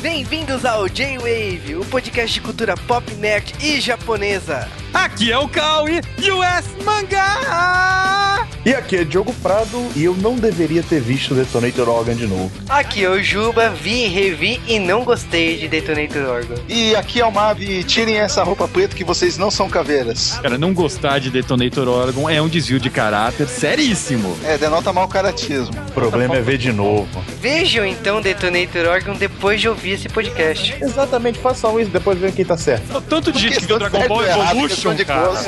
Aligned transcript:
Bem-vindos 0.00 0.64
ao 0.66 0.86
J-Wave, 0.86 1.76
o 1.76 1.84
podcast 1.86 2.34
de 2.34 2.40
cultura 2.40 2.76
pop, 2.76 3.10
nerd 3.14 3.54
e 3.64 3.80
japonesa. 3.80 4.68
Aqui 4.92 5.32
é 5.32 5.38
o 5.38 5.48
Kawi, 5.48 6.00
US 6.18 6.84
Mangá! 6.84 8.23
E 8.64 8.74
aqui 8.74 8.96
é 8.96 9.04
Diogo 9.04 9.30
Prado 9.42 9.90
e 9.94 10.04
eu 10.04 10.14
não 10.14 10.36
deveria 10.36 10.82
ter 10.82 10.98
visto 10.98 11.34
Detonator 11.34 11.86
Organ 11.86 12.14
de 12.14 12.26
novo. 12.26 12.50
Aqui 12.66 13.04
é 13.04 13.10
o 13.10 13.22
Juba, 13.22 13.68
vi, 13.68 14.06
revi 14.06 14.58
e 14.66 14.78
não 14.78 15.04
gostei 15.04 15.58
de 15.58 15.68
Detonator 15.68 16.22
Organ. 16.22 16.54
E 16.66 16.96
aqui 16.96 17.20
é 17.20 17.26
o 17.26 17.30
Mavi, 17.30 17.84
tirem 17.84 18.16
essa 18.16 18.42
roupa 18.42 18.66
preta 18.66 18.96
que 18.96 19.04
vocês 19.04 19.36
não 19.36 19.50
são 19.50 19.68
caveiras. 19.68 20.38
Cara, 20.40 20.56
não 20.56 20.72
gostar 20.72 21.18
de 21.18 21.28
Detonator 21.28 21.86
Organ 21.88 22.32
é 22.32 22.40
um 22.40 22.48
desvio 22.48 22.80
de 22.80 22.88
caráter 22.88 23.46
seríssimo. 23.48 24.34
É, 24.42 24.56
denota 24.56 24.94
mau 24.94 25.06
caratismo. 25.08 25.74
O 25.88 25.92
problema 25.92 26.36
é 26.36 26.40
ver 26.40 26.56
de 26.56 26.72
novo. 26.72 27.22
Vejam 27.42 27.84
então 27.84 28.22
Detonator 28.22 28.86
Organ 28.86 29.12
depois 29.12 29.60
de 29.60 29.68
ouvir 29.68 29.90
esse 29.90 30.08
podcast. 30.08 30.74
Exatamente, 30.80 31.38
façam 31.38 31.78
isso, 31.78 31.90
depois 31.90 32.18
vejam 32.18 32.34
quem 32.34 32.46
tá 32.46 32.56
certo. 32.56 32.98
Tanto 33.02 33.30
de 33.30 33.40
gente 33.40 33.60
que 33.60 33.66
viu 33.66 33.78
Dragon 33.78 34.08
Ball 34.08 34.24
Evolution, 34.24 34.94
de 34.94 35.04
cara. 35.04 35.32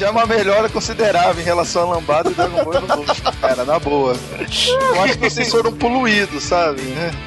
é 0.00 0.10
uma 0.10 0.26
melhora 0.40 0.68
considerável 0.70 1.40
em 1.40 1.44
relação 1.44 1.82
a 1.82 1.96
Lambada 1.96 2.30
e 2.30 2.34
Dragon 2.34 2.64
Ball 2.64 2.74
Evolution, 2.74 3.32
cara, 3.40 3.64
na 3.64 3.78
boa. 3.78 4.16
Eu 4.38 5.02
acho 5.02 5.18
que 5.18 5.30
vocês 5.30 5.50
foram 5.50 5.72
poluídos, 5.72 6.44
sabe? 6.44 6.80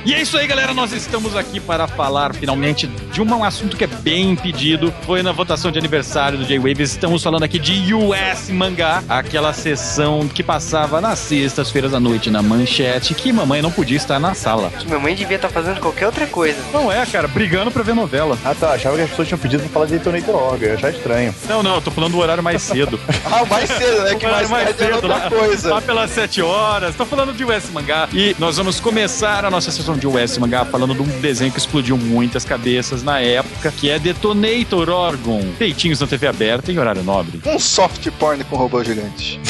E 0.04 0.14
é 0.14 0.22
isso 0.22 0.36
aí, 0.36 0.48
galera. 0.48 0.74
Nós 0.74 0.92
estamos 0.92 1.36
aqui 1.36 1.60
para 1.60 1.88
falar 1.88 2.34
finalmente 2.34 2.88
de 2.88 3.22
um 3.22 3.44
assunto 3.44 3.78
que 3.78 3.84
é 3.84 3.88
bem 3.88 4.36
pedido. 4.36 4.92
Foi 5.06 5.22
na 5.22 5.32
votação 5.32 5.72
de 5.72 5.78
aniversário 5.78 6.40
do 6.40 6.46
J-Wave. 6.46 6.82
Estamos 6.82 7.22
falando 7.22 7.44
aqui 7.44 7.60
de 7.60 7.94
US 7.94 8.50
Mangá, 8.50 9.04
aquela 9.08 9.54
sessão 9.54 10.28
que 10.28 10.42
passava 10.42 11.00
nas 11.00 11.20
sextas-feiras 11.20 11.94
à 11.94 12.00
noite 12.00 12.32
na 12.32 12.42
manchete, 12.42 13.14
que 13.14 13.32
mamãe 13.32 13.62
não 13.62 13.72
podia 13.72 13.98
estar 13.98 14.20
na 14.20 14.34
sala. 14.34 14.72
Que 14.72 14.88
mamãe 14.90 15.14
devia 15.14 15.36
estar 15.36 15.50
fazendo 15.50 15.80
qualquer 15.80 16.08
outra 16.08 16.26
coisa. 16.26 16.58
Não 16.74 16.92
é, 16.92 17.06
cara, 17.06 17.28
brigando 17.28 17.70
pra 17.70 17.84
ver 17.84 17.94
novela. 17.94 18.38
Ah 18.44 18.56
tá, 18.60 18.72
achava 18.74 18.96
que 18.96 19.04
as 19.04 19.10
pessoas 19.12 19.28
tinham 19.28 19.40
pedido 19.40 19.62
pra 19.62 19.70
falar 19.70 19.86
de 19.86 19.92
Detonator 19.94 20.36
Organ, 20.36 20.66
eu 20.66 20.76
achava 20.76 20.96
estranho. 20.96 21.36
Não, 21.48 21.62
não, 21.62 21.76
eu 21.76 21.82
tô 21.82 21.92
falando 21.92 22.14
do 22.14 22.18
horário 22.20 22.42
mais 22.42 22.62
cedo. 22.62 23.00
Ah, 23.26 23.46
mais 23.46 23.70
cedo, 23.70 24.04
né? 24.04 24.16
Que 24.16 24.28
mais, 24.28 24.50
mais 24.50 24.70
é 24.70 24.74
cedo, 24.74 24.96
outra 24.96 25.08
lá, 25.08 25.30
coisa. 25.30 25.74
lá 25.74 25.82
pelas 25.82 26.12
7 26.12 26.42
horas. 26.42 26.96
Tô 26.96 27.06
falando 27.06 27.34
de 27.34 27.44
US 27.44 27.70
Mangá. 27.72 28.08
E 28.14 28.36
nós 28.40 28.58
vamos 28.58 28.80
começar 28.80 29.46
a 29.46 29.52
nossa 29.52 29.72
sessão 29.72 29.98
de 29.98 30.08
US 30.08 30.38
Mangá 30.38 30.66
falando 30.66 30.94
de 30.94 31.02
um 31.02 31.20
desenho 31.20 31.52
que 31.52 31.60
explodiu 31.60 31.98
muitas 31.98 32.46
cabeças 32.46 33.04
na 33.04 33.20
época, 33.20 33.72
que 33.72 33.90
é 33.90 34.00
Detonator 34.00 34.90
Orgon. 34.90 35.42
Peitinhos 35.58 36.00
na 36.00 36.08
TV 36.08 36.28
aberta 36.28 36.72
em 36.72 36.78
horário 36.78 37.04
nobre. 37.04 37.42
Um 37.46 37.60
soft 37.60 38.10
porn 38.20 38.44
com 38.44 38.56
robô 38.56 38.84
gigante. 38.84 39.40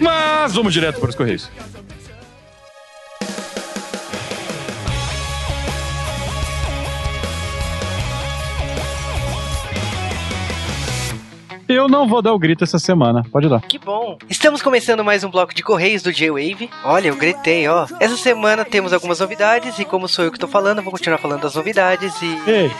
Mas 0.00 0.54
vamos 0.54 0.72
direto 0.72 1.00
para 1.00 1.10
os 1.10 1.14
Correios. 1.14 1.50
Eu 11.72 11.86
não 11.88 12.08
vou 12.08 12.20
dar 12.20 12.32
o 12.32 12.38
grito 12.38 12.64
essa 12.64 12.80
semana. 12.80 13.24
Pode 13.30 13.48
dar. 13.48 13.60
Que 13.60 13.78
bom! 13.78 14.18
Estamos 14.28 14.60
começando 14.60 15.04
mais 15.04 15.22
um 15.22 15.30
bloco 15.30 15.54
de 15.54 15.62
Correios 15.62 16.02
do 16.02 16.12
J-Wave. 16.12 16.68
Olha, 16.84 17.06
eu 17.06 17.16
gritei, 17.16 17.68
ó. 17.68 17.86
Essa 18.00 18.16
semana 18.16 18.64
temos 18.64 18.92
algumas 18.92 19.20
novidades 19.20 19.78
e 19.78 19.84
como 19.84 20.08
sou 20.08 20.24
eu 20.24 20.32
que 20.32 20.38
tô 20.38 20.48
falando, 20.48 20.78
eu 20.78 20.82
vou 20.82 20.90
continuar 20.90 21.18
falando 21.18 21.42
das 21.42 21.54
novidades 21.54 22.12
e... 22.20 22.40
Ei, 22.50 22.72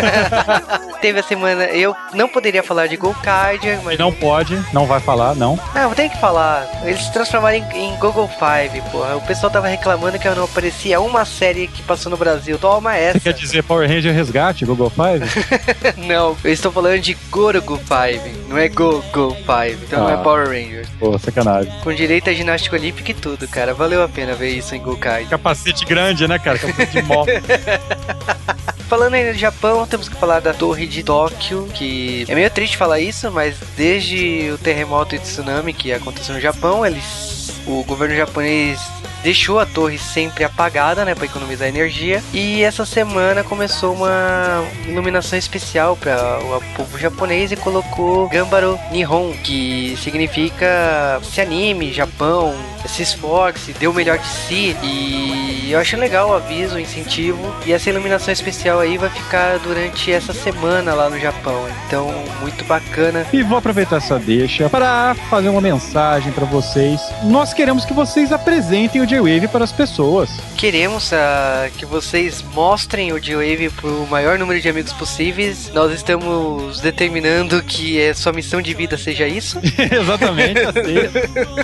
Teve 1.02 1.20
a 1.20 1.22
semana... 1.22 1.64
Eu 1.64 1.94
não 2.14 2.26
poderia 2.26 2.62
falar 2.62 2.86
de 2.86 2.96
Golcard, 2.96 3.60
mas... 3.84 3.98
não 3.98 4.10
pode, 4.10 4.58
não 4.72 4.86
vai 4.86 4.98
falar, 4.98 5.34
não. 5.34 5.60
Não, 5.74 5.92
tem 5.92 6.08
que 6.08 6.18
falar. 6.18 6.66
Eles 6.84 7.02
se 7.02 7.12
transformaram 7.12 7.58
em, 7.58 7.90
em 7.90 7.96
Google 7.96 8.28
Five, 8.28 8.80
porra. 8.90 9.16
O 9.16 9.20
pessoal 9.20 9.52
tava 9.52 9.68
reclamando 9.68 10.18
que 10.18 10.26
não 10.30 10.44
aparecia 10.44 10.98
uma 11.02 11.26
série 11.26 11.68
que 11.68 11.82
passou 11.82 12.08
no 12.08 12.16
Brasil. 12.16 12.56
Toma 12.58 12.92
Você 12.94 12.98
essa. 12.98 13.20
quer 13.20 13.34
dizer 13.34 13.62
Power 13.62 13.86
Ranger 13.86 14.14
Resgate, 14.14 14.64
Google 14.64 14.90
Five? 14.90 15.26
não, 16.08 16.34
eu 16.42 16.52
estou 16.52 16.72
falando 16.72 16.98
de 16.98 17.12
Gorogo 17.30 17.76
Five. 17.76 18.05
Não 18.48 18.56
é 18.58 18.68
Go 18.68 19.02
Go 19.12 19.34
Five. 19.34 19.78
Então 19.86 20.00
não 20.00 20.08
Ah. 20.08 20.12
é 20.12 20.16
Power 20.22 20.46
Rangers. 20.48 20.88
Pô, 20.98 21.18
sacanagem. 21.18 21.72
Com 21.82 21.92
direito 21.92 22.30
a 22.30 22.32
ginástica 22.32 22.76
olímpica 22.76 23.10
e 23.10 23.14
tudo, 23.14 23.46
cara. 23.48 23.74
Valeu 23.74 24.02
a 24.02 24.08
pena 24.08 24.34
ver 24.34 24.50
isso 24.50 24.74
em 24.74 24.80
Golcard. 24.80 25.26
Capacete 25.28 25.84
grande, 25.84 26.26
né, 26.28 26.38
cara? 26.38 26.58
Capacete 26.58 26.92
de 26.92 27.02
moto. 27.02 27.28
Falando 28.88 29.14
ainda 29.14 29.32
do 29.32 29.38
Japão, 29.38 29.84
temos 29.86 30.08
que 30.08 30.14
falar 30.14 30.40
da 30.40 30.54
Torre 30.54 30.86
de 30.86 31.02
Tóquio, 31.02 31.66
que 31.74 32.24
é 32.28 32.34
meio 32.36 32.48
triste 32.50 32.76
falar 32.76 33.00
isso, 33.00 33.30
mas 33.32 33.56
desde 33.76 34.50
o 34.54 34.58
terremoto 34.58 35.14
e 35.16 35.18
tsunami 35.18 35.72
que 35.72 35.92
aconteceu 35.92 36.34
no 36.36 36.40
Japão, 36.40 36.86
eles 36.86 37.52
o 37.66 37.82
governo 37.82 38.14
japonês 38.14 38.78
deixou 39.26 39.58
a 39.58 39.66
torre 39.66 39.98
sempre 39.98 40.44
apagada, 40.44 41.04
né, 41.04 41.12
para 41.12 41.24
economizar 41.24 41.66
energia. 41.66 42.22
E 42.32 42.62
essa 42.62 42.86
semana 42.86 43.42
começou 43.42 43.92
uma 43.92 44.64
iluminação 44.86 45.36
especial 45.36 45.96
para 45.96 46.38
o 46.38 46.62
povo 46.76 46.96
japonês 46.96 47.50
e 47.50 47.56
colocou 47.56 48.28
Gambaro 48.28 48.78
Nihon, 48.92 49.32
que 49.42 49.96
significa 50.00 51.20
se 51.24 51.40
anime, 51.40 51.92
Japão, 51.92 52.54
se 52.86 53.02
esforce, 53.02 53.72
dê 53.72 53.88
o 53.88 53.92
melhor 53.92 54.16
de 54.16 54.28
si. 54.28 54.76
E 54.84 55.72
eu 55.72 55.80
acho 55.80 55.96
legal 55.96 56.30
o 56.30 56.34
aviso, 56.34 56.76
o 56.76 56.80
incentivo. 56.80 57.52
E 57.66 57.72
essa 57.72 57.90
iluminação 57.90 58.32
especial 58.32 58.78
aí 58.78 58.96
vai 58.96 59.10
ficar 59.10 59.58
durante 59.58 60.12
essa 60.12 60.32
semana 60.32 60.94
lá 60.94 61.10
no 61.10 61.18
Japão. 61.18 61.66
Então, 61.86 62.14
muito 62.40 62.64
bacana. 62.64 63.26
E 63.32 63.42
vou 63.42 63.58
aproveitar 63.58 63.96
essa 63.96 64.20
deixa 64.20 64.70
para 64.70 65.16
fazer 65.28 65.48
uma 65.48 65.60
mensagem 65.60 66.30
para 66.30 66.44
vocês. 66.44 67.00
Nós 67.24 67.52
queremos 67.52 67.84
que 67.84 67.92
vocês 67.92 68.30
apresentem 68.30 69.00
o 69.00 69.06
J-Wave 69.16 69.48
para 69.48 69.64
as 69.64 69.72
pessoas. 69.72 70.28
Queremos 70.56 71.10
ah, 71.12 71.68
que 71.78 71.86
vocês 71.86 72.42
mostrem 72.54 73.12
o 73.12 73.20
J-Wave 73.20 73.70
para 73.70 73.88
o 73.88 74.06
maior 74.06 74.38
número 74.38 74.60
de 74.60 74.68
amigos 74.68 74.92
possíveis. 74.92 75.70
Nós 75.72 75.90
estamos 75.92 76.80
determinando 76.80 77.62
que 77.62 78.08
a 78.08 78.14
sua 78.14 78.32
missão 78.32 78.60
de 78.60 78.74
vida 78.74 78.98
seja 78.98 79.26
isso. 79.26 79.58
Exatamente. 79.90 80.60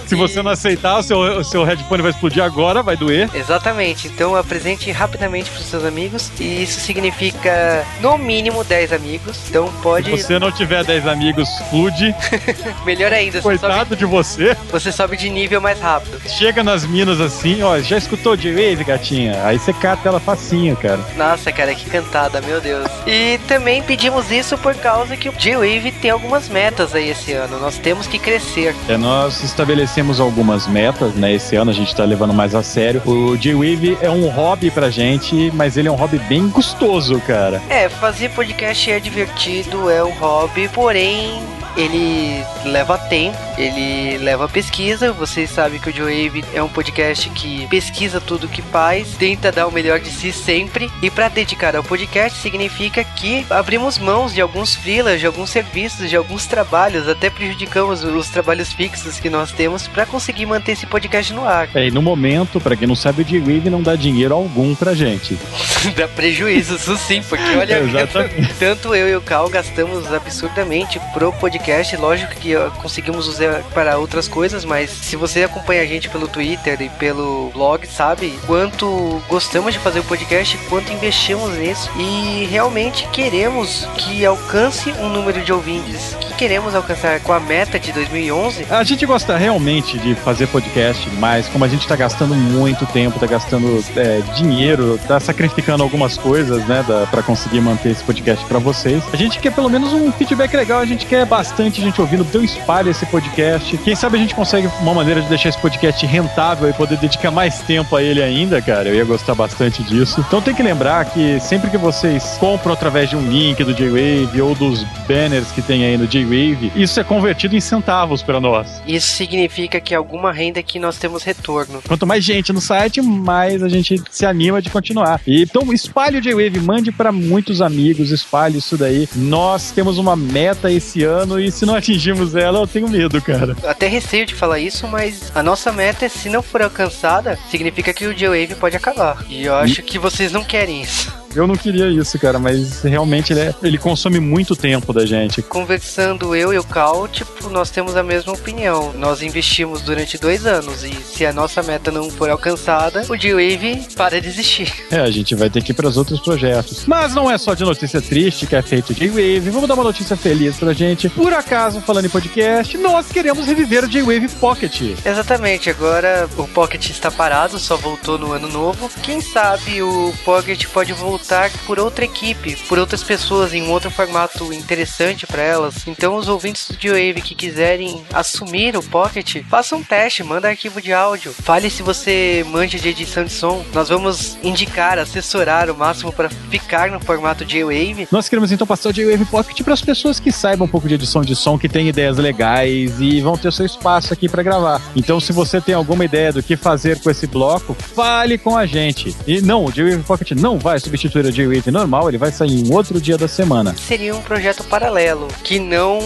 Se 0.07 0.15
você 0.15 0.43
não 0.43 0.51
aceitar, 0.51 0.99
o 0.99 1.03
seu, 1.03 1.19
o 1.19 1.45
seu 1.45 1.63
headphone 1.65 2.01
vai 2.03 2.11
explodir 2.11 2.43
agora, 2.43 2.83
vai 2.83 2.97
doer. 2.97 3.29
Exatamente. 3.35 4.09
Então 4.09 4.35
apresente 4.35 4.91
rapidamente 4.91 5.51
para 5.51 5.61
os 5.61 5.67
seus 5.67 5.85
amigos. 5.85 6.31
E 6.41 6.63
isso 6.63 6.81
significa 6.81 7.85
no 8.01 8.17
mínimo 8.17 8.65
10 8.65 8.95
amigos. 8.95 9.39
Então 9.51 9.67
Se 9.67 9.83
pode. 9.83 10.11
você 10.11 10.39
não 10.39 10.51
tiver 10.51 10.85
10 10.85 11.07
amigos, 11.07 11.49
explode. 11.49 12.15
Melhor 12.87 13.13
ainda, 13.13 13.43
você 13.43 13.43
sobe, 13.43 13.59
Coitado 13.59 13.97
de 13.97 14.05
você. 14.07 14.57
você 14.71 14.91
sobe 14.91 15.17
de 15.19 15.29
nível 15.29 15.61
mais 15.61 15.79
rápido. 15.79 16.19
Chega 16.29 16.63
nas 16.63 16.87
minas 16.87 17.21
assim, 17.21 17.42
ó. 17.63 17.79
Já 17.81 17.99
escutou 17.99 18.37
J-Wave, 18.37 18.85
gatinha? 18.85 19.45
Aí 19.45 19.59
você 19.59 19.73
cata 19.73 20.09
ela 20.09 20.21
facinho, 20.21 20.77
cara. 20.77 21.01
Nossa, 21.17 21.51
cara, 21.53 21.75
que 21.75 21.89
cantada, 21.89 22.41
meu 22.41 22.61
Deus. 22.61 22.87
E 23.07 23.39
também 23.49 23.83
pedimos 23.83 24.31
isso 24.31 24.57
por 24.59 24.75
causa 24.75 25.17
que 25.17 25.29
o 25.29 25.33
J-Wave 25.33 25.93
tem 25.93 26.11
algumas 26.11 26.49
metas 26.49 26.95
aí 26.95 27.11
esse 27.11 27.33
ano. 27.33 27.59
Nós 27.59 27.79
temos 27.79 28.07
que 28.07 28.19
crescer. 28.19 28.75
É, 28.89 28.97
nós 28.97 29.43
estabelecemos 29.43 30.21
algumas 30.21 30.67
metas, 30.67 31.15
né? 31.15 31.33
Esse 31.33 31.57
ano 31.57 31.71
a 31.71 31.75
gente 31.75 31.95
tá 31.95 32.05
levando 32.05 32.33
mais 32.33 32.55
a 32.55 32.63
sério. 32.63 33.03
O 33.05 33.37
J-Wave 33.37 33.99
é 34.01 34.11
um 34.11 34.29
hobby 34.29 34.71
pra 34.71 34.91
gente, 34.91 35.51
mas 35.55 35.77
ele 35.77 35.89
é 35.89 35.91
um 35.91 35.97
hobby 35.97 36.19
bem 36.19 36.49
gostoso, 36.49 37.21
cara. 37.21 37.61
É, 37.69 37.89
fazer 37.89 38.31
podcast 38.31 38.91
é 38.91 39.01
divertido, 39.01 39.91
é 39.91 40.03
um 40.05 40.13
hobby, 40.13 40.69
porém 40.69 41.43
ele 41.77 42.45
leva 42.65 42.99
tempo, 42.99 43.37
ele 43.59 44.19
leva 44.19 44.49
pesquisa. 44.49 45.13
Vocês 45.13 45.51
sabem 45.51 45.81
que 45.81 45.91
o 45.91 45.93
Joe 45.93 46.45
é 46.55 46.63
um 46.63 46.69
podcast 46.69 47.29
que 47.31 47.67
pesquisa 47.69 48.21
tudo 48.21 48.49
que 48.49 48.63
faz, 48.63 49.17
tenta 49.17 49.51
dar 49.51 49.67
o 49.67 49.73
melhor 49.73 50.01
de 50.01 50.11
si 50.11 50.33
sempre. 50.33 50.91
E 51.03 51.11
para 51.11 51.29
dedicar 51.29 51.75
ao 51.75 51.83
podcast 51.83 52.39
significa 52.39 53.03
que 53.03 53.47
abrimos 53.49 53.99
mãos 53.99 54.35
de 54.35 54.41
alguns 54.41 54.75
freelas, 54.75 55.21
de 55.21 55.27
alguns 55.27 55.51
serviços, 55.51 56.09
de 56.11 56.17
alguns 56.17 56.47
trabalhos, 56.47 57.09
até 57.09 57.31
prejudicamos 57.31 58.05
os 58.05 58.29
trabalhos 58.29 58.73
fixos 58.73 59.19
que 59.19 59.31
nós 59.31 59.53
temos 59.53 59.87
para 59.89 60.07
conseguir 60.07 60.47
manter 60.47 60.73
esse 60.73 60.87
podcast 60.87 61.33
no 61.33 61.47
ar. 61.47 61.69
É, 61.75 61.87
e 61.87 61.91
no 61.91 62.03
momento, 62.03 62.61
pra 62.61 62.77
quem 62.77 62.87
não 62.87 62.97
sabe, 62.97 63.23
o 63.23 63.25
J-Wave 63.25 63.71
não 63.71 63.83
dá 63.83 63.97
dinheiro 63.97 64.35
algum 64.35 64.75
pra 64.75 64.95
gente. 64.95 65.39
Dá 65.97 66.07
prejuízo, 66.07 66.77
isso 66.77 66.97
sim, 66.97 67.23
porque 67.29 67.57
olha, 67.57 67.81
tanto 68.59 68.95
eu 68.95 69.09
e 69.09 69.17
o 69.17 69.21
Cal 69.21 69.49
gastamos 69.49 70.13
absurdamente 70.13 71.01
pro 71.13 71.33
podcast. 71.33 71.62
Lógico 71.99 72.35
que 72.35 72.55
conseguimos 72.81 73.29
usar 73.29 73.63
para 73.73 73.97
outras 73.97 74.27
coisas, 74.27 74.65
mas 74.65 74.91
se 74.91 75.15
você 75.15 75.45
acompanha 75.45 75.83
a 75.83 75.87
gente 75.87 76.09
pelo 76.09 76.27
Twitter 76.27 76.81
e 76.83 76.89
pelo 76.89 77.51
blog, 77.51 77.87
sabe 77.87 78.39
quanto 78.47 79.23
gostamos 79.29 79.73
de 79.73 79.79
fazer 79.79 80.01
o 80.01 80.05
podcast, 80.05 80.57
quanto 80.69 80.93
investimos 80.93 81.57
nisso 81.57 81.89
e 81.97 82.47
realmente 82.51 83.07
queremos 83.09 83.87
que 83.97 84.25
alcance 84.27 84.91
um 84.93 85.09
número 85.09 85.43
de 85.43 85.53
ouvintes 85.53 86.17
que 86.21 86.33
que 86.33 86.39
queremos 86.39 86.75
alcançar 86.75 87.21
com 87.21 87.33
a 87.33 87.39
meta 87.39 87.79
de 87.79 87.93
2011. 87.93 88.67
A 88.71 88.83
gente 88.83 89.07
gosta 89.07 89.37
realmente 89.37 89.99
de 89.99 90.15
fazer 90.15 90.47
podcast, 90.49 91.09
mas 91.19 91.47
como 91.49 91.65
a 91.65 91.69
gente 91.69 91.87
tá 91.87 91.95
gastando 91.95 92.35
muito 92.35 92.85
tempo, 92.87 93.19
tá 93.19 93.27
gastando 93.27 93.85
é, 93.97 94.21
dinheiro, 94.35 94.99
tá 95.07 95.21
sacrificando 95.21 95.83
algumas 95.83 96.17
coisas, 96.17 96.65
né, 96.67 96.85
da, 96.87 97.07
pra 97.07 97.23
conseguir 97.23 97.61
manter 97.61 97.91
esse 97.91 98.03
podcast 98.03 98.45
pra 98.47 98.59
vocês, 98.59 99.03
a 99.13 99.17
gente 99.17 99.39
quer 99.39 99.53
pelo 99.53 99.69
menos 99.69 99.93
um 99.93 100.11
feedback 100.13 100.55
legal, 100.57 100.81
a 100.81 100.87
gente 100.87 101.07
quer 101.07 101.25
bastante 101.27 101.52
gente 101.71 102.01
ouvindo, 102.01 102.23
então 102.23 102.43
espalhe 102.43 102.91
esse 102.91 103.05
podcast. 103.07 103.77
Quem 103.79 103.95
sabe 103.95 104.17
a 104.17 104.21
gente 104.21 104.35
consegue 104.35 104.69
uma 104.81 104.95
maneira 104.95 105.21
de 105.21 105.29
deixar 105.29 105.49
esse 105.51 105.59
podcast 105.59 106.05
rentável 106.07 106.69
e 106.69 106.73
poder 106.73 106.97
dedicar 106.97 107.31
mais 107.31 107.61
tempo 107.61 107.97
a 107.97 108.03
ele 108.03 108.23
ainda, 108.23 108.61
cara. 108.61 108.89
Eu 108.89 108.95
ia 108.95 109.05
gostar 109.05 109.35
bastante 109.35 109.83
disso. 109.83 110.25
Então 110.27 110.41
tem 110.41 110.55
que 110.55 110.63
lembrar 110.63 111.05
que 111.07 111.39
sempre 111.41 111.71
que 111.71 111.79
vocês 111.79 112.37
compram 112.39 112.73
através 112.73 113.11
de 113.11 113.17
um 113.17 113.29
link 113.29 113.63
do 113.65 113.75
J-Wave 113.75 114.41
ou 114.41 114.55
dos 114.55 114.85
banners 115.07 115.51
que 115.53 115.63
tem 115.63 115.85
aí 115.85 115.97
no 115.97 116.07
J-Wave, 116.07 116.73
isso 116.75 116.99
é 116.99 117.05
convertido 117.05 117.57
em 117.57 117.61
centavos 117.61 118.23
para 118.23 118.41
nós. 118.41 118.83
Isso 118.87 119.09
significa 119.09 119.81
que 119.81 119.95
alguma 119.95 120.33
renda 120.33 120.63
que 120.63 120.79
nós 120.79 120.97
temos 120.97 121.23
retorno. 121.23 121.83
Quanto 121.87 122.07
mais 122.07 122.25
gente 122.25 122.53
no 122.53 122.61
site, 122.61 123.01
mais 123.03 123.63
a 123.63 123.69
gente 123.69 124.03
se 124.11 124.25
anima 124.25 124.63
de 124.63 124.71
continuar. 124.71 125.21
Então 125.27 125.73
espalhe 125.73 126.19
o 126.19 126.21
J-Wave, 126.21 126.61
mande 126.61 126.93
para 126.93 127.13
muitos 127.13 127.61
amigos, 127.61 128.11
espalhe 128.11 128.59
isso 128.59 128.77
daí. 128.77 129.09
Nós 129.15 129.71
temos 129.71 129.99
uma 129.99 130.17
meta 130.17 130.71
esse 130.71 131.03
ano 131.03 131.42
e 131.43 131.53
se 131.53 131.67
não 131.67 131.75
atingirmos 131.75 132.35
ela, 132.35 132.61
eu 132.61 132.67
tenho 132.67 132.89
medo, 132.89 133.21
cara. 133.21 133.57
Até 133.65 133.87
receio 133.87 134.27
de 134.27 134.35
falar 134.35 134.59
isso, 134.59 134.87
mas 134.89 135.33
a 135.35 135.43
nossa 135.43 135.73
meta, 135.73 136.09
se 136.09 136.29
não 136.29 136.43
for 136.43 136.63
alcançada, 136.63 137.39
significa 137.51 137.93
que 137.93 138.07
o 138.07 138.15
J-Wave 138.15 138.55
pode 138.55 138.77
acabar. 138.77 139.25
E 139.29 139.45
eu 139.45 139.55
acho 139.55 139.83
que 139.83 139.99
vocês 139.99 140.33
não 140.33 140.45
querem 140.45 140.83
isso. 140.83 141.22
Eu 141.35 141.47
não 141.47 141.57
queria 141.57 141.89
isso, 141.89 142.19
cara, 142.19 142.39
mas 142.39 142.83
realmente 142.83 143.33
ele, 143.33 143.41
é, 143.41 143.55
ele 143.63 143.79
consome 143.79 144.21
muito 144.21 144.55
tempo 144.55 144.93
da 144.93 145.07
gente. 145.07 145.41
Conversando 145.43 146.37
eu 146.37 146.53
e 146.53 146.59
o 146.59 146.65
Cal, 146.65 147.09
tipo, 147.09 147.49
nós 147.49 147.71
temos 147.71 147.97
a 147.97 148.03
mesma 148.03 148.33
opinião. 148.33 148.93
Nós 148.95 149.23
investimos 149.23 149.81
durante 149.81 150.19
dois 150.19 150.47
anos 150.47 150.85
e 150.85 150.93
se 150.93 151.25
a 151.25 151.33
nossa 151.33 151.63
meta 151.63 151.91
não 151.91 152.11
for 152.11 152.29
alcançada, 152.29 153.05
o 153.09 153.17
G-Wave 153.17 153.87
para 153.97 154.21
de 154.21 154.29
existir. 154.29 154.73
É, 154.91 155.01
a 155.01 155.11
gente 155.11 155.35
vai 155.35 155.49
ter 155.49 155.63
que 155.63 155.73
ir 155.73 155.75
para 155.75 155.89
os 155.89 155.97
outros 155.97 156.21
projetos. 156.21 156.85
Mas 156.87 157.15
não 157.15 157.31
é 157.31 157.39
só 157.39 157.55
de 157.55 157.65
notícia 157.65 158.01
triste 158.01 158.47
que 158.47 158.55
é 158.55 158.63
feito 158.63 158.91
o 158.91 158.95
J-Wave. 158.95 159.51
Vamos 159.51 159.69
dar 159.69 159.75
uma 159.75 159.85
notícia 159.85 160.17
feliz 160.17 160.57
pra 160.57 160.73
gente. 160.73 161.09
Por 161.09 161.33
acaso, 161.33 161.81
falando 161.81 162.07
em 162.07 162.11
podcast, 162.11 162.77
nós 162.77 163.09
queremos 163.09 163.47
reviver 163.47 163.85
o 163.85 163.89
J-Wave 163.89 164.29
Pocket. 164.41 164.99
Exatamente, 165.05 165.71
agora 165.71 166.29
o 166.37 166.47
Pocket 166.47 166.91
está 166.91 167.11
parado, 167.11 167.59
só 167.59 167.77
voltou 167.77 168.19
no 168.19 168.33
ano 168.33 168.49
novo. 168.49 168.91
Quem 169.03 169.21
sabe 169.21 169.83
o 169.83 170.13
Pocket 170.25 170.67
pode 170.67 170.93
voltar 170.93 171.22
por 171.67 171.79
outra 171.79 172.05
equipe, 172.05 172.57
por 172.69 172.79
outras 172.79 173.03
pessoas 173.03 173.55
em 173.55 173.63
um 173.63 173.71
outro 173.71 173.91
formato 173.91 174.53
interessante 174.53 175.27
para 175.27 175.43
elas. 175.43 175.87
Então, 175.87 176.17
os 176.17 176.29
ouvintes 176.29 176.69
do 176.69 176.81
G-Wave 176.81 177.23
que 177.23 177.35
quiserem 177.35 178.05
assumir 178.13 178.77
o 178.77 178.83
Pocket, 178.83 179.43
façam 179.49 179.79
um 179.79 179.85
teste, 179.85 180.23
manda 180.23 180.49
arquivo 180.49 180.81
de 180.81 180.93
áudio. 180.93 181.33
Fale 181.33 181.71
se 181.71 181.83
você 181.83 182.45
manja 182.49 182.79
de 182.79 182.89
edição 182.89 183.25
de 183.25 183.33
som. 183.33 183.65
Nós 183.73 183.89
vamos 183.89 184.37
indicar, 184.43 184.99
assessorar 184.99 185.71
o 185.71 185.77
máximo 185.77 186.13
para 186.13 186.29
ficar 186.29 186.91
no 186.91 187.01
formato 187.01 187.45
J-Wave. 187.45 188.09
Nós 188.11 188.29
queremos 188.29 188.53
então 188.53 188.67
passar 188.67 188.91
o 188.91 188.93
J-Wave 188.93 189.25
Pocket 189.27 189.63
para 189.63 189.75
as 189.75 189.81
pessoas 189.81 190.21
que 190.21 190.33
saibam 190.33 190.67
um 190.67 190.71
pouco 190.71 190.89
de 190.89 190.95
edição 190.95 191.23
de 191.23 191.35
som, 191.35 191.59
que 191.59 191.69
têm 191.69 191.89
ideias 191.89 192.19
legais 192.19 193.01
e 193.01 193.21
vão 193.21 193.37
ter 193.37 193.53
seu 193.53 193.65
espaço 193.65 194.13
aqui 194.13 194.29
para 194.29 194.43
gravar. 194.43 194.81
Então, 194.97 195.21
se 195.21 195.33
você 195.33 195.61
tem 195.61 195.75
alguma 195.75 196.05
ideia 196.05 196.33
do 196.33 196.43
que 196.43 196.57
fazer 196.57 197.01
com 197.01 197.11
esse 197.11 197.27
bloco, 197.27 197.75
fale 197.75 198.37
com 198.39 198.57
a 198.57 198.67
gente. 198.67 199.15
E 199.27 199.41
não, 199.41 199.65
o 199.65 199.73
J-Wave 199.73 200.03
Pocket 200.03 200.33
não 200.33 200.59
vai 200.59 200.79
substituir 200.81 201.12
o 201.21 201.33
J-Wave 201.33 201.71
normal, 201.71 202.09
ele 202.09 202.19
vai 202.19 202.33
sair 202.33 202.61
em 202.61 202.73
outro 202.73 203.01
dia 203.01 203.19
da 203.19 203.29
semana. 203.29 203.75
Seria 203.77 204.15
um 204.15 204.23
projeto 204.23 204.65
paralelo, 204.65 205.29
que 205.43 205.59
não 205.59 205.99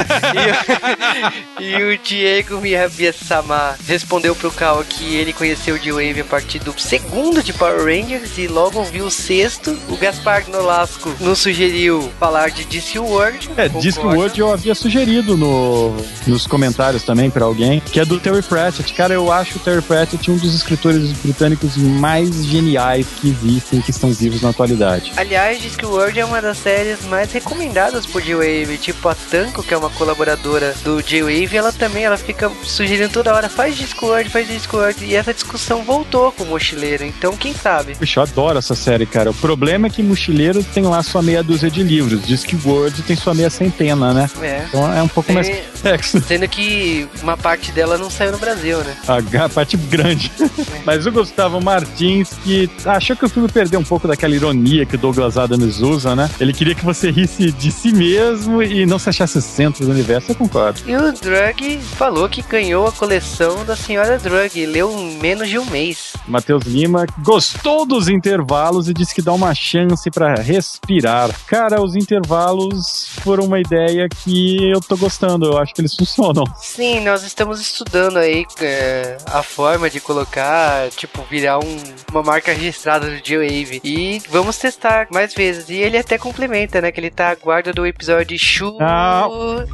E, 1.60 1.62
o- 1.62 1.64
e 1.92 1.96
o 1.96 1.98
Diego 1.98 2.60
Miyabi-sama 2.62 3.76
respondeu 3.88 4.36
pro 4.36 4.52
Cal 4.52 4.84
que 4.88 5.16
ele 5.16 5.34
conheceu 5.34 5.76
o 5.76 5.78
G-Wave 5.80 6.22
a 6.22 6.26
partir 6.26 6.60
do 6.60 6.74
segundo 6.80 7.42
de 7.42 7.54
Power 7.54 7.84
Rangers 7.86 8.38
e 8.38 8.48
logo 8.48 8.80
ouviu 8.80 9.06
o 9.06 9.12
sexto. 9.12 9.76
O 9.90 9.98
Gaspar 9.98 10.48
Nolasco 10.50 11.12
nos 11.20 11.40
sugeriu 11.40 12.12
falar 12.20 12.50
de 12.52 12.66
DC 12.66 13.00
World. 13.00 13.50
É. 13.58 13.68
Discworld 13.70 14.40
eu 14.40 14.52
havia 14.52 14.76
sugerido 14.76 15.36
no, 15.36 15.96
nos 16.28 16.46
comentários 16.46 17.04
também 17.04 17.30
pra 17.30 17.46
alguém, 17.46 17.80
que 17.80 18.00
é 18.00 18.06
do 18.06 18.20
Terry 18.20 18.42
Pratchett. 18.44 18.94
Cara, 18.94 19.14
eu 19.14 19.32
acho 19.32 19.58
o 19.58 19.60
Terry 19.60 19.82
Pratchett 19.82 19.95
um 20.28 20.38
dos 20.38 20.54
escritores 20.56 21.12
britânicos 21.14 21.78
mais 21.78 22.46
geniais 22.46 23.06
que 23.20 23.30
existem 23.30 23.80
e 23.80 23.82
que 23.82 23.92
estão 23.92 24.12
vivos 24.12 24.42
na 24.42 24.50
atualidade. 24.50 25.12
Aliás, 25.18 25.62
Discworld 25.62 26.20
é 26.20 26.26
uma 26.26 26.42
das 26.42 26.58
séries 26.58 27.04
mais 27.06 27.32
recomendadas 27.32 28.06
por 28.06 28.22
J-Wave. 28.22 28.78
Tipo, 28.78 29.10
a 29.10 29.16
Tanko, 29.16 29.64
que 29.64 29.74
é 29.74 29.78
uma 29.78 29.90
colaboradora 29.90 30.74
do 30.84 31.02
J-Wave, 31.02 31.56
ela 31.56 31.72
também 31.72 32.04
ela 32.04 32.18
fica 32.18 32.52
sugerindo 32.64 33.10
toda 33.10 33.34
hora: 33.34 33.50
faz 33.50 33.78
Discworld, 33.78 34.30
faz 34.30 34.48
Discworld. 34.48 35.06
E 35.06 35.16
essa 35.16 35.34
discussão 35.34 35.84
voltou 35.84 36.32
com 36.32 36.44
o 36.44 36.48
Mochileiro. 36.48 37.04
Então, 37.04 37.36
quem 37.38 37.54
sabe? 37.54 37.96
Puxa, 37.96 38.20
eu 38.20 38.24
adoro 38.24 38.60
essa 38.60 38.76
série, 38.76 39.06
cara. 39.06 39.32
O 39.32 39.34
problema 39.34 39.88
é 39.88 39.90
que 39.90 40.02
Mochileiro 40.04 40.64
tem 40.64 40.84
lá 40.84 41.02
sua 41.04 41.22
meia 41.22 41.44
dúzia 41.44 41.70
de 41.70 41.84
livros. 41.84 42.26
Discworld 42.26 43.02
tem 43.04 43.16
sua 43.16 43.34
meia 43.34 43.50
centena, 43.50 44.14
né? 44.14 44.30
É. 44.42 44.66
Então 44.68 44.94
é 44.94 45.02
um 45.02 45.08
pouco 45.08 45.32
mais 45.32 45.48
É, 45.48 45.64
complexo. 45.86 46.22
Sendo 46.22 46.48
que 46.48 47.08
uma 47.22 47.38
parte 47.38 47.72
dela 47.72 47.98
não 47.98 48.10
saiu 48.10 48.32
no 48.32 48.38
Brasil, 48.38 48.80
né? 48.80 48.96
A, 49.08 49.46
a 49.46 49.50
parte 49.50 49.78
grande. 49.86 50.32
Mas 50.86 51.06
o 51.06 51.12
Gustavo 51.12 51.62
Martins, 51.62 52.30
que 52.44 52.70
achou 52.86 53.16
que 53.16 53.26
o 53.26 53.30
filme 53.30 53.50
perdeu 53.50 53.80
um 53.80 53.84
pouco 53.84 54.08
daquela 54.08 54.36
ironia 54.36 54.86
que 54.86 54.96
o 54.96 54.98
Douglas 54.98 55.38
Adams 55.38 55.82
usa, 55.82 56.16
né? 56.16 56.30
Ele 56.40 56.54
queria 56.54 56.76
que 56.76 56.84
você 56.84 57.12
risse 57.12 57.52
de 57.52 57.72
si 57.72 57.92
mesmo 57.92 58.62
e 58.62 58.86
não 58.86 58.98
se 58.98 59.10
achasse 59.10 59.38
o 59.38 59.42
centro 59.42 59.86
do 59.86 59.92
universo. 59.92 60.32
Eu 60.32 60.36
concordo. 60.36 60.82
E 60.86 60.96
o 60.96 61.12
Drug 61.12 61.80
falou 61.80 62.28
que 62.30 62.42
ganhou 62.42 62.88
a 62.88 62.92
coleção 62.92 63.66
da 63.66 63.76
Senhora 63.76 64.18
Drug 64.18 64.66
leu 64.66 64.96
menos 65.22 65.50
de 65.50 65.60
um 65.60 65.66
mês. 65.66 66.14
Matheus 66.28 66.64
Lima 66.64 67.06
gostou 67.20 67.86
dos 67.86 68.08
intervalos 68.08 68.90
e 68.90 68.94
disse 68.94 69.14
que 69.14 69.22
dá 69.22 69.34
uma 69.34 69.54
chance 69.54 70.10
pra 70.10 70.36
respirar. 70.36 71.30
Cara, 71.48 71.82
os 71.82 71.96
intervalos 71.96 73.10
foram 73.22 73.46
uma 73.46 73.60
ideia 73.60 74.08
que 74.10 74.58
eu 74.70 74.80
tô 74.80 74.98
gostando. 74.98 75.46
Eu 75.46 75.58
acho 75.58 75.74
que 75.74 75.82
eles 75.82 75.94
funcionam. 75.96 76.44
Sim, 76.58 77.02
nós 77.02 77.24
estamos 77.24 77.60
estudando 77.60 78.18
aí 78.18 78.46
é, 78.60 79.18
a 79.28 79.44
forma 79.44 79.65
de 79.92 80.00
colocar, 80.00 80.90
tipo, 80.92 81.24
virar 81.30 81.60
um- 81.60 81.78
uma 82.12 82.24
marca 82.24 82.52
registrada 82.54 83.08
do 83.10 83.20
G-Wave. 83.26 83.82
E 83.84 84.22
vamos 84.30 84.58
testar 84.58 85.08
mais 85.12 85.34
vezes. 85.34 85.70
E 85.70 85.76
ele 85.76 85.98
até 85.98 86.18
complementa, 86.18 86.80
né? 86.82 86.92
Que 86.92 87.00
ele 87.00 87.10
tá 87.10 87.30
à 87.32 87.36
guarda 87.36 87.74
do 87.74 87.86
episódio 87.86 88.38
Shu 88.40 88.78
Ah. 88.80 89.28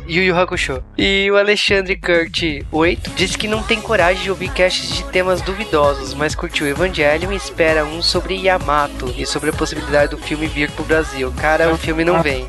Yu 0.08 0.24
Yu 0.24 0.38
Hakusho. 0.38 0.82
E 0.98 1.30
o 1.32 1.38
Alexandre 1.38 1.96
Kurt 1.98 2.42
8 2.72 3.12
disse 3.16 3.38
que 3.38 3.48
não 3.48 3.62
tem 3.64 3.80
coragem 3.82 4.24
de 4.24 4.30
ouvir 4.30 4.50
casts 4.52 4.96
de 4.98 5.04
temas 5.06 5.42
duvidosos, 5.42 6.14
mas 6.14 6.34
curtiu 6.36 6.68
Evangelion 6.68 7.32
e 7.32 7.36
espera 7.36 7.86
um 7.86 8.02
sobre 8.02 8.36
Yamato 8.36 9.14
e 9.18 9.26
sobre 9.26 9.50
a 9.50 9.54
possibilidade 9.54 10.12
do 10.12 10.18
filme 10.18 10.48
vir 10.48 10.72
pro 10.72 10.84
Brasil. 10.84 11.32
Cara, 11.40 11.72
o 11.72 11.78
filme 11.78 12.04
não 12.04 12.22
vem. 12.24 12.48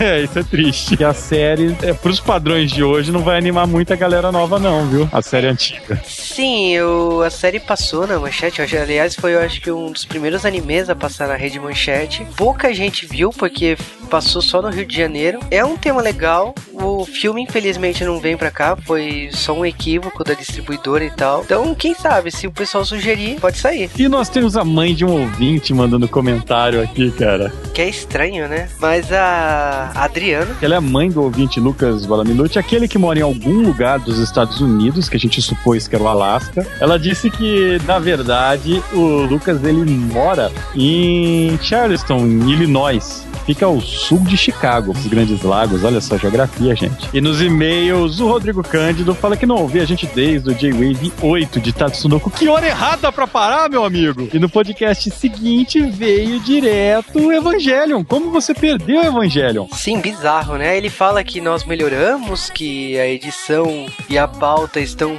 É, 0.00 0.20
isso 0.24 0.38
é 0.38 0.42
triste. 0.42 0.96
E 0.98 1.04
a 1.04 1.12
série, 1.14 1.76
é, 1.82 1.92
pros 1.92 2.20
padrões 2.20 2.70
de 2.70 2.82
hoje, 2.82 3.12
não 3.12 3.20
vai 3.20 3.36
animar 3.38 3.66
muita 3.66 3.94
galera 3.96 4.30
nova, 4.32 4.58
não, 4.58 4.86
viu? 4.88 5.08
A 5.12 5.20
série 5.22 5.46
antiga. 5.46 6.00
Sim, 6.06 6.53
Sim, 6.54 6.68
eu, 6.70 7.20
a 7.24 7.30
série 7.30 7.58
passou 7.58 8.06
na 8.06 8.16
manchete. 8.16 8.62
Aliás, 8.62 9.16
foi 9.16 9.34
eu 9.34 9.40
acho 9.40 9.60
que 9.60 9.72
um 9.72 9.90
dos 9.90 10.04
primeiros 10.04 10.46
animes 10.46 10.88
a 10.88 10.94
passar 10.94 11.26
na 11.26 11.34
rede 11.34 11.58
manchete. 11.58 12.24
Pouca 12.36 12.72
gente 12.72 13.06
viu, 13.06 13.30
porque 13.30 13.76
passou 14.08 14.40
só 14.40 14.62
no 14.62 14.68
Rio 14.68 14.86
de 14.86 14.96
Janeiro. 14.96 15.40
É 15.50 15.64
um 15.64 15.76
tema 15.76 16.00
legal. 16.00 16.54
O 16.72 17.04
filme, 17.04 17.42
infelizmente, 17.42 18.04
não 18.04 18.20
vem 18.20 18.36
pra 18.36 18.52
cá. 18.52 18.76
Foi 18.76 19.30
só 19.32 19.52
um 19.52 19.66
equívoco 19.66 20.22
da 20.22 20.32
distribuidora 20.34 21.04
e 21.04 21.10
tal. 21.10 21.42
Então, 21.42 21.74
quem 21.74 21.92
sabe, 21.92 22.30
se 22.30 22.46
o 22.46 22.52
pessoal 22.52 22.84
sugerir, 22.84 23.40
pode 23.40 23.58
sair. 23.58 23.90
E 23.98 24.06
nós 24.06 24.28
temos 24.28 24.56
a 24.56 24.64
mãe 24.64 24.94
de 24.94 25.04
um 25.04 25.10
ouvinte 25.10 25.74
mandando 25.74 26.06
comentário 26.06 26.80
aqui, 26.80 27.10
cara. 27.10 27.52
Que 27.74 27.82
é 27.82 27.88
estranho, 27.88 28.46
né? 28.48 28.68
Mas 28.78 29.12
a 29.12 29.90
Adriana, 29.96 30.56
Ela 30.62 30.74
é 30.74 30.78
a 30.78 30.80
mãe 30.80 31.10
do 31.10 31.20
ouvinte 31.20 31.58
Lucas 31.58 32.06
Valaminuti, 32.06 32.60
aquele 32.60 32.86
que 32.86 32.96
mora 32.98 33.18
em 33.18 33.22
algum 33.22 33.60
lugar 33.60 33.98
dos 33.98 34.20
Estados 34.20 34.60
Unidos, 34.60 35.08
que 35.08 35.16
a 35.16 35.20
gente 35.20 35.42
supôs 35.42 35.88
que 35.88 35.96
era 35.96 36.04
o 36.04 36.06
Alasca. 36.06 36.43
Ela 36.80 36.98
disse 36.98 37.30
que, 37.30 37.78
na 37.86 37.98
verdade, 37.98 38.82
o 38.92 39.22
Lucas 39.26 39.62
ele 39.64 39.84
mora 39.90 40.50
em 40.74 41.58
Charleston, 41.62 42.18
em 42.20 42.50
Illinois. 42.50 43.24
Fica 43.44 43.66
ao 43.66 43.78
sul 43.78 44.20
de 44.20 44.38
Chicago, 44.38 44.92
os 44.92 45.06
Grandes 45.06 45.42
Lagos. 45.42 45.84
Olha 45.84 46.00
só 46.00 46.14
a 46.14 46.18
geografia, 46.18 46.74
gente. 46.74 47.10
E 47.12 47.20
nos 47.20 47.42
e-mails, 47.42 48.18
o 48.18 48.26
Rodrigo 48.26 48.62
Cândido 48.62 49.14
fala 49.14 49.36
que 49.36 49.44
não 49.44 49.56
ouvia 49.56 49.82
a 49.82 49.84
gente 49.84 50.06
desde 50.06 50.48
o 50.50 50.54
J-Wave 50.54 51.12
8 51.20 51.60
de 51.60 51.70
Tatsunoko. 51.70 52.30
Que 52.30 52.48
hora 52.48 52.66
errada 52.66 53.12
pra 53.12 53.26
parar, 53.26 53.68
meu 53.68 53.84
amigo! 53.84 54.30
E 54.32 54.38
no 54.38 54.48
podcast 54.48 55.10
seguinte 55.10 55.78
veio 55.82 56.40
direto 56.40 57.18
o 57.18 57.30
Evangelion. 57.30 58.02
Como 58.02 58.30
você 58.30 58.54
perdeu 58.54 59.02
o 59.02 59.04
Evangelion? 59.04 59.66
sim, 59.74 60.00
bizarro, 60.00 60.56
né? 60.56 60.78
Ele 60.78 60.88
fala 60.88 61.22
que 61.22 61.38
nós 61.38 61.64
melhoramos, 61.64 62.48
que 62.48 62.98
a 62.98 63.06
edição 63.06 63.84
e 64.08 64.16
a 64.16 64.26
pauta 64.26 64.80
estão 64.80 65.14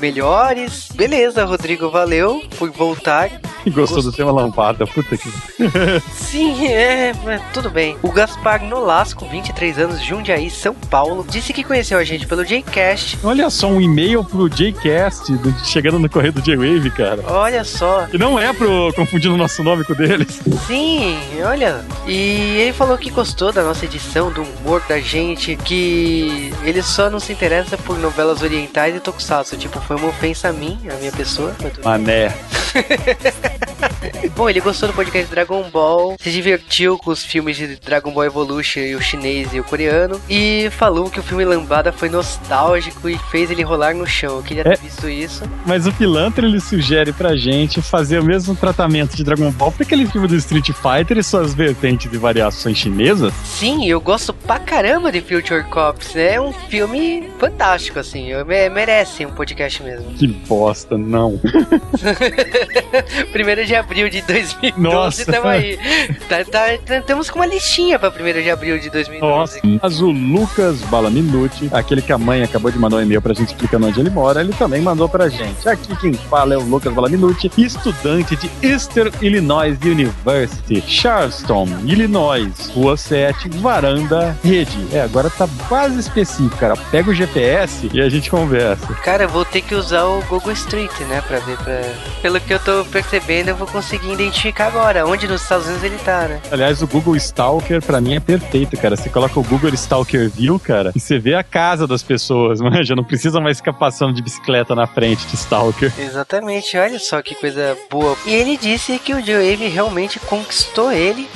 melhores. 0.00 0.88
Beleza, 0.94 1.44
Rodrigo, 1.44 1.90
valeu 1.90 2.42
por 2.58 2.70
voltar. 2.70 3.30
Gostou 3.70 4.02
do 4.02 4.12
tema 4.12 4.32
lampada, 4.32 4.86
puta 4.86 5.16
que. 5.16 5.30
Sim, 6.12 6.66
é, 6.68 7.12
mas 7.24 7.42
tudo 7.52 7.68
bem. 7.70 7.96
O 8.02 8.10
Gaspar 8.10 8.62
Nolasco, 8.64 9.26
23 9.28 9.78
anos, 9.78 10.02
Jundiaí, 10.02 10.50
São 10.50 10.74
Paulo, 10.74 11.24
disse 11.28 11.52
que 11.52 11.62
conheceu 11.64 11.98
a 11.98 12.04
gente 12.04 12.26
pelo 12.26 12.44
Jcast. 12.44 13.18
Olha 13.22 13.50
só, 13.50 13.68
um 13.68 13.80
e-mail 13.80 14.24
pro 14.24 14.48
Jcast, 14.48 15.32
do- 15.36 15.54
chegando 15.64 15.98
no 15.98 16.08
correio 16.08 16.32
do 16.32 16.40
J-Wave, 16.42 16.90
cara. 16.90 17.22
Olha 17.26 17.64
só, 17.64 18.06
Que 18.06 18.16
não 18.18 18.38
é 18.38 18.52
pro 18.52 18.92
confundir 18.94 19.30
o 19.30 19.36
nosso 19.36 19.62
nome 19.62 19.84
com 19.84 19.92
o 19.92 19.96
deles. 19.96 20.40
sim, 20.66 21.18
olha. 21.44 21.84
E 22.06 22.56
ele 22.58 22.72
falou 22.72 22.96
que 22.96 23.10
gostou 23.10 23.52
da 23.52 23.62
nossa 23.62 23.84
edição, 23.84 24.30
do 24.32 24.42
humor 24.42 24.82
da 24.88 25.00
gente, 25.00 25.56
que 25.56 26.52
ele 26.64 26.82
só 26.82 27.10
não 27.10 27.20
se 27.20 27.32
interessa 27.32 27.76
por 27.76 27.98
novelas 27.98 28.42
orientais 28.42 28.94
e 28.96 29.00
tokusatsu. 29.00 29.56
Tipo, 29.56 29.80
foi 29.80 29.96
uma 29.96 30.08
ofensa 30.08 30.48
a 30.48 30.52
mim, 30.52 30.78
a 30.90 30.94
minha 30.94 31.12
pessoa. 31.12 31.54
Mané. 31.84 32.34
Bom, 34.36 34.48
ele 34.48 34.60
gostou 34.60 34.88
do 34.88 34.94
podcast 34.94 35.30
Dragon 35.30 35.68
Ball, 35.70 36.16
se 36.20 36.30
divertiu 36.30 36.96
com 36.98 37.10
os 37.10 37.24
filmes 37.24 37.56
de 37.56 37.76
Dragon 37.76 38.10
Ball 38.12 38.24
Evolution 38.24 38.80
e 38.80 38.94
o 38.94 39.00
chinês 39.02 39.52
e 39.52 39.60
o 39.60 39.64
coreano, 39.64 40.20
e 40.28 40.68
falou 40.72 41.10
que 41.10 41.20
o 41.20 41.22
filme 41.22 41.44
Lambada 41.44 41.92
foi 41.92 42.08
nostálgico 42.08 43.08
e 43.08 43.18
fez 43.30 43.50
ele 43.50 43.62
rolar 43.62 43.94
no 43.94 44.06
chão. 44.06 44.36
Eu 44.36 44.42
queria 44.42 44.64
ter 44.64 44.72
É. 44.74 44.76
visto 44.76 45.08
isso. 45.08 45.42
Mas 45.66 45.86
o 45.86 45.92
Pilantra 45.92 46.46
ele 46.46 46.60
sugere 46.60 47.12
pra 47.12 47.36
gente 47.36 47.82
fazer 47.82 48.18
o 48.20 48.24
mesmo 48.24 48.54
tratamento 48.54 49.16
de 49.16 49.24
Dragon 49.24 49.50
Ball 49.50 49.72
pra 49.72 49.84
aquele 49.84 50.06
filme 50.06 50.26
do 50.28 50.36
Street 50.36 50.70
Fighter 50.70 51.18
e 51.18 51.22
suas 51.22 51.52
vertentes 51.54 52.10
de 52.10 52.16
variações 52.18 52.78
chinesas. 52.78 53.32
Sim, 53.44 53.86
eu 53.88 54.00
gosto 54.00 54.32
pra 54.32 54.58
caramba 54.58 55.10
de 55.12 55.20
Future 55.20 55.64
Cops. 55.64 56.16
É 56.16 56.40
um 56.40 56.52
filme 56.52 57.28
fantástico, 57.38 57.98
assim. 57.98 58.28
Merece 58.72 59.26
um 59.26 59.30
podcast 59.32 59.82
mesmo. 59.82 60.12
Que 60.14 60.26
bosta, 60.26 60.96
não. 60.96 61.40
Primeiro 63.32 63.64
de 63.64 63.74
abril 63.90 64.08
de 64.08 64.22
2012, 64.22 64.80
Nossa. 64.80 65.24
tamo 65.32 65.48
aí. 65.48 65.76
Tá, 66.28 66.44
tá, 66.44 66.78
tá- 66.86 66.96
estamos 66.98 67.28
com 67.28 67.40
uma 67.40 67.46
listinha 67.46 67.98
pra 67.98 68.08
primeiro 68.10 68.40
de 68.40 68.48
abril 68.48 68.78
de 68.78 68.88
2012. 68.88 69.20
Nossa. 69.20 69.60
Mas 69.82 70.00
o 70.00 70.10
Lucas 70.10 70.80
Balaminuti, 70.82 71.68
aquele 71.72 72.00
que 72.00 72.12
a 72.12 72.18
mãe 72.18 72.42
acabou 72.42 72.70
de 72.70 72.78
mandar 72.78 72.98
um 72.98 73.02
e-mail 73.02 73.20
pra 73.20 73.34
gente 73.34 73.48
explicando 73.48 73.88
onde 73.88 73.98
ele 73.98 74.10
mora, 74.10 74.40
ele 74.40 74.52
também 74.52 74.80
mandou 74.80 75.08
pra 75.08 75.28
gente. 75.28 75.68
Aqui 75.68 75.94
quem 75.96 76.12
fala 76.14 76.54
é 76.54 76.56
o 76.56 76.60
Lucas 76.62 76.92
Balaminuti, 76.94 77.50
estudante 77.58 78.36
de 78.36 78.48
Eastern 78.62 79.10
Illinois 79.20 79.76
University, 79.84 80.80
Charleston, 80.86 81.66
Illinois, 81.84 82.68
Rua 82.72 82.96
7, 82.96 83.48
Varanda, 83.58 84.36
Rede. 84.44 84.78
É, 84.92 85.00
agora 85.02 85.28
tá 85.30 85.48
quase 85.68 85.98
específico, 85.98 86.56
cara. 86.56 86.76
Pega 86.76 87.10
o 87.10 87.14
GPS 87.14 87.90
e 87.92 88.00
a 88.00 88.08
gente 88.08 88.30
conversa. 88.30 88.86
Cara, 89.02 89.24
eu 89.24 89.28
vou 89.28 89.44
ter 89.44 89.62
que 89.62 89.74
usar 89.74 90.04
o 90.04 90.22
Google 90.28 90.52
Street, 90.52 90.92
né, 91.08 91.20
pra 91.26 91.38
ver, 91.40 91.56
pra... 91.58 91.80
Pelo 92.22 92.40
que 92.40 92.52
eu 92.54 92.58
tô 92.60 92.84
percebendo, 92.84 93.48
eu 93.48 93.56
vou 93.56 93.66
conseguir 93.66 93.79
identificar 94.12 94.66
agora 94.66 95.06
onde 95.06 95.26
nos 95.26 95.42
Estados 95.42 95.66
Unidos 95.66 95.84
ele 95.84 95.98
tá, 95.98 96.28
né? 96.28 96.40
Aliás, 96.50 96.82
o 96.82 96.86
Google 96.86 97.16
Stalker 97.16 97.82
pra 97.82 98.00
mim 98.00 98.14
é 98.14 98.20
perfeito, 98.20 98.76
cara. 98.76 98.96
Você 98.96 99.08
coloca 99.08 99.38
o 99.38 99.42
Google 99.42 99.72
Stalker 99.74 100.30
View, 100.30 100.58
cara, 100.58 100.92
e 100.94 101.00
você 101.00 101.18
vê 101.18 101.34
a 101.34 101.42
casa 101.42 101.86
das 101.86 102.02
pessoas, 102.02 102.60
mas 102.62 102.86
já 102.86 102.94
não 102.94 103.04
precisa 103.04 103.40
mais 103.40 103.58
ficar 103.58 103.72
passando 103.72 104.14
de 104.14 104.22
bicicleta 104.22 104.74
na 104.74 104.86
frente 104.86 105.26
de 105.26 105.34
Stalker. 105.34 105.92
Exatamente, 105.98 106.76
olha 106.76 106.98
só 106.98 107.20
que 107.22 107.34
coisa 107.34 107.76
boa. 107.90 108.16
E 108.26 108.32
ele 108.32 108.56
disse 108.56 108.98
que 108.98 109.12
o 109.12 109.24
Joe 109.24 109.50
Wave 109.50 109.68
realmente 109.68 110.18
conquistou 110.20 110.92
ele. 110.92 111.28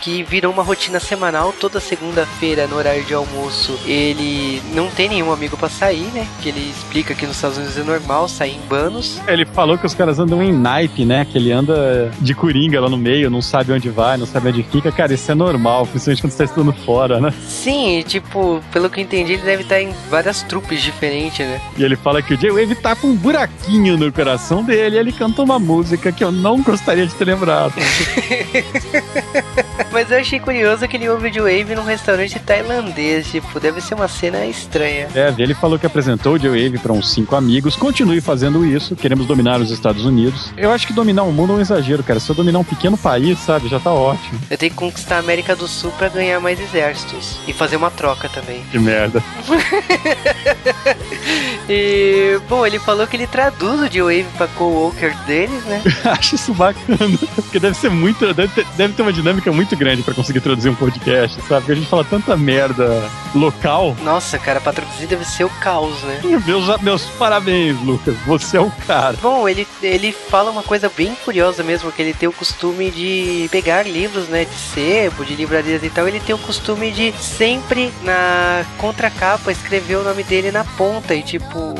Que 0.00 0.22
virou 0.22 0.52
uma 0.52 0.62
rotina 0.62 0.98
semanal, 0.98 1.52
toda 1.52 1.80
segunda-feira 1.80 2.66
no 2.66 2.76
horário 2.76 3.04
de 3.04 3.14
almoço. 3.14 3.78
Ele 3.84 4.62
não 4.74 4.88
tem 4.88 5.08
nenhum 5.08 5.32
amigo 5.32 5.56
pra 5.56 5.68
sair, 5.68 6.08
né? 6.14 6.26
Que 6.40 6.48
ele 6.48 6.70
explica 6.70 7.14
que 7.14 7.26
nos 7.26 7.36
Estados 7.36 7.58
Unidos 7.58 7.76
é 7.76 7.82
normal 7.82 8.28
sair 8.28 8.56
em 8.56 8.68
banos. 8.68 9.20
Ele 9.26 9.44
falou 9.44 9.76
que 9.76 9.86
os 9.86 9.94
caras 9.94 10.18
andam 10.18 10.42
em 10.42 10.52
naipe, 10.52 11.04
né? 11.04 11.24
Que 11.24 11.38
ele 11.38 11.52
anda 11.52 12.10
de 12.20 12.34
coringa 12.34 12.80
lá 12.80 12.88
no 12.88 12.96
meio, 12.96 13.30
não 13.30 13.42
sabe 13.42 13.72
onde 13.72 13.88
vai, 13.88 14.16
não 14.16 14.26
sabe 14.26 14.48
onde 14.48 14.62
fica. 14.62 14.90
Cara, 14.90 15.12
isso 15.12 15.30
é 15.30 15.34
normal, 15.34 15.86
principalmente 15.86 16.22
quando 16.22 16.32
você 16.32 16.38
tá 16.38 16.44
estudando 16.44 16.72
fora, 16.84 17.20
né? 17.20 17.32
Sim, 17.46 18.02
tipo, 18.06 18.62
pelo 18.72 18.88
que 18.88 19.00
eu 19.00 19.04
entendi, 19.04 19.34
ele 19.34 19.42
deve 19.42 19.62
estar 19.62 19.80
em 19.80 19.92
várias 20.08 20.42
trupes 20.42 20.82
diferentes, 20.82 21.46
né? 21.46 21.60
E 21.76 21.84
ele 21.84 21.96
fala 21.96 22.22
que 22.22 22.34
o 22.34 22.36
J-Wave 22.36 22.74
tá 22.76 22.96
com 22.96 23.08
um 23.08 23.16
buraquinho 23.16 23.96
no 23.96 24.10
coração 24.12 24.64
dele 24.64 24.96
e 24.96 24.98
ele 24.98 25.12
canta 25.12 25.42
uma 25.42 25.58
música 25.58 26.10
que 26.10 26.24
eu 26.24 26.32
não 26.32 26.62
gostaria 26.62 27.06
de 27.06 27.14
ter 27.14 27.24
lembrado. 27.24 27.74
Mas 29.92 30.10
eu 30.10 30.18
achei 30.18 30.38
curioso 30.38 30.86
que 30.86 30.96
ele 30.96 31.08
ouve 31.08 31.28
o 31.40 31.42
Wave 31.42 31.74
num 31.74 31.84
restaurante 31.84 32.38
tailandês. 32.38 33.30
Tipo, 33.30 33.58
deve 33.58 33.80
ser 33.80 33.94
uma 33.94 34.08
cena 34.08 34.46
estranha. 34.46 35.08
É, 35.14 35.34
ele 35.38 35.54
falou 35.54 35.78
que 35.78 35.86
apresentou 35.86 36.34
o 36.34 36.38
J-Wave 36.38 36.78
para 36.78 36.92
uns 36.92 37.12
cinco 37.12 37.34
amigos. 37.36 37.76
Continue 37.76 38.20
fazendo 38.20 38.64
isso. 38.64 38.94
Queremos 38.96 39.26
dominar 39.26 39.60
os 39.60 39.70
Estados 39.70 40.04
Unidos. 40.04 40.52
Eu 40.56 40.70
acho 40.70 40.86
que 40.86 40.92
dominar 40.92 41.22
o 41.24 41.32
mundo 41.32 41.52
é 41.54 41.56
um 41.56 41.60
exagero, 41.60 42.02
cara. 42.02 42.20
Se 42.20 42.30
eu 42.30 42.34
dominar 42.34 42.58
um 42.58 42.64
pequeno 42.64 42.96
país, 42.96 43.38
sabe, 43.38 43.68
já 43.68 43.80
tá 43.80 43.92
ótimo. 43.92 44.40
Eu 44.50 44.56
tenho 44.58 44.70
que 44.70 44.78
conquistar 44.78 45.16
a 45.16 45.20
América 45.20 45.56
do 45.56 45.66
Sul 45.66 45.92
pra 45.92 46.08
ganhar 46.08 46.40
mais 46.40 46.60
exércitos. 46.60 47.38
E 47.46 47.52
fazer 47.52 47.76
uma 47.76 47.90
troca 47.90 48.28
também. 48.28 48.62
Que 48.70 48.78
merda. 48.78 49.22
E, 51.72 52.40
bom, 52.48 52.66
ele 52.66 52.80
falou 52.80 53.06
que 53.06 53.16
ele 53.16 53.28
traduz 53.28 53.80
o 53.80 54.04
Wave 54.04 54.26
pra 54.36 54.48
co-worker 54.48 55.16
deles, 55.24 55.62
né? 55.66 55.80
acho 56.04 56.34
isso 56.34 56.52
bacana. 56.52 56.98
Porque 57.36 57.60
deve 57.60 57.76
ser 57.76 57.90
muito. 57.90 58.34
Deve 58.34 58.48
ter, 58.48 58.66
deve 58.76 58.94
ter 58.94 59.02
uma 59.02 59.12
dinâmica 59.12 59.52
muito 59.52 59.76
grande 59.80 60.02
para 60.02 60.12
conseguir 60.12 60.42
traduzir 60.42 60.68
um 60.68 60.74
podcast, 60.74 61.40
sabe? 61.40 61.62
Porque 61.62 61.72
a 61.72 61.74
gente 61.74 61.88
fala 61.88 62.04
tanta 62.04 62.36
merda 62.36 63.02
local. 63.34 63.96
Nossa, 64.02 64.38
cara, 64.38 64.60
pra 64.60 64.74
traduzir 64.74 65.06
deve 65.06 65.24
ser 65.24 65.44
o 65.44 65.50
caos, 65.50 66.02
né? 66.02 66.20
Meus, 66.46 66.82
meus 66.82 67.04
parabéns, 67.18 67.80
Lucas. 67.80 68.14
Você 68.26 68.58
é 68.58 68.60
o 68.60 68.70
cara. 68.86 69.16
Bom, 69.22 69.48
ele, 69.48 69.66
ele 69.82 70.12
fala 70.12 70.50
uma 70.50 70.62
coisa 70.62 70.90
bem 70.94 71.14
curiosa 71.24 71.62
mesmo, 71.62 71.90
que 71.90 72.02
ele 72.02 72.12
tem 72.12 72.28
o 72.28 72.32
costume 72.32 72.90
de 72.90 73.48
pegar 73.50 73.86
livros, 73.86 74.28
né, 74.28 74.44
de 74.44 74.54
sebo, 74.54 75.24
de 75.24 75.34
livrarias 75.34 75.82
e 75.82 75.88
tal, 75.88 76.06
ele 76.06 76.20
tem 76.20 76.34
o 76.34 76.38
costume 76.38 76.90
de 76.90 77.12
sempre 77.12 77.90
na 78.02 78.64
contracapa 78.76 79.50
escrever 79.50 79.96
o 79.96 80.04
nome 80.04 80.22
dele 80.22 80.52
na 80.52 80.64
ponta 80.64 81.14
e 81.14 81.22
tipo 81.22 81.74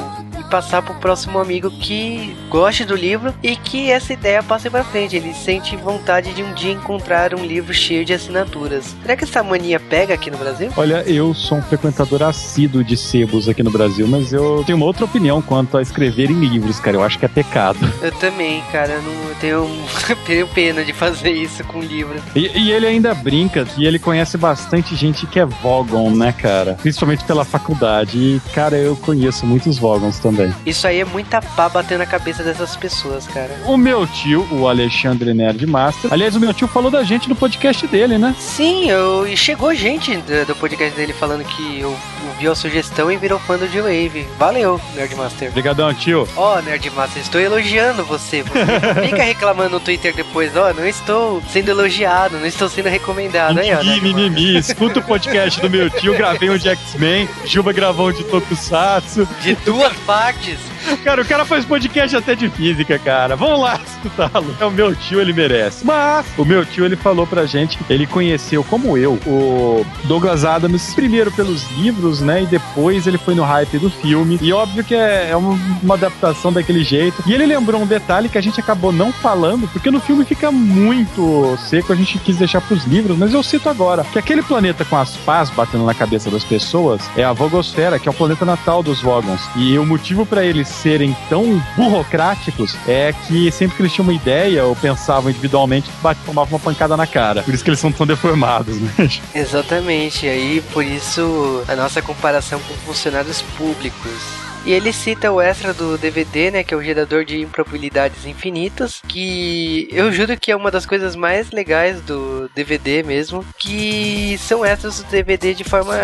passar 0.50 0.82
pro 0.82 0.94
próximo 0.96 1.38
amigo 1.38 1.70
que 1.70 2.36
goste 2.48 2.84
do 2.84 2.94
livro 2.94 3.32
e 3.42 3.56
que 3.56 3.90
essa 3.90 4.12
ideia 4.12 4.42
passe 4.42 4.68
para 4.68 4.84
frente. 4.84 5.16
Ele 5.16 5.32
sente 5.32 5.76
vontade 5.76 6.34
de 6.34 6.42
um 6.42 6.52
dia 6.52 6.72
encontrar 6.72 7.34
um 7.34 7.44
livro 7.44 7.72
cheio 7.72 8.04
de 8.04 8.12
assinaturas. 8.12 8.94
Será 9.00 9.16
que 9.16 9.24
essa 9.24 9.42
mania 9.42 9.78
pega 9.78 10.12
aqui 10.14 10.30
no 10.30 10.36
Brasil? 10.36 10.70
Olha, 10.76 11.02
eu 11.06 11.32
sou 11.32 11.58
um 11.58 11.62
frequentador 11.62 12.22
assíduo 12.22 12.82
de 12.82 12.96
sebos 12.96 13.48
aqui 13.48 13.62
no 13.62 13.70
Brasil, 13.70 14.06
mas 14.06 14.32
eu 14.32 14.62
tenho 14.66 14.76
uma 14.76 14.86
outra 14.86 15.04
opinião 15.04 15.40
quanto 15.40 15.78
a 15.78 15.82
escrever 15.82 16.30
em 16.30 16.40
livros, 16.40 16.80
cara. 16.80 16.96
Eu 16.96 17.02
acho 17.02 17.18
que 17.18 17.24
é 17.24 17.28
pecado. 17.28 17.78
Eu 18.02 18.12
também, 18.12 18.62
cara, 18.72 18.92
eu 18.94 19.02
não 19.02 19.20
eu 19.30 19.36
tenho, 19.36 19.70
tenho 20.26 20.48
pena 20.48 20.84
de 20.84 20.92
fazer 20.92 21.30
isso 21.30 21.62
com 21.64 21.80
livro. 21.80 22.20
E, 22.34 22.50
e 22.58 22.72
ele 22.72 22.86
ainda 22.86 23.14
brinca 23.14 23.64
que 23.64 23.84
ele 23.84 23.98
conhece 23.98 24.36
bastante 24.36 24.94
gente 24.96 25.26
que 25.26 25.38
é 25.38 25.44
Vogon, 25.44 26.10
né, 26.10 26.32
cara? 26.32 26.74
Principalmente 26.74 27.24
pela 27.24 27.44
faculdade. 27.44 28.18
E, 28.18 28.40
cara, 28.52 28.76
eu 28.76 28.96
conheço 28.96 29.46
muitos 29.46 29.78
Vogons 29.78 30.18
também. 30.18 30.39
Também. 30.40 30.54
Isso 30.64 30.86
aí 30.86 31.00
é 31.00 31.04
muita 31.04 31.40
pá 31.42 31.68
batendo 31.68 31.98
na 31.98 32.06
cabeça 32.06 32.42
dessas 32.42 32.76
pessoas, 32.76 33.26
cara. 33.26 33.50
O 33.66 33.76
meu 33.76 34.06
tio, 34.06 34.46
o 34.50 34.68
Alexandre 34.68 35.34
Nerd 35.34 35.66
Master. 35.66 36.12
Aliás, 36.12 36.34
o 36.34 36.40
meu 36.40 36.54
tio 36.54 36.66
falou 36.68 36.90
da 36.90 37.02
gente 37.02 37.28
no 37.28 37.36
podcast 37.36 37.86
dele, 37.86 38.18
né? 38.18 38.34
Sim, 38.38 38.90
eu, 38.90 39.26
e 39.26 39.36
chegou 39.36 39.74
gente 39.74 40.16
do, 40.16 40.46
do 40.46 40.56
podcast 40.56 40.96
dele 40.96 41.12
falando 41.12 41.44
que 41.44 41.80
eu, 41.80 41.96
ouviu 42.28 42.52
a 42.52 42.54
sugestão 42.54 43.10
e 43.10 43.16
virou 43.16 43.38
fã 43.38 43.58
do 43.58 43.68
G-Wave. 43.68 44.26
Valeu, 44.38 44.80
Nerdmaster. 44.94 45.50
Obrigadão, 45.50 45.92
tio. 45.92 46.26
Ó, 46.36 46.56
oh, 46.58 46.62
Nerdmaster, 46.62 47.22
estou 47.22 47.40
elogiando 47.40 48.04
você. 48.04 48.42
Você 48.42 49.08
fica 49.08 49.22
reclamando 49.22 49.70
no 49.70 49.80
Twitter 49.80 50.14
depois, 50.14 50.56
ó, 50.56 50.70
oh, 50.70 50.74
não 50.74 50.86
estou 50.86 51.42
sendo 51.50 51.70
elogiado, 51.70 52.38
não 52.38 52.46
estou 52.46 52.68
sendo 52.68 52.88
recomendado. 52.88 53.58
Aí, 53.58 53.72
ó, 53.74 53.82
mimimi, 53.82 54.56
escuta 54.56 55.00
o 55.00 55.02
podcast 55.02 55.60
do 55.60 55.68
meu 55.68 55.90
tio, 55.90 56.16
gravei 56.16 56.50
um 56.50 56.56
de 56.56 56.68
X-Men, 56.68 57.28
Juba 57.44 57.72
gravou 57.72 58.08
um 58.08 58.12
de 58.12 58.24
Tokusatsu. 58.24 59.28
De 59.42 59.54
duas 59.56 59.92
partes. 59.98 60.29
Galactus 60.30 60.79
Cara, 61.04 61.22
o 61.22 61.24
cara 61.24 61.44
faz 61.44 61.64
podcast 61.64 62.16
até 62.16 62.34
de 62.34 62.48
física, 62.48 62.98
cara. 62.98 63.36
Vamos 63.36 63.60
lá 63.60 63.80
escutá-lo. 63.86 64.54
É 64.60 64.64
o 64.64 64.70
meu 64.70 64.94
tio, 64.94 65.20
ele 65.20 65.32
merece. 65.32 65.84
Mas 65.84 66.26
o 66.36 66.44
meu 66.44 66.64
tio, 66.64 66.84
ele 66.84 66.96
falou 66.96 67.26
pra 67.26 67.46
gente, 67.46 67.78
ele 67.88 68.06
conheceu, 68.06 68.62
como 68.64 68.96
eu, 68.96 69.14
o 69.26 69.84
Douglas 70.04 70.44
Adams, 70.44 70.94
primeiro 70.94 71.30
pelos 71.30 71.70
livros, 71.72 72.20
né? 72.20 72.42
E 72.42 72.46
depois 72.46 73.06
ele 73.06 73.18
foi 73.18 73.34
no 73.34 73.42
hype 73.42 73.78
do 73.78 73.90
filme. 73.90 74.38
E 74.40 74.52
óbvio 74.52 74.84
que 74.84 74.94
é, 74.94 75.30
é 75.30 75.36
uma, 75.36 75.58
uma 75.82 75.94
adaptação 75.94 76.52
daquele 76.52 76.84
jeito. 76.84 77.22
E 77.26 77.32
ele 77.32 77.46
lembrou 77.46 77.80
um 77.80 77.86
detalhe 77.86 78.28
que 78.28 78.38
a 78.38 78.42
gente 78.42 78.60
acabou 78.60 78.92
não 78.92 79.12
falando, 79.12 79.68
porque 79.68 79.90
no 79.90 80.00
filme 80.00 80.24
fica 80.24 80.50
muito 80.50 81.56
seco, 81.68 81.92
a 81.92 81.96
gente 81.96 82.18
quis 82.18 82.36
deixar 82.36 82.60
pros 82.60 82.84
livros, 82.84 83.16
mas 83.16 83.32
eu 83.34 83.42
cito 83.42 83.68
agora 83.68 84.04
que 84.04 84.18
aquele 84.18 84.42
planeta 84.42 84.84
com 84.84 84.96
as 84.96 85.16
pás 85.18 85.50
batendo 85.50 85.84
na 85.84 85.94
cabeça 85.94 86.30
das 86.30 86.44
pessoas 86.44 87.02
é 87.16 87.24
a 87.24 87.32
Vogosfera, 87.32 87.98
que 87.98 88.08
é 88.08 88.10
o 88.10 88.14
planeta 88.14 88.44
natal 88.44 88.82
dos 88.82 89.00
Vogons. 89.00 89.40
E 89.56 89.78
o 89.78 89.86
motivo 89.86 90.24
para 90.24 90.44
eles 90.44 90.69
serem 90.70 91.16
tão 91.28 91.62
burocráticos 91.76 92.76
é 92.86 93.12
que 93.26 93.50
sempre 93.50 93.76
que 93.76 93.82
eles 93.82 93.92
tinham 93.92 94.06
uma 94.06 94.14
ideia 94.14 94.64
ou 94.64 94.74
pensavam 94.76 95.30
individualmente, 95.30 95.90
tomavam 96.24 96.58
uma 96.58 96.58
pancada 96.58 96.96
na 96.96 97.06
cara. 97.06 97.42
Por 97.42 97.54
isso 97.54 97.62
que 97.62 97.70
eles 97.70 97.80
são 97.80 97.92
tão 97.92 98.06
deformados, 98.06 98.76
né? 98.76 98.92
Exatamente. 99.34 100.26
Aí, 100.26 100.62
por 100.72 100.84
isso, 100.84 101.62
a 101.68 101.76
nossa 101.76 102.00
comparação 102.00 102.60
com 102.60 102.74
funcionários 102.74 103.42
públicos 103.56 104.49
e 104.64 104.72
ele 104.72 104.92
cita 104.92 105.30
o 105.32 105.40
extra 105.40 105.72
do 105.72 105.96
DVD, 105.96 106.50
né, 106.50 106.64
que 106.64 106.74
é 106.74 106.76
o 106.76 106.82
gerador 106.82 107.24
de 107.24 107.40
improbabilidades 107.40 108.26
infinitas, 108.26 109.00
que 109.06 109.88
eu 109.90 110.12
juro 110.12 110.36
que 110.36 110.50
é 110.50 110.56
uma 110.56 110.70
das 110.70 110.86
coisas 110.86 111.16
mais 111.16 111.50
legais 111.50 112.00
do 112.02 112.50
DVD 112.54 113.02
mesmo, 113.02 113.44
que 113.58 114.38
são 114.38 114.64
extras 114.64 115.02
do 115.02 115.10
DVD 115.10 115.54
de 115.54 115.64
forma 115.64 115.94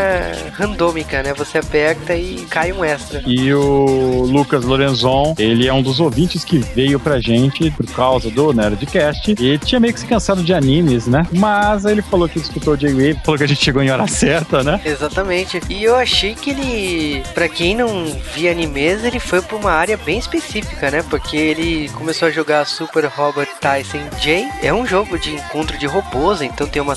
randômica, 0.54 1.22
né? 1.22 1.32
Você 1.34 1.58
aperta 1.58 2.14
e 2.14 2.46
cai 2.48 2.72
um 2.72 2.84
extra. 2.84 3.22
E 3.26 3.52
o 3.52 4.26
Lucas 4.28 4.64
Lorenzon, 4.64 5.34
ele 5.38 5.66
é 5.66 5.72
um 5.72 5.82
dos 5.82 6.00
ouvintes 6.00 6.44
que 6.44 6.58
veio 6.58 6.98
pra 6.98 7.20
gente 7.20 7.70
por 7.70 7.86
causa 7.92 8.30
do 8.30 8.52
Nerdcast 8.52 9.34
e 9.38 9.58
tinha 9.58 9.80
meio 9.80 9.92
que 9.92 10.00
se 10.00 10.06
cansado 10.06 10.42
de 10.42 10.54
animes, 10.54 11.06
né? 11.06 11.26
Mas 11.32 11.84
ele 11.84 12.02
falou 12.02 12.28
que 12.28 12.38
escutou 12.38 12.74
o 12.74 12.76
J-Wave, 12.76 13.20
falou 13.24 13.38
que 13.38 13.44
a 13.44 13.48
gente 13.48 13.62
chegou 13.62 13.82
em 13.82 13.90
hora 13.90 14.06
certa, 14.08 14.62
né? 14.62 14.80
Exatamente. 14.84 15.60
E 15.68 15.84
eu 15.84 15.96
achei 15.96 16.34
que 16.34 16.50
ele, 16.50 17.22
para 17.34 17.48
quem 17.48 17.74
não 17.74 18.06
via 18.34 18.45
animes, 18.48 19.04
ele 19.04 19.20
foi 19.20 19.40
pra 19.42 19.56
uma 19.56 19.72
área 19.72 19.96
bem 19.96 20.18
específica, 20.18 20.90
né? 20.90 21.02
Porque 21.08 21.36
ele 21.36 21.88
começou 21.90 22.28
a 22.28 22.30
jogar 22.30 22.64
Super 22.66 23.06
Robot 23.06 23.50
Tyson 23.60 24.08
J. 24.20 24.48
É 24.62 24.72
um 24.72 24.86
jogo 24.86 25.18
de 25.18 25.34
encontro 25.34 25.78
de 25.78 25.86
robôs, 25.86 26.42
então 26.42 26.66
tem 26.66 26.80
uma 26.82 26.96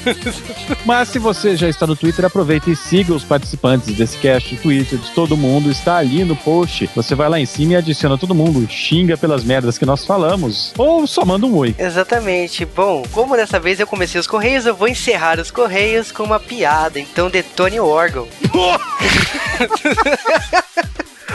Mas 0.84 1.08
se 1.08 1.18
você 1.18 1.56
já 1.56 1.68
está 1.68 1.86
no 1.86 1.96
Twitter, 1.96 2.24
aproveita 2.24 2.70
e 2.70 2.76
siga 2.76 3.14
os 3.14 3.24
participantes 3.24 3.94
desse 3.94 4.16
cast. 4.18 4.54
O 4.54 4.58
Twitter 4.58 4.98
de 4.98 5.10
todo 5.12 5.36
mundo 5.36 5.70
está 5.70 5.96
ali 5.96 6.24
no 6.24 6.36
post. 6.36 6.88
Você 6.94 7.14
vai 7.14 7.28
lá 7.28 7.40
em 7.40 7.46
cima 7.46 7.72
e 7.72 7.76
adiciona 7.76 8.18
todo 8.18 8.34
mundo, 8.34 8.68
xinga 8.70 9.16
pelas 9.16 9.44
merdas 9.44 9.78
que 9.78 9.86
nós 9.86 10.04
falamos, 10.04 10.72
ou 10.76 11.06
só 11.06 11.24
manda 11.24 11.46
um 11.46 11.56
oi. 11.56 11.74
Exatamente. 11.78 12.64
Bom, 12.64 13.02
como 13.12 13.36
dessa 13.36 13.58
vez 13.58 13.80
eu 13.80 13.86
comecei 13.86 14.20
os 14.20 14.26
Correios, 14.26 14.66
eu 14.66 14.74
vou 14.74 14.88
encerrar 14.88 15.38
os 15.38 15.50
Correios 15.50 16.12
com 16.12 16.22
uma 16.24 16.40
piada. 16.40 16.98
Então 16.98 17.30
detone 17.30 17.80
o 17.80 17.86
órgão. 17.86 18.26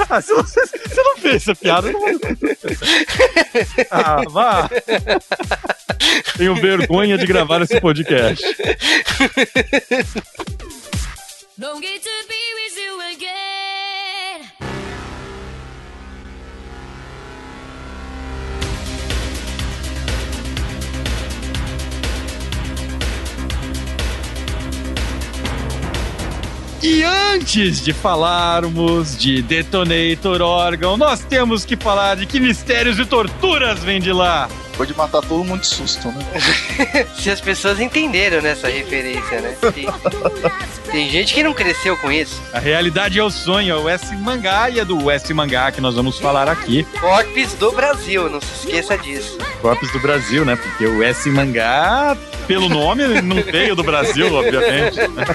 Ah, 0.10 0.20
você, 0.20 0.34
você, 0.36 0.68
você, 0.68 1.02
não 1.02 1.18
fez 1.18 1.36
essa 1.36 1.56
piada, 1.56 1.90
não. 1.90 2.02
Ah, 3.90 4.22
vá. 4.30 4.70
Tenho 6.38 6.54
vergonha 6.56 7.18
de 7.18 7.26
gravar 7.26 7.62
esse 7.62 7.80
podcast. 7.80 8.44
happy 11.86 12.00
to 12.00 12.10
be 12.28 12.44
with 12.56 12.78
you 12.78 13.02
again. 13.16 14.05
E 26.88 27.02
antes 27.04 27.84
de 27.84 27.92
falarmos 27.92 29.18
de 29.18 29.42
Detonator 29.42 30.40
Organ, 30.44 30.98
nós 30.98 31.20
temos 31.22 31.66
que 31.66 31.76
falar 31.76 32.16
de 32.16 32.28
que 32.28 32.40
mistérios 32.40 33.00
e 33.00 33.06
torturas 33.08 33.84
vem 33.84 34.00
de 34.00 34.14
lá. 34.14 34.48
Pode 34.78 34.94
matar 34.96 35.22
todo 35.22 35.44
mundo 35.44 35.62
de 35.62 35.68
susto, 35.68 36.10
né? 36.10 36.26
Se 37.16 37.30
as 37.30 37.40
pessoas 37.40 37.80
entenderam 37.80 38.42
nessa 38.42 38.68
referência, 38.68 39.40
né? 39.40 39.56
Tem, 39.74 39.88
tem 40.92 41.10
gente 41.10 41.34
que 41.34 41.42
não 41.44 41.54
cresceu 41.54 41.96
com 41.98 42.12
isso. 42.12 42.42
A 42.54 42.60
realidade 42.60 43.18
é 43.18 43.24
o 43.24 43.30
sonho, 43.30 43.74
é 43.74 43.78
o 43.78 43.88
S 43.88 44.14
Mangá 44.18 44.70
e 44.70 44.80
é 44.80 44.86
do 44.86 45.10
S 45.10 45.34
Mangá 45.34 45.72
que 45.72 45.80
nós 45.80 45.96
vamos 45.96 46.20
falar 46.20 46.50
aqui. 46.50 46.84
Corpes 47.00 47.54
do 47.54 47.72
Brasil, 47.72 48.30
não 48.30 48.42
se 48.42 48.66
esqueça 48.66 48.98
disso. 48.98 49.38
Corpos 49.62 49.90
do 49.92 50.00
Brasil, 50.00 50.44
né? 50.44 50.58
Porque 50.58 50.86
o 50.86 51.02
S 51.02 51.30
Mangá, 51.30 52.18
pelo 52.46 52.68
nome, 52.68 53.22
não 53.22 53.42
veio 53.42 53.76
do 53.76 53.84
Brasil, 53.84 54.34
obviamente. 54.34 54.98
né? 55.08 55.26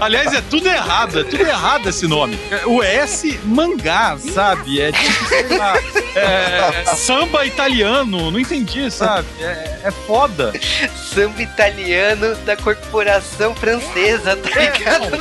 Aliás, 0.00 0.32
é 0.32 0.40
tudo 0.40 0.66
errado, 0.66 1.20
é 1.20 1.24
tudo 1.24 1.42
errado 1.42 1.88
esse 1.88 2.06
nome. 2.06 2.38
O 2.66 2.82
S 2.82 3.38
Mangá, 3.44 4.16
sabe? 4.18 4.80
É 4.80 4.92
tipo, 4.92 5.24
sei 5.26 5.58
lá, 5.58 5.74
é, 6.14 6.84
samba 6.96 7.44
italiano, 7.46 8.30
não 8.30 8.38
entendi, 8.38 8.77
sabe? 8.90 9.26
É, 9.40 9.80
é 9.84 9.90
foda. 9.90 10.52
Samba 10.96 11.42
italiano 11.42 12.34
da 12.44 12.56
corporação 12.56 13.54
francesa, 13.54 14.36
tá 14.36 14.60
É, 14.60 14.70
ligado? 14.70 15.18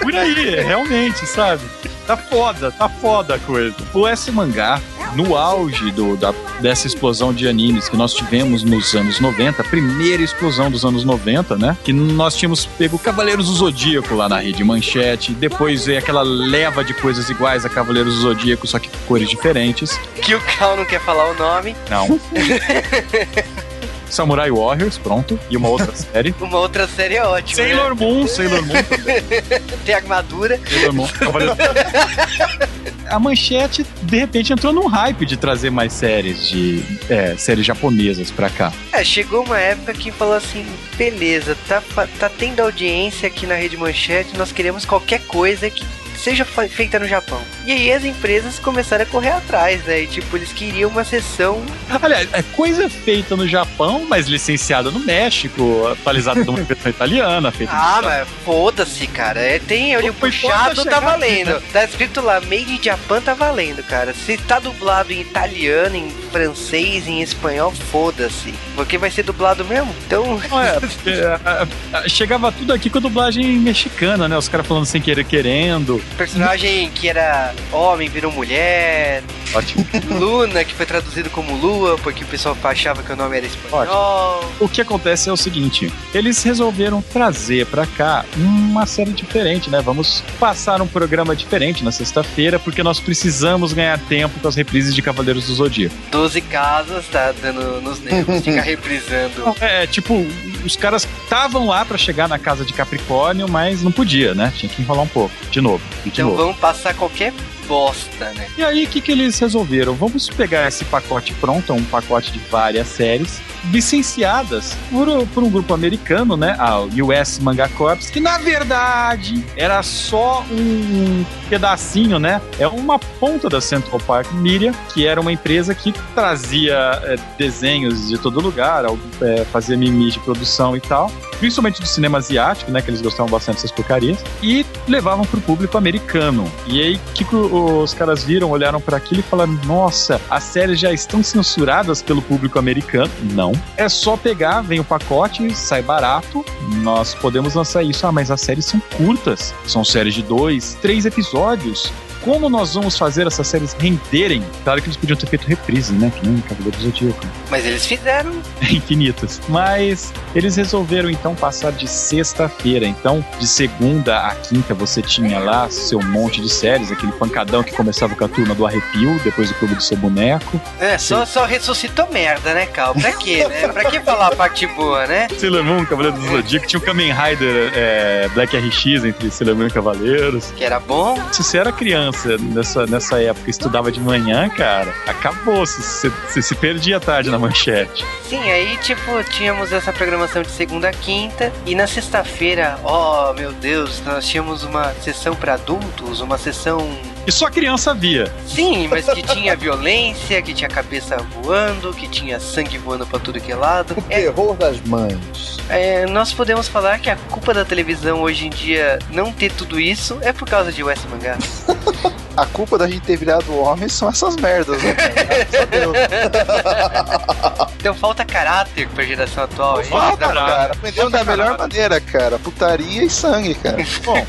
Por 0.00 0.14
aí, 0.14 0.60
realmente, 0.62 1.26
sabe? 1.26 1.62
Tá 2.06 2.16
foda, 2.16 2.70
tá 2.70 2.88
foda 2.88 3.34
a 3.34 3.38
coisa. 3.38 3.74
O 3.92 4.06
S 4.06 4.30
Mangá, 4.30 4.80
no 5.14 5.36
auge 5.36 5.90
do, 5.90 6.16
da, 6.16 6.32
dessa 6.60 6.86
explosão 6.86 7.32
de 7.32 7.48
animes 7.48 7.88
que 7.88 7.96
nós 7.96 8.14
tivemos 8.14 8.62
nos 8.62 8.94
anos 8.94 9.18
90, 9.18 9.62
a 9.62 9.64
primeira 9.64 10.22
explosão 10.22 10.70
dos 10.70 10.84
anos 10.84 11.04
90, 11.04 11.56
né? 11.56 11.76
Que 11.82 11.92
nós 11.92 12.36
tínhamos 12.36 12.64
pego 12.64 12.98
Cavaleiros 12.98 13.46
do 13.46 13.54
Zodíaco 13.54 14.14
lá 14.14 14.28
na 14.28 14.38
rede 14.38 14.62
Manchete, 14.62 15.32
depois 15.32 15.86
veio 15.86 15.98
aquela 15.98 16.22
leva 16.22 16.84
de 16.84 16.94
coisas 16.94 17.28
iguais 17.28 17.64
a 17.64 17.68
Cavaleiros 17.68 18.14
do 18.14 18.20
Zodíaco, 18.20 18.66
só 18.66 18.78
que 18.78 18.88
com 18.88 18.98
cores 19.06 19.28
diferentes. 19.28 19.98
Que 20.22 20.34
o 20.34 20.40
Cal 20.40 20.76
não 20.76 20.84
quer 20.84 21.00
falar 21.00 21.30
o 21.30 21.34
nome. 21.34 21.74
Não. 21.90 22.06
Samurai 24.08 24.50
Warriors, 24.50 24.98
pronto. 24.98 25.38
E 25.50 25.56
uma 25.56 25.68
outra 25.68 25.92
série. 25.96 26.34
Uma 26.40 26.58
outra 26.58 26.86
série 26.88 27.16
é 27.16 27.24
ótima. 27.24 27.62
né? 27.62 27.68
Sailor 27.74 27.94
Moon, 27.96 28.26
Sailor 28.26 28.62
Moon 28.66 28.82
também. 28.84 29.22
Tem 29.84 29.94
armadura. 29.94 30.60
Sailor 30.68 30.92
Moon, 30.92 31.08
Cavaleiro- 31.08 31.56
A 33.08 33.20
manchete, 33.20 33.86
de 34.02 34.16
repente, 34.18 34.52
entrou 34.52 34.72
num 34.72 34.88
hype 34.88 35.24
de 35.24 35.36
trazer 35.36 35.70
mais 35.70 35.92
séries 35.92 36.48
de 36.48 36.82
é, 37.08 37.36
séries 37.36 37.64
japonesas 37.64 38.32
pra 38.32 38.50
cá. 38.50 38.72
É, 38.92 39.04
chegou 39.04 39.44
uma 39.44 39.58
época 39.60 39.94
que 39.94 40.10
falou 40.10 40.34
assim: 40.34 40.66
beleza, 40.96 41.56
tá, 41.68 41.80
tá 42.18 42.28
tendo 42.28 42.60
audiência 42.60 43.28
aqui 43.28 43.46
na 43.46 43.54
Rede 43.54 43.76
Manchete, 43.76 44.36
nós 44.36 44.50
queremos 44.50 44.84
qualquer 44.84 45.20
coisa 45.22 45.70
que 45.70 45.84
seja 46.16 46.44
feita 46.44 46.98
no 46.98 47.06
Japão. 47.06 47.40
E 47.64 47.72
aí 47.72 47.92
as 47.92 48.04
empresas 48.04 48.58
começaram 48.58 49.02
a 49.04 49.06
correr 49.06 49.30
atrás, 49.30 49.82
né? 49.84 50.02
E 50.02 50.06
tipo, 50.06 50.36
eles 50.36 50.52
queriam 50.52 50.90
uma 50.90 51.04
sessão. 51.04 51.62
Aliás, 52.02 52.28
é 52.32 52.42
coisa 52.42 52.88
feita 52.88 53.36
no 53.36 53.46
Japão, 53.46 54.04
mas 54.08 54.26
licenciada 54.26 54.90
no 54.90 55.00
México, 55.00 55.88
atualizada 55.92 56.44
numa 56.44 56.58
versão 56.62 56.90
italiana, 56.90 57.50
feita 57.50 57.72
Ah, 57.74 58.00
mas 58.02 58.28
foda-se, 58.44 59.06
cara. 59.06 59.40
É, 59.40 59.58
tem 59.58 59.96
olho 59.96 60.12
Foi 60.14 60.30
puxado, 60.30 60.76
tá 60.76 60.82
chegar 60.82 60.96
aqui, 60.98 61.04
valendo. 61.06 61.50
né? 61.54 61.62
Tá 61.72 61.84
escrito 61.84 62.20
lá, 62.20 62.40
Made 62.40 62.72
in 62.74 62.82
Japan 62.82 63.20
tá 63.20 63.34
valendo, 63.34 63.82
cara. 63.82 64.14
Se 64.14 64.36
tá 64.38 64.58
dublado 64.58 65.12
em 65.12 65.20
italiano, 65.20 65.96
em 65.96 66.10
francês, 66.32 67.06
em 67.06 67.22
espanhol, 67.22 67.72
foda-se. 67.90 68.54
Porque 68.74 68.96
vai 68.98 69.10
ser 69.10 69.22
dublado 69.22 69.64
mesmo? 69.64 69.94
Então. 70.06 70.40
Não 70.50 70.62
é, 70.62 70.76
a- 71.44 71.66
a- 71.98 72.08
chegava 72.08 72.52
tudo 72.52 72.72
aqui 72.72 72.88
com 72.90 72.98
a 72.98 73.00
dublagem 73.00 73.58
mexicana, 73.58 74.28
né? 74.28 74.36
Os 74.36 74.48
caras 74.48 74.66
falando 74.66 74.86
sem 74.86 75.00
querer 75.00 75.24
querendo. 75.24 76.00
Personagem 76.16 76.90
que 76.90 77.08
era 77.08 77.54
homem 77.72 78.08
virou 78.08 78.32
mulher. 78.32 79.22
Ótimo. 79.54 79.86
Luna, 80.10 80.64
que 80.64 80.74
foi 80.74 80.86
traduzido 80.86 81.30
como 81.30 81.56
Lua, 81.56 81.96
porque 81.98 82.24
o 82.24 82.26
pessoal 82.26 82.56
achava 82.64 83.02
que 83.02 83.12
o 83.12 83.16
nome 83.16 83.36
era 83.36 83.46
espanhol. 83.46 84.44
O 84.58 84.68
que 84.68 84.80
acontece 84.80 85.28
é 85.28 85.32
o 85.32 85.36
seguinte: 85.36 85.92
eles 86.12 86.42
resolveram 86.42 87.00
trazer 87.00 87.66
pra 87.66 87.86
cá 87.86 88.24
uma 88.36 88.86
série 88.86 89.12
diferente, 89.12 89.70
né? 89.70 89.80
Vamos 89.80 90.22
passar 90.38 90.80
um 90.82 90.86
programa 90.86 91.34
diferente 91.36 91.84
na 91.84 91.92
sexta-feira, 91.92 92.58
porque 92.58 92.82
nós 92.82 92.98
precisamos 92.98 93.72
ganhar 93.72 93.98
tempo 93.98 94.40
com 94.40 94.48
as 94.48 94.54
reprises 94.54 94.94
de 94.94 95.02
Cavaleiros 95.02 95.46
do 95.46 95.54
Zodíaco. 95.54 95.94
12 96.10 96.40
casas, 96.42 97.06
tá 97.08 97.32
dando 97.40 97.80
nos 97.80 98.00
nervos, 98.00 98.42
fica 98.42 98.60
reprisando. 98.62 99.54
É, 99.60 99.86
tipo, 99.86 100.26
os 100.64 100.76
caras 100.76 101.06
estavam 101.24 101.66
lá 101.66 101.84
pra 101.84 101.96
chegar 101.96 102.28
na 102.28 102.38
casa 102.38 102.64
de 102.64 102.72
Capricórnio, 102.72 103.48
mas 103.48 103.82
não 103.82 103.92
podia, 103.92 104.34
né? 104.34 104.52
Tinha 104.56 104.70
que 104.70 104.82
enrolar 104.82 105.04
um 105.04 105.08
pouco. 105.08 105.34
De 105.50 105.60
novo. 105.60 105.82
Então 106.06 106.28
novo. 106.28 106.38
vamos 106.38 106.56
passar 106.58 106.94
qualquer 106.94 107.32
bosta, 107.66 108.32
né? 108.32 108.46
E 108.56 108.62
aí, 108.62 108.84
o 108.84 108.88
que, 108.88 109.00
que 109.00 109.12
eles 109.12 109.38
resolveram? 109.38 109.94
Vamos 109.94 110.28
pegar 110.28 110.66
esse 110.68 110.84
pacote 110.84 111.34
pronto, 111.34 111.72
um 111.72 111.84
pacote 111.84 112.32
de 112.32 112.38
várias 112.38 112.86
séries, 112.86 113.40
licenciadas 113.70 114.76
por, 114.90 115.26
por 115.28 115.42
um 115.42 115.50
grupo 115.50 115.74
americano, 115.74 116.36
né? 116.36 116.56
A 116.58 116.80
US 116.80 117.38
Manga 117.40 117.68
Corps, 117.70 118.08
que 118.10 118.20
na 118.20 118.38
verdade 118.38 119.44
era 119.56 119.82
só 119.82 120.44
um 120.50 121.24
pedacinho, 121.48 122.18
né? 122.18 122.40
É 122.58 122.68
uma 122.68 122.98
ponta 122.98 123.48
da 123.48 123.60
Central 123.60 124.00
Park 124.00 124.32
Media, 124.32 124.72
que 124.94 125.06
era 125.06 125.20
uma 125.20 125.32
empresa 125.32 125.74
que 125.74 125.92
trazia 126.14 127.00
é, 127.02 127.16
desenhos 127.36 128.08
de 128.08 128.18
todo 128.18 128.40
lugar, 128.40 128.84
é, 129.20 129.44
fazia 129.46 129.76
mimimi 129.76 130.10
de 130.10 130.20
produção 130.20 130.76
e 130.76 130.80
tal, 130.80 131.10
principalmente 131.38 131.80
do 131.80 131.86
cinema 131.86 132.18
asiático, 132.18 132.70
né? 132.70 132.82
Que 132.82 132.90
eles 132.90 133.00
gostavam 133.00 133.30
bastante 133.30 133.56
dessas 133.56 133.70
porcarias, 133.70 134.18
e 134.42 134.64
levavam 134.88 135.24
pro 135.24 135.40
público 135.40 135.76
americano. 135.78 136.50
E 136.66 136.80
aí, 136.80 136.96
o 136.96 137.12
que 137.12 137.36
os 137.36 137.94
caras 137.94 138.24
viram, 138.24 138.50
olharam 138.50 138.80
para 138.80 138.96
aquilo 138.96 139.20
e 139.20 139.22
falaram: 139.22 139.58
Nossa, 139.64 140.20
as 140.30 140.44
séries 140.44 140.78
já 140.78 140.92
estão 140.92 141.22
censuradas 141.22 142.02
pelo 142.02 142.22
público 142.22 142.58
americano. 142.58 143.10
Não. 143.32 143.52
É 143.76 143.88
só 143.88 144.16
pegar, 144.16 144.62
vem 144.62 144.80
o 144.80 144.84
pacote, 144.84 145.54
sai 145.54 145.82
barato, 145.82 146.44
nós 146.82 147.14
podemos 147.14 147.54
lançar 147.54 147.82
isso. 147.82 148.06
Ah, 148.06 148.12
mas 148.12 148.30
as 148.30 148.40
séries 148.40 148.64
são 148.64 148.80
curtas, 148.96 149.54
são 149.66 149.84
séries 149.84 150.14
de 150.14 150.22
dois, 150.22 150.76
três 150.80 151.06
episódios. 151.06 151.92
Como 152.26 152.50
nós 152.50 152.74
vamos 152.74 152.98
fazer 152.98 153.24
essas 153.24 153.46
séries 153.46 153.72
renderem? 153.78 154.42
Claro 154.64 154.82
que 154.82 154.88
eles 154.88 154.96
podiam 154.96 155.16
ter 155.16 155.28
feito 155.28 155.46
reprise, 155.46 155.92
né? 155.92 156.10
Que 156.10 156.26
nem 156.26 156.40
Cavaleiro 156.40 156.76
do 156.76 156.82
Zodíaco 156.82 157.24
Mas 157.48 157.64
eles 157.64 157.86
fizeram. 157.86 158.32
infinitas. 158.68 159.40
Mas 159.48 160.12
eles 160.34 160.56
resolveram 160.56 161.08
então 161.08 161.36
passar 161.36 161.70
de 161.70 161.86
sexta-feira. 161.86 162.84
Então, 162.84 163.24
de 163.38 163.46
segunda 163.46 164.26
a 164.26 164.34
quinta, 164.34 164.74
você 164.74 165.00
tinha 165.00 165.38
lá 165.38 165.70
seu 165.70 166.02
monte 166.02 166.40
de 166.40 166.48
séries, 166.48 166.90
aquele 166.90 167.12
pancadão 167.12 167.62
que 167.62 167.72
começava 167.72 168.16
com 168.16 168.24
a 168.24 168.28
turma 168.28 168.56
do 168.56 168.66
arrepio, 168.66 169.20
depois 169.22 169.48
do 169.48 169.54
clube 169.54 169.76
do 169.76 169.82
seu 169.82 169.96
boneco. 169.96 170.60
É, 170.80 170.98
só, 170.98 171.24
só 171.24 171.44
ressuscitou 171.44 172.08
merda, 172.10 172.52
né, 172.54 172.66
Cal? 172.66 172.92
Pra 172.92 173.12
quê, 173.12 173.46
né? 173.46 173.68
Pra 173.68 173.84
que 173.84 174.00
falar 174.00 174.32
a 174.32 174.36
parte 174.36 174.66
boa, 174.66 175.06
né? 175.06 175.28
Sailor 175.38 175.62
Moon, 175.62 175.86
Cavaleiro 175.86 176.18
do 176.18 176.26
Zodíaco, 176.26 176.66
tinha 176.66 176.80
o 176.80 176.82
Kamen 176.82 177.12
Rider 177.12 177.72
é, 177.72 178.28
Black 178.34 178.56
RX 178.56 179.04
entre 179.04 179.30
Sailor 179.30 179.54
Moon 179.54 179.68
e 179.68 179.70
Cavaleiros. 179.70 180.52
Que 180.56 180.64
era 180.64 180.80
bom. 180.80 181.16
Se 181.30 181.44
você 181.44 181.58
era 181.58 181.70
criança 181.70 182.15
nessa, 182.38 182.86
nessa 182.86 183.22
época 183.22 183.48
e 183.48 183.50
estudava 183.50 183.90
de 183.90 184.00
manhã, 184.00 184.48
cara, 184.48 184.92
acabou. 185.06 185.66
Você, 185.66 186.10
se 186.42 186.54
perdia 186.54 186.96
à 186.96 187.00
tarde 187.00 187.30
na 187.30 187.38
manchete. 187.38 188.04
Sim, 188.28 188.50
aí, 188.50 188.76
tipo, 188.78 189.22
tínhamos 189.30 189.72
essa 189.72 189.92
programação 189.92 190.42
de 190.42 190.50
segunda 190.50 190.88
a 190.88 190.92
quinta. 190.92 191.52
E 191.64 191.74
na 191.74 191.86
sexta-feira, 191.86 192.78
oh 192.84 193.32
meu 193.34 193.52
Deus, 193.52 194.02
nós 194.04 194.26
tínhamos 194.26 194.64
uma 194.64 194.92
sessão 194.94 195.34
pra 195.34 195.54
adultos, 195.54 196.20
uma 196.20 196.38
sessão. 196.38 196.78
E 197.26 197.32
só 197.32 197.50
criança 197.50 197.94
via. 197.94 198.32
Sim, 198.46 198.88
mas 198.88 199.06
que 199.06 199.22
tinha 199.22 199.56
violência, 199.56 200.40
que 200.42 200.54
tinha 200.54 200.68
cabeça 200.68 201.16
voando, 201.16 201.92
que 201.92 202.08
tinha 202.08 202.38
sangue 202.38 202.78
voando 202.78 203.06
pra 203.06 203.18
tudo 203.18 203.40
que 203.40 203.50
é 203.50 203.56
lado. 203.56 203.94
O 203.96 204.02
terror 204.02 204.54
das 204.54 204.80
mães. 204.82 205.55
É, 205.68 206.06
nós 206.06 206.32
podemos 206.32 206.68
falar 206.68 206.98
que 206.98 207.10
a 207.10 207.16
culpa 207.16 207.52
da 207.52 207.64
televisão 207.64 208.22
hoje 208.22 208.46
em 208.46 208.50
dia 208.50 208.98
não 209.10 209.32
ter 209.32 209.50
tudo 209.52 209.78
isso 209.80 210.16
é 210.22 210.32
por 210.32 210.48
causa 210.48 210.72
de 210.72 210.82
West 210.82 211.02
Mangá. 211.10 211.36
A 212.36 212.44
culpa 212.44 212.76
da 212.76 212.86
gente 212.86 213.00
ter 213.00 213.16
virado 213.16 213.56
homem 213.58 213.88
são 213.88 214.10
essas 214.10 214.36
merdas, 214.36 214.76
né? 214.82 214.94
Então 217.78 217.94
falta 217.94 218.24
caráter 218.26 218.86
pra 218.88 219.04
geração 219.04 219.44
atual. 219.44 219.80
hein? 219.80 219.86
Falta, 219.88 220.28
cara. 220.28 220.72
Aprendeu 220.72 221.08
da 221.08 221.24
melhor 221.24 221.56
maneira, 221.56 221.98
cara. 222.00 222.38
Putaria 222.38 223.04
e 223.04 223.08
sangue, 223.08 223.54
cara. 223.54 223.78
Bom. 224.04 224.26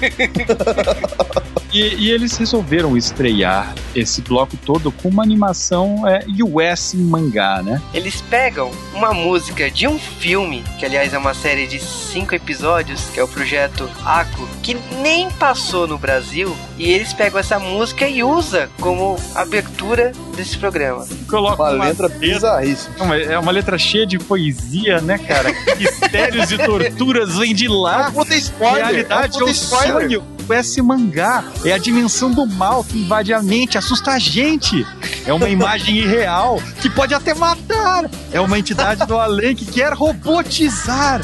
E, 1.73 1.80
e 1.95 2.12
eles 2.12 2.38
resolveram 2.38 2.95
estrear 2.95 3.73
esse 3.95 4.21
bloco 4.21 4.56
todo 4.58 4.91
com 4.91 5.10
uma 5.10 5.23
animação 5.23 6.08
é, 6.08 6.23
US 6.43 6.93
mangá, 6.93 7.62
né? 7.62 7.82
Eles 7.93 8.21
pegam 8.21 8.71
uma 8.93 9.13
música 9.13 9.69
de 9.69 9.88
um 9.88 9.97
filme, 9.99 10.63
que 10.80 10.86
aliás 10.86 11.13
é 11.13 11.17
uma 11.17 11.34
série 11.34 11.67
de 11.67 11.80
cinco 11.80 12.34
episódios, 12.36 13.10
que 13.13 13.19
é 13.19 13.23
o 13.23 13.27
projeto 13.27 13.89
Ako, 14.06 14.47
que 14.62 14.77
nem 15.01 15.30
passou 15.32 15.88
no 15.88 15.97
Brasil, 15.97 16.56
e 16.77 16.89
eles 16.91 17.13
pegam 17.13 17.39
essa 17.39 17.60
música 17.60 18.08
e 18.08 18.23
usa 18.23 18.69
como 18.80 19.17
abertura 19.36 20.12
desse 20.36 20.58
programa. 20.58 21.06
Coloca 21.30 21.63
Uma 21.63 21.86
letra 21.86 22.08
bizarríssima. 22.10 23.15
É 23.17 23.38
uma 23.38 23.51
letra 23.51 23.77
cheia 23.77 24.06
de 24.06 24.17
poesia, 24.19 25.01
né, 25.01 25.17
cara? 25.17 25.51
Mistérios 25.77 26.51
e 26.51 26.58
torturas 26.58 27.38
vêm 27.38 27.53
de 27.53 27.67
lá. 27.67 28.12
Puta 28.12 28.36
spoiler! 28.36 28.86
Realidade 28.86 29.38
é 29.38 29.39
é 29.39 29.43
um 29.43 29.45
o 29.45 29.47
puta 29.47 29.51
spoiler. 29.51 30.10
sonho. 30.10 30.37
Esse 30.49 30.81
mangá 30.81 31.43
é 31.63 31.71
a 31.73 31.77
dimensão 31.77 32.31
do 32.31 32.45
mal 32.45 32.83
que 32.83 32.99
invade 32.99 33.33
a 33.33 33.41
mente, 33.41 33.77
assusta 33.77 34.12
a 34.12 34.19
gente. 34.19 34.86
É 35.25 35.33
uma 35.33 35.49
imagem 35.49 35.97
irreal 35.99 36.62
que 36.81 36.89
pode 36.89 37.13
até 37.13 37.33
matar. 37.33 38.10
É 38.31 38.39
uma 38.39 38.57
entidade 38.57 39.05
do 39.05 39.17
além 39.17 39.55
que 39.55 39.65
quer 39.65 39.93
robotizar. 39.93 41.21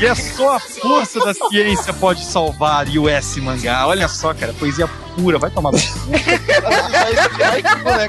E 0.00 0.06
é 0.06 0.14
só 0.14 0.56
a 0.56 0.60
força 0.60 1.20
da 1.20 1.34
ciência 1.34 1.92
pode 1.92 2.24
salvar 2.24 2.86
US 2.88 3.36
mangá. 3.36 3.86
Olha 3.86 4.08
só, 4.08 4.32
cara, 4.34 4.52
poesia 4.54 4.88
vai 5.38 5.50
tomar. 5.50 5.72
no 5.72 5.78
cu. 5.78 5.84
Vai, 6.62 7.58
vai, 7.82 8.08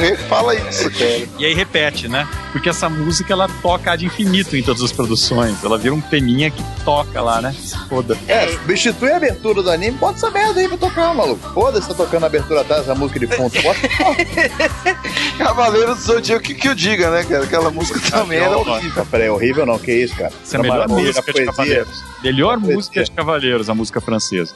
né? 0.00 0.16
Fala 0.28 0.54
isso, 0.54 0.90
cara. 0.90 1.28
E 1.38 1.44
aí 1.44 1.54
repete, 1.54 2.08
né? 2.08 2.28
Porque 2.52 2.68
essa 2.68 2.88
música 2.88 3.32
ela 3.32 3.48
toca 3.62 3.94
de 3.96 4.06
infinito 4.06 4.56
em 4.56 4.62
todas 4.62 4.82
as 4.82 4.92
produções. 4.92 5.62
Ela 5.62 5.78
vira 5.78 5.94
um 5.94 6.00
peninha 6.00 6.50
que 6.50 6.62
toca 6.84 7.20
lá, 7.20 7.40
né? 7.40 7.54
Foda. 7.88 8.16
É, 8.26 8.48
substitui 8.48 9.12
a 9.12 9.16
abertura 9.16 9.62
do 9.62 9.70
anime, 9.70 9.96
bota 9.96 10.18
essa 10.18 10.30
merda 10.30 10.60
aí 10.60 10.68
pra 10.68 10.76
tocar, 10.76 11.14
maluco. 11.14 11.52
Foda-se, 11.52 11.88
tá 11.88 11.94
tocando 11.94 12.24
a 12.24 12.26
abertura 12.26 12.62
atrás, 12.62 12.88
a 12.88 12.94
música 12.94 13.20
de 13.20 13.26
fundo. 13.26 13.52
Bota 13.62 13.80
Cavaleiro 15.38 15.94
do 15.94 16.00
Zodíaco, 16.00 16.42
que 16.42 16.54
que 16.54 16.68
eu 16.68 16.74
diga, 16.74 17.10
né, 17.10 17.24
cara? 17.24 17.44
Aquela 17.44 17.70
música 17.70 18.00
também 18.10 18.38
era 18.38 18.56
horrível. 18.56 19.06
Peraí, 19.06 19.26
é 19.28 19.30
horrível 19.30 19.66
não, 19.66 19.78
que 19.78 19.92
isso, 19.92 20.16
cara. 20.16 20.32
Essa 20.42 20.56
é 20.56 20.60
a 20.60 20.62
melhor 20.62 20.88
música 20.88 21.32
de. 21.32 21.44
Cavaleiros. 21.44 22.04
Melhor 22.22 22.58
música 22.58 23.04
de 23.04 23.10
Cavaleiros, 23.10 23.70
a 23.70 23.74
música 23.74 24.00
francesa. 24.00 24.54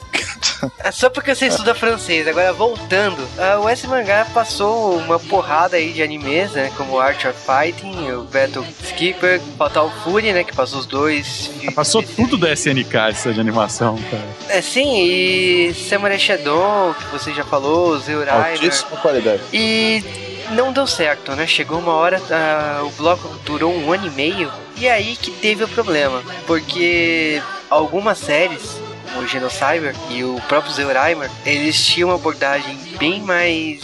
É 0.79 0.91
só 0.91 1.09
porque 1.09 1.33
você 1.33 1.47
estuda 1.47 1.73
francês. 1.83 2.25
Agora, 2.29 2.53
voltando, 2.53 3.27
a 3.37 3.59
US 3.59 3.83
Mangá 3.83 4.25
passou 4.33 4.97
uma 4.97 5.19
porrada 5.19 5.75
aí 5.75 5.91
de 5.91 6.01
animes, 6.01 6.53
né? 6.53 6.71
Como 6.77 6.97
Art 6.97 7.25
of 7.25 7.37
Fighting, 7.37 8.09
o 8.11 8.23
Battle 8.23 8.65
Skipper, 8.81 9.41
Fatal 9.57 9.91
Fury, 10.01 10.31
né? 10.31 10.45
Que 10.45 10.55
passou 10.55 10.79
os 10.79 10.85
dois. 10.85 11.51
Passou 11.75 12.01
tudo 12.01 12.37
da 12.37 12.53
SNK 12.53 12.95
essa 13.09 13.33
de 13.33 13.39
animação, 13.41 13.99
cara. 14.09 14.23
É, 14.47 14.61
sim, 14.61 15.03
e 15.03 15.73
Samurai 15.73 16.17
Shadow, 16.17 16.95
que 16.95 17.05
você 17.11 17.33
já 17.33 17.43
falou, 17.43 17.99
Zeuraimer. 17.99 18.51
Altíssima 18.51 18.97
qualidade. 18.97 19.41
E 19.51 20.01
não 20.51 20.71
deu 20.71 20.87
certo, 20.87 21.35
né? 21.35 21.45
Chegou 21.45 21.79
uma 21.79 21.93
hora, 21.93 22.21
ah, 22.31 22.81
o 22.83 22.91
bloco 22.91 23.27
durou 23.45 23.73
um 23.73 23.91
ano 23.91 24.07
e 24.07 24.11
meio, 24.11 24.49
e 24.77 24.87
aí 24.87 25.17
que 25.17 25.31
teve 25.31 25.65
o 25.65 25.67
problema. 25.67 26.23
Porque 26.47 27.41
algumas 27.69 28.19
séries, 28.19 28.79
o 29.19 29.27
Genocyber 29.27 29.95
e 30.09 30.23
o 30.23 30.39
próprio 30.47 30.73
Zeuraimer, 30.73 31.29
eles 31.45 31.83
tinham 31.85 32.09
uma 32.09 32.15
abordagem 32.15 32.77
bem 32.97 33.21
mais 33.21 33.81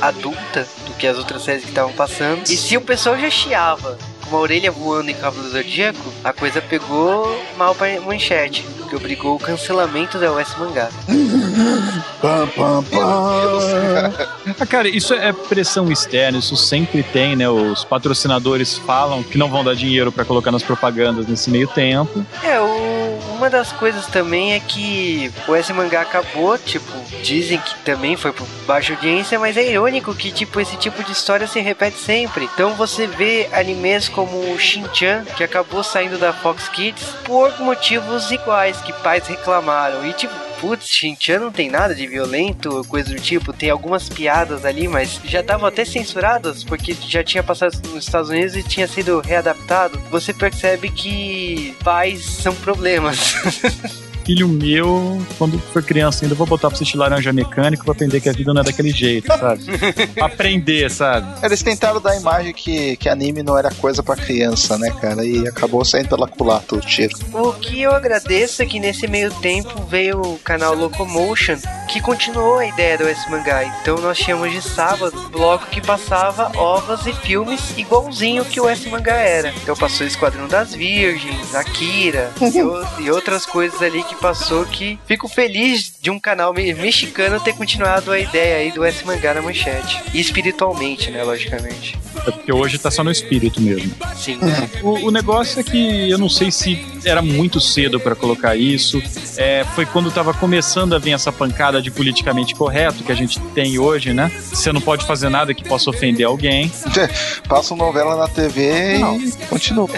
adulta 0.00 0.66
do 0.86 0.92
que 0.94 1.06
as 1.06 1.18
outras 1.18 1.42
séries 1.42 1.62
que 1.64 1.70
estavam 1.70 1.92
passando. 1.92 2.42
E 2.48 2.56
se 2.56 2.76
o 2.76 2.80
pessoal 2.80 3.18
já 3.18 3.28
chiava 3.30 3.98
com 4.22 4.30
uma 4.36 4.40
orelha 4.40 4.70
voando 4.70 5.10
em 5.10 5.14
Cavalo 5.14 5.42
do 5.42 5.50
Zodíaco, 5.50 6.12
a 6.22 6.32
coisa 6.32 6.60
pegou 6.62 7.42
mal 7.56 7.74
pra 7.74 8.00
manchete, 8.00 8.64
que 8.88 8.94
obrigou 8.96 9.34
o 9.36 9.38
cancelamento 9.38 10.18
da 10.18 10.32
US 10.32 10.54
Mangá. 10.58 10.88
Pam, 12.20 12.46
pam, 12.48 12.82
pam. 12.84 14.12
Ah, 14.60 14.66
cara, 14.66 14.88
isso 14.88 15.12
é 15.14 15.32
pressão 15.32 15.90
externa, 15.90 16.38
isso 16.38 16.56
sempre 16.56 17.02
tem, 17.02 17.34
né? 17.36 17.48
Os 17.48 17.84
patrocinadores 17.84 18.76
falam 18.78 19.22
que 19.22 19.36
não 19.38 19.48
vão 19.48 19.64
dar 19.64 19.74
dinheiro 19.74 20.10
pra 20.12 20.24
colocar 20.24 20.50
nas 20.50 20.62
propagandas 20.62 21.26
nesse 21.26 21.50
meio 21.50 21.68
tempo. 21.68 22.24
É, 22.42 22.60
o- 22.60 22.97
uma 23.38 23.48
das 23.48 23.72
coisas 23.72 24.06
também 24.06 24.52
é 24.52 24.60
que 24.60 25.32
o 25.46 25.54
S 25.54 25.72
mangá 25.72 26.02
acabou, 26.02 26.58
tipo, 26.58 26.92
dizem 27.22 27.58
que 27.58 27.74
também 27.84 28.16
foi 28.16 28.32
por 28.32 28.46
baixa 28.66 28.92
audiência, 28.92 29.38
mas 29.38 29.56
é 29.56 29.70
irônico 29.70 30.14
que, 30.14 30.32
tipo, 30.32 30.60
esse 30.60 30.76
tipo 30.76 31.02
de 31.04 31.12
história 31.12 31.46
se 31.46 31.60
repete 31.60 31.98
sempre. 31.98 32.44
Então 32.52 32.74
você 32.74 33.06
vê 33.06 33.48
animes 33.52 34.08
como 34.08 34.52
o 34.52 34.58
Shin-Chan, 34.58 35.24
que 35.36 35.44
acabou 35.44 35.82
saindo 35.84 36.18
da 36.18 36.32
Fox 36.32 36.68
Kids 36.68 37.04
por 37.24 37.58
motivos 37.60 38.30
iguais, 38.30 38.80
que 38.80 38.92
pais 38.92 39.26
reclamaram. 39.28 40.04
E, 40.04 40.12
tipo, 40.12 40.47
putz, 40.60 40.86
Shin-Chan 40.88 41.40
não 41.40 41.52
tem 41.52 41.70
nada 41.70 41.94
de 41.94 42.06
violento 42.06 42.84
coisa 42.88 43.14
do 43.14 43.20
tipo, 43.20 43.52
tem 43.52 43.70
algumas 43.70 44.08
piadas 44.08 44.64
ali, 44.64 44.88
mas 44.88 45.20
já 45.24 45.40
estavam 45.40 45.66
até 45.66 45.84
censuradas, 45.84 46.64
porque 46.64 46.94
já 47.06 47.22
tinha 47.22 47.42
passado 47.42 47.76
nos 47.88 48.04
Estados 48.04 48.30
Unidos 48.30 48.56
e 48.56 48.62
tinha 48.62 48.86
sido 48.86 49.20
readaptado. 49.20 49.98
Você 50.10 50.32
percebe 50.32 50.90
que 50.90 51.76
pais 51.82 52.24
são 52.24 52.54
problemas. 52.54 53.34
Filho 54.28 54.46
meu, 54.46 55.18
quando 55.38 55.58
for 55.58 55.82
criança 55.82 56.22
ainda, 56.22 56.34
eu 56.34 56.36
vou 56.36 56.46
botar 56.46 56.68
pra 56.68 56.74
assistir 56.76 56.98
laranja 56.98 57.32
mecânico 57.32 57.82
pra 57.82 57.92
aprender 57.94 58.20
que 58.20 58.28
a 58.28 58.32
vida 58.32 58.52
não 58.52 58.60
é 58.60 58.64
daquele 58.64 58.90
jeito, 58.90 59.26
sabe? 59.26 59.62
Aprender, 60.20 60.90
sabe? 60.90 61.26
Eles 61.42 61.62
tentaram 61.62 61.98
dar 61.98 62.10
a 62.10 62.16
imagem 62.16 62.52
que, 62.52 62.94
que 62.98 63.08
anime 63.08 63.42
não 63.42 63.56
era 63.56 63.70
coisa 63.70 64.02
pra 64.02 64.16
criança, 64.16 64.76
né, 64.76 64.90
cara? 65.00 65.24
E 65.24 65.48
acabou 65.48 65.82
saindo 65.82 66.10
pela 66.10 66.28
culata 66.28 66.74
o 66.76 66.80
tiro. 66.80 67.16
O 67.32 67.54
que 67.54 67.80
eu 67.80 67.90
agradeço 67.92 68.60
é 68.60 68.66
que 68.66 68.78
nesse 68.78 69.06
meio 69.08 69.30
tempo 69.36 69.82
veio 69.86 70.20
o 70.20 70.38
canal 70.40 70.74
Locomotion, 70.74 71.56
que 71.90 71.98
continuou 72.02 72.58
a 72.58 72.66
ideia 72.66 72.98
do 72.98 73.08
S 73.08 73.30
Mangá. 73.30 73.64
Então 73.80 73.96
nós 73.96 74.18
tínhamos 74.18 74.52
de 74.52 74.60
sábado 74.60 75.16
bloco 75.32 75.68
que 75.70 75.80
passava 75.80 76.52
ovas 76.58 77.06
e 77.06 77.14
filmes 77.14 77.72
igualzinho 77.78 78.44
que 78.44 78.60
o 78.60 78.68
S 78.68 78.86
Mangá 78.90 79.14
era. 79.16 79.54
Então 79.62 79.74
passou 79.74 80.06
Esquadrão 80.06 80.46
das 80.48 80.74
Virgens, 80.74 81.54
Akira 81.54 82.30
e, 82.54 82.62
o- 82.62 82.86
e 83.00 83.10
outras 83.10 83.46
coisas 83.46 83.80
ali 83.80 84.02
que 84.02 84.17
passou 84.18 84.64
que 84.66 84.98
fico 85.06 85.28
feliz 85.28 85.92
de 86.00 86.10
um 86.10 86.18
canal 86.18 86.52
me- 86.52 86.74
mexicano 86.74 87.40
ter 87.40 87.54
continuado 87.54 88.10
a 88.10 88.18
ideia 88.18 88.56
aí 88.58 88.72
do 88.72 88.84
S 88.84 89.04
Mangá 89.04 89.34
na 89.34 89.42
manchete. 89.42 90.02
E 90.12 90.20
espiritualmente, 90.20 91.10
né, 91.10 91.22
logicamente. 91.22 91.96
É 92.26 92.30
porque 92.30 92.52
hoje 92.52 92.78
tá 92.78 92.90
só 92.90 93.02
no 93.04 93.10
espírito 93.10 93.60
mesmo. 93.60 93.92
Sim. 94.16 94.38
O, 94.82 95.06
o 95.06 95.10
negócio 95.10 95.60
é 95.60 95.62
que 95.62 96.10
eu 96.10 96.18
não 96.18 96.28
sei 96.28 96.50
se 96.50 96.84
era 97.04 97.22
muito 97.22 97.60
cedo 97.60 97.98
pra 98.00 98.14
colocar 98.14 98.56
isso. 98.56 99.00
É, 99.36 99.64
foi 99.74 99.86
quando 99.86 100.10
tava 100.10 100.34
começando 100.34 100.94
a 100.94 100.98
vir 100.98 101.12
essa 101.12 101.30
pancada 101.32 101.80
de 101.80 101.90
politicamente 101.90 102.54
correto 102.54 103.04
que 103.04 103.12
a 103.12 103.14
gente 103.14 103.38
tem 103.54 103.78
hoje, 103.78 104.12
né? 104.12 104.30
Você 104.52 104.72
não 104.72 104.80
pode 104.80 105.06
fazer 105.06 105.28
nada 105.28 105.54
que 105.54 105.62
possa 105.64 105.90
ofender 105.90 106.26
alguém. 106.26 106.70
Passa 107.48 107.72
uma 107.74 107.86
novela 107.86 108.16
na 108.16 108.28
TV 108.28 108.98
Não. 108.98 109.18
e 109.20 109.30
continua. 109.48 109.88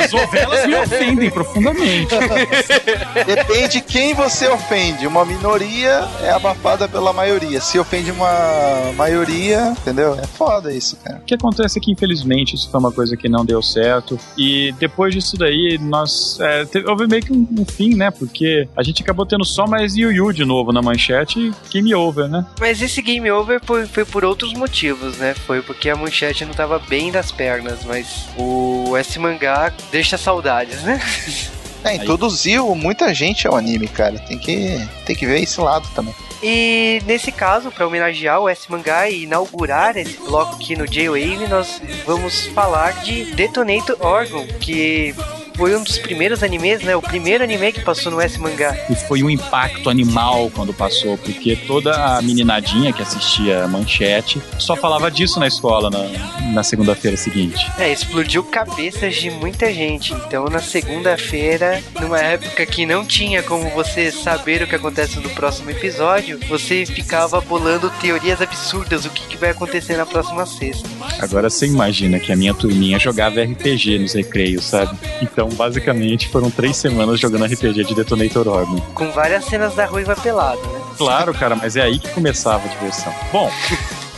As 0.00 0.12
novelas 0.12 0.66
me 0.66 0.74
ofendem 0.76 1.30
profundamente. 1.30 2.14
Depende 3.26 3.63
de 3.68 3.80
quem 3.80 4.14
você 4.14 4.48
ofende. 4.48 5.06
Uma 5.06 5.24
minoria 5.24 6.08
é 6.22 6.30
abafada 6.30 6.88
pela 6.88 7.12
maioria. 7.12 7.60
Se 7.60 7.78
ofende 7.78 8.10
uma 8.10 8.92
maioria, 8.96 9.70
entendeu? 9.70 10.14
É 10.14 10.26
foda 10.26 10.72
isso, 10.72 10.96
cara. 10.96 11.18
O 11.18 11.24
que 11.24 11.34
acontece 11.34 11.78
é 11.78 11.82
que, 11.82 11.92
infelizmente, 11.92 12.54
isso 12.54 12.70
foi 12.70 12.80
uma 12.80 12.92
coisa 12.92 13.16
que 13.16 13.28
não 13.28 13.44
deu 13.44 13.62
certo. 13.62 14.18
E 14.36 14.72
depois 14.78 15.14
disso 15.14 15.36
daí, 15.36 15.78
nós. 15.80 16.38
É, 16.40 16.64
teve, 16.64 16.88
houve 16.88 17.06
meio 17.06 17.22
que 17.22 17.32
um, 17.32 17.46
um 17.58 17.64
fim, 17.64 17.94
né? 17.94 18.10
Porque 18.10 18.68
a 18.76 18.82
gente 18.82 19.02
acabou 19.02 19.26
tendo 19.26 19.44
só 19.44 19.66
mais 19.66 19.96
Yu 19.96 20.12
Yu 20.12 20.32
de 20.32 20.44
novo 20.44 20.72
na 20.72 20.82
manchete 20.82 21.38
e 21.38 21.54
game 21.70 21.94
over, 21.94 22.28
né? 22.28 22.44
Mas 22.60 22.82
esse 22.82 23.00
game 23.00 23.30
over 23.30 23.60
foi, 23.64 23.86
foi 23.86 24.04
por 24.04 24.24
outros 24.24 24.52
motivos, 24.52 25.16
né? 25.18 25.34
Foi 25.34 25.62
porque 25.62 25.88
a 25.88 25.96
manchete 25.96 26.44
não 26.44 26.52
tava 26.52 26.78
bem 26.78 27.10
das 27.10 27.32
pernas, 27.32 27.84
mas 27.84 28.28
o 28.36 28.96
S 28.96 29.18
mangá 29.18 29.72
deixa 29.90 30.18
saudades, 30.18 30.82
né? 30.82 31.00
É, 31.84 31.96
introduziu 31.96 32.74
muita 32.74 33.12
gente 33.12 33.46
ao 33.46 33.54
anime, 33.56 33.86
cara. 33.86 34.18
Tem 34.18 34.38
que, 34.38 34.80
tem 35.04 35.14
que 35.14 35.26
ver 35.26 35.42
esse 35.42 35.60
lado 35.60 35.86
também. 35.94 36.14
E 36.42 37.00
nesse 37.06 37.30
caso, 37.30 37.70
para 37.70 37.86
homenagear 37.86 38.40
o 38.40 38.48
S 38.48 38.70
mangá 38.70 39.08
e 39.08 39.22
inaugurar 39.24 39.96
esse 39.96 40.18
bloco 40.18 40.56
aqui 40.56 40.76
no 40.76 40.86
J-Wave, 40.86 41.46
nós 41.48 41.80
vamos 42.04 42.46
falar 42.48 43.02
de 43.02 43.24
Detonator 43.34 43.96
Orgon, 44.00 44.46
que 44.60 45.14
foi 45.56 45.76
um 45.76 45.82
dos 45.82 45.98
primeiros 45.98 46.42
animes, 46.42 46.82
né? 46.82 46.96
O 46.96 47.02
primeiro 47.02 47.44
anime 47.44 47.72
que 47.72 47.80
passou 47.80 48.10
no 48.10 48.20
S 48.20 48.38
mangá. 48.38 48.76
E 48.90 48.94
foi 48.94 49.22
um 49.22 49.30
impacto 49.30 49.88
animal 49.88 50.50
quando 50.54 50.74
passou, 50.74 51.16
porque 51.18 51.56
toda 51.56 51.94
a 51.94 52.22
meninadinha 52.22 52.92
que 52.92 53.02
assistia 53.02 53.64
a 53.64 53.68
manchete 53.68 54.40
só 54.58 54.76
falava 54.76 55.10
disso 55.10 55.38
na 55.38 55.46
escola 55.46 55.90
na, 55.90 56.52
na 56.52 56.62
segunda-feira 56.62 57.16
seguinte. 57.16 57.70
É, 57.78 57.92
explodiu 57.92 58.42
cabeças 58.44 59.14
de 59.14 59.30
muita 59.30 59.72
gente. 59.72 60.12
Então, 60.12 60.46
na 60.46 60.60
segunda-feira, 60.60 61.82
numa 62.00 62.18
época 62.18 62.66
que 62.66 62.84
não 62.84 63.04
tinha 63.04 63.42
como 63.42 63.68
você 63.70 64.10
saber 64.10 64.62
o 64.62 64.66
que 64.66 64.74
acontece 64.74 65.18
no 65.20 65.30
próximo 65.30 65.70
episódio, 65.70 66.38
você 66.48 66.84
ficava 66.84 67.40
bolando 67.40 67.90
teorias 68.00 68.40
absurdas, 68.40 69.04
o 69.04 69.10
que, 69.10 69.26
que 69.28 69.36
vai 69.36 69.50
acontecer 69.50 69.96
na 69.96 70.06
próxima 70.06 70.44
sexta. 70.46 70.88
Agora 71.20 71.48
você 71.48 71.66
imagina 71.66 72.18
que 72.18 72.32
a 72.32 72.36
minha 72.36 72.54
turminha 72.54 72.98
jogava 72.98 73.42
RPG 73.42 73.98
nos 73.98 74.14
recreios, 74.14 74.64
sabe? 74.64 74.96
Então, 75.22 75.43
basicamente, 75.48 76.28
foram 76.28 76.50
três 76.50 76.76
semanas 76.76 77.20
jogando 77.20 77.44
RPG 77.44 77.84
de 77.84 77.94
Detonator 77.94 78.46
Orban. 78.48 78.80
Com 78.94 79.10
várias 79.10 79.44
cenas 79.44 79.74
da 79.74 79.86
ruiva 79.86 80.14
pelada, 80.16 80.60
né? 80.60 80.80
Claro, 80.96 81.34
cara, 81.34 81.56
mas 81.56 81.76
é 81.76 81.82
aí 81.82 81.98
que 81.98 82.08
começava 82.10 82.64
a 82.64 82.68
diversão. 82.68 83.12
Bom, 83.32 83.50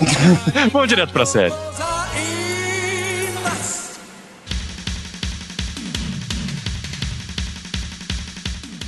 vamos 0.73 0.89
direto 0.89 1.13
pra 1.13 1.25
série. 1.25 1.55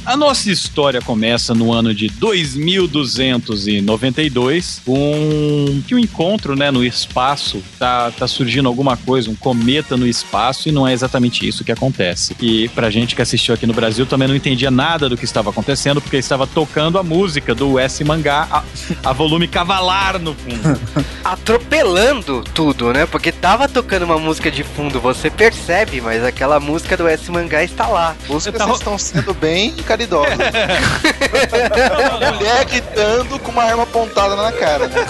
A 0.08 0.16
nossa 0.16 0.50
história 0.50 1.00
começa 1.02 1.52
no 1.52 1.70
ano 1.70 1.94
de 1.94 2.08
2292, 2.08 4.80
com 4.82 5.82
que 5.86 5.94
o 5.94 5.98
encontro, 5.98 6.56
né, 6.56 6.70
no 6.70 6.82
espaço, 6.82 7.62
tá, 7.78 8.10
tá 8.10 8.26
surgindo 8.26 8.68
alguma 8.68 8.96
coisa, 8.96 9.30
um 9.30 9.34
cometa 9.34 9.98
no 9.98 10.06
espaço, 10.06 10.66
e 10.66 10.72
não 10.72 10.88
é 10.88 10.94
exatamente 10.94 11.46
isso 11.46 11.62
que 11.62 11.70
acontece. 11.70 12.34
E 12.40 12.70
pra 12.70 12.88
gente 12.88 13.14
que 13.14 13.20
assistiu 13.20 13.52
aqui 13.52 13.66
no 13.66 13.74
Brasil 13.74 14.06
também 14.06 14.26
não 14.26 14.34
entendia 14.34 14.70
nada 14.70 15.10
do 15.10 15.16
que 15.16 15.26
estava 15.26 15.50
acontecendo, 15.50 16.00
porque 16.00 16.16
estava 16.16 16.46
tocando 16.46 16.98
a 16.98 17.02
música 17.02 17.54
do 17.54 17.78
S 17.78 18.02
Mangá 18.02 18.48
a, 18.50 18.64
a 19.10 19.12
volume 19.12 19.46
cavalar 19.46 20.18
no 20.18 20.34
fundo. 20.34 20.80
Atropelando 21.22 22.42
tudo, 22.54 22.94
né? 22.94 23.04
Porque 23.04 23.30
tava 23.30 23.68
tocando 23.68 24.04
uma 24.04 24.18
música 24.18 24.50
de 24.50 24.64
fundo, 24.64 25.02
você 25.02 25.28
percebe, 25.28 26.00
mas 26.00 26.24
aquela 26.24 26.58
música 26.58 26.96
do 26.96 27.06
S 27.06 27.30
Mangá 27.30 27.62
está 27.62 27.86
lá. 27.88 28.16
Música 28.26 28.56
tá 28.56 28.72
estão 28.72 28.96
sendo 28.96 29.34
bem 29.34 29.74
caridosos. 29.98 30.38
Mulher 32.36 32.64
gritando 32.66 33.38
com 33.40 33.50
uma 33.50 33.64
arma 33.64 33.82
apontada 33.82 34.36
na 34.36 34.52
cara, 34.52 34.86
né? 34.86 35.04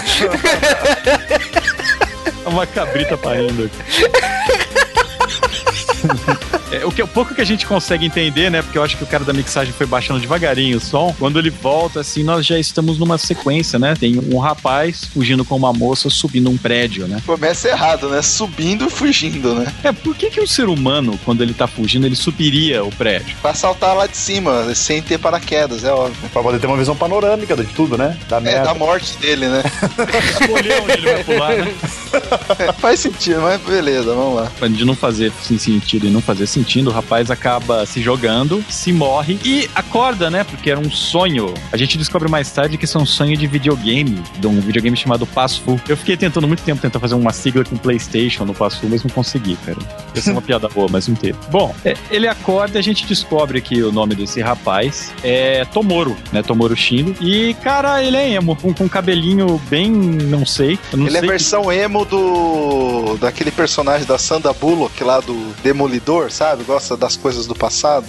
uma 2.45 2.65
cabrita 2.65 3.15
parindo 3.17 3.65
aqui. 3.65 3.77
É, 6.71 6.85
o, 6.85 6.91
que, 6.91 7.01
o 7.01 7.07
pouco 7.07 7.33
que 7.33 7.41
a 7.41 7.45
gente 7.45 7.65
consegue 7.65 8.05
entender, 8.05 8.49
né? 8.51 8.61
Porque 8.61 8.77
eu 8.77 8.83
acho 8.83 8.95
que 8.97 9.03
o 9.03 9.07
cara 9.07 9.23
da 9.23 9.33
mixagem 9.33 9.73
foi 9.73 9.85
baixando 9.87 10.19
devagarinho 10.19 10.77
o 10.77 10.79
som. 10.79 11.15
Quando 11.17 11.39
ele 11.39 11.49
volta, 11.49 11.99
assim, 12.01 12.23
nós 12.23 12.45
já 12.45 12.59
estamos 12.59 12.97
numa 12.99 13.17
sequência, 13.17 13.79
né? 13.79 13.93
Tem 13.99 14.19
um 14.31 14.37
rapaz 14.37 15.05
fugindo 15.05 15.43
com 15.43 15.55
uma 15.55 15.73
moça 15.73 16.09
subindo 16.09 16.49
um 16.49 16.57
prédio, 16.57 17.07
né? 17.07 17.21
Começa 17.25 17.69
errado, 17.69 18.09
né? 18.09 18.21
Subindo 18.21 18.85
e 18.85 18.89
fugindo, 18.89 19.55
né? 19.55 19.71
É, 19.83 19.91
por 19.91 20.15
que, 20.15 20.29
que 20.29 20.39
o 20.39 20.47
ser 20.47 20.67
humano, 20.69 21.19
quando 21.25 21.41
ele 21.41 21.53
tá 21.53 21.65
fugindo, 21.67 22.05
ele 22.05 22.15
subiria 22.15 22.83
o 22.83 22.91
prédio? 22.91 23.35
Pra 23.41 23.53
saltar 23.53 23.95
lá 23.95 24.05
de 24.07 24.17
cima, 24.17 24.73
sem 24.75 25.01
ter 25.01 25.17
paraquedas, 25.17 25.83
é 25.83 25.91
óbvio. 25.91 26.29
Pra 26.31 26.41
poder 26.43 26.59
ter 26.59 26.67
uma 26.67 26.77
visão 26.77 26.95
panorâmica 26.95 27.55
de 27.55 27.63
tudo, 27.65 27.97
né? 27.97 28.15
Da 28.29 28.37
É, 28.37 28.41
merda. 28.41 28.63
da 28.65 28.73
morte 28.73 29.17
dele, 29.17 29.47
né? 29.47 29.63
Escolher 30.41 30.81
onde 30.83 30.91
ele 30.93 31.11
vai 31.13 31.23
pular, 31.23 31.55
né? 31.57 31.73
É, 32.59 32.73
faz 32.79 32.99
sentido, 32.99 33.41
mas 33.41 33.59
beleza, 33.61 34.13
vamos 34.13 34.35
lá. 34.35 34.51
De 34.69 34.85
não 34.85 34.95
fazer 34.95 35.31
sim, 35.41 35.57
sentido 35.57 36.07
e 36.07 36.09
não 36.09 36.21
fazer 36.21 36.45
sentido, 36.47 36.58
o 36.89 36.91
rapaz 36.91 37.29
acaba 37.31 37.85
se 37.85 38.01
jogando, 38.01 38.63
se 38.69 38.91
morre 38.91 39.39
e 39.43 39.69
acorda, 39.75 40.29
né? 40.29 40.43
Porque 40.43 40.69
era 40.69 40.79
um 40.79 40.89
sonho. 40.91 41.53
A 41.71 41.77
gente 41.77 41.97
descobre 41.97 42.29
mais 42.29 42.51
tarde 42.51 42.77
que 42.77 42.85
isso 42.85 42.97
é 42.97 43.01
um 43.01 43.05
sonho 43.05 43.35
de 43.37 43.47
videogame, 43.47 44.21
de 44.39 44.47
um 44.47 44.59
videogame 44.59 44.95
chamado 44.97 45.25
Passo 45.25 45.61
Full. 45.61 45.79
Eu 45.87 45.97
fiquei 45.97 46.15
tentando 46.17 46.47
muito 46.47 46.63
tempo 46.63 46.81
tentar 46.81 46.99
fazer 46.99 47.15
uma 47.15 47.31
sigla 47.31 47.63
com 47.63 47.77
PlayStation 47.77 48.45
no 48.45 48.53
Passo 48.53 48.79
Full, 48.79 48.89
mas 48.89 49.03
não 49.03 49.09
consegui, 49.09 49.55
cara. 49.65 49.77
Essa 50.15 50.29
é 50.29 50.33
uma 50.33 50.41
piada 50.49 50.67
boa, 50.69 50.87
mas 50.91 51.07
não 51.07 51.15
teve. 51.15 51.37
Bom, 51.51 51.73
é, 51.85 51.95
ele 52.11 52.27
acorda 52.27 52.77
e 52.77 52.79
a 52.79 52.83
gente 52.83 53.05
descobre 53.05 53.61
que 53.61 53.81
o 53.81 53.91
nome 53.91 54.15
desse 54.15 54.41
rapaz 54.41 55.11
é 55.23 55.65
Tomoro, 55.65 56.15
né? 56.31 56.41
Tomoro 56.43 56.75
Shindo. 56.75 57.15
E, 57.21 57.53
cara, 57.63 58.03
ele 58.03 58.17
é 58.17 58.31
emo, 58.33 58.55
com, 58.55 58.73
com 58.73 58.83
um 58.85 58.89
cabelinho 58.89 59.59
bem, 59.69 59.89
não 59.91 60.45
sei. 60.45 60.77
Não 60.93 61.07
Ele 61.07 61.17
é 61.17 61.19
sei 61.19 61.21
que- 61.21 61.27
versão 61.27 61.71
emo 61.71 62.05
do. 62.05 63.17
daquele 63.19 63.51
personagem 63.51 64.05
da 64.05 64.17
Sandra 64.17 64.53
Bullock 64.53 65.03
lá 65.03 65.19
do 65.19 65.35
Demolidor, 65.63 66.31
sabe? 66.31 66.48
Gosta 66.55 66.97
das 66.97 67.15
coisas 67.15 67.47
do 67.47 67.55
passado. 67.55 68.07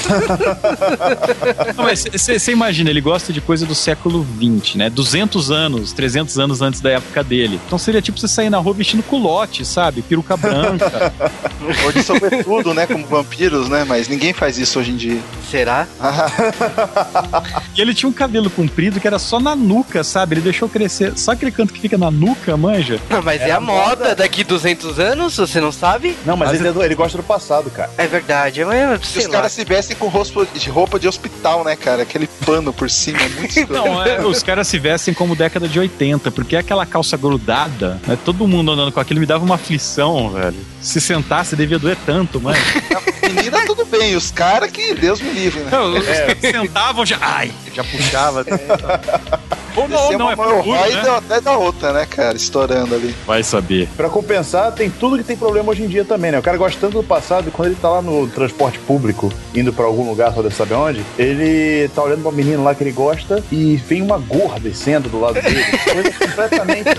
Você 2.12 2.52
imagina, 2.52 2.90
ele 2.90 3.00
gosta 3.00 3.32
de 3.32 3.40
coisa 3.40 3.66
do 3.66 3.74
século 3.74 4.22
20, 4.22 4.78
né? 4.78 4.90
200 4.90 5.50
anos, 5.50 5.92
300 5.92 6.38
anos 6.38 6.62
antes 6.62 6.80
da 6.80 6.90
época 6.90 7.22
dele. 7.22 7.60
Então 7.66 7.78
seria 7.78 8.02
tipo 8.02 8.18
você 8.18 8.28
sair 8.28 8.50
na 8.50 8.58
rua 8.58 8.74
vestindo 8.74 9.02
culote, 9.02 9.64
sabe? 9.64 10.02
Peruca 10.02 10.36
branca. 10.36 11.12
Ou 11.84 11.92
de 11.92 12.02
sobretudo, 12.02 12.74
né? 12.74 12.86
Como 12.86 13.06
vampiros, 13.06 13.68
né? 13.68 13.84
Mas 13.84 14.08
ninguém 14.08 14.32
faz 14.32 14.58
isso 14.58 14.78
hoje 14.78 14.90
em 14.92 14.96
dia. 14.96 15.20
Será? 15.50 15.86
e 17.76 17.80
ele 17.80 17.94
tinha 17.94 18.08
um 18.08 18.12
cabelo 18.12 18.50
comprido 18.50 19.00
que 19.00 19.06
era 19.06 19.18
só 19.18 19.40
na 19.40 19.54
nuca, 19.56 20.02
sabe? 20.04 20.34
Ele 20.34 20.42
deixou 20.42 20.68
crescer. 20.68 21.16
Só 21.16 21.32
aquele 21.32 21.50
canto 21.50 21.72
que 21.72 21.80
fica 21.80 21.98
na 21.98 22.10
nuca, 22.10 22.56
manja? 22.56 23.00
Não, 23.08 23.22
mas 23.22 23.40
é 23.40 23.44
Era 23.44 23.56
a 23.56 23.60
moda, 23.60 24.04
moda. 24.04 24.14
daqui 24.14 24.44
200 24.44 24.98
anos, 24.98 25.36
você 25.36 25.60
não 25.60 25.72
sabe? 25.72 26.16
Não, 26.24 26.36
mas, 26.36 26.50
Mas 26.50 26.60
ele, 26.60 26.84
ele 26.84 26.94
gosta 26.94 27.18
do 27.18 27.24
passado, 27.24 27.70
cara. 27.70 27.90
É 27.98 28.06
verdade, 28.06 28.64
mas 28.64 29.00
E 29.02 29.06
sei 29.06 29.22
os 29.22 29.28
lá. 29.28 29.34
caras 29.34 29.52
se 29.52 29.64
vestem 29.90 29.96
com 29.96 30.08
roupa 30.08 30.46
de, 30.46 30.70
roupa 30.70 30.98
de 30.98 31.08
hospital, 31.08 31.64
né, 31.64 31.76
cara? 31.76 32.02
Aquele 32.02 32.26
pano 32.44 32.72
por 32.72 32.90
cima, 32.90 33.18
é 33.20 33.28
muito. 33.28 33.66
Não, 33.72 34.04
é, 34.04 34.24
os 34.24 34.42
caras 34.42 34.68
se 34.68 34.78
vestem 34.78 35.12
como 35.12 35.34
década 35.34 35.68
de 35.68 35.78
80, 35.78 36.30
porque 36.30 36.56
aquela 36.56 36.86
calça 36.86 37.16
grudada, 37.16 38.00
né? 38.06 38.18
Todo 38.24 38.46
mundo 38.46 38.72
andando 38.72 38.92
com 38.92 39.00
aquilo 39.00 39.20
me 39.20 39.26
dava 39.26 39.44
uma 39.44 39.56
aflição, 39.56 40.30
velho. 40.30 40.56
Se 40.80 41.00
sentasse, 41.00 41.56
devia 41.56 41.78
doer 41.78 41.96
tanto, 42.06 42.40
mano. 42.40 42.58
Menina, 43.22 43.64
tudo 43.66 43.84
bem. 43.84 44.16
Os 44.16 44.30
caras 44.30 44.70
que 44.70 44.94
Deus 44.94 45.20
me 45.20 45.30
livre, 45.30 45.60
né? 45.60 45.70
Não, 45.70 45.92
os 45.92 46.06
caras 46.06 46.38
sentavam 46.40 47.06
já. 47.06 47.18
Ai, 47.20 47.52
já 47.74 47.84
puxava. 47.84 48.44
Ou 49.76 49.88
não, 49.88 50.12
não, 50.12 50.18
uma 50.26 50.32
é 50.32 50.36
por 50.36 50.46
hemorroida 50.46 50.84
orgulho, 50.84 51.02
né? 51.02 51.16
até 51.16 51.40
da 51.40 51.56
outra, 51.56 51.92
né, 51.92 52.06
cara? 52.06 52.36
Estourando 52.36 52.94
ali. 52.94 53.14
Vai 53.26 53.42
saber. 53.42 53.88
Pra 53.96 54.08
compensar, 54.08 54.72
tem 54.72 54.90
tudo 54.90 55.18
que 55.18 55.24
tem 55.24 55.36
problema 55.36 55.70
hoje 55.70 55.84
em 55.84 55.88
dia 55.88 56.04
também, 56.04 56.32
né? 56.32 56.38
O 56.38 56.42
cara 56.42 56.56
gosta 56.56 56.78
tanto 56.80 57.00
do 57.00 57.04
passado 57.04 57.48
e 57.48 57.50
quando 57.50 57.68
ele 57.68 57.78
tá 57.80 57.88
lá 57.88 58.02
no 58.02 58.26
transporte 58.28 58.78
público, 58.80 59.32
indo 59.54 59.72
pra 59.72 59.84
algum 59.84 60.08
lugar, 60.08 60.32
só 60.32 60.42
deve 60.42 60.54
saber 60.54 60.74
onde, 60.74 61.04
ele 61.18 61.88
tá 61.88 62.02
olhando 62.02 62.22
pra 62.22 62.32
menina 62.32 62.62
lá 62.62 62.74
que 62.74 62.82
ele 62.82 62.92
gosta 62.92 63.42
e 63.50 63.76
vem 63.76 64.02
uma 64.02 64.18
gorra 64.18 64.58
descendo 64.58 65.08
do 65.08 65.20
lado 65.20 65.34
dele. 65.34 65.64
Coisa 65.64 66.12
completamente 66.18 66.90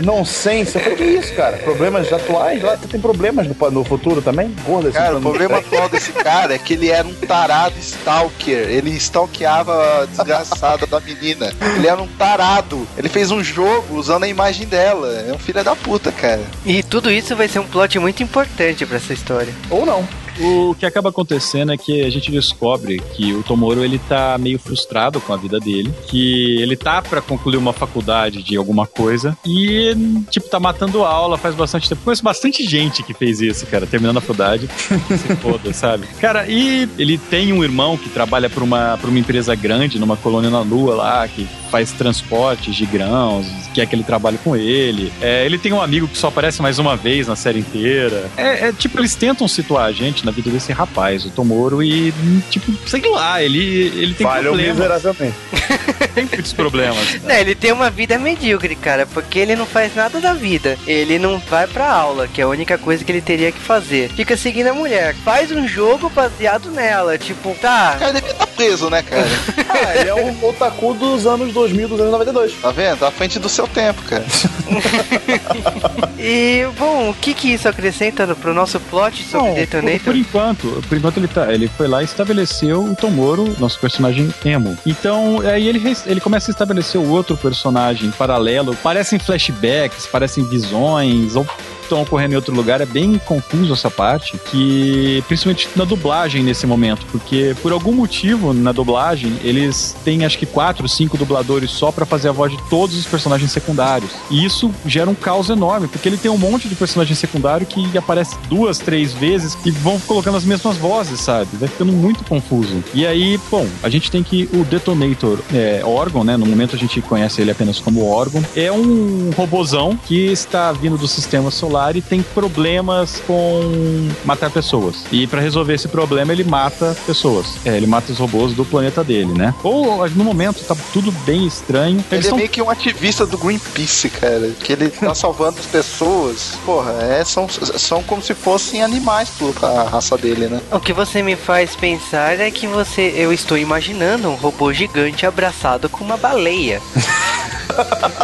nonsense. 0.00 0.76
Eu 0.76 0.82
falei, 0.82 0.96
que 0.96 1.04
isso, 1.04 1.34
cara? 1.34 1.56
Problemas 1.58 2.12
atuais? 2.12 2.62
Lá 2.62 2.76
tem 2.76 3.00
problemas 3.00 3.46
no, 3.46 3.70
no 3.70 3.84
futuro 3.84 4.20
também? 4.20 4.54
Gorda 4.66 4.90
Cara, 4.90 5.16
o 5.16 5.20
problema 5.20 5.58
atual 5.58 5.88
desse 5.88 6.12
cara 6.12 6.54
é 6.54 6.58
que 6.58 6.74
ele 6.74 6.90
era 6.90 7.06
um 7.06 7.14
tarado 7.14 7.74
stalker. 7.78 8.68
Ele 8.68 8.90
stalkeava 8.90 10.02
a 10.02 10.06
desgraçada 10.06 10.86
da 10.86 11.00
menina. 11.00 11.52
Ele 11.76 11.86
era 11.86 12.00
um 12.00 12.08
tarado. 12.08 12.86
Ele 12.96 13.08
fez 13.08 13.30
um 13.30 13.42
jogo 13.42 13.96
usando 13.96 14.24
a 14.24 14.28
imagem 14.28 14.66
dela. 14.66 15.08
É 15.28 15.32
um 15.32 15.38
filho 15.38 15.62
da 15.62 15.76
puta, 15.76 16.10
cara. 16.12 16.42
E 16.64 16.82
tudo 16.82 17.10
isso 17.10 17.36
vai 17.36 17.48
ser 17.48 17.58
um 17.58 17.66
plot 17.66 17.98
muito 17.98 18.22
importante 18.22 18.84
pra 18.86 18.96
essa 18.96 19.12
história. 19.12 19.52
Ou 19.70 19.86
não. 19.86 20.06
O 20.40 20.74
que 20.74 20.86
acaba 20.86 21.10
acontecendo 21.10 21.72
é 21.72 21.76
que 21.76 22.02
a 22.02 22.10
gente 22.10 22.30
descobre 22.30 23.00
que 23.14 23.32
o 23.32 23.42
Tomoro 23.42 23.84
ele 23.84 23.98
tá 23.98 24.36
meio 24.38 24.58
frustrado 24.58 25.20
com 25.20 25.32
a 25.32 25.36
vida 25.36 25.58
dele, 25.60 25.92
que 26.06 26.60
ele 26.60 26.76
tá 26.76 27.02
pra 27.02 27.20
concluir 27.20 27.56
uma 27.56 27.72
faculdade 27.72 28.42
de 28.42 28.56
alguma 28.56 28.86
coisa 28.86 29.36
e 29.46 29.94
tipo 30.30 30.48
tá 30.48 30.58
matando 30.58 31.04
aula 31.04 31.36
faz 31.36 31.54
bastante 31.54 31.88
tempo. 31.88 32.02
Conheço 32.02 32.22
bastante 32.22 32.64
gente 32.64 33.02
que 33.02 33.14
fez 33.14 33.40
isso, 33.40 33.66
cara, 33.66 33.86
terminando 33.86 34.18
a 34.18 34.20
faculdade. 34.20 34.68
se 34.68 35.36
foda, 35.36 35.72
sabe? 35.72 36.06
Cara, 36.20 36.46
e 36.48 36.88
ele 36.98 37.18
tem 37.18 37.52
um 37.52 37.62
irmão 37.62 37.96
que 37.96 38.08
trabalha 38.08 38.48
pra 38.48 38.64
uma 38.64 38.96
para 38.98 39.10
uma 39.10 39.18
empresa 39.18 39.54
grande 39.54 39.98
numa 39.98 40.16
colônia 40.16 40.50
na 40.50 40.60
lua 40.60 40.94
lá, 40.94 41.28
que 41.28 41.46
faz 41.72 41.90
transportes 41.90 42.76
de 42.76 42.84
grãos, 42.84 43.46
quer 43.72 43.86
que 43.86 43.96
ele 43.96 44.04
trabalhe 44.04 44.36
com 44.44 44.54
ele. 44.54 45.10
É, 45.22 45.46
ele 45.46 45.56
tem 45.56 45.72
um 45.72 45.80
amigo 45.80 46.06
que 46.06 46.18
só 46.18 46.28
aparece 46.28 46.60
mais 46.60 46.78
uma 46.78 46.94
vez 46.96 47.26
na 47.26 47.34
série 47.34 47.60
inteira. 47.60 48.30
É, 48.36 48.68
é, 48.68 48.72
tipo, 48.74 48.98
eles 49.00 49.14
tentam 49.14 49.48
situar 49.48 49.86
a 49.86 49.92
gente 49.92 50.22
na 50.26 50.30
vida 50.30 50.50
desse 50.50 50.70
rapaz, 50.70 51.24
o 51.24 51.30
Tomoro, 51.30 51.82
e, 51.82 52.12
tipo, 52.50 52.70
sei 52.86 53.00
lá, 53.08 53.42
ele, 53.42 53.58
ele 53.96 54.12
tem 54.12 54.26
Falham 54.26 54.52
problemas. 54.52 54.76
miseravelmente. 54.76 55.34
Tem 56.14 56.24
muitos 56.26 56.52
problemas. 56.52 56.98
Não, 57.24 57.34
ele 57.34 57.54
tem 57.54 57.72
uma 57.72 57.88
vida 57.88 58.18
medíocre, 58.18 58.76
cara, 58.76 59.06
porque 59.06 59.38
ele 59.38 59.56
não 59.56 59.64
faz 59.64 59.94
nada 59.94 60.20
da 60.20 60.34
vida. 60.34 60.76
Ele 60.86 61.18
não 61.18 61.38
vai 61.38 61.66
pra 61.66 61.90
aula, 61.90 62.28
que 62.28 62.40
é 62.42 62.44
a 62.44 62.48
única 62.48 62.76
coisa 62.76 63.02
que 63.02 63.10
ele 63.10 63.22
teria 63.22 63.50
que 63.50 63.58
fazer. 63.58 64.10
Fica 64.10 64.36
seguindo 64.36 64.66
a 64.66 64.74
mulher. 64.74 65.14
Faz 65.24 65.50
um 65.50 65.66
jogo 65.66 66.10
baseado 66.10 66.70
nela. 66.70 67.16
Tipo, 67.16 67.50
O 67.52 67.54
tá. 67.54 67.96
cara 67.98 68.12
devia 68.12 68.30
estar 68.32 68.46
preso, 68.48 68.90
né, 68.90 69.02
cara? 69.02 69.22
Ah, 69.72 69.96
ele 69.96 70.10
é 70.10 70.14
um 70.14 70.44
otaku 70.46 70.92
dos 70.92 71.26
anos 71.26 71.52
2000, 71.54 71.61
dos 71.70 72.00
anos 72.00 72.12
92. 72.12 72.54
Tá 72.60 72.70
vendo? 72.70 72.98
Tá 72.98 73.08
à 73.08 73.10
frente 73.10 73.38
do 73.38 73.48
seu 73.48 73.66
tempo, 73.66 74.02
cara. 74.02 74.24
E, 76.24 76.64
bom, 76.78 77.10
o 77.10 77.14
que 77.14 77.34
que 77.34 77.52
isso 77.52 77.68
acrescenta 77.68 78.32
pro 78.36 78.54
nosso 78.54 78.78
plot 78.78 79.24
sobre 79.24 79.48
Não, 79.48 79.54
por, 79.54 79.60
Detonator? 79.60 80.00
por 80.04 80.16
enquanto, 80.16 80.84
por 80.88 80.96
enquanto 80.96 81.16
ele, 81.16 81.26
tá, 81.26 81.52
ele 81.52 81.66
foi 81.66 81.88
lá 81.88 82.00
e 82.00 82.04
estabeleceu 82.04 82.84
o 82.84 82.94
Tomoro, 82.94 83.56
nosso 83.58 83.80
personagem 83.80 84.32
emo. 84.44 84.78
Então, 84.86 85.40
aí 85.40 85.66
ele, 85.66 85.82
ele 86.06 86.20
começa 86.20 86.48
a 86.48 86.52
estabelecer 86.52 87.00
o 87.00 87.10
outro 87.10 87.36
personagem 87.36 88.12
paralelo. 88.12 88.76
Parecem 88.76 89.18
flashbacks, 89.18 90.06
parecem 90.06 90.44
visões, 90.44 91.34
ou 91.34 91.44
estão 91.92 92.02
ocorrendo 92.02 92.32
em 92.32 92.36
outro 92.36 92.54
lugar. 92.54 92.80
É 92.80 92.86
bem 92.86 93.20
confuso 93.24 93.72
essa 93.72 93.90
parte, 93.90 94.38
que 94.50 95.22
principalmente 95.28 95.68
na 95.76 95.84
dublagem 95.84 96.42
nesse 96.42 96.66
momento, 96.66 97.04
porque 97.12 97.54
por 97.62 97.72
algum 97.72 97.92
motivo 97.92 98.52
na 98.52 98.72
dublagem 98.72 99.38
eles 99.44 99.94
têm 100.04 100.24
acho 100.24 100.38
que 100.38 100.46
quatro, 100.46 100.88
cinco 100.88 101.16
dubladores 101.18 101.70
só 101.70 101.92
pra 101.92 102.06
fazer 102.06 102.28
a 102.28 102.32
voz 102.32 102.52
de 102.52 102.58
todos 102.68 102.96
os 102.96 103.06
personagens 103.06 103.52
secundários. 103.52 104.10
E 104.30 104.44
isso 104.44 104.72
gera 104.86 105.08
um 105.08 105.14
caos 105.14 105.50
enorme, 105.50 105.88
porque 105.88 106.08
ele 106.08 106.16
tem 106.16 106.30
um 106.30 106.38
monte 106.38 106.68
de 106.68 106.74
personagem 106.74 107.14
secundário 107.14 107.66
que 107.66 107.96
aparece 107.96 108.36
duas, 108.48 108.78
três 108.78 109.12
vezes 109.12 109.56
e 109.64 109.70
vão 109.70 110.00
colocando 110.00 110.36
as 110.36 110.44
mesmas 110.44 110.76
vozes, 110.76 111.20
sabe? 111.20 111.48
Vai 111.54 111.68
ficando 111.68 111.92
muito 111.92 112.24
confuso. 112.24 112.82
E 112.94 113.06
aí, 113.06 113.38
bom, 113.50 113.66
a 113.82 113.88
gente 113.88 114.10
tem 114.10 114.22
que 114.22 114.48
o 114.54 114.64
Detonator 114.64 115.38
é, 115.52 115.82
órgão, 115.84 116.24
né? 116.24 116.36
No 116.36 116.46
momento 116.46 116.74
a 116.74 116.78
gente 116.78 117.00
conhece 117.02 117.40
ele 117.40 117.50
apenas 117.50 117.78
como 117.78 118.08
órgão. 118.08 118.42
É 118.56 118.72
um 118.72 119.30
robozão 119.36 119.98
que 120.06 120.26
está 120.32 120.72
vindo 120.72 120.96
do 120.96 121.06
sistema 121.06 121.50
solar 121.50 121.81
e 121.96 122.02
tem 122.02 122.22
problemas 122.22 123.22
com 123.26 124.08
matar 124.24 124.50
pessoas. 124.50 125.04
E 125.10 125.26
pra 125.26 125.40
resolver 125.40 125.74
esse 125.74 125.88
problema, 125.88 126.32
ele 126.32 126.44
mata 126.44 126.96
pessoas. 127.06 127.46
É, 127.64 127.76
ele 127.76 127.86
mata 127.86 128.12
os 128.12 128.18
robôs 128.18 128.54
do 128.54 128.64
planeta 128.64 129.02
dele, 129.02 129.32
né? 129.32 129.54
Ou 129.62 130.08
no 130.10 130.24
momento 130.24 130.64
tá 130.64 130.76
tudo 130.92 131.10
bem 131.24 131.46
estranho. 131.46 132.04
Ele 132.10 132.20
é 132.20 132.28
são 132.28 132.36
meio 132.38 132.48
que 132.48 132.62
um 132.62 132.70
ativista 132.70 133.26
do 133.26 133.36
Greenpeace, 133.36 134.08
cara. 134.08 134.50
Que 134.60 134.72
ele 134.72 134.90
tá 134.90 135.14
salvando 135.16 135.58
as 135.58 135.66
pessoas. 135.66 136.58
Porra, 136.64 136.92
é, 137.02 137.24
são, 137.24 137.48
são 137.48 138.02
como 138.02 138.22
se 138.22 138.34
fossem 138.34 138.82
animais 138.82 139.30
pra 139.58 139.84
raça 139.84 140.16
dele, 140.16 140.46
né? 140.46 140.60
O 140.70 140.80
que 140.80 140.92
você 140.92 141.22
me 141.22 141.36
faz 141.36 141.74
pensar 141.74 142.38
é 142.38 142.50
que 142.50 142.66
você. 142.66 143.12
Eu 143.16 143.32
estou 143.32 143.58
imaginando 143.58 144.28
um 144.28 144.34
robô 144.34 144.72
gigante 144.72 145.26
abraçado 145.26 145.88
com 145.88 146.04
uma 146.04 146.16
baleia. 146.16 146.80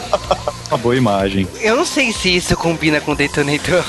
boa 0.79 0.97
imagem. 0.97 1.47
Eu 1.61 1.77
não 1.77 1.85
sei 1.85 2.13
se 2.13 2.35
isso 2.35 2.57
combina 2.57 3.01
com 3.01 3.15
Detonator 3.15 3.83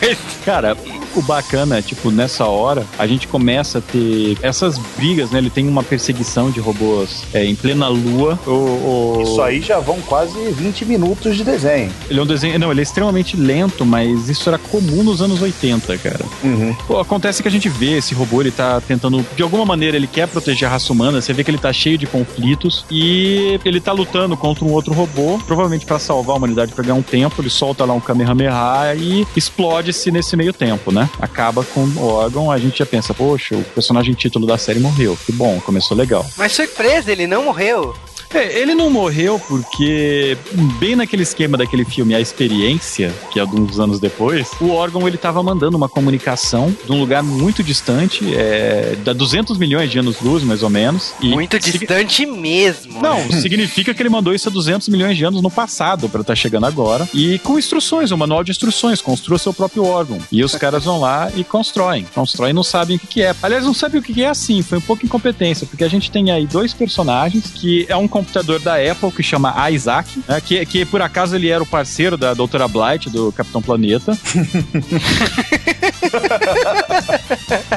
mas. 0.00 0.18
Cara, 0.44 0.76
o 1.16 1.22
bacana 1.22 1.78
é, 1.78 1.82
tipo, 1.82 2.10
nessa 2.10 2.46
hora, 2.46 2.84
a 2.98 3.06
gente 3.06 3.26
começa 3.28 3.78
a 3.78 3.80
ter 3.80 4.36
essas 4.42 4.78
brigas, 4.96 5.30
né? 5.30 5.38
Ele 5.38 5.50
tem 5.50 5.66
uma 5.68 5.82
perseguição 5.82 6.50
de 6.50 6.60
robôs 6.60 7.24
é, 7.32 7.44
em 7.44 7.54
plena 7.54 7.88
lua. 7.88 8.38
O, 8.46 8.50
o- 8.50 9.22
Isso 9.22 9.40
aí 9.42 9.60
já 9.60 9.78
vão 9.78 10.00
quase 10.02 10.38
20 10.52 10.84
minutos 10.84 11.36
de 11.36 11.44
desenho. 11.44 11.90
Ele 12.08 12.18
é 12.18 12.22
um 12.22 12.26
desenho. 12.26 12.58
Não, 12.58 12.70
ele 12.70 12.80
é 12.80 12.82
extremamente 12.82 13.36
lento, 13.36 13.84
mas 13.84 14.28
isso 14.28 14.48
era 14.48 14.58
comum 14.58 15.02
nos 15.02 15.20
anos 15.22 15.40
80, 15.42 15.96
cara. 15.98 16.24
Uhum. 16.44 16.74
Pô, 16.86 16.98
acontece 16.98 17.42
que 17.42 17.48
a 17.48 17.50
gente 17.50 17.68
vê 17.68 17.98
esse 17.98 18.14
robô, 18.14 18.40
ele 18.40 18.50
tá 18.50 18.80
tentando. 18.80 19.24
De 19.36 19.42
alguma 19.42 19.64
maneira, 19.64 19.96
ele 19.96 20.06
quer 20.06 20.26
proteger 20.28 20.68
a 20.68 20.72
raça 20.72 20.92
humana. 20.92 21.20
Você 21.20 21.32
vê 21.32 21.42
que 21.44 21.50
ele 21.50 21.58
tá 21.58 21.72
cheio 21.72 21.96
de 21.98 22.06
conflitos. 22.06 22.84
E 22.90 23.58
ele 23.64 23.80
tá 23.80 23.92
lutando 23.92 24.36
contra 24.36 24.64
um 24.64 24.72
outro 24.72 24.92
robô, 24.92 25.38
provavelmente 25.46 25.84
pra 25.86 25.98
salvar 25.98 26.34
a 26.34 26.38
humanidade 26.38 26.72
pra 26.72 26.82
ganhar 26.82 26.94
um 26.96 27.02
tempo. 27.02 27.40
Ele 27.40 27.50
solta 27.50 27.84
lá 27.84 27.94
um 27.94 28.00
Kamehameha 28.00 28.94
e 28.96 29.26
explode-se 29.36 30.10
nesse 30.10 30.36
meio 30.36 30.52
tempo, 30.52 30.92
né? 30.92 30.99
Acaba 31.20 31.64
com 31.64 31.80
o 31.80 32.06
órgão. 32.06 32.50
A 32.50 32.58
gente 32.58 32.78
já 32.78 32.86
pensa, 32.86 33.14
poxa, 33.14 33.54
o 33.54 33.62
personagem 33.62 34.14
título 34.14 34.46
da 34.46 34.58
série 34.58 34.80
morreu. 34.80 35.16
Que 35.24 35.32
bom, 35.32 35.60
começou 35.60 35.96
legal. 35.96 36.26
Mas 36.36 36.52
surpresa, 36.52 37.12
ele 37.12 37.26
não 37.26 37.44
morreu. 37.44 37.94
É, 38.32 38.58
ele 38.58 38.74
não 38.74 38.90
morreu 38.90 39.40
porque, 39.40 40.36
bem 40.78 40.94
naquele 40.94 41.22
esquema 41.22 41.56
daquele 41.56 41.84
filme 41.84 42.14
A 42.14 42.20
Experiência, 42.20 43.12
que 43.32 43.40
é 43.40 43.44
de 43.44 43.56
uns 43.56 43.80
anos 43.80 43.98
depois, 43.98 44.48
o 44.60 44.70
órgão 44.70 45.06
ele 45.06 45.16
tava 45.16 45.42
mandando 45.42 45.76
uma 45.76 45.88
comunicação 45.88 46.74
de 46.84 46.92
um 46.92 47.00
lugar 47.00 47.22
muito 47.22 47.62
distante, 47.62 48.32
é, 48.34 48.96
da 49.04 49.12
200 49.12 49.58
milhões 49.58 49.90
de 49.90 49.98
anos-luz, 49.98 50.44
mais 50.44 50.62
ou 50.62 50.70
menos. 50.70 51.12
Muito 51.20 51.58
distante 51.58 52.24
mesmo. 52.24 53.02
Não, 53.02 53.30
significa 53.32 53.92
que 53.92 54.02
ele 54.02 54.08
mandou 54.08 54.32
isso 54.32 54.48
há 54.48 54.52
200 54.52 54.88
milhões 54.88 55.16
de 55.16 55.24
anos 55.24 55.42
no 55.42 55.50
passado 55.50 56.08
pra 56.08 56.20
estar 56.20 56.36
chegando 56.36 56.66
agora. 56.66 57.08
E 57.12 57.38
com 57.40 57.58
instruções, 57.58 58.12
um 58.12 58.16
manual 58.16 58.44
de 58.44 58.52
instruções, 58.52 59.00
construa 59.00 59.38
seu 59.38 59.52
próprio 59.52 59.84
órgão. 59.84 60.18
E 60.30 60.44
os 60.44 60.54
caras 60.54 60.84
vão 60.84 61.00
lá 61.00 61.30
e 61.34 61.42
constroem. 61.42 62.06
Constroem 62.14 62.50
e 62.50 62.54
não 62.54 62.62
sabem 62.62 62.96
o 62.96 62.98
que, 63.00 63.06
que 63.06 63.22
é. 63.22 63.34
Aliás, 63.42 63.64
não 63.64 63.74
sabem 63.74 64.00
o 64.00 64.02
que, 64.02 64.14
que 64.14 64.22
é 64.22 64.28
assim, 64.28 64.62
foi 64.62 64.78
um 64.78 64.82
pouco 64.82 65.04
incompetência, 65.04 65.66
porque 65.66 65.84
a 65.84 65.88
gente 65.88 66.10
tem 66.10 66.30
aí 66.30 66.46
dois 66.46 66.72
personagens 66.72 67.50
que 67.50 67.86
é 67.88 67.96
um 67.96 68.06
computador 68.20 68.60
da 68.60 68.74
Apple 68.76 69.10
que 69.12 69.22
chama 69.22 69.54
Isaac, 69.70 70.22
né, 70.28 70.40
que, 70.40 70.64
que 70.66 70.84
por 70.84 71.00
acaso 71.02 71.34
ele 71.36 71.48
era 71.48 71.62
o 71.62 71.66
parceiro 71.66 72.16
da 72.16 72.34
Doutora 72.34 72.68
Blight, 72.68 73.08
do 73.10 73.32
Capitão 73.32 73.62
Planeta. 73.62 74.16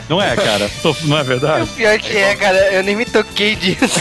não 0.10 0.22
é, 0.22 0.36
cara? 0.36 0.70
Tô- 0.82 0.96
Não 1.04 1.18
é 1.18 1.24
verdade? 1.24 1.64
O 1.64 1.68
pior 1.68 1.98
que 2.00 2.16
é, 2.18 2.36
cara, 2.36 2.58
eu 2.74 2.84
nem 2.84 2.96
me 2.96 3.06
toquei 3.06 3.56
disso. 3.56 4.00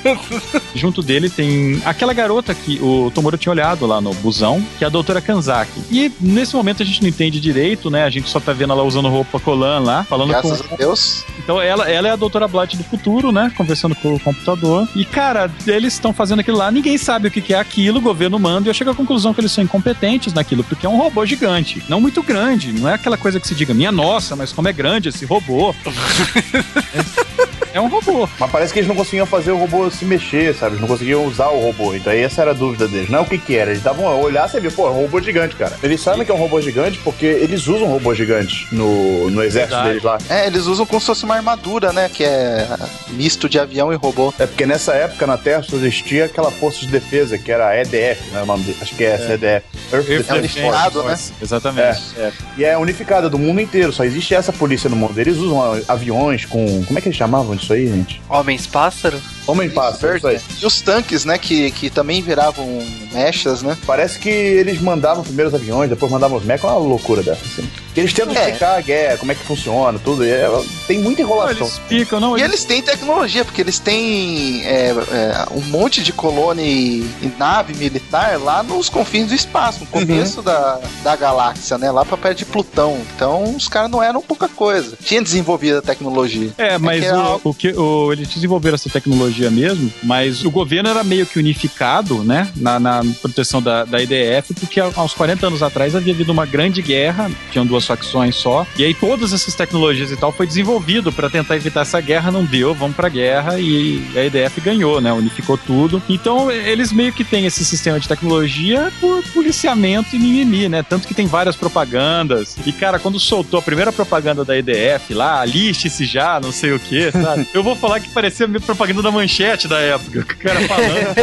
Junto 0.74 1.02
dele 1.02 1.28
tem 1.30 1.80
aquela 1.84 2.12
garota 2.12 2.54
que 2.54 2.78
o 2.82 3.10
Tomoro 3.14 3.36
tinha 3.38 3.52
olhado 3.52 3.86
lá 3.86 4.00
no 4.00 4.12
busão, 4.14 4.62
que 4.78 4.84
é 4.84 4.86
a 4.86 4.90
doutora 4.90 5.20
Kanzaki. 5.20 5.80
E 5.90 6.10
nesse 6.20 6.54
momento 6.54 6.82
a 6.82 6.86
gente 6.86 7.00
não 7.02 7.08
entende 7.08 7.40
direito, 7.40 7.90
né? 7.90 8.04
A 8.04 8.10
gente 8.10 8.28
só 8.28 8.40
tá 8.40 8.52
vendo 8.52 8.72
ela 8.72 8.82
usando 8.82 9.08
roupa 9.08 9.38
colan 9.40 9.80
lá, 9.80 10.04
falando 10.04 10.30
Graças 10.30 10.60
com. 10.62 10.74
a 10.74 10.76
Deus. 10.78 11.24
Então 11.38 11.60
ela, 11.60 11.88
ela 11.90 12.08
é 12.08 12.10
a 12.10 12.16
doutora 12.16 12.48
Blight 12.48 12.76
do 12.76 12.84
futuro, 12.84 13.30
né? 13.32 13.52
Conversando 13.56 13.94
com 13.94 14.14
o 14.14 14.20
computador. 14.20 14.88
E, 14.94 15.04
cara, 15.04 15.50
eles 15.66 15.94
estão 15.94 16.12
fazendo 16.12 16.40
aquilo 16.40 16.56
lá, 16.56 16.70
ninguém 16.70 16.98
sabe 16.98 17.28
o 17.28 17.30
que 17.30 17.40
que 17.40 17.54
é 17.54 17.58
aquilo, 17.58 17.98
o 17.98 18.02
governo 18.02 18.38
manda, 18.38 18.68
e 18.68 18.70
eu 18.70 18.74
chego 18.74 18.90
à 18.90 18.94
conclusão 18.94 19.32
que 19.32 19.40
eles 19.40 19.52
são 19.52 19.64
incompetentes 19.64 20.32
naquilo, 20.32 20.64
porque 20.64 20.86
é 20.86 20.88
um 20.88 20.96
robô 20.96 21.24
gigante. 21.24 21.82
Não 21.88 22.00
muito 22.00 22.22
grande, 22.22 22.72
não 22.72 22.88
é 22.88 22.94
aquela 22.94 23.16
coisa 23.16 23.40
que 23.40 23.46
se 23.46 23.54
diga, 23.54 23.74
minha 23.74 23.92
nossa, 23.92 24.36
mas 24.36 24.52
como 24.52 24.68
é 24.68 24.72
grande 24.72 25.08
esse 25.08 25.24
robô. 25.24 25.74
é, 27.76 27.78
é 27.78 27.80
um 27.80 27.88
robô. 27.88 28.28
Mas 28.38 28.50
parece 28.50 28.72
que 28.72 28.78
eles 28.78 28.88
não 28.88 28.96
conseguiam 28.96 29.26
fazer 29.26 29.50
o 29.52 29.58
robô 29.58 29.90
se 29.90 30.04
mexer, 30.04 30.54
sabe? 30.54 30.72
Eles 30.72 30.80
não 30.80 30.88
conseguiam 30.88 31.24
usar 31.24 31.48
o 31.48 31.60
robô. 31.60 31.94
Então 31.94 32.12
aí 32.12 32.20
essa 32.20 32.42
era 32.42 32.50
a 32.52 32.54
dúvida 32.54 32.88
deles. 32.88 33.08
Não 33.08 33.20
é 33.20 33.22
o 33.22 33.26
que 33.26 33.38
que 33.38 33.56
era. 33.56 33.70
Eles 33.70 33.82
davam 33.82 34.08
a 34.08 34.14
olhar, 34.14 34.48
você 34.48 34.60
vê, 34.60 34.70
pô, 34.70 34.86
é 34.86 34.90
um 34.90 35.02
robô 35.02 35.20
gigante, 35.20 35.54
cara. 35.56 35.76
Eles 35.82 36.00
sabem 36.00 36.24
que 36.24 36.30
é 36.30 36.34
um 36.34 36.38
robô 36.38 36.60
gigante 36.60 36.98
porque 37.04 37.26
eles 37.26 37.66
usam 37.66 37.86
robô 37.88 38.14
gigante 38.14 38.66
no, 38.72 39.30
no 39.30 39.42
exército 39.42 39.74
Verdade. 39.74 39.88
deles 39.88 40.02
lá. 40.02 40.18
É, 40.28 40.46
eles 40.46 40.66
usam 40.66 40.86
como 40.86 41.00
se 41.00 41.06
fosse 41.06 41.24
uma 41.24 41.36
armadura, 41.36 41.92
né? 41.92 42.10
Que 42.12 42.24
é 42.24 42.66
misto 43.10 43.48
de 43.48 43.58
avião 43.58 43.92
e 43.92 43.96
robô. 43.96 44.32
É 44.38 44.46
porque 44.46 44.66
nessa 44.66 44.94
época 44.94 45.26
na 45.26 45.36
Terra 45.36 45.62
só 45.62 45.76
existia 45.76 46.26
aquela 46.26 46.50
força 46.50 46.80
de 46.80 46.88
defesa 46.88 47.36
que 47.38 47.52
era 47.52 47.68
a 47.68 47.80
EDF, 47.80 48.30
né? 48.32 48.42
O 48.42 48.46
nome 48.46 48.64
dele. 48.64 48.78
Acho 48.80 48.94
que 48.94 49.04
é 49.04 49.12
essa, 49.12 49.34
EDF. 49.34 49.64
Earth 49.92 50.10
É 50.10 50.16
Defense 50.16 50.32
unificado, 50.32 51.02
né? 51.02 51.18
Exatamente. 51.40 52.02
É. 52.16 52.32
E 52.56 52.64
é 52.64 52.76
unificada 52.78 53.28
do 53.28 53.38
mundo 53.38 53.60
inteiro, 53.60 53.92
só 53.92 54.04
existe 54.04 54.34
essa 54.34 54.52
polícia 54.52 54.88
no 54.88 54.96
mundo. 54.96 55.18
Eles 55.18 55.36
usam 55.36 55.60
aviões 55.88 56.44
com. 56.44 56.84
Como 56.84 56.98
é 56.98 57.02
que 57.02 57.08
eles 57.08 57.16
chamavam 57.16 57.54
disso 57.54 57.65
aí, 57.72 57.86
gente? 57.86 58.20
Homens 58.28 58.66
pássaro? 58.66 59.20
Homem 59.46 59.70
pássaro, 59.70 60.16
isso 60.16 60.26
aí. 60.26 60.40
E 60.60 60.66
os 60.66 60.80
tanques, 60.80 61.24
né? 61.24 61.38
Que, 61.38 61.70
que 61.70 61.90
também 61.90 62.20
viravam 62.22 62.66
mechas, 63.12 63.62
né? 63.62 63.76
Parece 63.86 64.18
que 64.18 64.28
eles 64.28 64.80
mandavam 64.80 65.22
primeiro 65.22 65.48
os 65.48 65.54
aviões, 65.54 65.88
depois 65.88 66.10
mandavam 66.10 66.38
os 66.38 66.44
mechas, 66.44 66.64
uma 66.64 66.78
loucura 66.78 67.22
dessa, 67.22 67.44
assim. 67.44 67.68
Eles 67.96 68.12
tentam 68.12 68.34
É. 68.36 68.40
explicar 68.44 68.76
a 68.76 68.80
guerra, 68.80 69.16
como 69.18 69.32
é 69.32 69.34
que 69.34 69.44
funciona, 69.44 69.98
tudo. 69.98 70.24
e 70.24 70.30
é- 70.30 70.48
tem 70.86 70.98
muita 70.98 71.22
Não, 71.22 71.28
enrolação. 71.30 71.66
eles 71.66 71.80
ficam, 71.88 72.20
não, 72.20 72.36
E 72.36 72.40
eles 72.42 72.56
eles 72.56 72.64
têm 72.64 72.80
tecnologia, 72.82 73.44
porque 73.44 73.60
eles 73.60 73.78
têm 73.78 74.62
é, 74.64 74.88
é, 74.90 75.46
um 75.52 75.60
monte 75.62 76.02
de 76.02 76.12
colônia 76.12 76.62
e, 76.62 77.00
e 77.22 77.32
nave 77.38 77.74
militar 77.74 78.38
lá 78.40 78.62
nos 78.62 78.88
confins 78.88 79.28
do 79.28 79.34
espaço, 79.34 79.80
no 79.80 79.86
começo 79.86 80.40
da, 80.42 80.80
da 81.02 81.14
galáxia, 81.16 81.76
né? 81.78 81.90
Lá 81.90 82.04
pra 82.04 82.16
perto 82.16 82.38
de 82.38 82.44
Plutão. 82.44 82.98
Então 83.14 83.54
os 83.56 83.68
caras 83.68 83.90
não 83.90 84.02
eram 84.02 84.22
pouca 84.22 84.48
coisa. 84.48 84.96
Tinha 85.04 85.20
desenvolvido 85.22 85.78
a 85.78 85.82
tecnologia. 85.82 86.50
É, 86.58 86.78
mas 86.78 87.00
que 87.00 87.06
é 87.06 87.14
o, 87.14 87.20
algo- 87.20 87.40
o 87.50 87.54
que 87.54 87.68
o, 87.72 88.12
eles 88.12 88.28
desenvolveram 88.28 88.74
essa 88.76 88.88
tecnologia 88.90 89.50
mesmo, 89.50 89.92
mas 90.02 90.44
o 90.44 90.50
governo 90.50 90.88
era 90.88 91.02
meio 91.04 91.26
que 91.26 91.38
unificado, 91.38 92.22
né, 92.24 92.48
na, 92.56 92.78
na 92.78 93.02
proteção 93.20 93.60
da, 93.62 93.84
da 93.84 94.02
IDF, 94.02 94.54
porque 94.54 94.80
há 94.80 94.88
uns 95.02 95.12
40 95.14 95.46
anos 95.46 95.62
atrás 95.62 95.94
havia 95.94 96.12
havido 96.14 96.32
uma 96.32 96.46
grande 96.46 96.80
guerra, 96.82 97.30
tinham 97.50 97.66
duas 97.66 97.84
facções 97.86 98.36
só, 98.36 98.66
e 98.76 98.84
aí 98.84 98.94
todas 98.94 99.32
essas 99.32 99.54
tecnologias 99.54 100.10
e 100.10 100.16
tal 100.16 100.32
foi 100.32 100.46
desenvolvido 100.46 101.12
para 101.12 101.30
tentar 101.30 101.56
evitar 101.56 101.82
essa 101.82 102.00
guerra, 102.00 102.30
não 102.30 102.44
deu, 102.44 102.74
vamos 102.74 102.96
pra 102.96 103.08
guerra 103.08 103.58
e 103.58 104.02
a 104.16 104.24
IDF 104.24 104.60
ganhou, 104.60 105.00
né, 105.00 105.12
unificou 105.12 105.56
tudo. 105.56 106.02
Então 106.08 106.50
eles 106.50 106.92
meio 106.92 107.12
que 107.12 107.24
têm 107.24 107.46
esse 107.46 107.64
sistema 107.64 108.00
de 108.00 108.08
tecnologia 108.08 108.92
por 109.00 109.22
policiamento 109.32 110.14
e 110.14 110.18
mimimi, 110.18 110.68
né, 110.68 110.82
tanto 110.82 111.06
que 111.06 111.14
tem 111.14 111.26
várias 111.26 111.56
propagandas. 111.56 112.56
E 112.66 112.72
cara, 112.72 112.98
quando 112.98 113.18
soltou 113.20 113.58
a 113.58 113.62
primeira 113.62 113.92
propaganda 113.92 114.44
da 114.44 114.56
IDF 114.56 115.14
lá, 115.14 115.40
aliste-se 115.40 116.04
já, 116.04 116.40
não 116.40 116.52
sei 116.52 116.72
o 116.72 116.78
que, 116.78 117.10
sabe? 117.12 117.46
Eu 117.54 117.62
vou 117.62 117.76
falar 117.76 118.00
que 118.00 118.08
parecia 118.10 118.46
meio 118.46 118.60
propaganda 118.60 119.02
da 119.02 119.10
manchete 119.10 119.68
da 119.68 119.78
época. 119.80 120.20
O 120.20 120.24
cara 120.24 120.60
falando. 120.62 121.14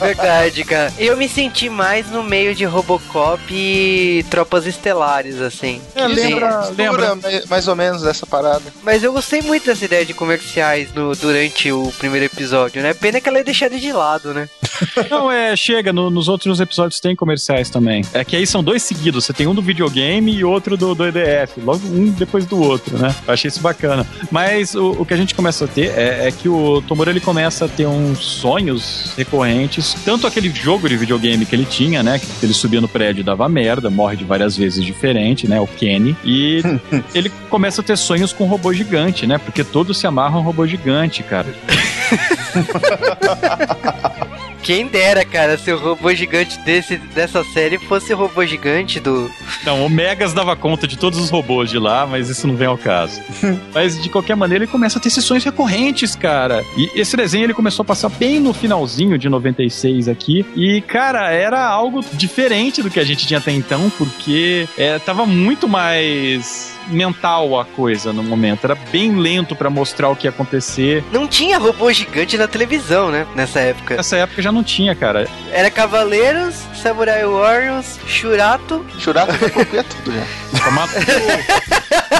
Verdade, 0.00 0.64
cara. 0.64 0.92
Eu 0.98 1.16
me 1.16 1.28
senti 1.28 1.68
mais 1.68 2.10
no 2.10 2.22
meio 2.22 2.54
de 2.54 2.64
Robocop 2.64 3.40
e 3.50 4.24
Tropas 4.30 4.66
Estelares, 4.66 5.40
assim. 5.40 5.80
É, 6.04 6.08
lembra, 6.08 6.70
lembra. 6.76 7.18
mais- 7.48 7.68
ou 7.68 7.76
menos 7.76 8.02
dessa 8.02 8.26
parada. 8.26 8.62
Mas 8.82 9.02
eu 9.02 9.12
gostei 9.12 9.42
muito 9.42 9.66
dessa 9.66 9.84
ideia 9.84 10.04
de 10.04 10.14
comerciais 10.14 10.92
no- 10.94 11.14
durante 11.14 11.70
o 11.70 11.92
primeiro 11.98 12.26
episódio, 12.26 12.82
né? 12.82 12.94
Pena 12.94 13.20
que 13.20 13.28
ela 13.28 13.38
é 13.38 13.44
deixada 13.44 13.78
de 13.78 13.92
lado, 13.92 14.32
né? 14.34 14.48
Não, 15.10 15.30
é, 15.30 15.54
chega, 15.56 15.92
no- 15.92 16.10
nos 16.10 16.28
outros 16.28 16.60
episódios 16.60 17.00
tem 17.00 17.14
comerciais 17.14 17.68
também. 17.70 18.02
É 18.14 18.24
que 18.24 18.36
aí 18.36 18.46
são 18.46 18.62
dois 18.62 18.82
seguidos, 18.82 19.24
você 19.24 19.32
tem 19.32 19.46
um 19.46 19.54
do 19.54 19.62
videogame 19.62 20.34
e 20.34 20.44
outro 20.44 20.76
do, 20.76 20.94
do 20.94 21.06
EDF, 21.06 21.60
logo 21.60 21.86
um 21.86 22.08
depois 22.10 22.46
do 22.46 22.60
outro, 22.60 22.96
né? 22.98 23.14
Eu 23.26 23.34
achei 23.34 23.48
isso 23.48 23.60
bacana. 23.60 24.06
Mas 24.30 24.74
o, 24.74 24.92
o 24.92 25.06
que 25.06 25.14
a 25.14 25.16
gente 25.16 25.34
começa 25.34 25.64
a 25.64 25.68
ter 25.68 25.90
é, 25.96 26.28
é 26.28 26.32
que 26.32 26.48
o 26.48 26.82
Tomura 26.82 27.10
ele 27.10 27.20
começa 27.20 27.64
a 27.66 27.68
ter 27.68 27.86
uns 27.86 28.18
sonhos 28.24 29.12
recorrentes, 29.16 29.94
tanto 30.04 30.26
aquele 30.26 30.50
jogo 30.50 30.88
de 30.88 30.96
videogame 30.96 31.44
que 31.46 31.54
ele 31.54 31.64
tinha, 31.66 32.02
né? 32.02 32.18
Que 32.18 32.46
ele 32.46 32.54
subia 32.54 32.80
no 32.80 32.88
prédio 32.88 33.20
e 33.20 33.24
dava 33.24 33.48
merda, 33.48 33.90
morre 33.90 34.16
de 34.16 34.24
várias 34.24 34.56
vezes 34.56 34.84
diferente, 34.84 35.46
né? 35.48 35.60
O 35.60 35.66
Kenny. 35.90 36.16
E 36.24 36.62
ele 37.12 37.28
começa 37.48 37.80
a 37.80 37.84
ter 37.84 37.96
sonhos 37.96 38.32
com 38.32 38.44
um 38.44 38.46
robô 38.46 38.72
gigante, 38.72 39.26
né? 39.26 39.38
Porque 39.38 39.64
todos 39.64 39.98
se 39.98 40.06
amarram 40.06 40.36
a 40.36 40.40
um 40.40 40.44
robô 40.44 40.64
gigante, 40.66 41.24
cara. 41.24 41.52
Quem 44.62 44.86
dera, 44.86 45.24
cara, 45.24 45.56
se 45.56 45.72
o 45.72 45.78
robô 45.78 46.12
gigante 46.14 46.58
desse, 46.60 46.96
dessa 46.96 47.42
série 47.44 47.78
fosse 47.78 48.12
o 48.12 48.16
robô 48.16 48.44
gigante 48.44 49.00
do. 49.00 49.30
Não, 49.64 49.84
o 49.84 49.90
Megas 49.90 50.32
dava 50.32 50.54
conta 50.54 50.86
de 50.86 50.96
todos 50.96 51.18
os 51.18 51.30
robôs 51.30 51.70
de 51.70 51.78
lá, 51.78 52.06
mas 52.06 52.28
isso 52.28 52.46
não 52.46 52.56
vem 52.56 52.68
ao 52.68 52.78
caso. 52.78 53.20
mas 53.74 54.00
de 54.00 54.08
qualquer 54.08 54.36
maneira 54.36 54.64
ele 54.64 54.70
começa 54.70 54.98
a 54.98 55.02
ter 55.02 55.10
sessões 55.10 55.44
recorrentes, 55.44 56.14
cara. 56.14 56.64
E 56.76 57.00
esse 57.00 57.16
desenho 57.16 57.44
ele 57.44 57.54
começou 57.54 57.82
a 57.82 57.86
passar 57.86 58.08
bem 58.10 58.38
no 58.38 58.52
finalzinho 58.52 59.18
de 59.18 59.28
96 59.28 60.08
aqui. 60.08 60.44
E, 60.54 60.80
cara, 60.82 61.30
era 61.30 61.66
algo 61.66 62.04
diferente 62.12 62.82
do 62.82 62.90
que 62.90 63.00
a 63.00 63.04
gente 63.04 63.26
tinha 63.26 63.38
até 63.38 63.52
então, 63.52 63.90
porque 63.96 64.68
é, 64.76 64.98
tava 64.98 65.26
muito 65.26 65.68
mais 65.68 66.78
mental 66.90 67.58
a 67.58 67.64
coisa 67.64 68.12
no 68.12 68.22
momento. 68.22 68.64
Era 68.64 68.74
bem 68.74 69.16
lento 69.16 69.54
pra 69.54 69.70
mostrar 69.70 70.08
o 70.08 70.16
que 70.16 70.26
ia 70.26 70.30
acontecer. 70.30 71.04
Não 71.12 71.26
tinha 71.26 71.58
robô 71.58 71.92
gigante 71.92 72.36
na 72.36 72.46
televisão, 72.46 73.10
né? 73.10 73.26
Nessa 73.34 73.60
época. 73.60 73.96
Nessa 73.96 74.16
época 74.16 74.42
já 74.42 74.52
não 74.52 74.62
tinha, 74.62 74.94
cara. 74.94 75.28
Era 75.52 75.70
Cavaleiros, 75.70 76.54
Samurai 76.74 77.24
Warriors, 77.24 77.98
Shurato. 78.06 78.84
Churato 78.98 79.32
já 79.32 79.84
tudo 79.84 80.12
já. 80.12 80.60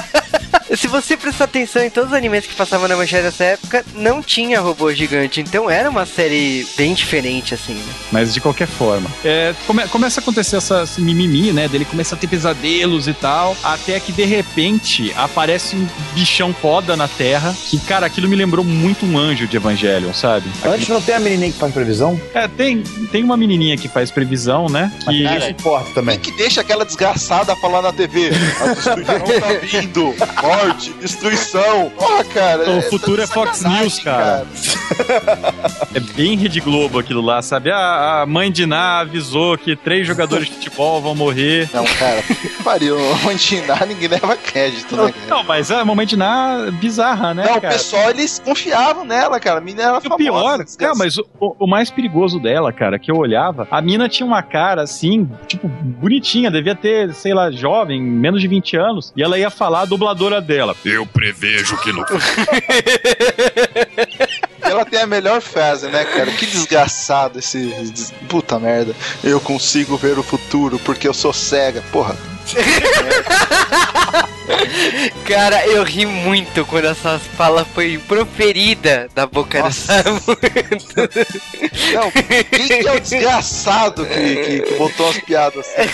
Se 0.75 0.87
você 0.87 1.17
prestar 1.17 1.45
atenção 1.45 1.83
em 1.83 1.89
todos 1.89 2.11
os 2.11 2.15
animes 2.17 2.45
que 2.47 2.55
passavam 2.55 2.87
na 2.87 2.95
manchete 2.95 3.23
nessa 3.23 3.43
época, 3.43 3.85
não 3.93 4.21
tinha 4.21 4.59
robô 4.61 4.93
gigante. 4.93 5.41
Então 5.41 5.69
era 5.69 5.89
uma 5.89 6.05
série 6.05 6.65
bem 6.77 6.93
diferente, 6.93 7.53
assim, 7.53 7.73
né? 7.73 7.93
Mas 8.11 8.33
de 8.33 8.39
qualquer 8.39 8.67
forma. 8.67 9.09
É, 9.23 9.53
come- 9.67 9.87
começa 9.87 10.19
a 10.19 10.21
acontecer 10.21 10.55
essa, 10.57 10.83
esse 10.83 11.01
mimimi, 11.01 11.51
né? 11.51 11.67
Dele 11.67 11.83
começa 11.85 12.15
a 12.15 12.17
ter 12.17 12.27
pesadelos 12.27 13.07
e 13.07 13.13
tal. 13.13 13.55
Até 13.63 13.99
que 13.99 14.11
de 14.11 14.23
repente 14.23 15.13
aparece 15.17 15.75
um 15.75 15.87
bichão 16.13 16.53
foda 16.53 16.95
na 16.95 17.07
Terra. 17.07 17.53
Que, 17.69 17.77
cara, 17.79 18.05
aquilo 18.05 18.27
me 18.29 18.35
lembrou 18.35 18.63
muito 18.63 19.05
um 19.05 19.17
anjo 19.17 19.47
de 19.47 19.57
Evangelion, 19.57 20.13
sabe? 20.13 20.49
Antes 20.65 20.87
não 20.87 21.01
tem 21.01 21.15
a 21.15 21.19
menininha 21.19 21.51
que 21.51 21.59
faz 21.59 21.73
previsão? 21.73 22.19
É, 22.33 22.47
tem, 22.47 22.81
tem 23.11 23.23
uma 23.23 23.35
menininha 23.35 23.75
que 23.77 23.87
faz 23.89 24.09
previsão, 24.09 24.67
né? 24.67 24.91
Que. 25.03 25.25
Isso 25.25 25.49
importa 25.49 25.85
Quem 25.85 25.93
também. 25.93 26.19
que 26.19 26.31
deixa 26.37 26.61
aquela 26.61 26.85
desgraçada 26.85 27.55
falar 27.57 27.81
na 27.81 27.91
TV? 27.91 28.29
A 28.61 28.75
tá 29.41 29.53
vindo. 29.61 30.13
Morte, 30.67 30.93
destruição. 30.93 31.89
Porra, 31.97 32.23
cara. 32.25 32.69
O 32.69 32.77
é- 32.77 32.81
futuro 32.83 33.21
é 33.21 33.27
Fox 33.27 33.63
News, 33.63 33.99
cara. 33.99 34.45
É 35.93 35.99
bem 35.99 36.37
Rede 36.37 36.59
Globo 36.59 36.99
aquilo 36.99 37.21
lá, 37.21 37.41
sabe? 37.41 37.71
A, 37.71 38.21
a 38.21 38.25
mãe 38.25 38.51
de 38.51 38.65
Ná 38.65 38.99
avisou 38.99 39.57
que 39.57 39.75
três 39.75 40.05
jogadores 40.07 40.47
de 40.47 40.53
futebol 40.53 41.01
vão 41.01 41.15
morrer. 41.15 41.69
Não, 41.73 41.83
cara, 41.85 42.21
puta 42.21 42.35
que 42.47 42.63
pariu. 42.63 42.97
Onde 43.27 43.61
dá, 43.61 43.85
ninguém 43.85 44.07
leva 44.07 44.35
crédito, 44.35 44.95
né, 44.95 45.11
cara? 45.11 45.25
Não, 45.29 45.43
mas 45.43 45.71
é 45.71 45.75
a 45.75 45.85
mamãe 45.85 46.05
de 46.05 46.15
Ná 46.17 46.69
bizarra, 46.79 47.33
né? 47.33 47.45
Não, 47.45 47.57
o 47.57 47.61
cara? 47.61 47.73
pessoal, 47.73 48.09
eles 48.09 48.39
confiavam 48.39 49.03
nela, 49.05 49.39
cara. 49.39 49.57
A 49.59 49.61
menina 49.61 49.83
era 49.83 49.93
E 49.95 49.97
o 49.97 50.01
famosa. 50.01 50.17
pior, 50.17 50.63
desgraçada. 50.63 50.97
é, 50.97 51.03
mas 51.05 51.17
o, 51.17 51.25
o 51.39 51.67
mais 51.67 51.89
perigoso 51.89 52.39
dela, 52.39 52.71
cara, 52.71 52.97
que 52.99 53.11
eu 53.11 53.15
olhava, 53.17 53.67
a 53.71 53.81
mina 53.81 54.07
tinha 54.09 54.25
uma 54.25 54.41
cara 54.41 54.81
assim, 54.83 55.29
tipo, 55.47 55.67
bonitinha, 55.67 56.49
devia 56.51 56.75
ter, 56.75 57.13
sei 57.13 57.33
lá, 57.33 57.51
jovem, 57.51 58.01
menos 58.01 58.41
de 58.41 58.47
20 58.47 58.77
anos, 58.77 59.13
e 59.15 59.23
ela 59.23 59.37
ia 59.37 59.49
falar 59.49 59.81
a 59.81 59.85
dubladora 59.85 60.39
dela. 60.41 60.50
Eu 60.85 61.05
prevejo 61.05 61.77
que 61.77 61.91
no 61.93 62.03
Ela 64.61 64.85
tem 64.85 64.99
a 65.01 65.07
melhor 65.07 65.41
frase, 65.41 65.87
né, 65.87 66.05
cara? 66.05 66.31
Que 66.31 66.45
desgraçado 66.45 67.39
esse. 67.39 67.57
des- 67.91 68.13
Puta 68.29 68.59
merda. 68.59 68.95
Eu 69.23 69.39
consigo 69.39 69.97
ver 69.97 70.17
o 70.19 70.23
futuro 70.23 70.77
porque 70.79 71.07
eu 71.07 71.13
sou 71.13 71.31
cega. 71.33 71.81
Porra. 71.91 72.15
Cara, 75.27 75.65
eu 75.67 75.83
ri 75.83 76.05
muito 76.05 76.65
quando 76.65 76.85
essa 76.85 77.19
fala 77.37 77.63
foi 77.65 77.97
proferida 78.07 79.07
da 79.15 79.25
boca 79.25 79.59
Nossa. 79.59 80.03
dessa 80.03 80.11
mulher. 80.11 80.67
Não, 81.93 82.11
quem 82.11 82.43
que 82.67 82.87
é 82.87 82.91
o 82.93 82.99
desgraçado 82.99 84.05
que, 84.05 84.35
que, 84.35 84.59
que 84.61 84.73
botou 84.75 85.09
as 85.09 85.17
piadas 85.19 85.65
assim? 85.65 85.89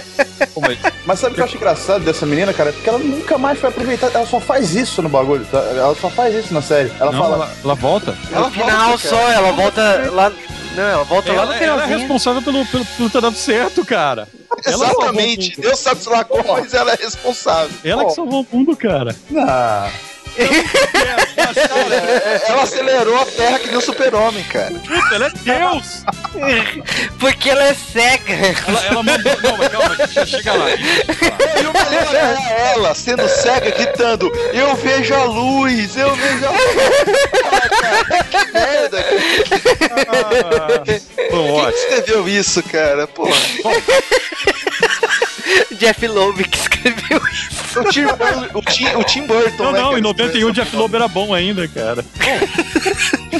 mas- 1.05 1.19
sabe 1.19 1.33
o 1.33 1.35
que 1.35 1.41
eu 1.41 1.45
acho 1.45 1.55
engraçado 1.57 2.03
dessa 2.03 2.25
menina, 2.25 2.53
cara? 2.53 2.71
Porque 2.73 2.89
ela 2.89 2.99
nunca 2.99 3.37
mais 3.37 3.59
foi 3.59 3.69
aproveitar. 3.69 4.11
Ela 4.13 4.25
só 4.25 4.39
faz 4.39 4.75
isso 4.75 5.01
no 5.01 5.09
bagulho, 5.09 5.45
tá? 5.45 5.59
Ela 5.59 5.95
só 5.95 6.09
faz 6.09 6.33
isso 6.35 6.53
na 6.53 6.61
série. 6.61 6.91
Ela 6.99 7.11
não, 7.11 7.19
fala. 7.19 7.35
ela, 7.35 7.51
ela 7.63 7.75
volta. 7.75 8.11
No 8.31 8.51
final 8.51 8.89
volta, 8.89 9.07
só, 9.09 9.29
ela 9.29 9.51
volta 9.51 10.09
lá. 10.11 10.31
Não, 10.75 10.83
ela 10.83 11.03
volta 11.03 11.33
lá 11.33 11.45
no 11.45 11.53
Ela, 11.53 11.63
ela 11.63 11.83
é 11.83 11.97
responsável 11.97 12.41
pelo, 12.41 12.65
pelo, 12.65 12.85
pelo 12.85 13.09
ter 13.09 13.21
dado 13.21 13.35
certo, 13.35 13.85
cara. 13.85 14.27
Ela 14.65 14.85
Exatamente. 14.85 15.59
Deus 15.59 15.79
sabe 15.79 16.01
se 16.01 16.09
lá 16.09 16.23
como, 16.23 16.53
mas 16.53 16.73
ela 16.73 16.91
é 16.93 16.95
responsável. 16.95 17.71
Ela 17.83 18.05
que 18.05 18.13
salvou 18.13 18.45
o 18.49 18.55
mundo, 18.55 18.75
cara. 18.75 19.15
Não. 19.29 20.10
Cara, 20.35 21.27
é- 21.37 22.41
ela 22.49 22.63
acelerou 22.63 23.19
a 23.19 23.25
Terra 23.25 23.59
que 23.59 23.67
nem 23.67 23.77
o 23.77 23.81
super-homem, 23.81 24.43
cara. 24.45 24.71
Puta, 24.71 25.15
ela 25.15 25.27
é 25.27 25.29
Deus! 25.29 26.03
Porque 27.19 27.49
ela 27.49 27.63
é 27.67 27.73
cega. 27.73 28.33
Ela, 28.67 28.85
ela 28.85 29.03
mandou. 29.03 29.33
Não, 29.41 29.57
mas 29.57 29.67
calma, 29.71 29.97
eu 30.15 30.25
chegar 30.25 30.53
lá. 30.55 30.69
E 30.71 31.65
o 31.65 31.73
melhor 31.73 32.15
era 32.15 32.41
ela, 32.71 32.95
sendo 32.95 33.27
cega, 33.27 33.71
gritando: 33.71 34.31
Eu 34.53 34.75
vejo 34.75 35.13
a 35.13 35.23
luz, 35.25 35.95
eu 35.97 36.15
vejo 36.15 36.45
a 36.45 36.51
luz. 36.51 36.61
Ah, 37.51 37.69
cara, 37.69 38.23
que 38.23 38.51
merda. 38.51 39.05
Ah, 40.07 40.83
Bom, 41.31 41.43
Quem 41.43 41.51
ótimo. 41.51 41.77
escreveu 41.77 42.27
isso, 42.29 42.63
cara? 42.63 43.07
Porra. 43.07 43.31
Jeff 45.77 46.07
Loeb 46.07 46.43
que 46.47 46.57
escreveu 46.57 47.21
isso. 47.31 47.61
O 47.79 47.83
Tim, 47.85 48.01
o 48.53 48.61
Tim, 48.61 48.85
o 48.97 49.03
Tim 49.03 49.25
Burton, 49.25 49.63
Não, 49.63 49.71
né? 49.71 49.79
não, 49.79 49.87
cara, 49.87 49.99
em 49.99 50.01
91 50.01 50.25
escreveu 50.27 50.47
o 50.49 50.51
Jeff 50.51 50.75
Loeb 50.75 50.95
era 50.95 51.07
bom 51.07 51.33
ainda, 51.33 51.67
cara. 51.69 52.03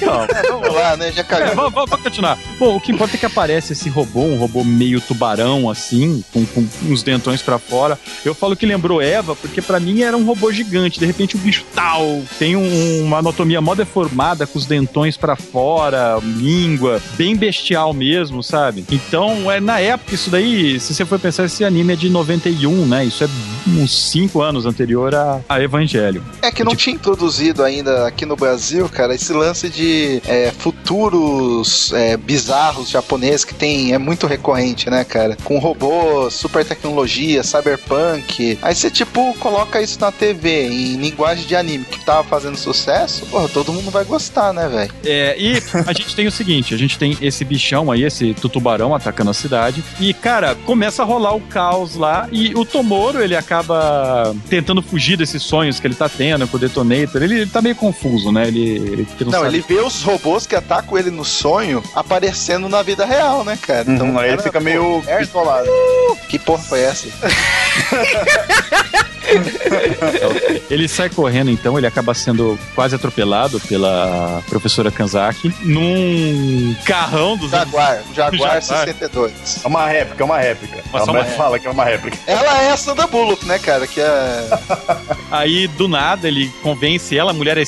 Não. 0.01 0.23
É, 0.23 0.43
vamos 0.49 0.73
lá, 0.73 0.95
né? 0.95 1.11
Já 1.11 1.21
É, 1.21 1.53
vamos, 1.53 1.73
vamos 1.73 1.91
continuar. 2.01 2.37
Bom, 2.57 2.75
o 2.77 2.81
que 2.81 2.91
importa 2.91 3.15
é 3.15 3.19
que 3.19 3.25
aparece 3.25 3.73
esse 3.73 3.89
robô, 3.89 4.21
um 4.21 4.37
robô 4.37 4.63
meio 4.63 5.01
tubarão, 5.01 5.69
assim, 5.69 6.23
com, 6.31 6.45
com 6.45 6.65
uns 6.83 7.03
dentões 7.03 7.41
pra 7.41 7.59
fora. 7.59 7.99
Eu 8.23 8.33
falo 8.33 8.55
que 8.55 8.65
lembrou 8.65 9.01
Eva, 9.01 9.35
porque 9.35 9.61
pra 9.61 9.79
mim 9.79 10.01
era 10.01 10.15
um 10.15 10.23
robô 10.25 10.51
gigante. 10.51 10.99
De 10.99 11.05
repente 11.05 11.35
o 11.35 11.39
bicho 11.39 11.65
tal, 11.75 12.21
tem 12.39 12.55
um- 12.55 13.03
uma 13.03 13.17
anatomia 13.19 13.59
mó 13.61 13.75
deformada, 13.75 14.47
com 14.47 14.57
os 14.57 14.65
dentões 14.65 15.17
pra 15.17 15.35
fora, 15.35 16.17
língua, 16.23 17.01
bem 17.17 17.35
bestial 17.35 17.93
mesmo, 17.93 18.41
sabe? 18.41 18.85
Então, 18.91 19.51
é 19.51 19.59
na 19.59 19.79
época, 19.79 20.15
isso 20.15 20.29
daí, 20.29 20.79
se 20.79 20.93
você 20.93 21.05
for 21.05 21.19
pensar, 21.19 21.45
esse 21.45 21.65
anime 21.65 21.93
é 21.93 21.95
de 22.01 22.09
91, 22.09 22.85
né? 22.87 23.05
Isso 23.05 23.23
é 23.23 23.29
uns 23.67 24.11
5 24.11 24.41
anos 24.41 24.65
anterior 24.65 25.13
a, 25.13 25.39
a 25.47 25.61
Evangelho. 25.61 26.23
É 26.41 26.51
que 26.51 26.63
não 26.63 26.75
tinha 26.75 26.95
introduzido 26.95 27.63
ainda 27.63 28.07
aqui 28.07 28.25
no 28.25 28.35
Brasil, 28.35 28.89
cara, 28.89 29.13
esse 29.13 29.31
lance 29.31 29.69
de 29.69 30.21
é, 30.25 30.51
futuros 30.51 31.93
é, 31.93 32.17
bizarros 32.17 32.89
japoneses 32.89 33.45
que 33.45 33.53
tem, 33.53 33.93
é 33.93 33.97
muito 33.97 34.25
recorrente, 34.25 34.89
né, 34.89 35.03
cara? 35.03 35.37
Com 35.43 35.59
robôs, 35.59 36.33
super 36.33 36.65
tecnologia, 36.65 37.43
cyberpunk. 37.43 38.57
Aí 38.61 38.73
você, 38.73 38.89
tipo, 38.89 39.33
coloca 39.35 39.81
isso 39.81 39.99
na 39.99 40.11
TV, 40.11 40.67
em 40.67 40.95
linguagem 40.97 41.45
de 41.45 41.55
anime, 41.55 41.85
que 41.85 42.03
tava 42.03 42.23
fazendo 42.23 42.57
sucesso, 42.57 43.25
porra, 43.27 43.47
todo 43.47 43.71
mundo 43.71 43.91
vai 43.91 44.03
gostar, 44.03 44.53
né, 44.53 44.67
velho? 44.67 44.91
É, 45.05 45.35
e 45.37 45.61
a 45.85 45.93
gente 45.93 46.15
tem 46.15 46.27
o 46.27 46.31
seguinte: 46.31 46.73
a 46.73 46.77
gente 46.77 46.97
tem 46.97 47.17
esse 47.21 47.45
bichão 47.45 47.91
aí, 47.91 48.03
esse 48.03 48.33
tutubarão 48.33 48.95
atacando 48.95 49.29
a 49.29 49.33
cidade. 49.33 49.83
E, 49.99 50.13
cara, 50.13 50.55
começa 50.65 51.03
a 51.03 51.05
rolar 51.05 51.35
o 51.35 51.41
caos 51.41 51.80
lá. 51.95 52.27
E 52.31 52.53
o 52.55 52.65
Tomoro, 52.65 53.21
ele 53.21 53.35
acaba 53.35 54.35
tentando 54.49 54.81
fugir 54.81 55.17
desses 55.17 55.41
sonhos 55.43 55.79
que 55.79 55.87
ele 55.87 55.95
tá 55.95 56.07
tendo 56.09 56.47
com 56.47 56.57
o 56.57 56.59
Detonator. 56.59 57.21
Ele, 57.21 57.41
ele 57.41 57.49
tá 57.49 57.61
meio 57.61 57.75
confuso, 57.75 58.31
né? 58.31 58.47
Ele, 58.47 58.75
ele 58.77 59.07
não, 59.21 59.25
Não, 59.31 59.39
sabe. 59.43 59.47
ele 59.47 59.65
vê 59.67 59.79
os 59.79 60.03
robôs 60.03 60.45
que 60.45 60.55
atacam 60.55 60.97
ele 60.97 61.11
no 61.11 61.25
sonho 61.25 61.83
aparecendo 61.95 62.67
na 62.69 62.81
vida 62.81 63.05
real, 63.05 63.43
né, 63.43 63.57
cara? 63.61 63.91
Então, 63.91 64.17
aí 64.17 64.29
ele 64.31 64.41
fica 64.41 64.59
pô, 64.59 64.65
meio 64.65 65.03
é, 65.07 65.17
pistolado. 65.17 65.67
Que 66.29 66.39
porra 66.39 66.63
foi 66.63 66.81
essa? 66.81 67.07
Ele 70.69 70.87
sai 70.87 71.09
correndo, 71.09 71.49
então, 71.51 71.77
ele 71.77 71.87
acaba 71.87 72.13
sendo 72.13 72.57
quase 72.75 72.95
atropelado 72.95 73.59
pela 73.61 74.41
professora 74.49 74.91
Kanzaki 74.91 75.53
num 75.61 76.75
carrão 76.85 77.37
dos 77.37 77.53
anos. 77.53 77.65
Jaguar, 77.71 78.01
Jaguar, 78.13 78.61
Jaguar. 78.61 78.61
62. 78.61 79.31
É 79.63 79.67
uma 79.67 79.85
réplica, 79.87 80.23
é 80.23 80.25
uma 80.25 80.37
réplica. 80.37 80.83
Mas 80.91 81.01
Ela 81.01 81.05
só 81.05 81.11
uma 81.11 81.23
fala 81.23 81.59
que 81.59 81.67
é 81.67 81.69
uma 81.69 81.85
réplica. 81.85 82.17
Ela 82.27 82.61
é 82.63 82.71
a 82.71 82.77
Sandra 82.77 83.07
Bullock, 83.07 83.45
né, 83.45 83.59
cara? 83.59 83.87
Que 83.87 84.01
é. 84.01 84.49
Aí, 85.29 85.67
do 85.67 85.87
nada, 85.87 86.27
ele 86.27 86.49
convence 86.61 87.17
ela, 87.17 87.31
a 87.31 87.33
mulher 87.33 87.57
é 87.57 87.61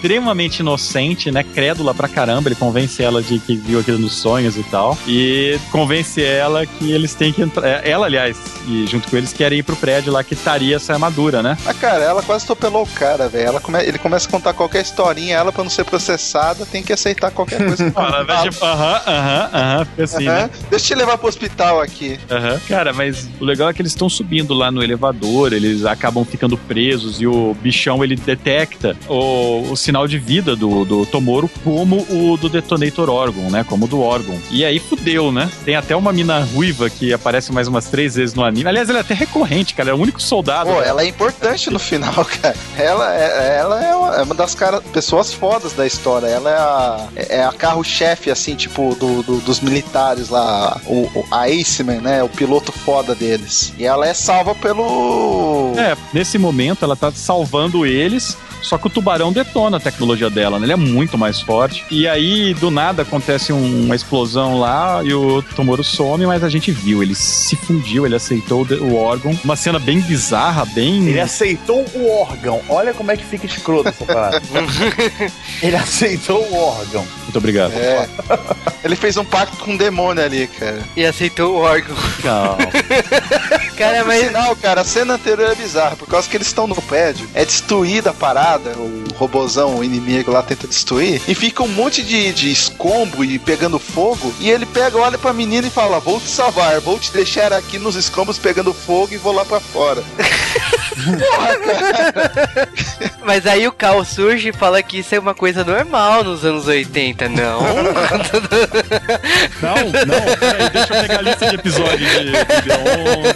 extremamente 0.00 0.60
inocente, 0.60 1.30
né? 1.30 1.42
Crédula 1.44 1.94
pra 1.94 2.08
caramba. 2.08 2.48
Ele 2.48 2.54
convence 2.56 3.02
ela 3.02 3.22
de 3.22 3.38
que 3.38 3.54
viu 3.54 3.80
aquilo 3.80 3.98
nos 3.98 4.14
sonhos 4.14 4.56
e 4.56 4.62
tal. 4.64 4.96
E 5.06 5.58
convence 5.70 6.22
ela 6.22 6.64
que 6.64 6.90
eles 6.90 7.14
têm 7.14 7.32
que 7.32 7.42
entrar. 7.42 7.66
é, 7.66 7.90
Ela, 7.90 8.06
aliás, 8.06 8.36
e 8.66 8.86
junto 8.86 9.08
com 9.08 9.16
eles, 9.16 9.32
querem 9.32 9.58
ir 9.58 9.62
pro 9.62 9.76
prédio 9.76 10.12
lá 10.12 10.24
que 10.24 10.34
estaria 10.34 10.76
essa 10.76 10.92
armadura, 10.94 11.42
né? 11.42 11.56
Ah, 11.66 11.74
cara, 11.74 12.02
ela 12.04 12.22
quase 12.22 12.44
atropelou 12.44 12.82
o 12.82 12.86
cara, 12.86 13.28
velho. 13.28 13.48
Ela 13.48 13.60
come... 13.60 13.78
Ele 13.82 13.98
começa 13.98 14.26
a 14.26 14.30
contar 14.30 14.52
qualquer 14.54 14.82
historinha, 14.82 15.36
ela, 15.36 15.52
pra 15.52 15.62
não 15.62 15.70
ser 15.70 15.84
processada, 15.84 16.64
tem 16.64 16.82
que 16.82 16.92
aceitar 16.92 17.30
qualquer 17.30 17.58
coisa. 17.66 17.90
Vai 18.26 18.48
tipo, 18.50 18.64
aham, 18.64 19.00
aham, 19.06 19.50
aham, 19.52 19.84
fica 19.84 20.04
assim, 20.04 20.24
né? 20.24 20.38
Aham. 20.40 20.50
Deixa 20.70 20.84
eu 20.84 20.88
te 20.88 20.94
levar 20.94 21.18
pro 21.18 21.28
hospital 21.28 21.80
aqui. 21.80 22.18
Aham. 22.30 22.60
Cara, 22.68 22.92
mas 22.92 23.28
o 23.38 23.44
legal 23.44 23.68
é 23.68 23.74
que 23.74 23.82
eles 23.82 23.92
estão 23.92 24.08
subindo 24.08 24.54
lá 24.54 24.70
no 24.70 24.82
elevador, 24.82 25.52
eles 25.52 25.84
acabam 25.84 26.24
ficando 26.24 26.56
presos 26.56 27.20
e 27.20 27.26
o 27.26 27.54
bichão 27.60 28.02
ele 28.04 28.16
detecta 28.16 28.96
o, 29.08 29.70
o 29.70 29.76
sinal 29.90 30.06
de 30.06 30.18
vida 30.20 30.54
do, 30.54 30.84
do 30.84 31.04
Tomoro 31.04 31.50
como 31.64 31.96
o 32.08 32.36
do 32.36 32.48
Detonator 32.48 33.10
Orgon, 33.10 33.50
né? 33.50 33.64
Como 33.64 33.86
o 33.86 33.88
do 33.88 34.00
Orgon. 34.00 34.38
E 34.48 34.64
aí 34.64 34.78
fudeu, 34.78 35.32
né? 35.32 35.50
Tem 35.64 35.74
até 35.74 35.96
uma 35.96 36.12
mina 36.12 36.38
ruiva 36.44 36.88
que 36.88 37.12
aparece 37.12 37.52
mais 37.52 37.66
umas 37.66 37.86
três 37.86 38.14
vezes 38.14 38.32
no 38.34 38.44
anime. 38.44 38.68
Aliás, 38.68 38.88
ela 38.88 38.98
é 38.98 39.00
até 39.00 39.14
recorrente, 39.14 39.74
cara. 39.74 39.90
É 39.90 39.92
o 39.92 39.96
único 39.96 40.22
soldado. 40.22 40.70
Pô, 40.70 40.80
ela 40.80 41.02
é 41.02 41.06
importante 41.08 41.70
no 41.70 41.78
final, 41.80 42.14
cara. 42.40 42.54
Ela 42.78 43.16
é, 43.16 43.56
ela 43.58 43.84
é 43.84 43.94
uma, 43.96 44.16
é 44.16 44.22
uma 44.22 44.34
das 44.34 44.54
cara, 44.54 44.80
pessoas 44.80 45.32
fodas 45.32 45.72
da 45.72 45.84
história. 45.84 46.28
Ela 46.28 46.50
é 46.50 46.56
a, 46.56 47.08
é 47.40 47.44
a 47.44 47.52
carro-chefe, 47.52 48.30
assim, 48.30 48.54
tipo, 48.54 48.94
do, 48.94 49.24
do- 49.24 49.38
dos 49.40 49.60
militares 49.60 50.28
lá. 50.28 50.80
O, 50.86 51.10
o- 51.18 51.26
a 51.32 51.46
Aceman, 51.46 52.00
né? 52.00 52.22
O 52.22 52.28
piloto 52.28 52.70
foda 52.70 53.12
deles. 53.14 53.72
E 53.76 53.84
ela 53.84 54.06
é 54.06 54.14
salva 54.14 54.54
pelo. 54.54 55.72
É, 55.76 55.96
nesse 56.14 56.38
momento 56.38 56.84
ela 56.84 56.94
tá 56.94 57.10
salvando 57.10 57.84
eles, 57.84 58.36
só 58.62 58.78
que 58.78 58.86
o 58.86 58.90
tubarão 58.90 59.32
detona 59.32 59.76
a 59.76 59.80
tecnologia 59.80 60.30
dela, 60.30 60.58
né? 60.58 60.66
Ele 60.66 60.72
é 60.72 60.76
muito 60.76 61.16
mais 61.18 61.40
forte. 61.40 61.84
E 61.90 62.06
aí, 62.06 62.54
do 62.54 62.70
nada, 62.70 63.02
acontece 63.02 63.52
um- 63.52 63.84
uma 63.84 63.94
explosão 63.96 64.58
lá 64.58 65.02
e 65.04 65.12
o 65.14 65.42
Tomoro 65.54 65.82
some, 65.84 66.26
mas 66.26 66.42
a 66.44 66.48
gente 66.48 66.70
viu, 66.70 67.02
ele 67.02 67.14
se 67.14 67.56
fundiu, 67.56 68.06
ele 68.06 68.14
aceitou 68.16 68.62
o 68.62 68.64
de- 68.66 68.74
o 68.74 68.94
órgão. 68.96 69.38
Uma 69.44 69.56
cena 69.56 69.78
bem 69.78 70.00
bizarra, 70.00 70.64
bem. 70.66 71.06
Ele 71.08 71.20
aceitou 71.20 71.84
o 71.94 72.08
órgão. 72.20 72.60
Olha 72.68 72.92
como 72.94 73.10
é 73.10 73.16
que 73.16 73.24
fica 73.24 73.46
escroto 73.46 73.88
essa 73.88 74.04
parada. 74.04 74.40
Ele 75.62 75.76
aceitou 75.76 76.42
o 76.50 76.54
órgão. 76.56 77.04
Muito 77.30 77.38
obrigado. 77.38 77.72
É. 77.74 78.08
Ele 78.82 78.96
fez 78.96 79.16
um 79.16 79.24
pacto 79.24 79.56
com 79.58 79.74
o 79.74 79.78
demônio 79.78 80.24
ali, 80.24 80.48
cara. 80.48 80.82
E 80.96 81.06
aceitou 81.06 81.54
o 81.54 81.58
órgão. 81.60 81.96
Calma. 82.20 82.58
Cara, 83.78 84.04
Mas... 84.04 84.06
mas. 84.06 84.26
Sinal, 84.26 84.56
cara, 84.56 84.80
a 84.82 84.84
cena 84.84 85.14
anterior 85.14 85.50
é 85.50 85.54
bizarra, 85.54 85.96
por 85.96 86.06
causa 86.06 86.28
que 86.28 86.36
eles 86.36 86.48
estão 86.48 86.66
no 86.66 86.74
prédio, 86.82 87.26
é 87.32 87.46
destruída 87.46 88.10
a 88.10 88.12
parada, 88.12 88.72
o 88.76 89.04
robozão, 89.16 89.78
o 89.78 89.84
inimigo 89.84 90.30
lá 90.30 90.42
tenta 90.42 90.66
destruir, 90.68 91.22
e 91.26 91.34
fica 91.34 91.62
um 91.62 91.68
monte 91.68 92.02
de, 92.02 92.30
de 92.30 92.52
escombro 92.52 93.24
e 93.24 93.38
pegando 93.38 93.78
fogo, 93.78 94.34
e 94.38 94.50
ele 94.50 94.66
pega, 94.66 94.98
olha 94.98 95.16
pra 95.16 95.32
menina 95.32 95.66
e 95.66 95.70
fala, 95.70 95.98
vou 95.98 96.20
te 96.20 96.28
salvar, 96.28 96.78
vou 96.80 96.98
te 96.98 97.10
deixar 97.10 97.54
aqui 97.54 97.78
nos 97.78 97.96
escombros 97.96 98.38
pegando 98.38 98.74
fogo 98.74 99.14
e 99.14 99.16
vou 99.16 99.32
lá 99.32 99.46
pra 99.46 99.60
fora. 99.60 100.04
Porra. 100.94 102.68
Mas 103.24 103.46
aí 103.46 103.66
o 103.68 103.72
Cal 103.72 104.04
surge 104.04 104.48
e 104.48 104.52
fala 104.52 104.82
que 104.82 104.98
isso 104.98 105.14
é 105.14 105.18
uma 105.18 105.34
coisa 105.34 105.62
normal 105.64 106.24
nos 106.24 106.44
anos 106.44 106.66
80, 106.66 107.28
não? 107.28 107.60
Não, 109.60 109.74
não, 110.06 110.36
peraí, 110.38 110.70
deixa 110.70 110.94
eu 110.94 111.02
pegar 111.02 111.18
a 111.18 111.22
lista 111.22 111.48
de 111.48 111.54
episódios 111.56 112.10
de 112.10 112.24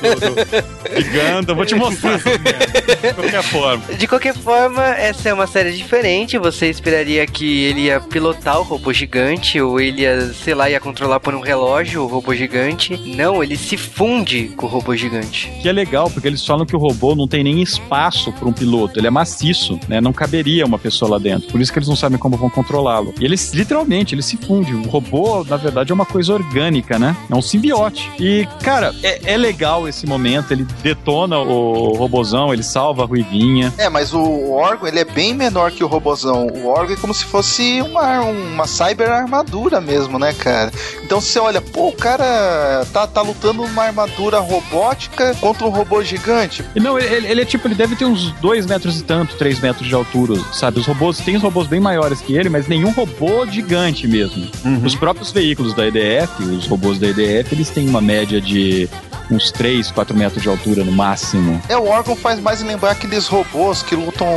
do, 0.09 1.01
de 1.01 1.11
Gundam, 1.11 1.55
vou 1.55 1.67
te 1.67 1.75
mostrar 1.75 2.17
de 2.17 3.15
qualquer 3.15 3.43
forma. 3.43 3.85
De 3.95 4.07
qualquer 4.07 4.35
forma, 4.35 4.85
essa 4.95 5.29
é 5.29 5.35
uma 5.35 5.47
série 5.47 5.73
diferente. 5.73 6.39
Você 6.39 6.69
esperaria 6.69 7.27
que 7.27 7.65
ele 7.65 7.83
ia 7.83 8.01
pilotar 8.01 8.59
o 8.59 8.63
robô 8.63 8.93
gigante, 8.93 9.61
ou 9.61 9.81
ele 9.81 10.03
ia, 10.03 10.33
sei 10.33 10.55
lá, 10.55 10.71
ia 10.71 10.81
controlar 10.81 11.21
por 11.21 11.35
um 11.35 11.41
relógio 11.41 12.03
o 12.03 12.07
robô 12.07 12.35
gigante. 12.35 12.97
Não, 13.05 13.43
ele 13.43 13.57
se 13.57 13.77
funde 13.77 14.51
com 14.57 14.67
o 14.67 14.69
robô 14.69 14.97
gigante. 14.97 15.53
Que 15.61 15.69
é 15.69 15.73
legal, 15.73 16.11
porque 16.11 16.29
eles 16.29 16.45
falam 16.45 16.65
que 16.65 16.75
o 16.75 16.79
robô 16.79 17.15
não 17.15 17.29
tem 17.29 17.44
nem 17.45 17.63
espaço 17.63 18.33
para 18.33 18.49
um 18.49 18.53
piloto, 18.53 18.99
ele 18.99 19.07
é 19.07 19.11
maciço, 19.11 19.79
né? 19.87 20.01
Não 20.01 20.13
caberia 20.13 20.65
uma 20.65 20.79
pessoa 20.79 21.13
lá 21.13 21.19
dentro. 21.19 21.49
Por 21.49 21.61
isso 21.61 21.73
que 21.73 21.79
eles 21.79 21.89
não 21.89 21.97
sabem 21.97 22.19
como 22.19 22.37
vão 22.37 22.51
controlá-lo. 22.51 23.15
E 23.21 23.25
eles, 23.25 23.53
literalmente, 23.53 24.15
ele 24.15 24.23
se 24.23 24.37
funde. 24.37 24.75
O 24.75 24.89
robô, 24.89 25.45
na 25.45 25.57
verdade, 25.57 25.93
é 25.93 25.95
uma 25.95 26.07
coisa 26.07 26.33
orgânica, 26.33 26.99
né? 26.99 27.17
É 27.31 27.35
um 27.35 27.43
simbiote. 27.43 28.11
E, 28.19 28.49
cara, 28.63 28.95
é, 29.03 29.35
é 29.35 29.37
legal 29.37 29.87
esse 29.87 30.07
momento. 30.07 30.53
Ele 30.53 30.67
detona 30.83 31.39
o 31.39 31.95
robozão, 31.95 32.53
ele 32.53 32.63
salva 32.63 33.03
a 33.03 33.07
Ruivinha. 33.07 33.73
É, 33.77 33.89
mas 33.89 34.15
o, 34.15 34.53
órgão, 34.53 34.89
ele 34.89 35.01
é 35.01 35.05
bem 35.05 35.35
menor 35.35 35.71
que 35.71 35.85
o 35.85 35.87
robozão. 35.87 36.47
O 36.47 36.67
órgão 36.69 36.95
é 36.95 36.99
como 36.99 37.13
se 37.13 37.25
fosse 37.25 37.83
uma, 37.83 38.21
uma 38.21 38.67
cyber 38.67 39.11
armadura 39.11 39.81
mesmo, 39.81 40.19
né, 40.19 40.33
cara? 40.33 40.73
Então 41.03 41.21
você 41.21 41.39
olha, 41.39 41.61
pô, 41.61 41.89
o 41.89 41.93
cara 41.93 42.87
tá, 42.93 43.07
tá 43.07 43.21
lutando 43.21 43.63
numa 43.63 43.85
armadura 43.85 44.39
robótica 44.39 45.35
contra 45.41 45.67
um 45.67 45.71
robô 45.71 46.03
gigante. 46.03 46.65
Não, 46.75 46.99
ele, 46.99 47.27
ele 47.27 47.34
é 47.43 47.45
tipo, 47.45 47.67
ele 47.69 47.75
deve 47.75 47.97
ter 47.97 48.05
uns 48.05 48.31
dois 48.41 48.67
metros 48.67 48.99
e 49.01 49.05
tanto, 49.05 49.37
três 49.37 49.61
metros 49.61 49.87
de 49.87 49.95
altura, 49.95 50.35
sabe? 50.53 50.81
Os 50.81 50.87
robôs, 50.87 51.19
tem 51.19 51.37
os 51.37 51.43
robôs 51.43 51.67
bem 51.67 51.81
maiores 51.81 52.21
que 52.21 52.35
ele, 52.37 52.49
mas 52.49 52.67
nenhum 52.69 52.91
robô 52.91 53.47
gigante 53.47 54.07
mesmo. 54.07 54.47
Os 54.85 54.95
próprios 54.95 55.31
veículos 55.33 55.75
da 55.75 55.87
EDF, 55.87 56.43
os 56.43 56.67
robôs 56.67 56.99
da 56.99 57.07
EDF, 57.09 57.53
eles 57.53 57.71
têm 57.71 57.89
uma 57.89 58.01
média 58.01 58.41
de 58.41 58.89
uns 59.31 59.51
3, 59.51 59.91
4 59.91 60.15
metros 60.15 60.43
de 60.43 60.49
altura 60.51 60.85
no 60.85 60.93
máximo. 60.93 61.61
É, 61.67 61.77
o 61.79 61.87
órgão 61.87 62.15
faz 62.15 62.39
mais 62.41 62.63
lembrar 62.63 62.91
aqueles 62.91 63.27
robôs 63.27 63.83
que 63.83 63.97
lutam 63.97 64.29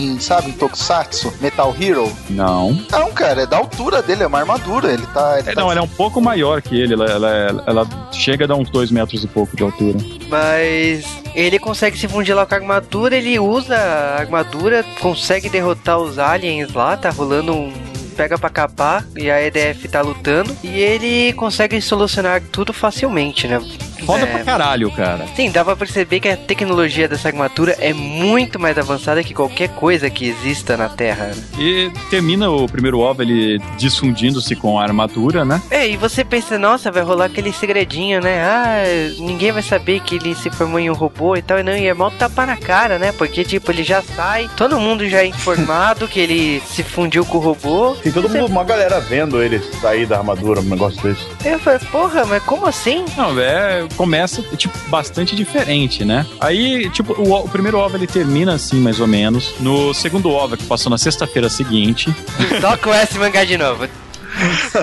em, 0.00 0.20
sabe, 0.20 0.50
em 0.50 0.52
Tokusatsu, 0.52 1.32
Metal 1.40 1.74
Hero. 1.78 2.10
Não. 2.30 2.72
Não, 2.90 3.10
cara, 3.12 3.42
é 3.42 3.46
da 3.46 3.56
altura 3.56 4.00
dele, 4.00 4.22
é 4.22 4.26
uma 4.28 4.38
armadura. 4.38 4.92
Ele 4.92 5.04
tá. 5.12 5.40
Ele 5.40 5.50
É, 5.50 5.54
tá 5.54 5.60
não, 5.60 5.70
ela 5.72 5.80
é 5.80 5.82
um 5.82 5.88
pouco 5.88 6.20
maior 6.20 6.62
que 6.62 6.80
ele, 6.80 6.94
ela, 6.94 7.04
ela, 7.10 7.64
ela 7.66 7.86
chega 8.12 8.44
a 8.44 8.46
dar 8.46 8.54
uns 8.54 8.70
2 8.70 8.92
metros 8.92 9.24
e 9.24 9.26
pouco 9.26 9.56
de 9.56 9.62
altura. 9.64 9.98
Mas 10.28 11.04
ele 11.34 11.58
consegue 11.58 11.98
se 11.98 12.06
fundir 12.06 12.21
lá 12.30 12.46
com 12.46 12.54
a 12.54 12.58
armadura, 12.58 13.16
ele 13.16 13.38
usa 13.38 13.76
a 13.76 14.20
armadura, 14.20 14.84
consegue 15.00 15.48
derrotar 15.48 15.98
os 15.98 16.18
aliens 16.18 16.72
lá, 16.72 16.96
tá 16.96 17.10
rolando 17.10 17.52
um 17.52 17.72
pega 18.12 18.38
pra 18.38 18.50
capar 18.50 19.06
e 19.16 19.30
a 19.30 19.42
EDF 19.42 19.88
tá 19.88 20.02
lutando 20.02 20.54
e 20.62 20.78
ele 20.78 21.32
consegue 21.32 21.80
solucionar 21.80 22.42
tudo 22.52 22.72
facilmente, 22.72 23.48
né? 23.48 23.58
Foda 24.06 24.24
É. 24.24 24.26
pra 24.26 24.44
caralho, 24.44 24.90
cara. 24.90 25.26
Sim, 25.34 25.50
dá 25.50 25.64
pra 25.64 25.76
perceber 25.76 26.20
que 26.20 26.28
a 26.28 26.36
tecnologia 26.36 27.08
dessa 27.08 27.28
armadura 27.28 27.76
é 27.80 27.92
muito 27.92 28.58
mais 28.58 28.76
avançada 28.78 29.22
que 29.22 29.34
qualquer 29.34 29.68
coisa 29.70 30.08
que 30.10 30.26
exista 30.28 30.76
na 30.76 30.88
Terra. 30.88 31.26
né? 31.26 31.34
E 31.58 31.90
termina 32.10 32.50
o 32.50 32.66
primeiro 32.68 32.98
OVA 33.00 33.22
ele 33.22 33.58
desfundindo-se 33.78 34.54
com 34.56 34.78
a 34.78 34.82
armadura, 34.82 35.44
né? 35.44 35.60
É, 35.70 35.88
e 35.88 35.96
você 35.96 36.24
pensa, 36.24 36.58
nossa, 36.58 36.90
vai 36.90 37.02
rolar 37.02 37.26
aquele 37.26 37.52
segredinho, 37.52 38.20
né? 38.20 38.42
Ah, 38.42 38.82
ninguém 39.18 39.52
vai 39.52 39.62
saber 39.62 40.00
que 40.00 40.16
ele 40.16 40.34
se 40.34 40.50
formou 40.50 40.78
em 40.80 40.90
um 40.90 40.94
robô 40.94 41.36
e 41.36 41.42
tal. 41.42 41.58
E 41.58 41.62
não, 41.62 41.76
e 41.76 41.86
é 41.86 41.94
mal 41.94 42.10
tapa 42.10 42.46
na 42.46 42.56
cara, 42.56 42.98
né? 42.98 43.12
Porque, 43.12 43.44
tipo, 43.44 43.70
ele 43.70 43.82
já 43.84 44.02
sai, 44.02 44.48
todo 44.56 44.78
mundo 44.80 45.08
já 45.08 45.18
é 45.22 45.26
informado 45.26 46.08
que 46.08 46.18
ele 46.20 46.60
se 46.66 46.82
fundiu 46.82 47.24
com 47.24 47.38
o 47.38 47.40
robô. 47.40 47.94
Tem 48.02 48.10
todo 48.12 48.28
Você- 48.28 48.38
mundo, 48.40 48.50
uma 48.50 48.64
galera 48.64 49.00
vendo 49.00 49.42
ele 49.42 49.60
sair 49.80 50.06
da 50.06 50.18
armadura, 50.18 50.60
um 50.60 50.64
negócio 50.64 51.00
desse. 51.02 51.26
Eu 51.44 51.58
falei, 51.58 51.78
porra, 51.90 52.24
mas 52.24 52.42
como 52.44 52.66
assim? 52.66 53.04
Não, 53.16 53.38
é, 53.38 53.86
começa, 53.92 54.42
tipo, 54.56 54.76
bastante 54.88 55.34
diferente, 55.36 56.04
né? 56.04 56.26
Aí, 56.40 56.88
tipo, 56.90 57.12
o, 57.12 57.34
o 57.34 57.48
primeiro 57.48 57.78
OVA 57.78 57.96
ele 57.96 58.06
termina 58.06 58.54
assim, 58.54 58.80
mais 58.80 59.00
ou 59.00 59.06
menos. 59.06 59.54
No 59.60 59.92
segundo 59.94 60.30
OVA, 60.30 60.56
que 60.56 60.64
passou 60.64 60.90
na 60.90 60.98
sexta-feira 60.98 61.48
seguinte. 61.48 62.14
Só 62.60 62.76
com 62.76 62.92
esse 62.94 63.18
mangá 63.18 63.44
de 63.44 63.56
novo. 63.56 63.88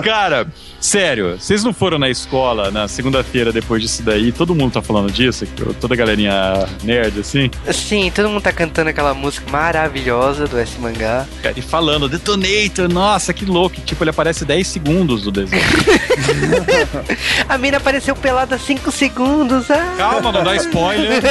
Cara, 0.04 0.46
sério, 0.80 1.36
vocês 1.38 1.62
não 1.62 1.72
foram 1.72 1.98
na 1.98 2.08
escola 2.08 2.70
na 2.70 2.88
segunda-feira 2.88 3.52
depois 3.52 3.82
disso 3.82 4.02
daí? 4.02 4.32
Todo 4.32 4.54
mundo 4.54 4.72
tá 4.72 4.82
falando 4.82 5.10
disso? 5.12 5.46
Toda 5.80 5.94
a 5.94 5.96
galerinha 5.96 6.66
nerd, 6.82 7.20
assim? 7.20 7.50
Sim, 7.72 8.10
todo 8.14 8.28
mundo 8.28 8.42
tá 8.42 8.52
cantando 8.52 8.90
aquela 8.90 9.14
música 9.14 9.50
maravilhosa 9.50 10.46
do 10.46 10.58
S 10.58 10.78
mangá. 10.80 11.26
Cara, 11.42 11.54
E 11.58 11.62
falando, 11.62 12.08
Detonator, 12.08 12.88
nossa, 12.88 13.32
que 13.32 13.44
louco. 13.44 13.80
Tipo, 13.80 14.02
ele 14.04 14.10
aparece 14.10 14.44
10 14.44 14.66
segundos 14.66 15.22
do 15.22 15.30
desenho. 15.30 15.62
A 17.48 17.58
mina 17.58 17.78
apareceu 17.78 18.14
pelada 18.14 18.58
5 18.58 18.90
segundos. 18.92 19.70
Ah. 19.70 19.94
Calma, 19.96 20.32
não 20.32 20.44
dá 20.44 20.54
spoiler. 20.56 21.20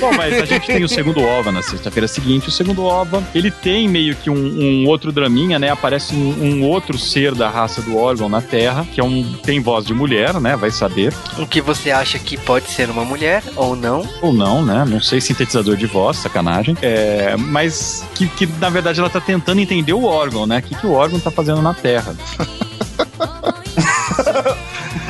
Bom, 0.00 0.12
mas 0.16 0.42
a 0.42 0.44
gente 0.44 0.66
tem 0.66 0.84
o 0.84 0.88
segundo 0.88 1.20
OVA 1.22 1.50
na 1.52 1.62
sexta-feira 1.62 2.06
seguinte. 2.06 2.48
O 2.48 2.52
segundo 2.52 2.84
OVA, 2.84 3.22
ele 3.34 3.50
tem 3.50 3.88
meio 3.88 4.14
que 4.14 4.30
um, 4.30 4.34
um 4.36 4.86
outro 4.86 5.10
draminha, 5.12 5.58
né? 5.58 5.70
Aparece 5.70 6.14
um 6.14 6.27
um 6.28 6.64
outro 6.64 6.98
ser 6.98 7.34
da 7.34 7.48
raça 7.48 7.82
do 7.82 7.96
órgão 7.96 8.28
na 8.28 8.40
Terra, 8.40 8.86
que 8.92 9.00
é 9.00 9.04
um 9.04 9.22
tem 9.42 9.60
voz 9.60 9.84
de 9.84 9.94
mulher, 9.94 10.40
né? 10.40 10.56
Vai 10.56 10.70
saber. 10.70 11.12
O 11.38 11.46
que 11.46 11.60
você 11.60 11.90
acha 11.90 12.18
que 12.18 12.36
pode 12.36 12.70
ser 12.70 12.90
uma 12.90 13.04
mulher 13.04 13.42
ou 13.56 13.76
não? 13.76 14.08
Ou 14.22 14.32
não, 14.32 14.64
né? 14.64 14.84
Não 14.86 15.00
sei, 15.00 15.20
sintetizador 15.20 15.76
de 15.76 15.86
voz, 15.86 16.18
sacanagem. 16.18 16.76
É, 16.82 17.36
mas 17.36 18.04
que, 18.14 18.26
que, 18.28 18.46
na 18.46 18.70
verdade 18.70 19.00
ela 19.00 19.10
tá 19.10 19.20
tentando 19.20 19.60
entender 19.60 19.92
o 19.92 20.04
órgão, 20.04 20.46
né? 20.46 20.58
O 20.58 20.62
que, 20.62 20.74
que 20.74 20.86
o 20.86 20.92
órgão 20.92 21.20
tá 21.20 21.30
fazendo 21.30 21.62
na 21.62 21.74
Terra. 21.74 22.16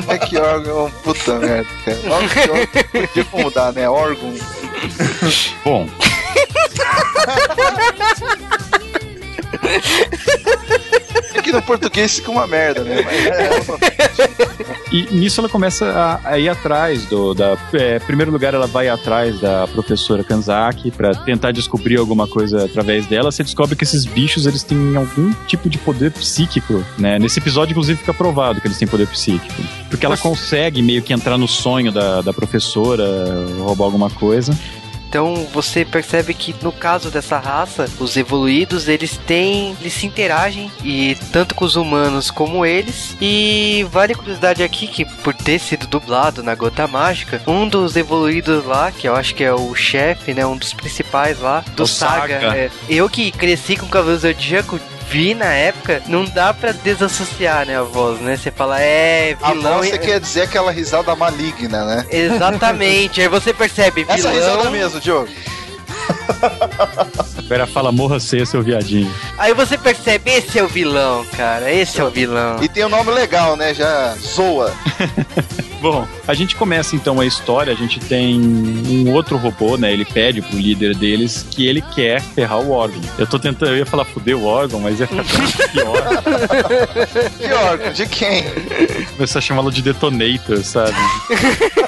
É 0.08 0.16
que 0.16 0.38
órgão, 0.38 0.90
puta 1.04 1.38
merda, 1.38 1.68
cara. 1.84 1.98
Órgão, 2.10 2.56
podia 2.92 3.26
mudar, 3.44 3.72
né? 3.72 3.88
Órgão. 3.88 4.32
Bom, 5.62 5.86
que 11.48 11.52
no 11.52 11.62
português 11.62 12.16
fica 12.16 12.30
uma 12.30 12.46
merda, 12.46 12.84
né? 12.84 13.02
Mas 13.02 14.18
é, 14.18 14.68
E 14.90 15.02
nisso 15.14 15.40
ela 15.40 15.48
começa 15.48 15.86
a, 15.86 16.30
a 16.30 16.38
ir 16.38 16.48
atrás 16.48 17.04
do. 17.06 17.34
Da, 17.34 17.58
é, 17.74 17.98
primeiro 17.98 18.32
lugar, 18.32 18.54
ela 18.54 18.66
vai 18.66 18.88
atrás 18.88 19.38
da 19.38 19.66
professora 19.66 20.24
Kanzaki 20.24 20.90
pra 20.90 21.14
tentar 21.14 21.52
descobrir 21.52 21.98
alguma 21.98 22.26
coisa 22.26 22.64
através 22.64 23.06
dela. 23.06 23.30
Você 23.30 23.42
descobre 23.42 23.76
que 23.76 23.84
esses 23.84 24.06
bichos 24.06 24.46
eles 24.46 24.62
têm 24.62 24.96
algum 24.96 25.32
tipo 25.46 25.68
de 25.68 25.76
poder 25.76 26.10
psíquico, 26.12 26.82
né? 26.96 27.18
Nesse 27.18 27.38
episódio, 27.38 27.72
inclusive, 27.72 27.98
fica 27.98 28.14
provado 28.14 28.62
que 28.62 28.66
eles 28.66 28.78
têm 28.78 28.88
poder 28.88 29.06
psíquico. 29.08 29.62
Porque 29.90 30.06
ela 30.06 30.16
consegue 30.16 30.80
meio 30.80 31.02
que 31.02 31.12
entrar 31.12 31.36
no 31.36 31.48
sonho 31.48 31.92
da, 31.92 32.22
da 32.22 32.32
professora, 32.32 33.04
roubar 33.58 33.84
alguma 33.84 34.08
coisa. 34.08 34.58
Então 35.08 35.46
você 35.52 35.84
percebe 35.84 36.34
que 36.34 36.54
no 36.62 36.70
caso 36.70 37.10
dessa 37.10 37.38
raça, 37.38 37.88
os 37.98 38.16
evoluídos 38.16 38.88
eles 38.88 39.16
têm, 39.16 39.76
eles 39.80 39.94
se 39.94 40.06
interagem 40.06 40.70
e 40.84 41.16
tanto 41.32 41.54
com 41.54 41.64
os 41.64 41.76
humanos 41.76 42.30
como 42.30 42.64
eles. 42.64 43.16
E 43.20 43.86
vale 43.90 44.12
a 44.12 44.16
curiosidade 44.16 44.62
aqui 44.62 44.86
que 44.86 45.04
por 45.04 45.34
ter 45.34 45.58
sido 45.58 45.86
dublado 45.86 46.42
na 46.42 46.54
Gota 46.54 46.86
Mágica, 46.86 47.40
um 47.46 47.66
dos 47.66 47.96
evoluídos 47.96 48.64
lá, 48.64 48.92
que 48.92 49.08
eu 49.08 49.16
acho 49.16 49.34
que 49.34 49.42
é 49.44 49.52
o 49.52 49.74
chefe, 49.74 50.34
né, 50.34 50.44
um 50.46 50.56
dos 50.56 50.72
principais 50.72 51.40
lá 51.40 51.64
do 51.74 51.84
O 51.84 51.86
Saga, 51.86 52.40
Saga. 52.40 52.56
é, 52.56 52.70
eu 52.88 53.08
que 53.08 53.30
cresci 53.30 53.76
com 53.76 53.86
o 53.86 53.88
Cavaleiro 53.88 54.20
Zodíaco 54.20 54.78
vi 55.10 55.34
na 55.34 55.52
época, 55.52 56.02
não 56.06 56.24
dá 56.24 56.52
pra 56.52 56.72
desassociar, 56.72 57.66
né, 57.66 57.78
a 57.78 57.82
voz, 57.82 58.20
né? 58.20 58.36
Você 58.36 58.50
fala, 58.50 58.80
é, 58.80 59.36
a 59.42 59.52
vilão. 59.52 59.74
voz 59.78 59.88
e- 59.88 59.90
você 59.92 59.98
quer 59.98 60.20
dizer 60.20 60.42
aquela 60.42 60.70
risada 60.70 61.14
maligna, 61.16 61.84
né? 61.84 62.06
Exatamente. 62.10 63.20
Aí 63.20 63.28
você 63.28 63.52
percebe, 63.52 64.04
Essa 64.08 64.30
vilão. 64.30 64.34
risada 64.56 64.70
mesmo, 64.70 65.00
Diogo. 65.00 65.28
O 67.38 67.48
cara 67.48 67.66
fala, 67.66 67.90
morra 67.90 68.20
ceia, 68.20 68.44
seu 68.44 68.62
viadinho. 68.62 69.10
Aí 69.38 69.54
você 69.54 69.78
percebe, 69.78 70.30
esse 70.30 70.58
é 70.58 70.62
o 70.62 70.68
vilão, 70.68 71.24
cara. 71.36 71.72
Esse 71.72 71.98
é 71.98 72.04
o 72.04 72.10
vilão. 72.10 72.62
E 72.62 72.68
tem 72.68 72.84
um 72.84 72.90
nome 72.90 73.10
legal, 73.10 73.56
né? 73.56 73.72
Já 73.72 74.14
zoa. 74.20 74.72
Bom, 75.80 76.06
a 76.26 76.34
gente 76.34 76.56
começa 76.56 76.96
então 76.96 77.20
a 77.20 77.26
história. 77.26 77.72
A 77.72 77.76
gente 77.76 78.00
tem 78.00 78.40
um 78.40 79.12
outro 79.12 79.36
robô, 79.36 79.76
né? 79.76 79.92
Ele 79.92 80.04
pede 80.04 80.42
pro 80.42 80.58
líder 80.58 80.94
deles 80.96 81.46
que 81.50 81.66
ele 81.66 81.80
quer 81.80 82.20
ferrar 82.20 82.60
o 82.60 82.70
órgão. 82.70 83.00
Eu 83.16 83.26
tô 83.26 83.38
tentando, 83.38 83.72
eu 83.72 83.78
ia 83.78 83.86
falar 83.86 84.04
fuder 84.04 84.36
o 84.36 84.44
órgão, 84.44 84.80
mas 84.80 84.98
ia 84.98 85.06
ficar 85.06 85.24
tão 85.24 85.68
pior. 85.68 87.28
Que 87.38 87.52
órgão? 87.52 87.92
De 87.92 88.06
quem? 88.06 88.44
Começar 89.16 89.38
a 89.38 89.42
chamá-lo 89.42 89.70
de 89.70 89.82
detonator, 89.82 90.62
sabe? 90.64 90.96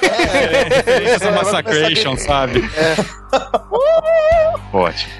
É, 0.03 1.05
essa 1.11 1.31
massacration, 1.33 2.17
sabe? 2.17 2.69
Ótimo. 4.73 5.13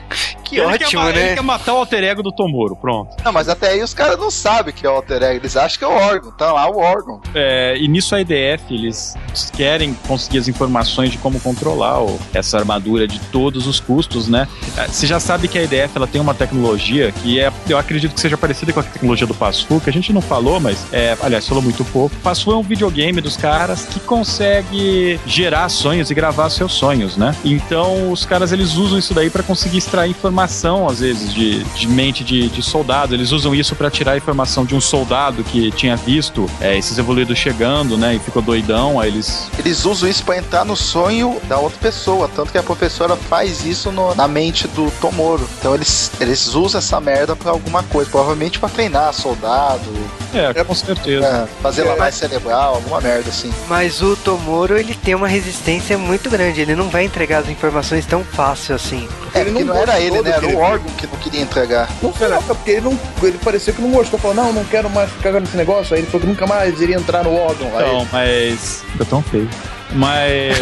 Que 0.51 0.57
Ele 0.57 0.67
ótimo, 0.67 1.03
quer, 1.05 1.15
né? 1.15 1.27
Ele 1.27 1.35
quer 1.37 1.43
matar 1.43 1.75
o 1.75 1.77
alter 1.79 2.03
ego 2.05 2.23
do 2.23 2.33
Tomoro, 2.33 2.75
pronto. 2.77 3.17
Não, 3.25 3.33
mas 3.33 3.49
até 3.49 3.69
aí 3.69 3.83
os 3.83 3.95
caras 3.95 4.19
não 4.19 4.31
sabem 4.31 4.75
que 4.75 4.85
é 4.85 4.91
o 4.91 4.95
alter 4.95 5.23
ego. 5.23 5.37
Eles 5.41 5.57
acham 5.57 5.79
que 5.79 5.85
é 5.85 5.89
o 5.89 5.93
órgão. 5.93 6.33
Tá 6.33 6.53
lá 6.53 6.69
o 6.69 6.79
órgão. 6.79 7.21
É, 7.35 7.77
e 7.79 7.87
nisso 7.87 8.15
a 8.15 8.21
EDF, 8.21 8.63
eles 8.75 9.15
querem 9.57 9.95
conseguir 10.09 10.39
as 10.39 10.49
informações 10.49 11.11
de 11.13 11.19
como 11.19 11.39
controlar 11.41 12.03
o- 12.03 12.19
essa 12.35 12.59
armadura 12.59 13.07
de 13.07 13.19
todos 13.31 13.67
os 13.69 13.79
custos, 13.81 14.27
né? 14.29 14.49
É, 14.77 14.87
Você 14.89 15.07
já 15.07 15.21
sabe 15.21 15.47
que 15.49 15.57
a 15.59 15.63
EDF 15.63 15.93
ela 15.97 16.07
tem 16.07 16.21
uma 16.21 16.35
tecnologia 16.35 17.13
que 17.23 17.39
é, 17.41 17.53
eu 17.69 17.79
acredito 17.79 18.13
que 18.15 18.21
seja 18.21 18.37
parecida 18.37 18.73
com 18.73 18.81
a 18.81 18.83
tecnologia 18.83 19.27
do 19.27 19.35
Pasfu, 19.35 19.81
que 19.81 19.89
a 19.89 19.93
gente 19.93 20.13
não 20.13 20.21
falou, 20.21 20.59
mas, 20.59 20.85
é, 20.93 21.17
aliás, 21.23 21.47
falou 21.47 21.63
muito 21.63 21.85
pouco. 21.87 22.15
Pasfu 22.17 22.51
é 22.53 22.57
um 22.57 22.63
videogame 22.63 23.21
dos 23.21 23.37
caras 23.37 23.85
que 23.87 24.01
consegue 24.01 25.19
gerar 25.27 25.69
sonhos 25.69 26.11
e 26.11 26.15
gravar 26.15 26.51
seus 26.51 26.73
sonhos, 26.73 27.17
né? 27.17 27.35
Então, 27.45 28.11
os 28.11 28.25
caras, 28.27 28.53
eles 28.53 28.75
usam 28.75 28.99
isso 28.99 29.15
daí 29.15 29.31
para 29.31 29.43
conseguir 29.43 29.79
extrair 29.79 30.15
informação, 30.45 30.89
às 30.89 31.01
vezes, 31.01 31.35
de, 31.35 31.63
de 31.65 31.87
mente 31.89 32.25
de, 32.25 32.49
de 32.49 32.63
soldado. 32.63 33.15
Eles 33.15 33.31
usam 33.31 33.55
isso 33.55 33.75
para 33.77 33.91
tirar 33.91 34.13
a 34.13 34.17
informação 34.17 34.65
de 34.65 34.75
um 34.75 34.81
soldado 34.81 35.45
que 35.45 35.71
tinha 35.73 35.97
visto 35.97 36.49
é, 36.61 36.77
esses 36.79 36.97
evoluídos 36.99 37.37
chegando, 37.39 37.99
né? 37.99 38.15
E 38.15 38.19
ficou 38.19 38.41
doidão. 38.41 38.99
Aí 38.99 39.09
eles. 39.11 39.49
Eles 39.59 39.85
usam 39.85 40.09
isso 40.09 40.25
pra 40.25 40.39
entrar 40.39 40.65
no 40.65 40.75
sonho 40.77 41.39
da 41.49 41.59
outra 41.59 41.79
pessoa. 41.79 42.29
Tanto 42.35 42.53
que 42.53 42.59
a 42.59 42.63
professora 42.63 43.17
faz 43.17 43.65
isso 43.67 43.93
no- 43.93 44.15
na 44.15 44.27
mente 44.27 44.67
do 44.69 44.91
Tomoro. 45.01 45.47
Então 45.59 45.75
eles, 45.75 46.11
eles 46.21 46.55
usam 46.55 46.79
essa 46.79 46.99
merda 47.01 47.37
pra 47.37 47.51
alguma 47.51 47.83
coisa. 47.83 48.11
Provavelmente 48.11 48.59
pra 48.59 48.69
treinar 48.69 49.13
soldado, 49.13 49.91
É, 50.33 50.65
com 50.65 50.75
certeza. 50.75 51.27
é, 51.27 51.63
fazer 51.63 51.83
lavagem 51.85 52.19
cerebral, 52.19 52.77
alguma 52.77 53.01
merda 53.01 53.29
assim. 53.29 53.53
Mas 53.69 54.01
o 54.01 54.17
Tomoro, 54.17 54.79
ele 54.79 54.95
tem 54.95 55.15
uma 55.15 55.29
resistência 55.29 55.99
muito 55.99 56.31
grande. 56.31 56.61
Ele 56.61 56.75
não 56.75 56.89
vai 56.89 57.05
entregar 57.05 57.39
as 57.43 57.49
informações 57.49 58.07
tão 58.07 58.25
fácil 58.25 58.75
assim. 58.75 59.07
É, 59.35 59.41
Ele 59.41 59.51
não 59.51 59.61
não 59.65 59.77
era 59.77 60.01
ele, 60.01 60.21
né? 60.23 60.30
Era 60.31 60.41
daquele 60.41 60.57
o 60.57 60.61
órgão 60.61 60.93
que 60.95 61.07
não 61.07 61.17
queria 61.17 61.41
entregar. 61.43 61.89
Não 62.03 62.13
foi 62.13 62.29
não, 62.29 62.43
porque 62.43 62.71
ele 62.71 62.81
não. 62.83 62.99
Ele 63.23 63.39
parecia 63.39 63.73
que 63.73 63.81
não 63.83 63.91
gostou. 63.91 64.19
Falou, 64.19 64.37
não, 64.37 64.53
não 64.53 64.65
quero 64.65 64.89
mais 64.91 65.11
ficar 65.11 65.33
nesse 65.33 65.57
negócio. 65.57 65.95
Aí 65.95 66.01
ele 66.01 66.07
falou 66.11 66.21
que 66.23 66.27
nunca 66.27 66.47
mais 66.47 66.81
iria 66.81 66.97
entrar 66.97 67.25
no 67.25 67.35
órgão. 67.35 67.69
Aí, 67.77 67.85
Então, 67.85 68.09
mas. 68.13 68.83
Fica 68.93 69.05
tão 69.05 69.23
feio. 69.23 69.49
Mas. 69.93 70.57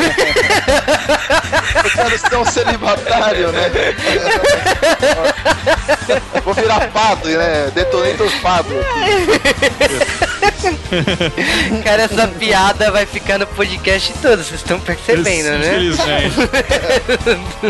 Eu 1.84 1.90
quero 1.90 2.18
ser 2.18 2.36
um 2.36 2.44
celibatário, 2.44 3.52
né? 3.52 3.70
Vou 6.44 6.54
virar 6.54 6.80
fado, 6.90 7.28
né? 7.28 7.70
Detonator 7.74 8.28
fado. 8.40 8.68
Cara, 11.84 12.02
essa 12.02 12.28
piada 12.28 12.90
vai 12.90 13.06
ficar 13.06 13.38
no 13.38 13.46
podcast 13.46 14.12
todo, 14.20 14.42
vocês 14.42 14.60
estão 14.60 14.78
percebendo, 14.80 15.50
né? 15.58 15.84
Infelizmente. 15.84 16.34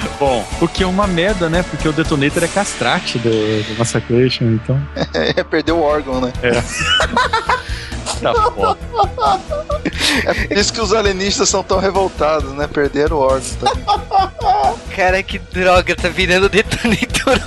Bom, 0.19 0.47
o 0.61 0.69
que 0.69 0.83
é 0.83 0.87
uma 0.87 1.07
merda, 1.07 1.49
né? 1.49 1.63
Porque 1.63 1.89
o 1.89 1.93
detonator 1.93 2.43
é 2.45 2.49
castrate 2.49 3.19
do, 3.19 3.31
do 3.31 3.79
Massacration, 3.79 4.45
então. 4.45 4.81
É, 5.15 5.43
perdeu 5.43 5.79
o 5.79 5.83
órgão, 5.83 6.21
né? 6.21 6.33
Tá 8.21 8.35
foda. 8.53 8.79
É 10.25 10.35
por 10.47 10.57
isso 10.57 10.73
que 10.73 10.81
os 10.81 10.93
alienistas 10.93 11.49
são 11.49 11.63
tão 11.63 11.79
revoltados, 11.79 12.53
né? 12.55 12.67
Perderam 12.67 13.17
o 13.17 13.21
órgão. 13.21 13.41
Tá? 13.61 14.75
Cara, 14.95 15.23
que 15.23 15.39
droga, 15.39 15.95
tá 15.95 16.09
virando 16.09 16.49
detonator. 16.49 17.39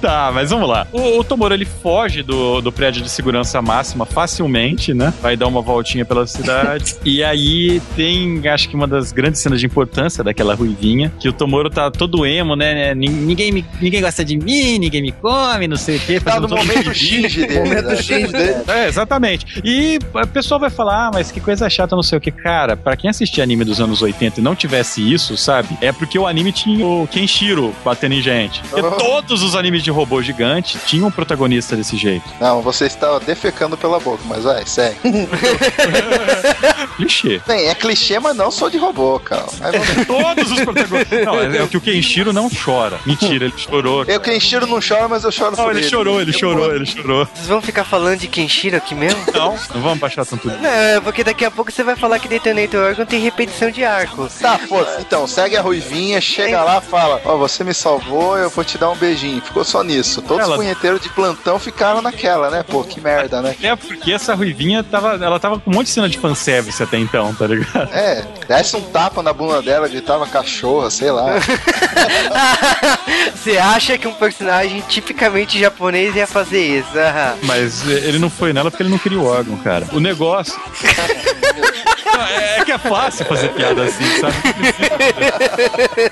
Tá, 0.00 0.30
mas 0.32 0.50
vamos 0.50 0.68
lá. 0.68 0.86
O, 0.92 1.18
o 1.18 1.24
Tomoro 1.24 1.52
ele 1.54 1.64
foge 1.64 2.22
do, 2.22 2.60
do 2.60 2.70
prédio 2.72 3.02
de 3.02 3.08
segurança 3.10 3.60
máxima 3.60 4.04
facilmente, 4.06 4.92
né? 4.94 5.12
Vai 5.20 5.36
dar 5.36 5.46
uma 5.46 5.60
voltinha 5.60 6.04
pela 6.04 6.26
cidade. 6.26 6.96
e 7.04 7.22
aí 7.22 7.80
tem, 7.96 8.46
acho 8.48 8.68
que 8.68 8.74
uma 8.76 8.86
das 8.86 9.10
grandes 9.12 9.40
cenas 9.40 9.60
de 9.60 9.66
importância 9.66 10.22
daquela 10.22 10.54
ruivinha, 10.54 11.12
que 11.18 11.28
o 11.28 11.32
Tomoro 11.32 11.70
tá 11.70 11.90
todo 11.90 12.24
emo, 12.26 12.54
né? 12.56 12.94
Nin- 12.94 13.24
Ninguém, 13.24 13.50
me, 13.52 13.64
ninguém 13.80 14.00
gosta 14.00 14.24
de 14.24 14.36
mim, 14.36 14.78
ninguém 14.78 15.02
me 15.02 15.12
come, 15.12 15.66
não 15.66 15.76
sei 15.76 15.96
o 15.96 16.00
quê. 16.00 16.20
Tá 16.20 16.32
fazendo 16.32 16.48
no 16.48 16.56
momento. 16.56 16.94
Shinji 16.94 17.46
dele. 17.46 17.60
Momento 17.68 17.86
né? 17.88 17.96
Shinji 17.96 18.32
dele. 18.32 18.54
É, 18.68 18.88
exatamente. 19.04 19.60
E 19.64 19.98
a 20.14 20.26
pessoa 20.26 20.58
vai 20.58 20.70
falar, 20.70 21.06
ah, 21.06 21.10
mas 21.12 21.30
que 21.30 21.40
coisa 21.40 21.68
chata, 21.68 21.94
não 21.94 22.02
sei 22.02 22.18
o 22.18 22.20
que. 22.20 22.30
Cara, 22.30 22.76
pra 22.76 22.96
quem 22.96 23.08
assistia 23.10 23.44
anime 23.44 23.64
dos 23.64 23.80
anos 23.80 24.02
80 24.02 24.40
e 24.40 24.42
não 24.42 24.54
tivesse 24.56 25.00
isso, 25.12 25.36
sabe? 25.36 25.76
É 25.80 25.92
porque 25.92 26.18
o 26.18 26.26
anime 26.26 26.52
tinha 26.52 26.84
o 26.86 27.06
Kenshiro 27.10 27.74
batendo 27.84 28.14
em 28.14 28.22
gente. 28.22 28.60
Porque 28.70 28.84
Oh. 28.86 28.90
todos 28.92 29.42
os 29.42 29.54
animes 29.54 29.82
de 29.82 29.90
robô 29.90 30.20
gigante 30.22 30.78
tinham 30.86 31.08
um 31.08 31.10
protagonista 31.10 31.76
desse 31.76 31.96
jeito. 31.96 32.24
Não, 32.40 32.60
você 32.62 32.86
está 32.86 33.18
defecando 33.18 33.76
pela 33.76 33.98
boca, 34.00 34.22
mas 34.26 34.44
vai, 34.44 34.64
segue. 34.66 34.96
Clichê. 36.96 37.40
Bem, 37.46 37.66
é 37.68 37.74
clichê, 37.74 38.18
mas 38.18 38.36
não 38.36 38.50
sou 38.50 38.70
de 38.70 38.78
robô, 38.78 39.18
cara. 39.18 39.44
Mas 39.58 39.72
vamos- 39.72 40.06
Todos 40.06 40.52
os 40.52 40.60
protagonistas. 40.60 41.24
Não, 41.24 41.40
é, 41.40 41.56
é 41.58 41.62
o 41.62 41.68
que 41.68 41.76
o 41.76 41.80
Kenshiro 41.80 42.32
não 42.32 42.48
chora. 42.50 42.98
Mentira, 43.06 43.46
ele 43.46 43.54
chorou. 43.56 44.04
Eu 44.04 44.20
Kenshiro 44.20 44.66
não 44.66 44.80
choro, 44.80 45.08
mas 45.08 45.24
eu 45.24 45.32
choro 45.32 45.56
Não, 45.56 45.64
por 45.64 45.76
ele 45.76 45.82
chorou, 45.88 46.20
ele 46.20 46.30
Eu 46.30 46.38
chorou, 46.38 46.64
vou- 46.66 46.74
ele 46.74 46.86
chorou. 46.86 47.26
Vocês 47.34 47.48
vão 47.48 47.60
ficar 47.62 47.84
falando 47.84 48.18
de 48.18 48.28
Kenshiro 48.28 48.76
aqui 48.76 48.93
mesmo? 48.94 49.24
Não, 49.34 49.56
não 49.74 49.82
vamos 49.82 49.98
baixar 49.98 50.24
tanto. 50.24 50.46
Não, 50.48 50.68
é 50.70 51.00
porque 51.00 51.24
daqui 51.24 51.44
a 51.44 51.50
pouco 51.50 51.70
você 51.72 51.82
vai 51.82 51.96
falar 51.96 52.18
que 52.18 52.28
Detonator 52.28 52.88
Orgon 52.88 53.04
tem 53.04 53.20
repetição 53.20 53.70
de 53.70 53.84
arco. 53.84 54.28
Tá, 54.40 54.58
pô, 54.68 54.84
então, 55.00 55.26
segue 55.26 55.56
a 55.56 55.62
ruivinha, 55.62 56.20
chega 56.20 56.62
lá, 56.62 56.80
fala, 56.80 57.20
ó, 57.24 57.36
você 57.36 57.64
me 57.64 57.74
salvou, 57.74 58.36
eu 58.38 58.50
vou 58.50 58.64
te 58.64 58.78
dar 58.78 58.90
um 58.90 58.96
beijinho. 58.96 59.40
Ficou 59.40 59.64
só 59.64 59.82
nisso. 59.82 60.22
Todos 60.22 60.44
Ela- 60.44 60.52
os 60.52 60.56
punheteiros 60.56 61.00
de 61.00 61.08
plantão 61.10 61.58
ficaram 61.58 62.00
naquela, 62.02 62.50
né? 62.50 62.62
Pô, 62.62 62.82
que 62.84 63.00
merda, 63.00 63.42
né? 63.42 63.54
É 63.62 63.74
porque 63.76 64.12
essa 64.12 64.34
ruivinha 64.34 64.82
tava. 64.82 65.14
Ela 65.14 65.38
tava 65.40 65.58
com 65.58 65.70
um 65.70 65.74
monte 65.74 65.86
de 65.86 65.92
cena 65.92 66.08
de 66.08 66.18
fanservice 66.18 66.82
até 66.82 66.98
então, 66.98 67.34
tá 67.34 67.46
ligado? 67.46 67.88
É, 67.92 68.24
desce 68.48 68.76
um 68.76 68.80
tapa 68.82 69.22
na 69.22 69.32
bunda 69.32 69.62
dela, 69.62 69.88
gritava 69.88 70.26
cachorra, 70.26 70.90
sei 70.90 71.10
lá. 71.10 71.34
Você 73.34 73.56
acha 73.58 73.98
que 73.98 74.08
um 74.08 74.14
personagem 74.14 74.82
tipicamente 74.88 75.58
japonês 75.58 76.14
ia 76.16 76.26
fazer 76.26 76.78
isso? 76.78 76.98
Aham. 76.98 77.34
Mas 77.42 77.86
eh, 77.88 78.08
ele 78.08 78.18
não 78.18 78.30
foi 78.30 78.52
nela 78.52 78.70
porque 78.70 78.82
ele 78.84 78.90
não 78.90 78.98
queria 78.98 79.18
o 79.18 79.24
órgão, 79.24 79.56
cara. 79.58 79.88
O 79.92 80.00
negócio. 80.00 80.54
Não, 82.16 82.26
é, 82.26 82.58
é 82.58 82.64
que 82.64 82.72
é 82.72 82.78
fácil 82.78 83.24
fazer 83.26 83.48
piada 83.48 83.82
assim, 83.82 84.04
sabe? 84.20 84.34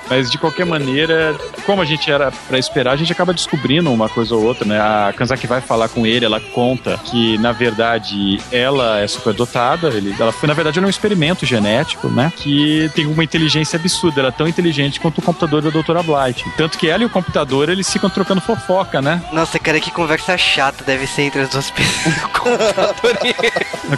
Mas 0.08 0.30
de 0.30 0.38
qualquer 0.38 0.66
maneira, 0.66 1.36
como 1.64 1.80
a 1.80 1.84
gente 1.84 2.10
era 2.10 2.32
pra 2.48 2.58
esperar, 2.58 2.92
a 2.92 2.96
gente 2.96 3.12
acaba 3.12 3.32
descobrindo 3.32 3.92
uma 3.92 4.08
coisa 4.08 4.34
ou 4.34 4.42
outra, 4.42 4.64
né? 4.66 4.80
A 4.80 5.12
Kanzaki 5.16 5.46
vai 5.46 5.60
falar 5.60 5.88
com 5.88 6.06
ele, 6.06 6.24
ela 6.24 6.40
conta 6.40 6.98
que, 7.04 7.38
na 7.38 7.52
verdade, 7.52 8.40
ela 8.50 9.00
é 9.00 9.06
superdotada. 9.06 9.88
Ele, 9.88 10.14
ela 10.18 10.32
foi, 10.32 10.48
na 10.48 10.54
verdade, 10.54 10.78
ela 10.78 10.86
é 10.86 10.88
um 10.88 10.90
experimento 10.90 11.46
genético, 11.46 12.08
né? 12.08 12.32
Que 12.36 12.90
tem 12.94 13.06
uma 13.06 13.22
inteligência 13.22 13.78
absurda. 13.78 14.20
Ela 14.20 14.28
é 14.28 14.32
tão 14.32 14.48
inteligente 14.48 15.00
quanto 15.00 15.18
o 15.18 15.22
computador 15.22 15.62
da 15.62 15.70
Doutora 15.70 16.02
Blight. 16.02 16.44
Tanto 16.56 16.78
que 16.78 16.88
ela 16.88 17.02
e 17.02 17.06
o 17.06 17.10
computador, 17.10 17.68
eles 17.68 17.90
ficam 17.90 18.10
trocando 18.10 18.40
fofoca, 18.40 19.00
né? 19.00 19.22
Nossa, 19.32 19.58
cara, 19.58 19.78
que 19.80 19.90
conversa 19.90 20.36
chata 20.36 20.84
deve 20.84 21.06
ser 21.06 21.22
entre 21.22 21.42
as 21.42 21.50
duas 21.50 21.70
pessoas. 21.70 22.14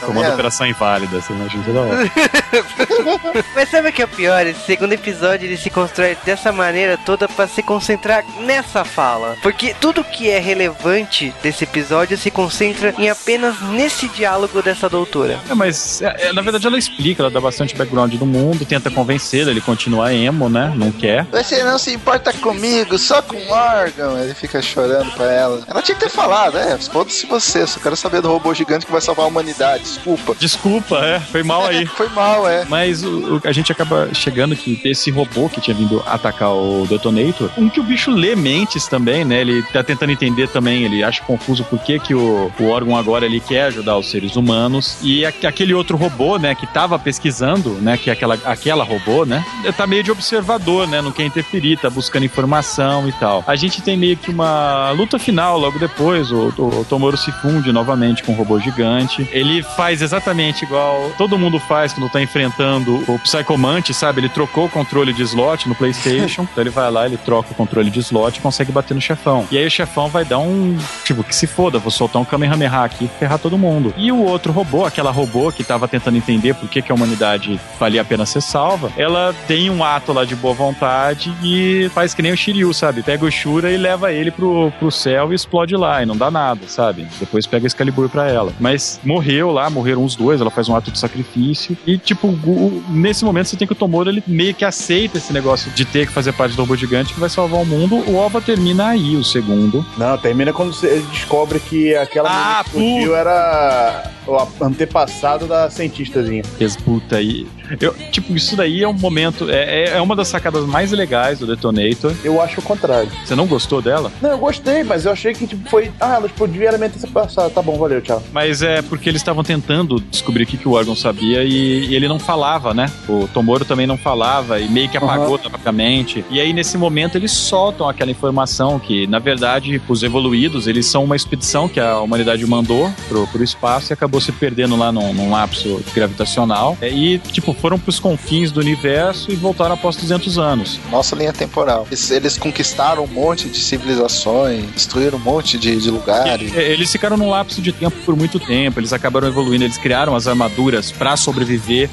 Comando 0.01 0.25
vendo? 0.25 0.35
Operação 0.35 0.67
Inválida, 0.67 1.21
você 1.21 1.33
imagina 1.33 1.65
toda 1.65 1.81
hora. 1.81 1.94
Mas 3.55 3.71
sabe 3.71 3.89
o 3.89 3.93
que 3.93 4.03
é 4.03 4.05
o 4.05 4.09
pior? 4.09 4.47
Esse 4.47 4.61
segundo 4.61 4.93
episódio 4.93 5.47
ele 5.47 5.57
se 5.57 5.71
constrói 5.71 6.17
dessa 6.25 6.53
maneira 6.53 6.99
toda 6.99 7.29
pra 7.29 7.47
se 7.47 7.63
concentrar 7.63 8.25
nessa 8.41 8.85
fala. 8.85 9.37
Porque 9.43 9.75
tudo 9.81 10.05
que 10.05 10.31
é 10.31 10.39
relevante 10.39 11.35
desse 11.43 11.65
episódio 11.65 12.17
se 12.17 12.31
concentra 12.31 12.95
em 12.99 13.09
apenas 13.09 13.61
nesse 13.61 14.09
diálogo 14.09 14.63
dessa 14.63 14.89
doutora. 14.89 15.39
É, 15.49 15.55
mas 15.55 16.03
é, 16.03 16.29
é, 16.29 16.33
na 16.33 16.43
verdade 16.43 16.67
ela 16.67 16.79
explica, 16.79 17.23
ela 17.23 17.31
dá 17.31 17.41
bastante 17.41 17.75
background 17.75 18.15
do 18.15 18.27
mundo, 18.27 18.65
tenta 18.65 18.91
convencê-lo, 18.91 19.51
ele 19.51 19.61
continua 19.61 20.13
emo, 20.13 20.49
né? 20.49 20.73
Não 20.77 20.91
quer. 20.91 21.25
Você 21.33 21.63
não 21.63 21.79
se 21.79 21.93
importa 21.93 22.33
comigo, 22.33 22.99
só 22.99 23.23
com 23.23 23.37
órgão. 23.49 24.19
Ele 24.19 24.35
fica 24.35 24.61
chorando 24.61 25.11
pra 25.13 25.31
ela. 25.33 25.63
Ela 25.67 25.83
tinha 25.83 25.97
que 25.97 26.05
ter 26.05 26.11
falado, 26.11 26.59
é, 26.59 26.79
foda-se 26.79 27.27
você, 27.27 27.67
só 27.67 27.81
quero 27.81 27.97
saber 27.97 28.21
do 28.21 28.29
robô 28.29 28.55
gigante 28.55 28.87
que 28.87 28.93
vai 28.93 29.01
salvar 29.01 29.25
a 29.25 29.29
humanidade, 29.29 29.85
desculpa. 29.85 30.35
Desculpa, 30.39 30.99
é, 31.05 31.21
foi 31.21 31.43
mal 31.43 31.65
aí. 31.67 31.84
Foi 31.87 32.09
mal, 32.11 32.49
é. 32.49 32.65
Mas 32.69 33.03
o- 33.03 33.37
o- 33.37 33.41
a 33.45 33.53
gente 33.53 33.71
acaba 33.73 34.09
chegando 34.15 34.55
que 34.57 34.81
esse 34.85 35.11
robô 35.11 35.49
que 35.49 35.61
tinha 35.61 35.75
vindo 35.77 36.03
atacar 36.07 36.51
o 36.53 36.87
Detonator, 36.89 37.51
um 37.59 37.69
que 37.69 37.81
o 37.81 37.83
bicho 37.83 38.11
lê 38.11 38.35
mentes 38.37 38.87
também, 38.87 39.25
né? 39.25 39.41
Ele 39.41 39.63
tá 39.73 39.83
tentando 39.83 40.11
entender 40.13 40.49
também, 40.49 40.85
ele 40.85 41.03
acha 41.03 41.23
confuso 41.25 41.65
por 41.65 41.79
que, 41.81 41.99
que 41.99 42.15
o, 42.15 42.51
o 42.59 42.69
órgão 42.69 42.97
agora 42.97 43.25
ele 43.27 43.41
quer 43.41 43.65
ajudar 43.65 43.97
os 43.97 44.11
seres 44.11 44.37
humanos. 44.37 44.97
E 45.03 45.25
a- 45.25 45.33
aquele 45.47 45.75
outro 45.75 45.97
robô, 45.97 46.39
né, 46.39 46.55
que 46.55 46.67
tava 46.67 46.99
pesquisando, 46.99 47.71
né, 47.81 47.97
que 47.97 48.11
é 48.11 48.13
aquela, 48.13 48.35
aquela 48.45 48.85
robô, 48.85 49.25
né, 49.25 49.45
tá 49.77 49.87
meio 49.87 50.03
de 50.03 50.11
observador, 50.11 50.87
né? 50.87 51.01
Não 51.03 51.13
quer 51.13 51.25
interferir, 51.25 51.77
tá 51.79 51.89
buscando 51.91 52.25
informação 52.25 53.09
e 53.09 53.13
tal. 53.13 53.43
A 53.47 53.57
gente 53.57 53.83
tem 53.83 53.97
meio 53.97 54.17
que 54.17 54.31
uma 54.31 54.91
luta 54.93 55.19
final 55.19 55.59
logo 55.59 55.79
depois. 55.79 56.31
O, 56.31 56.53
o, 56.59 56.81
o 56.81 56.85
Tomoro 56.89 57.17
se 57.17 57.31
funde 57.33 57.73
novamente 57.73 58.23
com 58.23 58.33
o 58.33 58.35
robô 58.35 58.59
gigante. 58.59 59.29
Ele 59.33 59.63
faz 59.63 60.03
exatamente 60.03 60.65
igual 60.65 61.11
todo 61.19 61.39
mundo 61.39 61.59
faz 61.59 61.74
quando 61.95 62.11
tá 62.11 62.21
enfrentando 62.21 63.05
o 63.09 63.19
Psychomante, 63.19 63.93
sabe? 63.93 64.21
Ele 64.21 64.29
trocou 64.29 64.67
o 64.67 64.69
controle 64.69 65.13
de 65.13 65.23
slot 65.23 65.69
no 65.69 65.75
PlayStation. 65.75 66.43
então 66.51 66.63
ele 66.63 66.71
vai 66.71 66.91
lá, 66.91 67.07
ele 67.07 67.17
troca 67.17 67.53
o 67.53 67.55
controle 67.55 67.91
de 67.91 68.01
slot 68.01 68.39
e 68.39 68.41
consegue 68.41 68.71
bater 68.71 68.95
no 68.95 69.01
chefão. 69.01 69.47
E 69.51 69.59
aí 69.59 69.67
o 69.67 69.71
chefão 69.71 70.09
vai 70.09 70.25
dar 70.25 70.39
um. 70.39 70.77
Tipo, 71.05 71.25
que 71.25 71.35
se 71.35 71.47
foda, 71.47 71.79
vou 71.79 71.91
soltar 71.91 72.21
um 72.21 72.25
Kamehameha 72.25 72.85
aqui 72.85 73.05
e 73.05 73.09
ferrar 73.09 73.39
todo 73.39 73.59
mundo. 73.59 73.93
E 73.97 74.11
o 74.11 74.23
outro 74.23 74.53
robô, 74.53 74.85
aquela 74.85 75.11
robô 75.11 75.51
que 75.51 75.65
tava 75.65 75.89
tentando 75.89 76.17
entender 76.17 76.55
por 76.55 76.69
que, 76.69 76.81
que 76.81 76.93
a 76.93 76.95
humanidade 76.95 77.61
valia 77.79 78.03
a 78.03 78.05
pena 78.05 78.25
ser 78.25 78.41
salva, 78.41 78.93
ela 78.97 79.35
tem 79.47 79.71
um 79.71 79.83
ato 79.83 80.13
lá 80.13 80.25
de 80.25 80.37
boa 80.37 80.55
vontade 80.55 81.35
e 81.43 81.91
faz 81.93 82.15
que 82.15 82.23
nem 82.23 82.33
o 82.33 82.37
Shiryu, 82.37 82.73
sabe? 82.73 83.03
Pega 83.03 83.25
o 83.25 83.31
Shura 83.31 83.71
e 83.71 83.77
leva 83.77 84.13
ele 84.13 84.31
pro, 84.31 84.73
pro 84.79 84.91
céu 84.91 85.33
e 85.33 85.35
explode 85.35 85.77
lá 85.77 86.03
e 86.03 86.07
não 86.07 86.17
dá 86.17 86.31
nada, 86.31 86.67
sabe? 86.69 87.07
Depois 87.19 87.47
pega 87.47 87.67
Excalibur 87.67 88.09
pra 88.09 88.29
ela. 88.29 88.53
Mas 88.59 89.01
morreu 89.05 89.51
lá, 89.51 89.69
morreram 89.69 90.05
os 90.05 90.17
dois, 90.17 90.41
ela 90.41 90.51
faz 90.51 90.69
um 90.69 90.77
ato 90.77 90.91
de 90.91 90.99
sacrifício. 90.99 91.64
E, 91.87 91.99
tipo, 91.99 92.27
o- 92.29 92.83
nesse 92.89 93.25
momento 93.25 93.47
você 93.49 93.57
tem 93.57 93.67
que 93.67 93.73
o 93.73 93.77
Tomoro, 93.77 94.09
ele 94.11 94.23
meio 94.27 94.55
que 94.55 94.65
aceita 94.65 95.19
esse 95.19 95.33
negócio 95.33 95.71
de 95.73 95.85
ter 95.85 96.07
que 96.07 96.13
fazer 96.13 96.33
parte 96.33 96.55
do 96.55 96.63
robô 96.63 96.77
gigante 96.77 97.13
que 97.15 97.21
vai 97.21 97.29
salvar 97.29 97.61
o 97.61 97.67
mundo. 97.67 97.97
O 98.09 98.17
OVA 98.17 98.41
termina 98.41 98.89
aí, 98.89 99.17
o 99.17 99.25
segundo. 99.25 99.85
Não, 99.97 100.17
termina 100.19 100.53
quando 100.53 100.75
ele 100.87 101.05
descobre 101.13 101.61
que 101.61 101.95
aquela 101.95 102.29
Ah, 102.31 102.33
menina 102.33 102.65
que 102.65 102.79
explodiu 102.99 103.17
era 103.17 104.11
o 104.27 104.65
antepassado 104.65 105.47
da 105.47 105.71
cientistazinha. 105.71 106.43
Puta 106.85 107.17
aí. 107.17 107.47
Eu, 107.81 107.95
tipo, 108.11 108.35
isso 108.37 108.57
daí 108.57 108.83
é 108.83 108.89
um 108.89 108.93
momento. 108.93 109.49
É, 109.51 109.85
é- 109.85 109.89
é 109.97 110.01
uma 110.01 110.15
das 110.15 110.29
sacadas 110.29 110.67
mais 110.67 110.93
legais 110.93 111.39
do 111.39 111.47
Detonator. 111.47 112.13
Eu 112.23 112.41
acho 112.43 112.61
o 112.61 112.63
contrário. 112.63 113.11
Você 113.25 113.35
não 113.35 113.47
gostou 113.47 113.81
dela? 113.81 114.13
Não, 114.21 114.31
eu 114.33 114.39
gostei, 114.39 114.83
mas 114.85 115.07
eu 115.07 115.13
achei 115.13 115.33
que 115.33 115.47
tipo, 115.47 115.69
foi. 115.71 115.91
Ah, 115.99 116.17
ela 116.17 116.27
explodiu 116.27 116.63
e 116.63 116.67
ela 116.67 116.77
mente 116.77 116.97
essa 116.97 117.07
passada. 117.07 117.49
Tá 117.49 117.63
bom, 117.63 117.79
valeu, 117.79 118.03
tchau. 118.03 118.23
Mas 118.33 118.61
é 118.63 118.83
porque 118.83 119.09
eles 119.09 119.21
estavam 119.23 119.43
tentando 119.43 119.99
descobrir 120.11 120.43
o 120.45 120.47
que, 120.47 120.59
que 120.59 120.69
o 120.69 120.73
órgão 120.73 120.95
sabia 120.95 121.43
e, 121.43 121.54
e 121.57 121.95
ele 121.95 122.09
não 122.09 122.19
falava, 122.19 122.73
né? 122.75 122.91
O 123.09 123.29
Tomoro 123.33 123.65
também 123.65 123.87
não 123.87 123.97
falava 123.97 124.61
e 124.61 124.69
meio 124.69 124.89
que 124.89 124.97
apagou 124.97 125.39
rapidamente. 125.51 126.25
E 126.31 126.41
aí, 126.41 126.53
nesse 126.53 126.77
momento, 126.77 127.17
eles 127.17 127.33
soltam 127.33 127.89
aquela 127.89 128.11
informação 128.11 128.79
que, 128.79 129.07
na 129.07 129.19
verdade, 129.19 129.81
os 129.89 130.03
evoluídos, 130.03 130.67
eles 130.67 130.87
são 130.87 131.05
uma 131.05 131.17
expedição 131.17 131.69
que 131.69 131.81
a 131.81 132.01
humanidade 132.01 132.45
mandou 132.47 132.91
pro, 133.09 133.27
pro 133.29 133.43
espaço 133.43 133.93
e 133.93 133.95
acabou 133.95 134.21
se 134.21 134.33
perdendo 134.33 134.77
lá 134.77 134.91
num, 134.91 135.13
num 135.13 135.31
lapso 135.31 135.83
gravitacional. 135.95 136.77
É, 136.81 136.89
E, 136.91 137.19
tipo, 137.19 137.53
foram 137.53 137.79
pros 137.79 137.99
confins 137.99 138.51
do 138.53 138.61
universo 138.61 139.31
e 139.31 139.35
voltaram 139.35 139.75
após 139.75 139.97
200 139.97 140.39
anos. 140.39 140.79
Nossa 140.91 141.15
linha 141.17 141.33
temporal. 141.33 141.87
Eles, 141.89 142.11
eles 142.11 142.39
conquistaram 142.39 143.05
um 143.05 143.07
monte 143.07 143.49
de 143.49 143.59
civilizações, 143.59 144.65
destruíram 144.73 145.19
um 145.19 145.23
monte 145.23 145.59
de, 145.59 145.77
de 145.77 145.91
lugares. 145.91 146.55
É, 146.57 146.73
Eles 146.73 146.91
ficaram 146.91 147.17
num 147.17 147.31
lapso 147.31 147.61
de 147.61 147.73
tempo 147.73 147.97
por 148.05 148.17
muito 148.17 148.39
tempo, 148.39 148.81
eles 148.81 148.93
acabaram 148.93 149.29
evoluindo, 149.29 149.65
eles 149.65 149.79
criaram 149.79 150.15
as 150.15 150.27
armaduras 150.27 150.91
pra 150.91 151.17
sobreviver. 151.17 151.44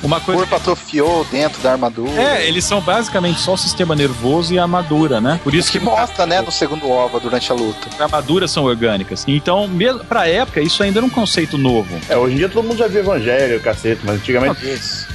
Uma 0.03 0.17
O 0.17 0.21
coisa 0.21 0.39
corpo 0.41 0.55
atrofiou 0.55 1.25
dentro 1.25 1.61
da 1.61 1.73
armadura. 1.73 2.11
É, 2.11 2.47
eles 2.47 2.63
são 2.63 2.81
basicamente 2.81 3.39
só 3.39 3.53
o 3.53 3.57
sistema 3.57 3.95
nervoso 3.95 4.53
e 4.53 4.59
a 4.59 4.63
armadura, 4.63 5.19
né? 5.19 5.39
Por 5.43 5.53
isso 5.53 5.71
que 5.71 5.79
que 5.79 5.85
mostra, 5.85 6.25
né, 6.25 6.41
no 6.41 6.51
segundo 6.51 6.89
OVA 6.89 7.19
durante 7.19 7.51
a 7.51 7.55
luta. 7.55 7.89
as 7.93 7.99
armaduras 7.99 8.51
são 8.51 8.63
orgânicas. 8.65 9.25
Então, 9.27 9.67
mesmo 9.67 10.03
pra 10.05 10.27
época, 10.27 10.61
isso 10.61 10.83
ainda 10.83 10.99
era 10.99 11.05
um 11.05 11.09
conceito 11.09 11.57
novo. 11.57 11.99
É, 12.07 12.15
hoje 12.15 12.35
em 12.35 12.37
dia 12.37 12.49
todo 12.49 12.63
mundo 12.63 12.77
já 12.77 12.87
viu 12.87 13.01
Evangelho, 13.01 13.59
cacete, 13.61 14.01
mas 14.03 14.15
antigamente. 14.15 14.61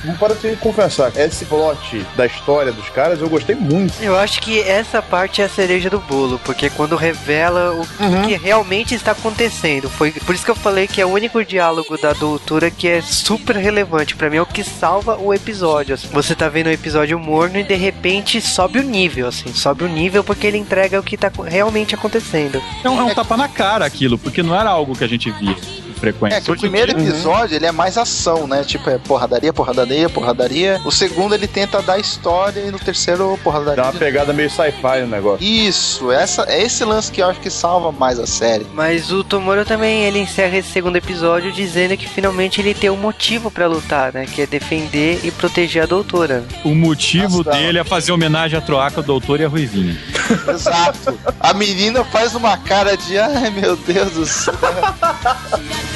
Não 0.04 0.16
para 0.16 0.34
de 0.34 0.56
confessar. 0.56 1.12
Esse 1.16 1.44
plot 1.44 2.04
da 2.16 2.26
história 2.26 2.72
dos 2.72 2.88
caras 2.88 3.20
eu 3.20 3.28
gostei 3.28 3.54
muito. 3.54 3.94
Eu 4.00 4.16
acho 4.16 4.40
que 4.40 4.60
essa 4.60 5.00
parte 5.00 5.40
é 5.40 5.44
a 5.44 5.48
cereja 5.48 5.88
do 5.88 6.00
bolo, 6.00 6.40
porque 6.44 6.68
quando 6.70 6.96
revela 6.96 7.72
o 7.72 8.26
que 8.26 8.36
realmente 8.36 8.94
está 8.94 9.12
acontecendo. 9.12 9.88
Foi 9.88 10.10
por 10.10 10.34
isso 10.34 10.44
que 10.44 10.50
eu 10.50 10.56
falei 10.56 10.86
que 10.86 11.00
é 11.00 11.06
o 11.06 11.10
único 11.10 11.44
diálogo 11.44 11.96
da 11.96 12.12
doutora 12.12 12.70
que 12.70 12.88
é 12.88 13.00
super 13.00 13.56
relevante. 13.56 14.15
Pra 14.16 14.30
mim 14.30 14.36
é 14.36 14.42
o 14.42 14.46
que 14.46 14.64
salva 14.64 15.16
o 15.18 15.32
episódio. 15.32 15.94
assim. 15.94 16.08
Você 16.08 16.34
tá 16.34 16.48
vendo 16.48 16.68
o 16.68 16.72
episódio 16.72 17.18
morno 17.18 17.58
e 17.58 17.64
de 17.64 17.74
repente 17.74 18.40
sobe 18.40 18.78
o 18.78 18.82
nível, 18.82 19.28
assim. 19.28 19.52
Sobe 19.52 19.84
o 19.84 19.88
nível 19.88 20.24
porque 20.24 20.46
ele 20.46 20.58
entrega 20.58 20.98
o 20.98 21.02
que 21.02 21.16
tá 21.16 21.30
realmente 21.44 21.94
acontecendo. 21.94 22.62
Então, 22.80 22.98
é 22.98 23.04
um 23.04 23.14
tapa 23.14 23.36
na 23.36 23.48
cara 23.48 23.84
aquilo, 23.84 24.18
porque 24.18 24.42
não 24.42 24.58
era 24.58 24.70
algo 24.70 24.96
que 24.96 25.04
a 25.04 25.08
gente 25.08 25.30
via 25.30 25.56
frequência. 25.96 26.36
É 26.36 26.40
que 26.40 26.50
o 26.50 26.56
primeiro 26.56 26.94
dia- 26.94 27.08
episódio 27.08 27.56
ele 27.56 27.66
é 27.66 27.72
mais 27.72 27.96
ação, 27.98 28.46
né? 28.46 28.62
Tipo, 28.64 28.90
é 28.90 28.98
porradaria, 28.98 29.52
porradaria, 29.52 30.08
porradaria. 30.08 30.80
O 30.84 30.90
segundo 30.92 31.34
ele 31.34 31.46
tenta 31.46 31.80
dar 31.82 31.98
história 31.98 32.60
e 32.60 32.70
no 32.70 32.78
terceiro, 32.78 33.38
porradaria. 33.42 33.82
Dá 33.82 33.90
uma 33.90 33.98
pegada 33.98 34.32
meio 34.32 34.50
sci-fi 34.50 35.00
no 35.02 35.08
negócio. 35.08 35.44
Isso, 35.46 36.10
essa, 36.12 36.42
é 36.48 36.62
esse 36.62 36.84
lance 36.84 37.10
que 37.10 37.20
eu 37.22 37.26
acho 37.28 37.40
que 37.40 37.50
salva 37.50 37.90
mais 37.92 38.18
a 38.18 38.26
série. 38.26 38.66
Mas 38.74 39.10
o 39.10 39.24
Tomoro 39.24 39.64
também 39.64 40.02
ele 40.04 40.18
encerra 40.18 40.56
esse 40.56 40.70
segundo 40.70 40.96
episódio 40.96 41.50
dizendo 41.52 41.96
que 41.96 42.08
finalmente 42.08 42.60
ele 42.60 42.74
tem 42.74 42.90
um 42.90 42.96
motivo 42.96 43.50
pra 43.50 43.66
lutar, 43.66 44.12
né? 44.12 44.26
Que 44.26 44.42
é 44.42 44.46
defender 44.46 45.20
e 45.24 45.30
proteger 45.30 45.82
a 45.82 45.86
doutora. 45.86 46.44
O 46.64 46.74
motivo 46.74 47.38
Nossa. 47.42 47.50
dele 47.58 47.78
é 47.78 47.84
fazer 47.84 48.12
homenagem 48.12 48.58
à 48.58 48.62
Troaca, 48.62 48.98
ao 49.00 49.02
Doutor 49.02 49.40
e 49.40 49.44
a 49.44 49.48
Ruivinha. 49.48 49.96
Exato. 50.48 51.18
A 51.40 51.52
menina 51.54 52.04
faz 52.04 52.34
uma 52.34 52.56
cara 52.56 52.96
de 52.96 53.18
ai 53.18 53.50
meu 53.50 53.76
Deus 53.76 54.12
do 54.12 54.26
céu. 54.26 54.54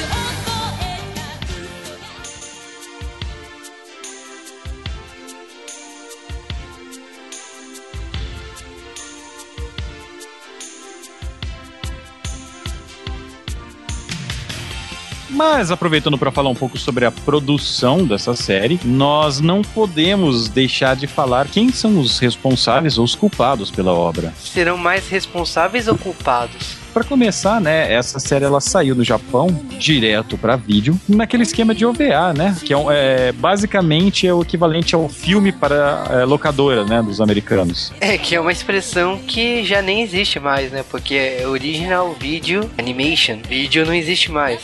Mas 15.43 15.71
aproveitando 15.71 16.19
para 16.19 16.29
falar 16.29 16.49
um 16.51 16.55
pouco 16.55 16.77
sobre 16.77 17.03
a 17.03 17.11
produção 17.11 18.05
dessa 18.05 18.35
série, 18.35 18.79
nós 18.85 19.39
não 19.39 19.63
podemos 19.63 20.47
deixar 20.47 20.95
de 20.95 21.07
falar 21.07 21.47
quem 21.47 21.71
são 21.71 21.99
os 21.99 22.19
responsáveis 22.19 22.99
ou 22.99 23.03
os 23.03 23.15
culpados 23.15 23.71
pela 23.71 23.91
obra. 23.91 24.31
Serão 24.37 24.77
mais 24.77 25.09
responsáveis 25.09 25.87
ou 25.87 25.97
culpados? 25.97 26.80
Para 26.93 27.05
começar, 27.05 27.61
né, 27.61 27.91
essa 27.93 28.19
série 28.19 28.43
ela 28.43 28.59
saiu 28.59 28.93
do 28.93 29.03
Japão 29.03 29.47
direto 29.79 30.37
para 30.37 30.57
vídeo, 30.57 30.99
naquele 31.07 31.43
esquema 31.43 31.73
de 31.73 31.85
OVA, 31.85 32.33
né, 32.35 32.55
que 32.65 32.73
é, 32.73 32.77
um- 32.77 32.91
é, 32.91 33.31
basicamente 33.31 34.27
é 34.27 34.33
o 34.33 34.41
equivalente 34.41 34.93
ao 34.93 35.07
filme 35.07 35.53
para 35.53 36.03
é, 36.09 36.25
locadora, 36.25 36.83
né, 36.83 37.01
dos 37.01 37.21
americanos. 37.21 37.93
É, 38.01 38.17
que 38.17 38.35
é 38.35 38.39
uma 38.41 38.51
expressão 38.51 39.17
que 39.25 39.63
já 39.63 39.81
nem 39.81 40.01
existe 40.01 40.37
mais, 40.39 40.71
né? 40.71 40.83
Porque 40.89 41.15
é 41.15 41.47
Original 41.47 42.13
Video 42.19 42.69
Animation. 42.77 43.37
Vídeo 43.47 43.85
não 43.85 43.93
existe 43.93 44.29
mais. 44.31 44.59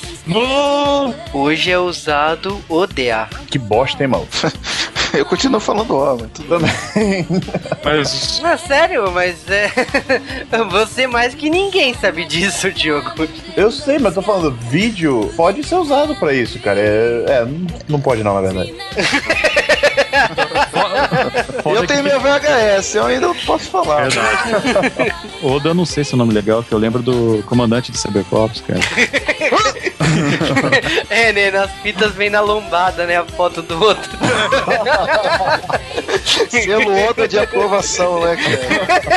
Hoje 1.34 1.72
é 1.72 1.80
usado 1.80 2.62
ODA. 2.68 3.30
Que 3.50 3.58
bosta, 3.58 4.04
hein, 4.04 4.10
mal? 4.10 4.28
Eu 5.14 5.26
continuo 5.26 5.60
falando 5.62 5.96
ó, 5.96 6.18
mas 6.20 6.30
tudo 6.34 6.60
Mas 7.84 8.42
Não, 8.44 8.58
sério, 8.58 9.10
mas 9.12 9.38
é. 9.50 9.72
Você 10.70 11.08
mais 11.08 11.34
que 11.34 11.50
ninguém 11.50 11.94
sabe 11.94 12.17
disso, 12.26 12.72
Diogo. 12.72 13.12
Eu 13.56 13.72
sei, 13.72 13.98
mas 14.00 14.14
tô 14.14 14.22
falando, 14.22 14.52
vídeo 14.52 15.32
pode 15.36 15.64
ser 15.64 15.76
usado 15.76 16.16
pra 16.16 16.34
isso, 16.34 16.60
cara. 16.60 16.80
É, 16.80 17.26
é, 17.28 17.48
não- 17.88 18.00
pode 18.02 18.24
não, 18.24 18.34
na 18.36 18.42
verdade. 18.42 18.74
Eu 21.66 21.86
tenho 21.86 22.04
minha 22.04 22.18
VHS, 22.20 22.96
eu 22.96 23.06
ainda 23.06 23.28
não 23.28 23.36
posso 23.36 23.70
falar. 23.70 24.08
Verdade. 24.10 25.14
Oda, 25.44 25.70
eu 25.70 25.74
não 25.74 25.86
sei 25.86 26.04
se 26.04 26.14
é 26.14 26.16
o 26.16 26.18
nome 26.18 26.34
legal, 26.34 26.64
que 26.64 26.72
eu 26.74 26.78
lembro 26.78 27.02
do 27.04 27.44
comandante 27.46 27.92
de 27.92 28.00
Cybercops, 28.00 28.62
cara. 28.62 28.80
É, 31.10 31.32
né? 31.34 31.52
Nas 31.52 31.70
fitas 31.84 32.14
vem 32.14 32.30
na 32.30 32.40
lombada, 32.40 33.06
né? 33.06 33.18
A 33.18 33.26
foto 33.26 33.62
do 33.62 33.80
outro. 33.84 34.10
Selo 36.50 37.08
Oda 37.10 37.28
de 37.28 37.38
aprovação, 37.38 38.22
né, 38.22 38.36
cara? 38.38 39.17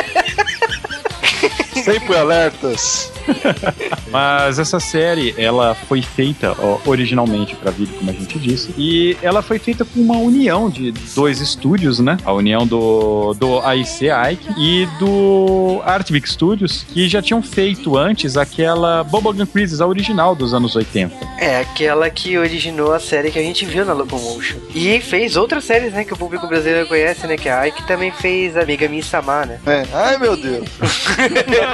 Sempre 1.83 2.15
alertas. 2.15 3.11
Mas 4.09 4.59
essa 4.59 4.79
série, 4.79 5.33
ela 5.37 5.75
foi 5.75 6.01
feita 6.01 6.55
ó, 6.57 6.79
originalmente 6.85 7.55
para 7.55 7.71
vídeo, 7.71 7.93
como 7.97 8.09
a 8.09 8.13
gente 8.13 8.37
disse, 8.39 8.73
e 8.77 9.17
ela 9.21 9.41
foi 9.41 9.59
feita 9.59 9.85
com 9.85 9.99
uma 9.99 10.17
união 10.17 10.69
de 10.69 10.91
dois 11.15 11.39
estúdios, 11.39 11.99
né? 11.99 12.17
A 12.25 12.33
união 12.33 12.65
do, 12.65 13.33
do 13.33 13.59
AIC 13.59 14.07
Ike 14.31 14.47
e 14.57 14.85
do 14.99 15.81
Artvik 15.85 16.29
Studios, 16.29 16.85
que 16.89 17.07
já 17.07 17.21
tinham 17.21 17.41
feito 17.41 17.97
antes 17.97 18.37
aquela 18.37 19.03
Bubblegum 19.03 19.45
Crisis, 19.45 19.81
a 19.81 19.87
original 19.87 20.35
dos 20.35 20.53
anos 20.53 20.75
80. 20.75 21.15
É, 21.39 21.59
aquela 21.59 22.09
que 22.09 22.37
originou 22.37 22.93
a 22.93 22.99
série 22.99 23.31
que 23.31 23.39
a 23.39 23.43
gente 23.43 23.65
viu 23.65 23.85
na 23.85 23.93
Locomotion. 23.93 24.57
E 24.73 24.99
fez 24.99 25.35
outras 25.35 25.63
séries, 25.63 25.93
né? 25.93 26.03
Que 26.03 26.13
o 26.13 26.17
público 26.17 26.47
brasileiro 26.47 26.87
conhece, 26.87 27.25
né? 27.27 27.37
Que 27.37 27.49
a 27.49 27.65
Ike 27.65 27.83
também 27.87 28.11
fez 28.11 28.57
a 28.57 28.65
Megami 28.65 29.01
Sama, 29.01 29.45
né? 29.45 29.59
É. 29.65 29.85
Ai, 29.93 30.17
meu 30.17 30.35
Deus. 30.35 30.67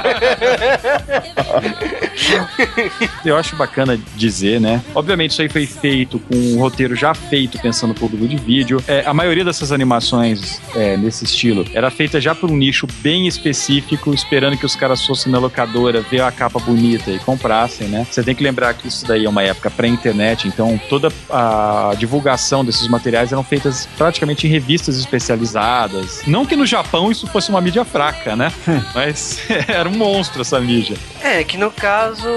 Eu 3.24 3.36
acho 3.36 3.56
bacana 3.56 3.98
dizer, 4.16 4.60
né? 4.60 4.82
Obviamente, 4.94 5.32
isso 5.32 5.42
aí 5.42 5.48
foi 5.48 5.66
feito 5.66 6.18
com 6.18 6.34
um 6.34 6.58
roteiro 6.58 6.94
já 6.94 7.14
feito 7.14 7.58
pensando 7.58 7.88
no 7.88 7.94
público 7.94 8.26
de 8.28 8.36
vídeo. 8.36 8.82
É, 8.86 9.02
a 9.06 9.14
maioria 9.14 9.44
dessas 9.44 9.72
animações 9.72 10.60
é, 10.74 10.96
nesse 10.96 11.24
estilo 11.24 11.64
era 11.72 11.90
feita 11.90 12.20
já 12.20 12.34
por 12.34 12.50
um 12.50 12.56
nicho 12.56 12.86
bem 13.00 13.26
específico, 13.26 14.12
esperando 14.12 14.56
que 14.56 14.66
os 14.66 14.76
caras 14.76 15.04
fossem 15.04 15.32
na 15.32 15.38
locadora, 15.38 16.00
ver 16.02 16.20
a 16.20 16.30
capa 16.30 16.58
bonita 16.58 17.10
e 17.10 17.18
comprassem, 17.18 17.88
né? 17.88 18.06
Você 18.10 18.22
tem 18.22 18.34
que 18.34 18.42
lembrar 18.42 18.74
que 18.74 18.88
isso 18.88 19.06
daí 19.06 19.24
é 19.24 19.28
uma 19.28 19.42
época 19.42 19.70
pré-internet, 19.70 20.46
então 20.46 20.78
toda 20.88 21.10
a 21.30 21.94
divulgação 21.98 22.64
desses 22.64 22.88
materiais 22.88 23.32
eram 23.32 23.42
feitas 23.42 23.88
praticamente 23.96 24.46
em 24.46 24.50
revistas 24.50 24.96
especializadas. 24.98 26.22
Não 26.26 26.44
que 26.44 26.56
no 26.56 26.66
Japão 26.66 27.10
isso 27.10 27.26
fosse 27.26 27.50
uma 27.50 27.60
mídia 27.60 27.84
fraca, 27.84 28.36
né? 28.36 28.52
Mas 28.94 29.38
era 29.68 29.87
um 29.88 29.96
monstro 29.96 30.42
essa 30.42 30.60
mídia. 30.60 30.96
É, 31.22 31.42
que 31.42 31.56
no 31.56 31.70
caso, 31.70 32.28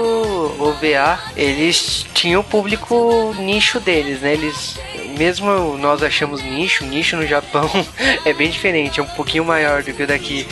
OVA, 0.58 1.18
eles 1.36 2.06
tinham 2.14 2.40
o 2.40 2.44
público 2.44 3.34
nicho 3.38 3.78
deles, 3.80 4.20
né? 4.20 4.32
Eles, 4.34 4.78
mesmo 5.18 5.76
nós 5.78 6.02
achamos 6.02 6.42
nicho, 6.42 6.84
nicho 6.84 7.16
no 7.16 7.26
Japão 7.26 7.70
é 8.24 8.32
bem 8.32 8.50
diferente, 8.50 9.00
é 9.00 9.02
um 9.02 9.06
pouquinho 9.06 9.44
maior 9.44 9.82
do 9.82 9.92
que 9.92 10.02
o 10.02 10.06
daqui. 10.06 10.46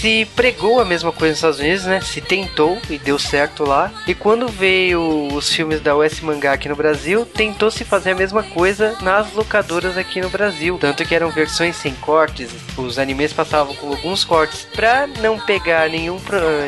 Se 0.00 0.26
pregou 0.36 0.80
a 0.80 0.84
mesma 0.84 1.10
coisa 1.10 1.30
nos 1.30 1.38
Estados 1.38 1.58
Unidos, 1.58 1.84
né? 1.84 2.00
Se 2.00 2.20
tentou 2.20 2.78
e 2.90 2.98
deu 2.98 3.18
certo 3.18 3.64
lá. 3.64 3.92
E 4.06 4.14
quando 4.14 4.46
veio 4.46 5.28
os 5.32 5.52
filmes 5.52 5.80
da 5.80 5.96
US 5.96 6.20
Mangá 6.20 6.52
aqui 6.52 6.68
no 6.68 6.76
Brasil, 6.76 7.24
tentou 7.24 7.70
se 7.70 7.84
fazer 7.84 8.10
a 8.10 8.14
mesma 8.14 8.42
coisa 8.42 8.96
nas 9.00 9.32
locadoras 9.32 9.96
aqui 9.96 10.20
no 10.20 10.28
Brasil. 10.28 10.78
Tanto 10.78 11.04
que 11.04 11.14
eram 11.14 11.30
versões 11.30 11.76
sem 11.76 11.94
cortes, 11.94 12.50
os 12.76 12.98
animes 12.98 13.32
passavam 13.32 13.74
com 13.74 13.88
alguns 13.88 14.22
cortes 14.24 14.66
pra 14.74 15.06
não 15.06 15.38
pegar 15.38 15.88
nenhum, 15.88 16.20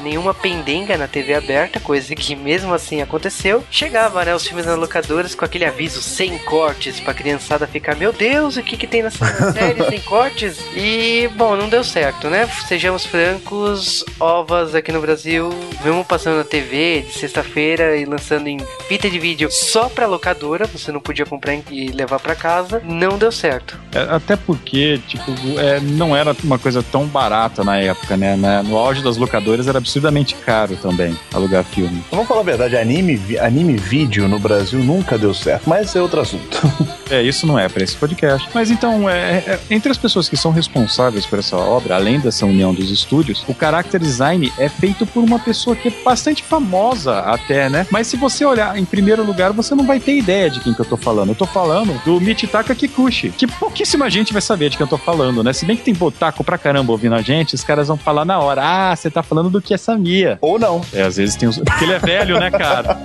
nenhuma 0.03 0.33
pendenga 0.33 0.97
na 0.97 1.07
TV 1.07 1.35
aberta, 1.35 1.79
coisa 1.81 2.15
que 2.15 2.35
mesmo 2.35 2.73
assim 2.73 3.03
aconteceu. 3.03 3.63
Chegava, 3.71 4.25
né, 4.25 4.35
os 4.35 4.47
filmes 4.47 4.67
nas 4.67 4.79
locadoras 4.79 5.35
com 5.35 5.45
aquele 5.45 5.65
aviso 5.65 6.01
sem 6.01 6.39
cortes 6.39 6.99
pra 7.01 7.15
criançada 7.15 7.67
ficar, 7.67 7.95
meu 7.95 8.13
Deus, 8.13 8.57
o 8.57 8.63
que 8.63 8.77
que 8.77 8.87
tem 8.87 9.03
nessa 9.03 9.53
série 9.53 9.85
sem 9.89 10.01
cortes? 10.01 10.59
E, 10.75 11.29
bom, 11.37 11.57
não 11.57 11.69
deu 11.69 11.85
certo, 11.85 12.29
né? 12.29 12.49
Sejamos 12.67 13.05
francos, 13.23 14.05
ovas 14.21 14.77
aqui 14.77 14.93
no 14.93 15.01
Brasil, 15.01 15.51
mesmo 15.85 16.05
passando 16.05 16.37
na 16.37 16.45
TV 16.45 17.03
de 17.03 17.19
sexta-feira 17.19 17.97
e 17.97 18.05
lançando 18.05 18.47
em 18.47 18.59
fita 18.87 19.11
de 19.11 19.19
vídeo 19.19 19.49
só 19.51 19.89
pra 19.89 20.07
locadora, 20.07 20.67
você 20.69 20.93
não 20.93 21.01
podia 21.01 21.27
comprar 21.27 21.53
e 21.69 21.89
levar 21.89 22.21
pra 22.21 22.37
casa, 22.37 22.81
não 22.85 23.19
deu 23.19 23.33
certo. 23.33 23.77
É, 23.93 24.03
Até 24.15 24.37
porque, 24.37 25.01
tipo, 25.09 25.33
é, 25.59 25.81
não 25.81 26.15
era 26.15 26.35
uma 26.45 26.61
coisa 26.61 26.81
tão 26.81 27.07
barata 27.07 27.65
na 27.65 27.77
época, 27.79 28.17
né? 28.17 28.37
Na- 28.37 28.63
No 28.63 28.77
auge 28.79 29.03
das 29.03 29.17
locadoras 29.17 29.67
era 29.67 29.79
absurdamente 29.79 30.37
caro 30.37 30.77
também 30.77 31.19
alugar 31.35 31.65
filme. 31.65 32.05
Vamos 32.13 32.29
falar 32.29 32.41
a 32.43 32.45
verdade, 32.45 32.77
anime, 32.77 33.21
anime 33.41 33.75
vídeo 33.77 34.29
no 34.29 34.39
Brasil 34.39 34.79
nunca 34.79 35.19
deu 35.19 35.35
certo, 35.35 35.69
mas 35.69 35.89
esse 35.89 35.99
é 35.99 36.01
outro 36.03 36.21
assunto. 36.21 36.59
É, 37.11 37.23
isso 37.23 37.47
não 37.47 37.59
é 37.59 37.71
para 37.71 37.83
esse 37.83 37.97
podcast. 37.97 38.47
Mas 38.53 38.71
então, 38.71 39.09
é, 39.09 39.39
é- 39.39 39.59
entre 39.71 39.91
as 39.91 39.97
pessoas 39.97 40.29
que 40.29 40.37
são 40.37 40.51
responsáveis 40.53 41.25
por 41.25 41.39
essa 41.39 41.57
obra, 41.57 41.95
além 41.97 42.21
dessa 42.21 42.45
união 42.45 42.75
dos 42.75 42.91
estúdios, 43.09 43.43
o 43.49 43.55
character 43.59 43.99
design 43.99 44.53
é 44.59 44.69
feito 44.69 45.07
por 45.07 45.25
uma 45.25 45.39
pessoa 45.39 45.75
que 45.75 45.89
é 45.89 45.93
bastante 46.05 46.43
famosa 46.43 47.21
até, 47.21 47.71
né? 47.71 47.87
Mas 47.91 48.07
se 48.07 48.17
você 48.17 48.45
olhar 48.45 48.77
em 48.79 48.85
primeiro 48.85 49.25
lugar, 49.25 49.53
você 49.53 49.75
não 49.75 49.87
vai 49.87 49.99
ter 49.99 50.17
ideia 50.17 50.51
de 50.51 50.61
quem 50.61 50.75
que 50.75 50.81
eu 50.81 50.85
tô 50.85 50.97
falando. 50.97 51.31
Eu 51.31 51.35
tô 51.35 51.47
falando 51.47 51.99
do 52.05 52.21
Michitaka 52.21 52.75
Kikuchi, 52.75 53.31
que 53.31 53.47
pouquíssima 53.47 54.11
gente 54.11 54.33
vai 54.33 54.43
saber 54.43 54.69
de 54.69 54.77
quem 54.77 54.85
eu 54.85 54.91
tô 54.91 54.99
falando, 54.99 55.43
né? 55.43 55.53
Se 55.55 55.65
bem 55.65 55.77
que 55.77 55.83
tem 55.83 55.95
botaco 55.95 56.45
pra 56.45 56.59
caramba 56.59 56.93
ouvindo 56.93 57.15
a 57.15 57.23
gente, 57.23 57.55
os 57.55 57.65
caras 57.65 57.89
vão 57.89 57.97
falar 57.97 58.25
na 58.27 58.39
hora, 58.39 58.61
ah, 58.63 58.95
você 58.95 59.11
tá 59.11 59.23
falando 59.23 59.49
do 59.49 59.63
que 59.63 59.73
essa 59.73 59.97
Mia. 59.97 60.39
Ou 60.43 60.59
não. 60.59 60.83
É, 60.93 61.03
às 61.03 61.17
vezes 61.17 61.35
tem 61.35 61.49
uns... 61.49 61.59
Porque 61.59 61.85
ele 61.85 61.95
é 61.95 61.99
velho, 61.99 62.39
né, 62.39 62.51
cara? 62.51 62.99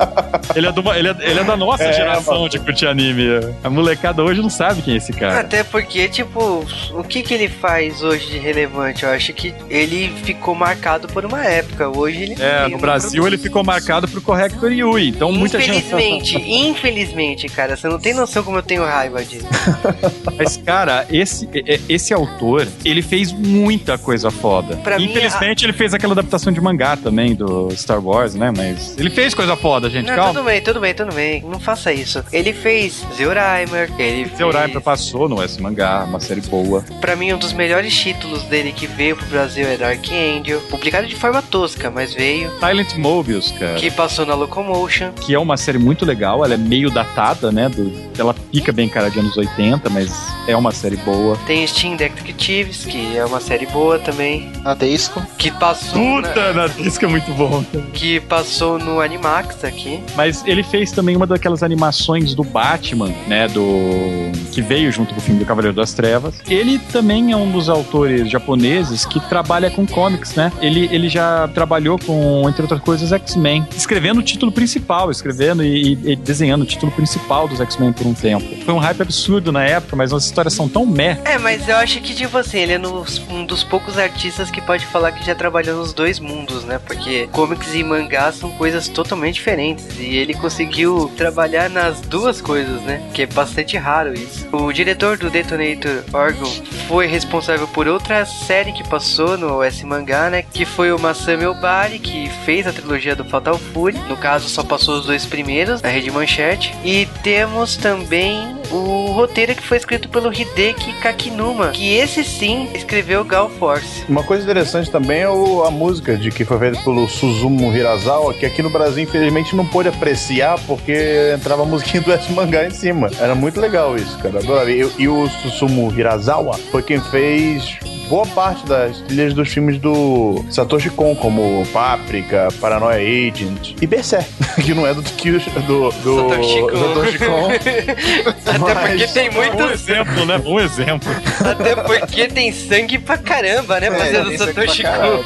Ele 0.56 0.68
é, 0.68 0.72
do- 0.72 0.94
ele 0.94 1.08
é- 1.08 1.16
ele 1.22 1.40
é 1.40 1.44
da 1.44 1.56
nossa 1.56 1.84
É, 1.84 1.94
geração 1.94 2.36
mano. 2.36 2.50
de 2.50 2.60
curtir 2.60 2.88
anime. 2.88 3.24
A 3.64 3.70
molecada 3.70 4.22
hoje 4.24 4.42
não 4.42 4.50
sabe 4.50 4.82
quem 4.82 4.96
é 4.96 4.98
esse 4.98 5.14
cara. 5.14 5.40
Até 5.40 5.64
porque, 5.64 6.08
tipo, 6.10 6.66
o 6.94 7.04
que 7.04 7.22
que 7.22 7.34
ele 7.34 7.48
faz 7.48 8.02
hoje 8.04 8.28
de 8.28 8.38
relevante? 8.38 9.04
Eu 9.04 9.10
acho 9.12 9.32
que 9.34 9.54
ele 9.70 9.93
ficou 10.24 10.54
marcado 10.56 11.08
por 11.08 11.26
uma 11.26 11.44
época. 11.46 11.90
Hoje 11.90 12.24
ele 12.24 12.36
É, 12.40 12.64
ele 12.66 12.72
no 12.76 12.78
Brasil 12.80 13.26
ele 13.28 13.38
ficou 13.38 13.64
marcado 13.64 14.08
pro 14.08 14.22
Corrector 14.22 14.72
Yui. 14.72 15.10
Então 15.10 15.32
muita 15.32 15.60
gente. 15.60 15.78
Infelizmente, 15.78 16.38
infelizmente, 16.38 17.48
cara, 17.48 17.76
você 17.76 17.88
não 17.88 18.00
tem 18.00 18.14
noção 18.14 18.44
como 18.44 18.58
eu 18.58 18.64
tenho 18.64 18.84
raiva 18.84 19.24
disso. 19.24 19.48
Mas, 20.38 20.58
cara, 20.58 21.06
esse, 21.10 21.48
e- 21.54 21.64
e- 21.76 21.82
esse 21.94 22.14
autor, 22.14 22.68
ele 22.84 23.02
fez 23.02 23.32
muita 23.32 23.98
coisa 23.98 24.30
foda. 24.32 24.76
Pra 24.78 24.98
mim, 24.98 25.06
Infelizmente, 25.06 25.66
ele 25.66 25.74
fez 25.74 25.94
aquela 25.94 26.14
adaptação 26.14 26.52
de 26.52 26.60
mangá 26.60 26.98
também 26.98 27.36
do 27.36 27.70
Star 27.76 28.04
Wars, 28.04 28.36
né? 28.36 28.52
Mas 28.56 28.96
ele 28.98 29.10
fez 29.10 29.34
coisa 29.34 29.56
foda, 29.56 29.90
gente. 29.90 30.08
Não, 30.08 30.16
calma. 30.16 30.34
tudo 30.34 30.44
bem, 30.46 30.62
tudo 30.62 30.80
bem, 30.80 30.94
tudo 30.94 31.14
bem. 31.14 31.42
Não 31.44 31.60
faça 31.60 31.92
isso. 31.94 32.24
Ele 32.32 32.54
fez 32.54 33.06
Zeuraimer, 33.16 33.90
ele 33.98 34.30
Seu 34.36 34.52
fez... 34.52 34.84
Passou 34.84 35.30
no 35.30 35.42
S 35.42 35.62
Mangá, 35.62 36.04
uma 36.04 36.20
série 36.20 36.42
boa. 36.42 36.84
Pra 37.00 37.16
mim, 37.16 37.34
um 37.34 37.38
dos 37.38 37.54
melhores 37.54 37.96
títulos 37.96 38.44
dele 38.44 38.72
que 38.72 38.86
veio 38.86 39.16
pro 39.16 39.26
Brasil 39.28 39.66
é 39.66 39.78
Dark 39.84 40.06
Angel. 40.12 40.62
Publicado 40.70 41.06
de 41.08 41.16
forma 41.16 41.42
tosca, 41.42 41.92
mas 41.92 42.14
veio. 42.14 42.50
Silent 42.60 42.96
Mobius, 42.96 43.52
cara. 43.52 43.74
Que 43.76 43.92
passou 43.92 44.26
na 44.26 44.34
Locomotion. 44.34 45.12
que 45.12 45.34
é 45.36 45.40
uma 45.40 45.58
série 45.58 45.78
muito 45.78 46.06
legal, 46.06 46.44
ela 46.46 46.54
é 46.54 46.58
meio 46.58 46.90
datada, 46.90 47.52
né, 47.52 47.68
do, 47.68 47.92
ela 48.18 48.34
pica 48.34 48.72
bem 48.72 48.88
cara 48.88 49.10
de 49.10 49.20
anos 49.20 49.36
80, 49.36 49.90
mas 49.90 50.10
é 50.48 50.56
uma 50.56 50.72
série 50.72 50.96
boa. 50.98 51.38
Tem 51.46 51.68
Steam 51.68 51.96
Detectives, 51.98 52.86
que 52.86 53.18
é 53.18 53.26
uma 53.26 53.42
série 53.42 53.66
boa 53.66 54.00
também. 54.00 54.52
A 54.64 54.74
Disco. 54.74 55.22
Que 55.38 55.52
passou. 55.52 56.22
Puta, 56.22 56.54
na 56.54 56.68
disco 56.68 57.04
é 57.04 57.08
muito 57.10 57.32
bom. 57.34 57.64
na- 57.74 57.82
que 57.94 58.20
passou 58.22 58.80
no 58.80 59.02
Animax 59.02 59.64
aqui. 59.66 60.00
Mas 60.16 60.44
ele 60.46 60.64
fez 60.64 60.92
também 60.92 61.16
uma 61.18 61.28
daquelas 61.28 61.62
animações 61.64 62.34
do 62.34 62.44
Batman, 62.44 63.12
né? 63.28 63.48
Do. 63.50 64.32
que 64.54 64.62
veio 64.62 64.92
junto 64.92 65.14
com 65.14 65.20
o 65.20 65.24
filme 65.24 65.40
do 65.40 65.46
Cavaleiro 65.46 65.76
das 65.76 65.94
Trevas. 65.94 66.36
Ele 66.48 66.80
também 66.92 67.32
é 67.32 67.36
um 67.36 67.52
dos 67.52 67.68
autores 67.70 68.30
japoneses 68.30 69.06
que 69.06 69.20
trabalha 69.28 69.70
com 69.74 69.86
comics, 69.86 70.36
né? 70.36 70.52
Ele, 70.62 70.88
ele 70.92 71.10
já 71.10 71.48
trabalhou 71.50 72.00
com, 72.00 72.48
entre 72.48 72.62
outras 72.62 72.80
coisas, 72.82 73.12
X-Men. 73.12 73.68
Escrevendo 73.76 74.20
o 74.20 74.24
título 74.24 74.52
principal, 74.52 75.12
escrevendo 75.12 75.64
e, 75.64 75.94
e 76.04 76.16
desenhando 76.16 76.62
o 76.62 76.66
título 76.66 76.92
principal 76.92 77.48
dos 77.48 77.60
X-Men 77.60 77.92
por 77.94 78.08
um 78.08 78.14
tempo. 78.14 78.46
Foi 78.64 78.74
um 78.74 78.78
hype 78.80 79.02
absurdo 79.02 79.52
na 79.52 79.64
época, 79.64 79.96
mas 79.96 80.14
as 80.14 80.26
histórias 80.26 80.54
são 80.54 80.68
tão 80.70 80.86
meh. 80.86 81.18
É, 81.26 81.38
mas 81.38 81.68
eu 81.68 81.76
acho 81.78 82.00
que, 82.02 82.14
tipo 82.14 82.38
assim, 82.38 82.60
ele 82.60 82.74
é 82.74 82.78
nos- 82.78 83.20
um 83.30 83.46
dos 83.46 83.64
poucos 83.64 83.98
artistas 83.98 84.50
que 84.52 84.62
pode 84.62 84.86
falar 84.86 85.12
que 85.12 85.26
já 85.26 85.36
trabalhou 85.36 85.78
nos 85.78 85.94
dois 85.94 86.20
mundos, 86.20 86.64
né? 86.64 86.80
Porque 86.86 87.28
comics 87.32 87.74
e 87.74 87.84
mangá 87.84 88.32
são 88.32 88.52
coisas 88.52 88.88
totalmente 88.88 89.36
diferentes. 89.36 89.86
E 90.00 90.16
ele 90.16 90.34
conseguiu 90.34 91.12
trabalhar 91.18 91.70
nas 91.70 92.00
duas 92.02 92.42
coisas, 92.42 92.82
né? 92.84 93.02
Que 93.14 93.24
é 93.24 93.26
bastante 93.26 93.78
raro 93.78 94.14
isso. 94.14 94.48
O 94.52 94.72
diretor 94.72 95.18
do 95.18 95.30
Detonator 95.30 96.04
Orgon 96.14 96.52
foi 96.88 97.08
responsável 97.08 97.68
por 97.68 97.88
outra 97.88 98.26
série 98.26 98.72
que 98.72 98.88
passou 98.88 99.38
no 99.38 99.63
S 99.64 99.86
Mangá, 99.86 100.30
né? 100.30 100.42
Que 100.44 100.66
foi 100.66 100.92
o 100.92 101.00
Masami 101.00 101.46
Obari, 101.46 102.00
que 102.00 102.30
fez 102.46 102.68
a 102.68 102.74
trilogia 102.74 103.16
do 103.16 103.24
Fatal 103.26 103.58
Fury. 103.58 103.98
No 104.10 104.18
caso, 104.18 104.48
só 104.50 104.64
passou 104.64 104.96
os 105.00 105.06
dois 105.06 105.26
primeiros, 105.26 105.82
na 105.82 105.90
Rede 105.90 106.12
Manchete. 106.12 106.74
E 106.84 107.08
temos 107.24 107.76
também 107.78 108.56
o 108.72 109.12
roteiro 109.12 109.54
que 109.56 109.62
foi 109.62 109.78
escrito 109.78 110.10
pelo 110.10 110.34
Hideki 110.34 110.94
Kakinuma, 111.02 111.70
que 111.70 111.94
esse 111.96 112.24
sim 112.24 112.68
escreveu 112.74 113.24
Gal 113.24 113.50
Force. 113.50 114.04
Uma 114.10 114.24
coisa 114.24 114.44
interessante 114.44 114.90
também 114.90 115.22
é 115.22 115.30
o- 115.30 115.64
a 115.64 115.70
música 115.72 116.18
de 116.18 116.32
que 116.32 116.44
foi 116.44 116.58
feita 116.58 116.80
pelo 116.82 117.08
Suzumu 117.08 117.72
Hirasawa, 117.76 118.34
que 118.34 118.46
aqui 118.46 118.62
no 118.64 118.70
Brasil, 118.70 119.04
infelizmente, 119.04 119.56
não 119.56 119.66
pôde 119.66 119.90
apreciar 119.90 120.60
porque 120.66 121.32
entrava 121.36 121.64
a 121.64 121.66
musiquinha 121.66 122.02
do 122.02 122.12
S 122.12 122.32
Mangá 122.32 122.66
em 122.66 122.72
cima. 122.72 123.10
Era 123.20 123.36
muito 123.36 123.60
legal 123.62 123.96
isso, 123.96 124.18
cara. 124.20 124.40
Adorava. 124.40 124.72
E, 124.72 124.90
e 124.98 125.08
o 125.08 125.28
Suzumu 125.30 125.92
Hirasawa 125.94 126.58
foi 126.72 126.82
quem 126.82 127.00
fez 127.00 127.78
boa 128.14 128.28
parte 128.28 128.64
das 128.68 129.00
trilhas 129.00 129.34
dos 129.34 129.50
filmes 129.50 129.80
do 129.80 130.46
Satoshi 130.48 130.92
Kon, 130.92 131.16
como 131.16 131.66
Páprica, 131.74 132.48
Paranoia 132.62 133.00
Agent 133.00 133.74
e 133.82 133.88
Berserk, 133.88 134.30
que 134.64 134.72
não 134.72 134.86
é 134.86 134.94
do 134.94 135.02
que 135.02 135.32
do, 135.32 135.40
do, 135.40 135.90
do 135.90 136.30
Satoshi 136.30 136.60
Kon. 136.62 136.70
Satoshi 136.78 137.18
Kon. 137.18 137.50
Até 138.54 138.76
porque 138.76 139.08
tem 139.08 139.30
Um 139.30 139.34
muitos. 139.34 139.72
exemplo, 139.72 140.26
né? 140.28 140.40
Um 140.46 140.60
exemplo. 140.60 141.12
Até 141.44 141.76
porque 141.76 142.28
tem 142.28 142.52
sangue 142.52 143.00
pra 143.00 143.18
caramba, 143.18 143.80
né? 143.80 143.90
Mas 143.90 144.14
é 144.14 144.22
do 144.22 144.30
tem 144.30 144.38
sangue 144.38 144.54
Satoshi 144.54 144.84
Kon. 144.84 145.24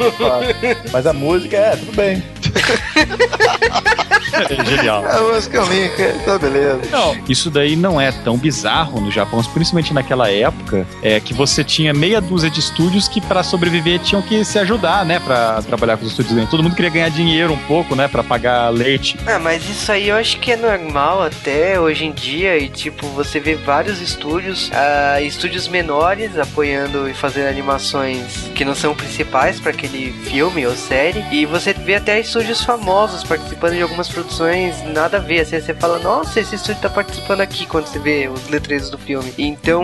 Mas 0.93 1.05
a 1.05 1.11
música 1.11 1.57
é, 1.57 1.75
tudo 1.75 1.91
bem. 1.91 2.23
É 4.33 4.65
genial. 4.65 5.05
A 5.05 5.21
música 5.21 5.61
é 5.61 5.65
link, 5.65 6.25
tá 6.25 6.37
beleza. 6.37 6.81
Não, 6.91 7.15
isso 7.27 7.49
daí 7.49 7.75
não 7.75 7.99
é 7.99 8.11
tão 8.11 8.37
bizarro 8.37 8.99
no 8.99 9.11
Japão, 9.11 9.41
principalmente 9.43 9.93
naquela 9.93 10.29
época, 10.29 10.85
é 11.01 11.19
que 11.19 11.33
você 11.33 11.63
tinha 11.63 11.93
meia 11.93 12.19
dúzia 12.21 12.49
de 12.49 12.59
estúdios 12.59 13.07
que 13.07 13.21
para 13.21 13.43
sobreviver 13.43 13.99
tinham 13.99 14.21
que 14.21 14.43
se 14.43 14.59
ajudar, 14.59 15.05
né, 15.05 15.19
Pra 15.19 15.61
trabalhar 15.61 15.97
com 15.97 16.05
os 16.05 16.11
estúdios. 16.11 16.49
Todo 16.49 16.63
mundo 16.63 16.75
queria 16.75 16.91
ganhar 16.91 17.09
dinheiro 17.09 17.53
um 17.53 17.57
pouco, 17.57 17.95
né, 17.95 18.07
Pra 18.07 18.23
pagar 18.23 18.69
leite. 18.69 19.17
Ah, 19.25 19.39
mas 19.39 19.67
isso 19.69 19.91
aí 19.91 20.09
eu 20.09 20.15
acho 20.15 20.39
que 20.39 20.51
é 20.51 20.55
normal 20.55 21.23
até 21.23 21.79
hoje 21.79 22.05
em 22.05 22.11
dia 22.11 22.57
e 22.57 22.69
tipo, 22.69 23.07
você 23.07 23.39
vê 23.39 23.55
vários 23.55 24.01
estúdios, 24.01 24.69
ah, 24.73 25.21
estúdios 25.21 25.67
menores 25.67 26.37
apoiando 26.37 27.09
e 27.09 27.13
fazendo 27.13 27.47
animações 27.47 28.49
que 28.55 28.63
não 28.65 28.75
são 28.75 28.93
principais 28.95 29.59
para 29.59 29.71
aquele 29.71 30.11
filme 30.25 30.65
ou 30.65 30.75
série 30.75 31.23
e 31.31 31.45
você 31.45 31.73
vê 31.73 31.95
até 31.95 32.19
estúdios 32.19 32.63
famosos 32.63 33.23
participando 33.23 33.73
de 33.75 33.81
algumas 33.81 34.07
produções 34.17 34.75
nada 34.93 35.17
a 35.17 35.19
ver, 35.19 35.41
assim, 35.41 35.59
você 35.59 35.75
fala, 35.75 35.99
nossa, 35.99 36.39
esse 36.39 36.55
estúdio 36.55 36.81
tá 36.81 36.89
participando 36.89 37.41
aqui 37.41 37.67
quando 37.67 37.85
você 37.85 37.99
vê 37.99 38.27
os 38.27 38.49
letreiros 38.49 38.89
do 38.89 38.97
filme. 38.97 39.31
Então, 39.37 39.83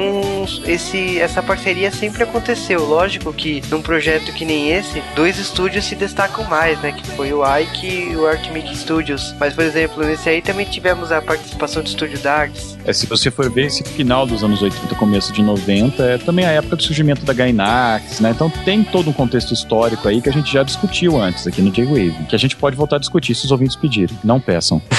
esse 0.65 1.19
essa 1.19 1.43
parceria 1.43 1.91
sempre 1.91 2.23
aconteceu. 2.23 2.83
Lógico 2.83 3.31
que 3.31 3.61
num 3.69 3.81
projeto 3.81 4.33
que 4.33 4.43
nem 4.43 4.71
esse, 4.71 5.03
dois 5.15 5.37
estúdios 5.37 5.85
se 5.85 5.95
destacam 5.95 6.43
mais, 6.45 6.79
né, 6.81 6.91
que 6.91 7.05
foi 7.11 7.31
o 7.31 7.43
Ike 7.45 8.11
e 8.11 8.15
o 8.15 8.25
Artmic 8.25 8.75
Studios. 8.75 9.35
Mas, 9.39 9.53
por 9.53 9.63
exemplo, 9.63 10.03
nesse 10.03 10.29
aí 10.29 10.41
também 10.41 10.65
tivemos 10.65 11.11
a 11.11 11.21
participação 11.21 11.83
do 11.83 11.87
estúdio 11.87 12.17
Darks. 12.19 12.77
É, 12.85 12.91
se 12.91 13.05
você 13.05 13.29
for 13.29 13.51
ver 13.51 13.67
esse 13.67 13.83
final 13.83 14.25
dos 14.25 14.43
anos 14.43 14.61
80, 14.61 14.95
começo 14.95 15.31
de 15.31 15.43
90, 15.43 16.03
é 16.03 16.17
também 16.17 16.45
a 16.45 16.51
época 16.51 16.75
do 16.75 16.83
surgimento 16.83 17.23
da 17.23 17.33
Gainax, 17.33 18.19
né? 18.19 18.31
Então 18.31 18.49
tem 18.49 18.83
todo 18.83 19.09
um 19.09 19.13
contexto 19.13 19.53
histórico 19.53 20.07
aí 20.07 20.21
que 20.21 20.29
a 20.29 20.33
gente 20.33 20.51
já 20.51 20.63
discutiu 20.63 21.21
antes 21.21 21.45
aqui 21.45 21.61
no 21.61 21.69
J-Wave, 21.69 22.25
que 22.27 22.35
a 22.35 22.39
gente 22.39 22.55
pode 22.55 22.75
voltar 22.75 22.95
a 22.95 22.99
discutir 22.99 23.35
se 23.35 23.45
os 23.45 23.51
ouvintes 23.51 23.75
pedirem. 23.75 24.17
Não 24.23 24.39
peçam. 24.39 24.81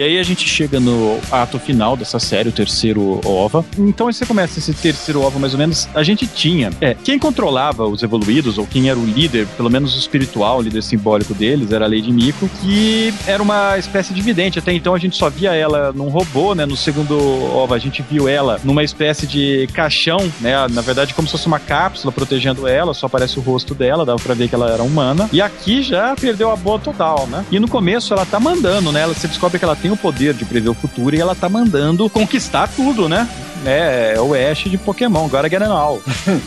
E 0.00 0.02
aí 0.02 0.18
a 0.18 0.22
gente 0.22 0.48
chega 0.48 0.80
no 0.80 1.20
ato 1.30 1.58
final 1.58 1.94
dessa 1.94 2.18
série, 2.18 2.48
o 2.48 2.52
terceiro 2.52 3.20
OVA. 3.22 3.62
Então 3.76 4.10
você 4.10 4.24
começa 4.24 4.58
esse 4.58 4.72
terceiro 4.72 5.20
OVA, 5.20 5.38
mais 5.38 5.52
ou 5.52 5.58
menos. 5.58 5.86
A 5.94 6.02
gente 6.02 6.26
tinha. 6.26 6.70
É, 6.80 6.94
quem 6.94 7.18
controlava 7.18 7.86
os 7.86 8.02
evoluídos, 8.02 8.56
ou 8.56 8.66
quem 8.66 8.88
era 8.88 8.98
o 8.98 9.04
líder, 9.04 9.46
pelo 9.58 9.68
menos 9.68 9.94
o 9.94 9.98
espiritual, 9.98 10.60
o 10.60 10.62
líder 10.62 10.82
simbólico 10.82 11.34
deles, 11.34 11.70
era 11.70 11.84
a 11.84 11.86
Lady 11.88 12.10
Miko, 12.10 12.48
que 12.62 13.12
era 13.26 13.42
uma 13.42 13.76
espécie 13.76 14.14
de 14.14 14.22
vidente. 14.22 14.58
Até 14.58 14.72
então 14.72 14.94
a 14.94 14.98
gente 14.98 15.18
só 15.18 15.28
via 15.28 15.52
ela 15.54 15.92
num 15.92 16.08
robô, 16.08 16.54
né? 16.54 16.64
No 16.64 16.78
segundo 16.78 17.18
OVA 17.54 17.76
a 17.76 17.78
gente 17.78 18.00
viu 18.00 18.26
ela 18.26 18.58
numa 18.64 18.82
espécie 18.82 19.26
de 19.26 19.68
caixão, 19.74 20.32
né? 20.40 20.66
Na 20.70 20.80
verdade, 20.80 21.12
como 21.12 21.28
se 21.28 21.32
fosse 21.32 21.46
uma 21.46 21.60
cápsula 21.60 22.10
protegendo 22.10 22.66
ela, 22.66 22.94
só 22.94 23.04
aparece 23.04 23.38
o 23.38 23.42
rosto 23.42 23.74
dela, 23.74 24.06
dava 24.06 24.18
pra 24.18 24.32
ver 24.32 24.48
que 24.48 24.54
ela 24.54 24.72
era 24.72 24.82
humana. 24.82 25.28
E 25.30 25.42
aqui 25.42 25.82
já 25.82 26.16
perdeu 26.16 26.50
a 26.50 26.56
boa 26.56 26.78
total, 26.78 27.26
né? 27.26 27.44
E 27.50 27.60
no 27.60 27.68
começo 27.68 28.14
ela 28.14 28.24
tá 28.24 28.40
mandando, 28.40 28.90
né? 28.90 29.02
Ela, 29.02 29.12
você 29.12 29.28
descobre 29.28 29.58
que 29.58 29.64
ela 29.66 29.76
tem 29.76 29.89
o 29.92 29.96
poder 29.96 30.34
de 30.34 30.44
prever 30.44 30.68
o 30.70 30.74
futuro 30.74 31.14
e 31.14 31.20
ela 31.20 31.34
tá 31.34 31.48
mandando 31.48 32.08
conquistar 32.10 32.68
tudo, 32.68 33.08
né? 33.08 33.28
É, 33.64 34.14
é 34.16 34.20
o 34.20 34.34
Ash 34.34 34.64
de 34.64 34.78
Pokémon, 34.78 35.26
agora 35.26 35.48
get 35.48 35.60
it 35.60 35.70
all. 35.70 36.02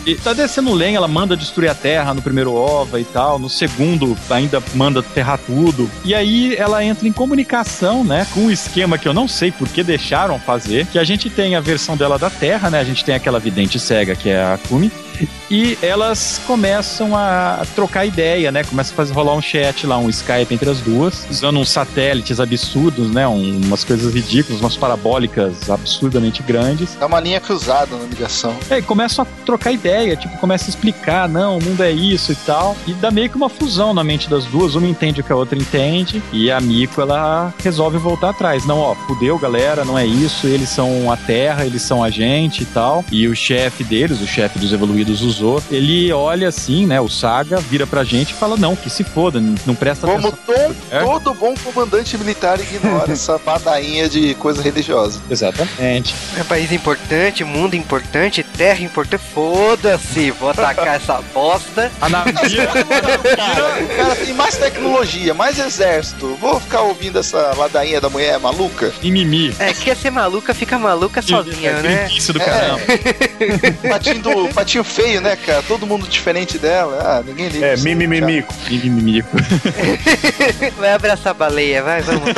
e 0.05 0.15
tá 0.15 0.33
descendo 0.33 0.73
lenha, 0.73 0.97
ela 0.97 1.07
manda 1.07 1.37
destruir 1.37 1.69
a 1.69 1.75
Terra 1.75 2.13
no 2.13 2.21
primeiro 2.21 2.53
OVA 2.53 2.99
e 2.99 3.03
tal, 3.03 3.37
no 3.37 3.49
segundo 3.49 4.17
ainda 4.29 4.61
manda 4.73 4.99
aterrar 4.99 5.39
tudo. 5.45 5.89
E 6.03 6.15
aí 6.15 6.55
ela 6.55 6.83
entra 6.83 7.07
em 7.07 7.11
comunicação, 7.11 8.03
né, 8.03 8.25
com 8.33 8.41
um 8.41 8.51
esquema 8.51 8.97
que 8.97 9.07
eu 9.07 9.13
não 9.13 9.27
sei 9.27 9.51
por 9.51 9.67
que 9.67 9.83
deixaram 9.83 10.39
fazer, 10.39 10.87
que 10.87 10.97
a 10.97 11.03
gente 11.03 11.29
tem 11.29 11.55
a 11.55 11.59
versão 11.59 11.95
dela 11.95 12.17
da 12.17 12.29
Terra, 12.29 12.69
né, 12.69 12.79
a 12.79 12.83
gente 12.83 13.05
tem 13.05 13.13
aquela 13.13 13.39
vidente 13.39 13.79
cega 13.79 14.15
que 14.15 14.29
é 14.29 14.41
a 14.41 14.57
Kumi, 14.67 14.91
e 15.49 15.78
elas 15.82 16.41
começam 16.45 17.15
a 17.15 17.65
trocar 17.76 18.05
ideia, 18.05 18.51
né? 18.51 18.63
Começa 18.63 18.91
a 18.93 18.95
fazer 18.95 19.13
rolar 19.13 19.34
um 19.36 19.41
chat 19.41 19.86
lá, 19.86 19.97
um 19.97 20.09
Skype 20.09 20.53
entre 20.53 20.69
as 20.69 20.80
duas, 20.80 21.26
usando 21.30 21.59
uns 21.59 21.69
satélites 21.69 22.39
absurdos, 22.39 23.09
né? 23.11 23.28
um- 23.28 23.61
umas 23.65 23.84
coisas 23.84 24.13
ridículas, 24.13 24.59
umas 24.61 24.76
parabólicas 24.78 25.69
absurdamente 25.69 26.41
grandes. 26.43 26.97
É 26.99 27.05
uma 27.05 27.19
linha 27.19 27.39
cruzada 27.39 27.95
na 27.95 28.05
ligação. 28.05 28.55
É, 28.69 28.80
e 28.80 28.82
começam 28.82 29.24
a 29.24 29.45
trocar 29.45 29.71
ideia, 29.71 30.15
tipo, 30.15 30.38
começa 30.38 30.65
a 30.65 30.69
explicar, 30.69 31.28
não, 31.30 31.57
o 31.57 31.63
mundo 31.63 31.84
é 31.84 31.91
isso 31.91 32.32
e 32.32 32.36
tal. 32.36 32.76
E 32.88 32.93
dá 32.93 33.11
meio 33.11 33.30
que 33.30 33.36
uma 33.36 33.49
fusão 33.49 33.93
na 33.93 34.03
mente 34.03 34.30
das 34.30 34.45
duas, 34.45 34.76
uma 34.76 34.88
entende 34.88 35.21
o 35.21 35.24
que 35.24 35.32
a 35.32 35.36
outra 35.36 35.57
entende, 35.57 36.21
e 36.32 36.49
a 36.51 36.59
Miko, 36.59 37.01
ela 37.01 37.53
resolve 37.63 37.97
voltar 37.97 38.30
atrás. 38.30 38.65
Não, 38.65 38.80
ó, 38.80 38.95
fudeu, 38.95 39.38
galera, 39.38 39.84
não 39.86 39.97
é 39.97 40.05
isso, 40.05 40.47
eles 40.47 40.69
são 40.69 41.11
a 41.11 41.17
Terra, 41.17 41.65
eles 41.65 41.82
são 41.82 42.03
a 42.03 42.09
gente 42.09 42.63
e 42.63 42.65
tal. 42.65 43.03
E 43.11 43.28
o 43.28 43.36
chefe 43.36 43.84
deles, 43.84 44.21
o 44.21 44.28
chefe 44.28 44.57
dos 44.59 44.74
evoluídos 44.74 45.12
usou, 45.22 45.61
ele 45.72 46.11
olha 46.11 46.47
assim, 46.47 46.86
né, 46.86 46.99
o 46.99 47.07
Saga, 47.09 47.57
vira 47.57 47.86
pra 47.88 48.03
gente 48.03 48.32
e 48.32 48.34
fala, 48.34 48.57
não, 48.57 48.76
que 48.76 48.89
se 48.89 49.03
foda, 49.03 49.41
não 49.66 49.76
presta 49.76 50.07
Como 50.07 50.28
atenção. 50.30 50.39
todo, 50.45 50.76
É? 50.91 50.99
todo 51.03 51.34
bom 51.34 51.53
comandante 51.64 52.18
militar 52.18 52.59
ignora 52.59 53.11
essa 53.14 53.38
padainha 53.39 54.07
de 54.09 54.34
coisa 54.36 54.61
religiosa. 54.61 55.22
Exatamente. 55.30 56.16
É 56.38 56.43
país 56.43 56.72
importante, 56.72 57.43
mundo 57.43 57.76
importante, 57.76 58.43
terra 58.43 58.82
importante. 58.82 59.22
Foda-se, 59.34 60.32
vou 60.32 60.49
atacar 60.49 60.95
essa 60.95 61.22
bosta. 61.34 61.91
A 62.01 62.09
Navira, 62.09 62.68
Cara, 63.36 63.84
o 63.84 63.88
cara 63.95 64.16
tem 64.16 64.34
mais 64.34 64.57
tecnologia, 64.57 65.34
mais 65.34 65.59
exército. 65.59 66.36
Vou 66.39 66.59
ficar 66.59 66.82
ouvindo 66.82 67.20
essa 67.20 67.53
ladainha 67.55 67.99
da 68.01 68.09
mulher 68.09 68.39
maluca? 68.39 68.91
mimimi. 69.01 69.53
É, 69.59 69.74
quer 69.74 69.95
ser 69.95 70.09
maluca, 70.11 70.53
fica 70.53 70.78
maluca 70.80 71.22
sozinha, 71.22 71.72
é 71.72 71.82
né? 71.82 72.07
do 72.34 72.39
caramba. 72.39 72.80
Patinho, 73.89 74.22
do, 74.22 74.49
patinho 74.53 74.84
feio, 74.93 75.21
né, 75.21 75.35
cara? 75.35 75.63
Todo 75.63 75.87
mundo 75.87 76.07
diferente 76.07 76.57
dela. 76.57 76.99
Ah, 77.03 77.23
ninguém 77.25 77.49
liga. 77.49 77.65
É, 77.65 77.77
mimimimico. 77.77 78.53
Mimimico. 78.69 79.29
Vai 80.77 80.93
abraçar 80.93 81.31
a 81.31 81.33
baleia, 81.33 81.83
vai, 81.83 82.01
vamos. 82.01 82.23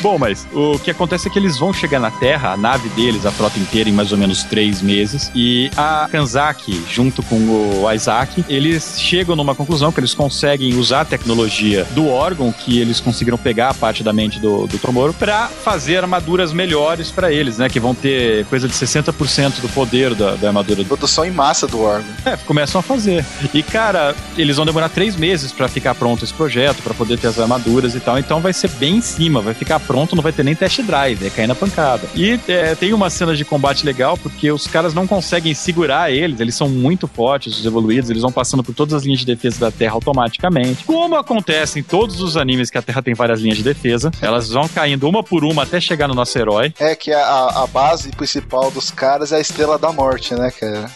Bom, 0.00 0.18
mas 0.18 0.46
o 0.52 0.78
que 0.78 0.90
acontece 0.90 1.28
é 1.28 1.30
que 1.30 1.38
eles 1.38 1.58
vão 1.58 1.72
chegar 1.72 2.00
na 2.00 2.10
Terra, 2.10 2.52
a 2.52 2.56
nave 2.56 2.88
deles, 2.90 3.26
a 3.26 3.30
frota 3.30 3.58
inteira, 3.58 3.88
em 3.88 3.92
mais 3.92 4.12
ou 4.12 4.18
menos 4.18 4.42
três 4.44 4.82
meses. 4.82 5.30
E 5.34 5.70
a 5.76 6.08
Kanzaki, 6.10 6.84
junto 6.90 7.22
com 7.22 7.36
o 7.36 7.92
Isaac, 7.92 8.44
eles 8.48 9.00
chegam 9.00 9.36
numa 9.36 9.54
conclusão 9.54 9.92
que 9.92 10.00
eles 10.00 10.14
conseguem 10.14 10.74
usar 10.74 11.02
a 11.02 11.04
tecnologia 11.04 11.84
do 11.90 12.08
órgão, 12.08 12.52
que 12.52 12.80
eles 12.80 13.00
conseguiram 13.00 13.38
pegar 13.38 13.70
a 13.70 13.74
parte 13.74 14.02
da 14.02 14.12
mente 14.12 14.38
do, 14.38 14.66
do 14.66 14.78
Tomoro, 14.78 15.12
pra 15.12 15.48
fazer 15.48 15.98
armaduras 15.98 16.52
melhores 16.52 17.10
pra 17.10 17.32
eles, 17.32 17.58
né? 17.58 17.68
Que 17.68 17.80
vão 17.80 17.94
ter 17.94 18.44
coisa 18.46 18.68
de 18.68 18.74
60% 18.74 19.60
do 19.60 19.68
poder 19.68 20.07
da, 20.14 20.34
da 20.34 20.48
armadura 20.48 20.84
Produção 20.84 21.24
em 21.24 21.30
massa 21.30 21.66
do 21.66 21.82
órgão. 21.82 22.08
é, 22.24 22.36
começam 22.36 22.78
a 22.78 22.82
fazer. 22.82 23.24
E, 23.52 23.62
cara, 23.62 24.14
eles 24.36 24.56
vão 24.56 24.64
demorar 24.64 24.88
três 24.88 25.16
meses 25.16 25.52
pra 25.52 25.68
ficar 25.68 25.94
pronto 25.94 26.24
esse 26.24 26.32
projeto, 26.32 26.82
pra 26.82 26.94
poder 26.94 27.18
ter 27.18 27.26
as 27.26 27.38
armaduras 27.38 27.94
e 27.94 28.00
tal. 28.00 28.18
Então 28.18 28.40
vai 28.40 28.52
ser 28.52 28.70
bem 28.70 28.96
em 28.96 29.00
cima, 29.00 29.40
vai 29.40 29.54
ficar 29.54 29.80
pronto, 29.80 30.14
não 30.16 30.22
vai 30.22 30.32
ter 30.32 30.44
nem 30.44 30.54
test 30.54 30.80
drive, 30.82 31.18
vai 31.18 31.30
cair 31.30 31.46
na 31.46 31.54
pancada. 31.54 32.08
E 32.14 32.38
é, 32.48 32.74
tem 32.74 32.92
uma 32.92 33.10
cena 33.10 33.34
de 33.36 33.44
combate 33.44 33.84
legal, 33.84 34.16
porque 34.16 34.50
os 34.50 34.66
caras 34.66 34.94
não 34.94 35.06
conseguem 35.06 35.54
segurar 35.54 36.10
eles, 36.10 36.40
eles 36.40 36.54
são 36.54 36.68
muito 36.68 37.06
fortes, 37.06 37.58
os 37.58 37.66
evoluídos, 37.66 38.08
eles 38.10 38.22
vão 38.22 38.32
passando 38.32 38.62
por 38.62 38.74
todas 38.74 38.94
as 38.94 39.02
linhas 39.04 39.20
de 39.20 39.26
defesa 39.26 39.58
da 39.60 39.70
Terra 39.70 39.92
automaticamente. 39.94 40.84
Como 40.84 41.16
acontece 41.16 41.78
em 41.78 41.82
todos 41.82 42.20
os 42.20 42.36
animes 42.36 42.70
que 42.70 42.78
a 42.78 42.82
Terra 42.82 43.02
tem 43.02 43.14
várias 43.14 43.40
linhas 43.40 43.58
de 43.58 43.64
defesa, 43.64 44.10
elas 44.20 44.48
vão 44.50 44.68
caindo 44.68 45.08
uma 45.08 45.22
por 45.22 45.44
uma 45.44 45.62
até 45.64 45.80
chegar 45.80 46.08
no 46.08 46.14
nosso 46.14 46.38
herói. 46.38 46.72
É 46.78 46.94
que 46.94 47.12
a, 47.12 47.62
a 47.62 47.66
base 47.66 48.10
principal 48.10 48.70
dos 48.70 48.90
caras 48.90 49.32
é 49.32 49.36
a 49.36 49.40
Estrela 49.40 49.78
da 49.78 49.92
Morte, 49.98 50.34
né, 50.34 50.50
cara? 50.52 50.90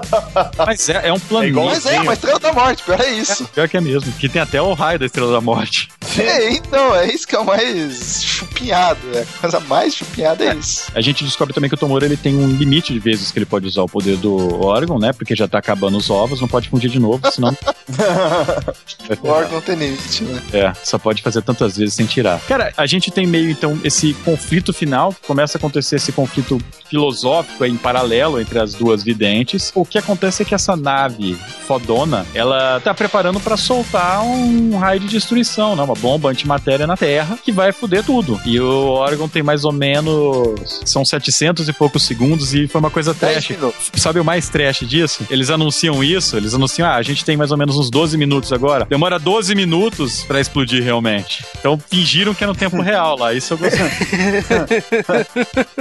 Mas 0.66 0.86
é, 0.90 1.08
é 1.08 1.12
um 1.12 1.18
plano. 1.18 1.44
É 1.46 1.48
igual- 1.48 1.66
Mas 1.66 1.86
é, 1.86 2.00
uma 2.00 2.12
Estrela 2.12 2.38
da 2.38 2.52
Morte, 2.52 2.82
pior 2.82 3.00
é 3.00 3.10
isso. 3.10 3.44
Pior 3.54 3.66
que 3.66 3.76
é 3.78 3.80
mesmo, 3.80 4.12
que 4.12 4.28
tem 4.28 4.42
até 4.42 4.60
o 4.60 4.74
raio 4.74 4.98
da 4.98 5.06
Estrela 5.06 5.32
da 5.32 5.40
Morte. 5.40 5.88
É, 6.18 6.52
então, 6.52 6.94
é 6.94 7.06
isso 7.10 7.26
que 7.26 7.34
é 7.34 7.38
o 7.38 7.44
mais 7.44 8.22
chupinhado. 8.22 9.00
É. 9.14 9.22
A 9.22 9.40
coisa 9.40 9.60
mais 9.60 9.94
chupinhada 9.94 10.44
é 10.44 10.54
isso. 10.54 10.92
A 10.94 11.00
gente 11.00 11.24
descobre 11.24 11.54
também 11.54 11.70
que 11.70 11.74
o 11.74 11.78
Tomoro 11.78 12.04
ele 12.04 12.18
tem 12.18 12.36
um 12.36 12.48
limite 12.48 12.92
de 12.92 12.98
vezes 12.98 13.30
que 13.30 13.38
ele 13.38 13.46
pode 13.46 13.66
usar 13.66 13.80
o 13.80 13.88
poder 13.88 14.18
do 14.18 14.62
órgão, 14.62 14.98
né? 14.98 15.14
Porque 15.14 15.34
já 15.34 15.48
tá 15.48 15.56
acabando 15.56 15.96
os 15.96 16.10
ovos, 16.10 16.38
não 16.38 16.48
pode 16.48 16.68
fundir 16.68 16.90
de 16.90 16.98
novo, 16.98 17.18
senão. 17.32 17.56
O 19.22 19.28
órgão 19.28 19.60
tem 19.60 19.74
limite, 19.74 20.24
né? 20.24 20.42
É, 20.52 20.72
só 20.84 20.98
pode 20.98 21.22
fazer 21.22 21.42
tantas 21.42 21.76
vezes 21.76 21.94
sem 21.94 22.04
tirar. 22.06 22.40
Cara, 22.40 22.72
a 22.76 22.86
gente 22.86 23.10
tem 23.10 23.26
meio 23.26 23.50
então 23.50 23.78
esse 23.84 24.12
conflito 24.14 24.72
final, 24.72 25.14
começa 25.26 25.56
a 25.56 25.58
acontecer 25.58 25.96
esse 25.96 26.12
conflito 26.12 26.58
filosófico 26.88 27.64
aí 27.64 27.70
em 27.70 27.76
paralelo 27.76 28.40
entre 28.42 28.58
as 28.58 28.74
duas 28.74 29.02
videntes. 29.02 29.72
O 29.74 29.84
que 29.84 29.98
acontece 29.98 30.42
é 30.42 30.44
que 30.44 30.54
essa 30.54 30.76
nave 30.76 31.36
fodona, 31.66 32.26
ela 32.34 32.80
tá 32.80 32.92
preparando 32.92 33.40
pra 33.40 33.56
soltar 33.56 34.22
um 34.22 34.76
raio 34.76 35.00
de 35.00 35.08
destruição, 35.08 35.74
né? 35.74 35.82
Uma 35.82 35.94
bomba 35.94 36.30
antimatéria 36.30 36.86
na 36.86 36.96
Terra 36.96 37.38
que 37.42 37.50
vai 37.50 37.72
foder 37.72 38.04
tudo. 38.04 38.40
E 38.44 38.60
o 38.60 38.90
órgão 38.90 39.28
tem 39.28 39.42
mais 39.42 39.64
ou 39.64 39.72
menos 39.72 40.82
são 40.84 41.04
700 41.04 41.68
e 41.68 41.72
poucos 41.72 42.02
segundos 42.02 42.54
e 42.54 42.68
foi 42.68 42.80
uma 42.80 42.90
coisa 42.90 43.14
10 43.14 43.32
trash. 43.32 43.58
Sabe 43.94 44.20
o 44.20 44.24
mais 44.24 44.48
trash 44.48 44.80
disso? 44.80 45.26
Eles 45.30 45.50
anunciam 45.50 46.02
isso, 46.02 46.36
eles 46.36 46.54
anunciam, 46.54 46.88
ah, 46.88 46.96
a 46.96 47.02
gente 47.02 47.24
tem 47.24 47.36
mais 47.36 47.50
ou 47.50 47.56
menos 47.56 47.76
uns 47.76 47.90
12 47.90 48.16
minutos 48.16 48.52
agora. 48.52 48.84
Demora 48.84 49.18
12 49.18 49.54
minutos 49.54 50.24
pra 50.24 50.40
explodir 50.40 50.82
realmente. 50.82 51.44
Então 51.58 51.78
fingiram 51.90 52.34
que 52.34 52.44
é 52.44 52.46
no 52.46 52.54
tempo 52.54 52.80
real 52.82 53.16
lá, 53.18 53.32
isso 53.32 53.54
eu 53.54 53.58
gostei. 53.58 53.82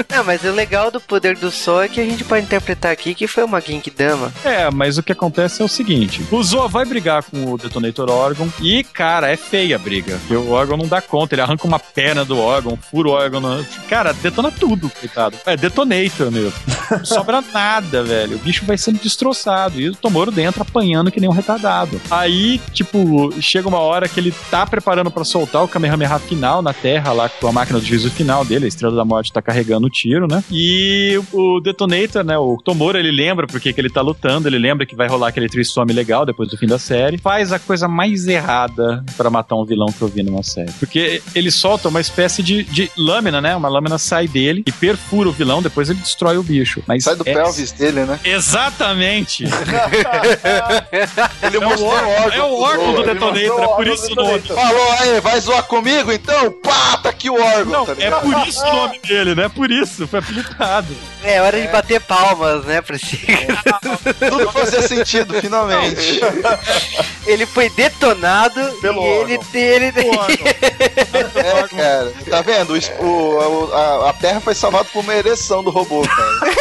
Não, 0.10 0.24
mas 0.24 0.44
o 0.44 0.52
legal 0.52 0.92
do 0.92 1.00
poder 1.00 1.36
do 1.38 1.52
sol 1.52 1.82
é 1.82 1.88
que 1.88 2.00
a 2.00 2.06
gente 2.06 2.24
pode 2.24 2.46
interpretar 2.52 2.92
aqui 2.92 3.16
que 3.16 3.28
foi 3.28 3.44
uma 3.46 3.62
Genkidama. 3.62 4.32
É, 4.44 4.70
mas 4.70 4.98
o 4.98 5.04
que 5.04 5.12
acontece 5.14 5.62
é 5.62 5.66
o 5.66 5.70
seguinte: 5.70 6.22
o 6.32 6.44
Zoa 6.44 6.68
vai 6.68 6.84
brigar 6.86 7.24
com 7.24 7.54
o 7.54 7.58
Detonator 7.58 8.10
Orgon 8.10 8.48
e, 8.60 8.84
cara, 8.84 9.30
é 9.32 9.38
feia 9.38 9.78
a 9.78 9.80
briga. 9.80 10.18
Porque 10.20 10.36
o 10.36 10.52
órgão 10.52 10.76
não 10.78 10.88
dá 10.88 11.02
conta, 11.02 11.34
ele 11.36 11.42
arranca 11.42 11.66
uma 11.66 11.80
perna 11.80 12.26
do 12.26 12.38
órgão, 12.38 12.78
fura 12.78 13.08
o 13.10 13.12
órgão. 13.12 13.40
no- 13.40 13.66
Cara, 13.90 14.12
detona 14.14 14.52
tudo, 14.52 14.90
coitado. 14.90 15.38
É 15.46 15.56
Detonator 15.56 16.30
mesmo. 16.32 16.54
Não 16.92 17.06
sobra 17.06 17.44
nada, 17.54 18.04
velho. 18.04 18.36
O 18.36 18.40
bicho 18.40 18.66
vai 18.66 18.78
sendo 18.78 19.00
destroçado. 19.00 19.80
E 19.80 19.90
o 19.90 19.96
Tomoro 19.96 20.32
dentro 20.32 20.62
apanhando 20.62 21.12
que 21.12 21.20
nem 21.20 21.30
um 21.30 21.34
retardado. 21.34 22.00
Aí, 22.10 22.60
tipo, 22.74 23.32
chega 23.42 23.68
uma 23.68 23.80
hora 23.80 24.08
que 24.08 24.20
ele 24.20 24.34
tá 24.50 24.66
preparando 24.66 25.12
pra 25.12 25.24
soltar 25.24 25.64
o 25.64 25.68
Kamehameha 25.68 26.20
final 26.20 26.62
na 26.62 26.74
Terra, 26.74 27.12
lá 27.12 27.30
com 27.30 27.48
a 27.48 27.52
máquina 27.52 27.80
do 27.80 27.86
juízo 27.86 28.10
final 28.12 28.44
dele, 28.44 28.66
a 28.66 28.68
Estrela 28.68 28.96
da 28.96 29.06
Morte 29.06 29.32
tá 29.32 29.42
carregando 29.42 29.88
o 29.88 29.90
tiro, 29.90 30.28
né? 30.28 30.44
E 30.52 31.20
o 31.32 31.60
Detonator, 31.60 32.24
né? 32.24 32.38
O 32.38 32.58
Tomoro, 32.58 32.98
ele 32.98 33.12
lembra 33.12 33.48
porque 33.48 33.72
que 33.72 33.80
ele 33.80 33.90
tá 33.90 34.02
lutando, 34.02 34.48
ele 34.48 34.58
lembra 34.58 34.86
que 34.86 34.96
vai 34.96 35.08
rolar 35.08 35.30
aquele 35.30 35.50
trissome 35.50 35.94
legal 35.94 36.26
depois 36.26 36.50
do 36.50 36.58
fim 36.58 36.68
da 36.68 36.80
série. 36.80 37.18
Faz 37.18 37.52
a 37.52 37.60
coisa 37.60 37.88
mais 37.88 38.28
errada 38.28 39.04
pra 39.16 39.30
matar 39.30 39.56
um 39.56 39.66
vilão 39.66 39.88
que 39.92 40.02
eu 40.02 40.08
vi 40.08 40.24
numa 40.24 40.44
série. 40.44 40.72
Porque 40.74 41.22
ele 41.34 41.52
solta 41.52 41.90
uma 41.90 42.02
espécie 42.02 42.44
de, 42.44 42.64
de 42.64 42.92
lâmina, 42.98 43.42
né? 43.42 43.56
Uma 43.56 43.70
lâmina 43.70 43.98
sai 43.98 44.28
dele 44.28 44.64
e 44.66 44.72
perfura 44.72 45.30
o 45.30 45.32
vilão, 45.32 45.62
depois 45.62 45.90
ele 45.90 46.00
destrói 46.00 46.38
o 46.38 46.44
bicho. 46.44 46.81
Mas 46.88 47.04
Sai 47.04 47.16
do 47.16 47.24
é- 47.28 47.34
pelvis 47.34 47.72
dele, 47.72 48.06
né? 48.06 48.20
Exatamente! 48.24 49.44
Ele 51.44 51.56
É 51.56 51.60
o 51.60 51.62
mostrou 51.64 51.90
órgão, 51.90 52.32
é 52.34 52.42
o 52.44 52.60
órgão 52.62 52.94
do 52.94 53.02
Ele 53.02 53.14
Detonator, 53.14 53.62
é 53.64 53.66
o 53.66 53.76
por 53.76 53.88
isso 53.88 54.12
o 54.12 54.16
nome. 54.16 54.40
Falou, 54.42 54.92
aí, 55.00 55.20
vai 55.22 55.40
zoar 55.40 55.64
comigo? 55.64 56.12
Então, 56.12 56.52
pá, 56.52 56.98
tá 56.98 57.10
aqui 57.10 57.30
o 57.30 57.36
órgão, 57.42 57.86
Não, 57.86 57.86
tá 57.86 57.94
é 57.98 58.12
por 58.12 58.48
isso 58.48 58.64
o 58.66 58.76
nome 58.76 59.00
dele, 59.00 59.36
né? 59.36 59.50
Por 59.50 59.72
isso, 59.72 60.08
foi 60.08 60.20
apelidado. 60.20 60.88
É 61.24 61.42
hora 61.42 61.60
de 61.62 61.68
bater 61.68 62.02
palmas, 62.02 62.66
né, 62.66 62.82
pra 62.82 62.98
si. 62.98 63.20
Tudo 64.30 64.52
fazia 64.52 64.88
sentido, 64.88 65.34
finalmente. 65.40 66.20
Ele 67.26 67.46
foi 67.46 67.70
detonado 67.70 68.60
Pelo 68.82 69.02
e 69.04 69.06
ele, 69.06 69.38
órgão. 69.38 69.48
ele, 69.54 69.94
É, 71.36 71.68
cara. 71.68 72.12
Tá 72.30 72.42
vendo? 72.42 72.74
O, 73.00 73.06
o- 73.06 73.66
o- 73.70 73.74
a, 73.74 74.10
a 74.10 74.14
Terra 74.14 74.40
foi 74.42 74.56
salvada 74.56 74.86
por 74.92 75.02
uma 75.04 75.14
ereção 75.14 75.64
do 75.64 75.70
robô, 75.70 76.02
cara. 76.02 76.61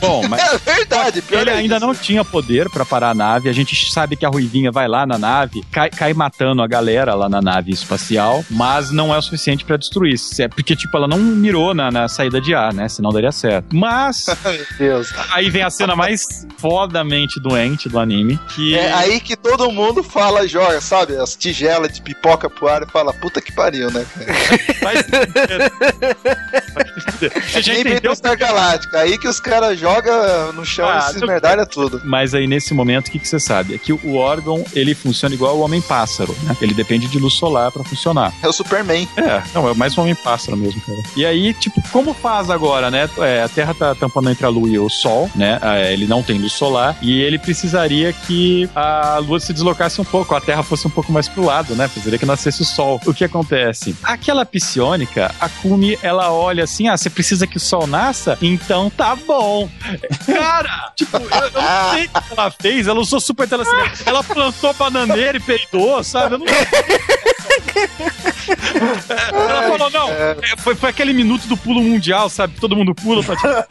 Bom, 0.00 0.26
mas 0.28 0.40
É 0.66 0.74
verdade, 0.74 1.22
pior 1.22 1.40
ele 1.42 1.50
é 1.50 1.54
ainda 1.54 1.76
isso. 1.76 1.86
não 1.86 1.94
tinha 1.94 2.24
poder 2.24 2.68
pra 2.70 2.84
parar 2.84 3.10
a 3.10 3.14
nave. 3.14 3.48
A 3.48 3.52
gente 3.52 3.74
sabe 3.90 4.16
que 4.16 4.24
a 4.24 4.28
Ruivinha 4.28 4.70
vai 4.70 4.86
lá 4.88 5.06
na 5.06 5.18
nave, 5.18 5.62
cai, 5.72 5.90
cai 5.90 6.12
matando 6.14 6.62
a 6.62 6.66
galera 6.66 7.14
lá 7.14 7.28
na 7.28 7.40
nave 7.42 7.72
espacial, 7.72 8.44
mas 8.50 8.90
não 8.90 9.14
é 9.14 9.18
o 9.18 9.22
suficiente 9.22 9.64
pra 9.64 9.76
destruir. 9.76 10.16
É 10.38 10.48
Porque, 10.48 10.74
tipo, 10.76 10.96
ela 10.96 11.06
não 11.08 11.18
mirou 11.18 11.74
na, 11.74 11.90
na 11.90 12.08
saída 12.08 12.40
de 12.40 12.54
ar, 12.54 12.72
né? 12.72 12.88
Senão 12.88 13.10
daria 13.10 13.32
certo. 13.32 13.74
Mas, 13.74 14.26
Meu 14.44 14.66
Deus. 14.78 15.12
aí 15.32 15.50
vem 15.50 15.62
a 15.62 15.70
cena 15.70 15.94
mais 15.96 16.46
fodamente 16.58 17.40
doente 17.40 17.88
do 17.88 17.98
anime, 17.98 18.38
que... 18.54 18.74
É 18.76 18.92
aí 18.92 19.20
que 19.20 19.36
todo 19.36 19.70
mundo 19.70 20.02
fala, 20.02 20.46
joga, 20.46 20.80
sabe? 20.80 21.16
As 21.16 21.34
tigelas 21.36 21.92
de 21.92 22.00
pipoca 22.02 22.48
pro 22.48 22.68
ar 22.68 22.82
e 22.82 22.86
fala, 22.86 23.12
puta 23.12 23.40
que 23.40 23.52
pariu, 23.52 23.90
né, 23.90 24.04
cara? 24.14 24.34
Fuder. 27.12 27.32
Você 27.50 27.62
já 27.62 27.72
Nem 27.72 27.80
entendeu? 27.82 28.14
Star 28.14 28.36
Galáctica. 28.36 28.98
Aí 29.00 29.18
que 29.18 29.28
os 29.28 29.40
caras 29.40 29.78
jogam 29.86 30.52
no 30.52 30.64
chão 30.64 30.88
Ah, 30.88 30.98
e 30.98 31.10
se 31.12 31.16
esmerdalha 31.16 31.64
tudo. 31.66 32.00
Mas 32.04 32.34
aí 32.34 32.46
nesse 32.46 32.74
momento, 32.74 33.08
o 33.08 33.10
que, 33.10 33.18
que 33.18 33.28
você 33.28 33.38
sabe? 33.38 33.74
É 33.74 33.78
que 33.78 33.92
o 33.92 34.16
órgão, 34.16 34.64
ele 34.74 34.94
funciona 34.94 35.34
igual 35.34 35.56
o 35.56 35.60
Homem-Pássaro, 35.60 36.34
né? 36.42 36.56
Ele 36.60 36.74
depende 36.74 37.06
de 37.08 37.18
luz 37.18 37.34
solar 37.34 37.70
pra 37.70 37.84
funcionar. 37.84 38.32
É 38.42 38.48
o 38.48 38.52
Superman. 38.52 39.08
É, 39.16 39.42
não, 39.54 39.68
é 39.68 39.74
mais 39.74 39.96
um 39.96 40.02
Homem-Pássaro 40.02 40.56
mesmo, 40.56 40.80
cara. 40.80 40.98
E 41.16 41.24
aí, 41.24 41.52
tipo, 41.54 41.82
como 41.90 42.12
faz 42.14 42.50
agora, 42.50 42.90
né? 42.90 43.08
É, 43.18 43.42
a 43.42 43.48
Terra 43.48 43.74
tá 43.74 43.94
tampando 43.94 44.30
entre 44.30 44.44
a 44.44 44.48
Lua 44.48 44.68
e 44.68 44.78
o 44.78 44.88
Sol, 44.88 45.30
né? 45.34 45.58
É, 45.62 45.92
ele 45.92 46.06
não 46.06 46.22
tem 46.22 46.38
luz 46.38 46.52
solar 46.52 46.96
e 47.02 47.20
ele 47.20 47.38
precisaria 47.38 48.12
que 48.12 48.68
a 48.74 49.18
Lua 49.18 49.38
se 49.40 49.52
deslocasse 49.52 50.00
um 50.00 50.04
pouco, 50.04 50.34
a 50.34 50.40
Terra 50.40 50.62
fosse 50.62 50.86
um 50.86 50.90
pouco 50.90 51.12
mais 51.12 51.28
pro 51.28 51.44
lado, 51.44 51.74
né? 51.74 51.86
Precisaria 51.88 52.18
que 52.18 52.26
nascesse 52.26 52.62
o 52.62 52.64
Sol. 52.64 53.00
O 53.06 53.14
que 53.14 53.24
acontece? 53.24 53.94
Aquela 54.02 54.44
psionica, 54.44 55.34
a 55.40 55.48
Kumi, 55.48 55.98
ela 56.02 56.32
olha 56.32 56.64
assim, 56.64 56.88
ah, 56.88 56.96
você 56.96 57.08
precisa 57.10 57.46
que 57.46 57.56
o 57.56 57.60
Sol 57.60 57.86
nasça? 57.86 58.36
Então 58.42 58.90
tá 58.90 59.16
bom. 59.16 59.68
Cara, 60.26 60.92
tipo, 60.96 61.16
eu, 61.16 61.22
eu 61.22 61.52
não 61.52 61.90
sei 61.94 62.04
o 62.06 62.08
que 62.08 62.32
ela 62.32 62.50
fez, 62.50 62.86
ela 62.86 63.00
usou 63.00 63.20
super 63.20 63.48
telecinese. 63.48 64.02
Ela 64.06 64.22
plantou 64.24 64.74
bananeira 64.74 65.36
e 65.38 65.40
peidou, 65.40 66.02
sabe? 66.02 66.34
Eu 66.34 66.38
não 66.38 66.46
ela 69.32 69.62
falou, 69.62 69.90
não, 69.90 70.10
é, 70.10 70.36
foi, 70.58 70.74
foi 70.74 70.90
aquele 70.90 71.12
minuto 71.12 71.46
do 71.46 71.56
pulo 71.56 71.80
mundial, 71.82 72.28
sabe? 72.28 72.58
Todo 72.60 72.76
mundo 72.76 72.94
pula 72.94 73.22
pra 73.22 73.36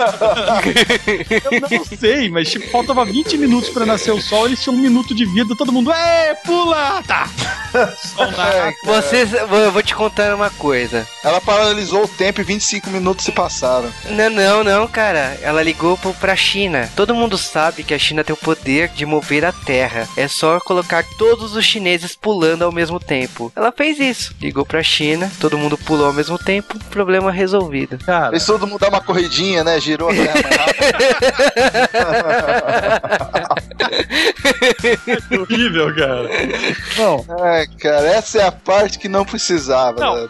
Eu 1.51 1.61
não 1.61 1.85
sei, 1.85 2.29
mas 2.29 2.49
tipo, 2.49 2.69
faltava 2.69 3.05
20 3.05 3.37
minutos 3.37 3.69
pra 3.69 3.85
nascer 3.85 4.11
o 4.11 4.21
sol, 4.21 4.47
eles 4.47 4.61
tinham 4.61 4.75
um 4.75 4.81
minuto 4.81 5.13
de 5.13 5.25
vida, 5.25 5.55
todo 5.57 5.71
mundo, 5.71 5.91
é, 5.91 6.35
pula! 6.45 7.03
Tá! 7.07 7.29
Na... 7.75 8.73
Vocês, 8.85 9.33
eu 9.33 9.71
vou 9.71 9.83
te 9.83 9.93
contar 9.93 10.33
uma 10.33 10.49
coisa. 10.49 11.05
Ela 11.23 11.41
paralisou 11.41 12.05
o 12.05 12.07
tempo 12.07 12.39
e 12.39 12.43
25 12.43 12.89
minutos 12.89 13.25
se 13.25 13.31
passaram. 13.31 13.91
Não, 14.09 14.29
não, 14.29 14.63
não, 14.63 14.87
cara. 14.87 15.37
Ela 15.41 15.61
ligou 15.61 15.97
pro, 15.97 16.13
pra 16.13 16.35
China. 16.35 16.89
Todo 16.95 17.15
mundo 17.15 17.37
sabe 17.37 17.83
que 17.83 17.93
a 17.93 17.99
China 17.99 18.23
tem 18.23 18.33
o 18.33 18.37
poder 18.37 18.89
de 18.89 19.05
mover 19.05 19.43
a 19.43 19.51
Terra. 19.51 20.07
É 20.15 20.27
só 20.27 20.59
colocar 20.59 21.03
todos 21.17 21.55
os 21.55 21.65
chineses 21.65 22.15
pulando 22.15 22.63
ao 22.63 22.71
mesmo 22.71 22.99
tempo. 22.99 23.51
Ela 23.55 23.71
fez 23.71 23.99
isso. 23.99 24.33
Ligou 24.39 24.64
pra 24.67 24.83
China 24.83 25.31
todo 25.39 25.57
mundo 25.57 25.77
pulou 25.77 26.07
ao 26.07 26.13
mesmo 26.13 26.37
tempo, 26.37 26.77
problema 26.89 27.31
resolvido. 27.31 27.97
Cara, 28.05 28.31
Fez 28.31 28.45
todo 28.45 28.67
mundo 28.67 28.79
dar 28.79 28.89
uma 28.89 29.01
corridinha, 29.01 29.63
né? 29.63 29.79
Girou 29.79 30.09
a 30.09 30.13
terra 30.13 30.33
mais 30.33 30.55
rápido. 30.57 30.85
que 35.29 35.37
horrível, 35.37 35.95
cara. 35.95 36.29
Não, 36.97 37.25
Ai, 37.41 37.67
cara, 37.79 38.07
essa 38.07 38.39
é 38.39 38.43
a 38.43 38.51
parte 38.51 38.99
que 38.99 39.07
não 39.07 39.25
precisava. 39.25 39.99
Não. 39.99 40.15
né? 40.15 40.29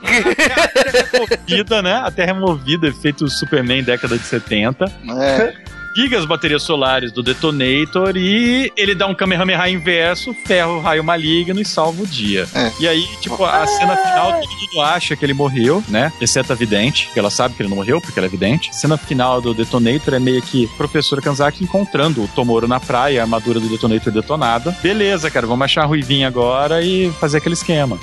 removida, 1.12 1.82
né? 1.82 2.02
A 2.04 2.12
Terra 2.12 2.34
removida, 2.34 2.88
efeito 2.88 3.28
Superman 3.30 3.84
década 3.84 4.18
de 4.18 4.26
70. 4.26 4.86
É. 4.86 5.65
Liga 5.96 6.20
as 6.20 6.26
baterias 6.26 6.62
solares 6.62 7.10
do 7.10 7.24
Detonator 7.24 8.18
e 8.18 8.70
ele 8.76 8.94
dá 8.94 9.08
um 9.08 9.16
Kamehameha 9.16 9.70
inverso, 9.70 10.36
ferra 10.46 10.68
o 10.68 10.82
raio 10.82 11.02
maligno 11.02 11.62
e 11.62 11.64
salva 11.64 12.04
o 12.04 12.06
dia. 12.06 12.46
É. 12.54 12.70
E 12.82 12.88
aí, 12.88 13.08
tipo, 13.22 13.42
a 13.46 13.66
cena 13.66 13.96
final, 13.96 14.42
todo 14.42 14.52
mundo 14.52 14.82
acha 14.82 15.16
que 15.16 15.24
ele 15.24 15.34
morreu, 15.34 15.82
né? 15.88 16.12
Exceto 16.20 16.52
a 16.52 16.56
vidente, 16.56 17.10
que 17.14 17.18
ela 17.18 17.30
sabe 17.30 17.56
que 17.56 17.62
ele 17.62 17.70
não 17.70 17.78
morreu, 17.78 18.02
porque 18.02 18.20
ela 18.20 18.28
é 18.28 18.30
vidente. 18.30 18.72
A 18.72 18.74
cena 18.74 18.98
final 18.98 19.40
do 19.40 19.54
Detonator 19.54 20.16
é 20.16 20.20
meio 20.20 20.42
que 20.42 20.66
o 20.66 20.70
professor 20.76 21.22
Kanzaki 21.22 21.64
encontrando 21.64 22.22
o 22.22 22.28
Tomoro 22.28 22.68
na 22.68 22.80
praia, 22.80 23.22
a 23.22 23.24
armadura 23.24 23.62
do 23.62 23.70
Detonator 23.70 24.12
detonada. 24.12 24.76
Beleza, 24.84 25.32
cara, 25.32 25.48
vamos 25.48 25.64
achar 25.64 25.84
a 25.84 25.86
Ruivinha 25.86 26.28
agora 26.28 26.82
e 26.82 27.10
fazer 27.22 27.38
aquele 27.38 27.54
esquema. 27.54 27.98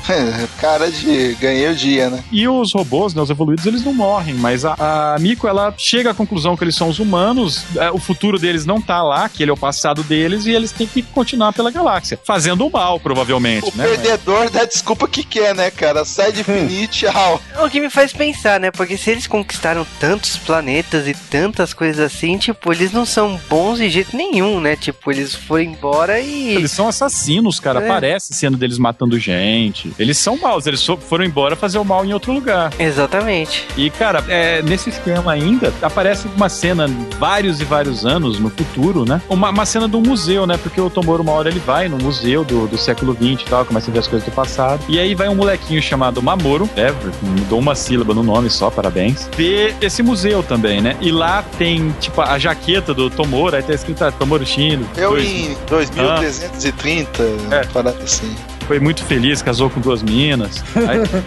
Cara 0.58 0.90
de 0.90 1.34
ganhei 1.34 1.68
o 1.68 1.76
dia, 1.76 2.08
né? 2.08 2.24
E 2.32 2.48
os 2.48 2.72
robôs, 2.72 3.12
né, 3.12 3.20
os 3.20 3.28
evoluídos, 3.28 3.66
eles 3.66 3.84
não 3.84 3.92
morrem, 3.92 4.34
mas 4.34 4.64
a, 4.64 5.14
a 5.14 5.18
Miko, 5.18 5.46
ela 5.46 5.74
chega 5.76 6.12
à 6.12 6.14
conclusão 6.14 6.56
que 6.56 6.64
eles 6.64 6.74
são 6.74 6.88
os 6.88 6.98
humanos, 6.98 7.66
é, 7.82 7.90
o 7.90 7.98
futuro 7.98 8.38
deles 8.38 8.64
não 8.64 8.80
tá 8.80 9.02
lá, 9.02 9.28
que 9.28 9.42
ele 9.42 9.50
é 9.50 9.54
o 9.54 9.56
passado 9.56 10.02
deles, 10.02 10.46
e 10.46 10.50
eles 10.50 10.72
têm 10.72 10.86
que 10.86 11.02
continuar 11.02 11.52
pela 11.52 11.70
galáxia, 11.70 12.18
fazendo 12.24 12.66
o 12.66 12.70
mal, 12.70 12.98
provavelmente, 13.00 13.68
O 13.68 13.76
né? 13.76 13.84
perdedor 13.86 14.50
dá 14.50 14.64
desculpa 14.64 15.08
que 15.08 15.22
quer, 15.24 15.54
né, 15.54 15.70
cara? 15.70 16.04
Sai 16.04 16.32
de 16.32 16.44
fininho 16.44 16.84
e 16.84 16.86
tchau. 16.86 17.40
O 17.62 17.68
que 17.68 17.80
me 17.80 17.90
faz 17.90 18.12
pensar, 18.12 18.60
né? 18.60 18.70
Porque 18.70 18.96
se 18.96 19.10
eles 19.10 19.26
conquistaram 19.26 19.86
tantos 19.98 20.36
planetas 20.36 21.06
e 21.06 21.14
tantas 21.14 21.72
coisas 21.74 21.98
assim, 22.04 22.38
tipo, 22.38 22.72
eles 22.72 22.92
não 22.92 23.04
são 23.04 23.40
bons 23.48 23.78
de 23.78 23.88
jeito 23.88 24.16
nenhum, 24.16 24.60
né? 24.60 24.76
Tipo, 24.76 25.10
eles 25.10 25.34
foram 25.34 25.64
embora 25.64 26.20
e. 26.20 26.54
Eles 26.54 26.70
são 26.70 26.88
assassinos, 26.88 27.58
cara. 27.60 27.84
É. 27.84 27.88
Parece 27.88 28.34
sendo 28.34 28.56
deles 28.56 28.78
matando 28.78 29.18
gente. 29.18 29.92
Eles 29.98 30.18
são 30.18 30.36
maus, 30.36 30.66
eles 30.66 30.84
foram 31.08 31.24
embora 31.24 31.56
fazer 31.56 31.78
o 31.78 31.84
mal 31.84 32.04
em 32.04 32.12
outro 32.12 32.32
lugar. 32.32 32.72
Exatamente. 32.78 33.66
E, 33.76 33.90
cara, 33.90 34.24
é, 34.28 34.62
nesse 34.62 34.90
esquema 34.90 35.32
ainda, 35.32 35.72
aparece 35.82 36.28
uma 36.36 36.48
cena 36.48 36.86
vários 37.18 37.60
e 37.60 37.64
vários 37.72 38.04
anos 38.04 38.38
no 38.38 38.50
futuro, 38.50 39.04
né? 39.08 39.20
Uma, 39.30 39.48
uma 39.48 39.64
cena 39.64 39.88
do 39.88 39.98
museu, 39.98 40.46
né? 40.46 40.58
Porque 40.58 40.78
o 40.80 40.90
Tomoro, 40.90 41.22
uma 41.22 41.32
hora, 41.32 41.48
ele 41.48 41.58
vai 41.60 41.88
no 41.88 41.96
museu 41.96 42.44
do, 42.44 42.66
do 42.66 42.76
século 42.76 43.14
XX 43.14 43.40
e 43.46 43.48
tal, 43.48 43.64
começa 43.64 43.90
a 43.90 43.92
ver 43.94 44.00
as 44.00 44.06
coisas 44.06 44.28
do 44.28 44.32
passado. 44.34 44.84
E 44.88 44.98
aí 44.98 45.14
vai 45.14 45.26
um 45.28 45.34
molequinho 45.34 45.80
chamado 45.80 46.22
Mamoro, 46.22 46.68
é, 46.76 46.92
mudou 47.22 47.58
uma 47.58 47.74
sílaba 47.74 48.12
no 48.12 48.22
nome 48.22 48.50
só, 48.50 48.70
parabéns. 48.70 49.26
Ver 49.36 49.74
esse 49.80 50.02
museu 50.02 50.42
também, 50.42 50.82
né? 50.82 50.96
E 51.00 51.10
lá 51.10 51.42
tem, 51.56 51.94
tipo, 51.98 52.20
a 52.20 52.38
jaqueta 52.38 52.92
do 52.92 53.08
Tomoro, 53.08 53.56
aí 53.56 53.62
tá 53.62 53.72
escrito 53.72 54.02
ah, 54.04 54.12
Tomoro 54.12 54.44
Shino. 54.44 54.86
Eu 54.96 55.10
dois- 55.12 55.26
em 55.30 55.56
2330, 55.68 57.22
É. 57.50 57.64
parada 57.72 58.02
assim. 58.02 58.34
Foi 58.66 58.78
muito 58.78 59.04
feliz, 59.04 59.42
casou 59.42 59.68
com 59.68 59.80
duas 59.80 60.02
minas. 60.02 60.62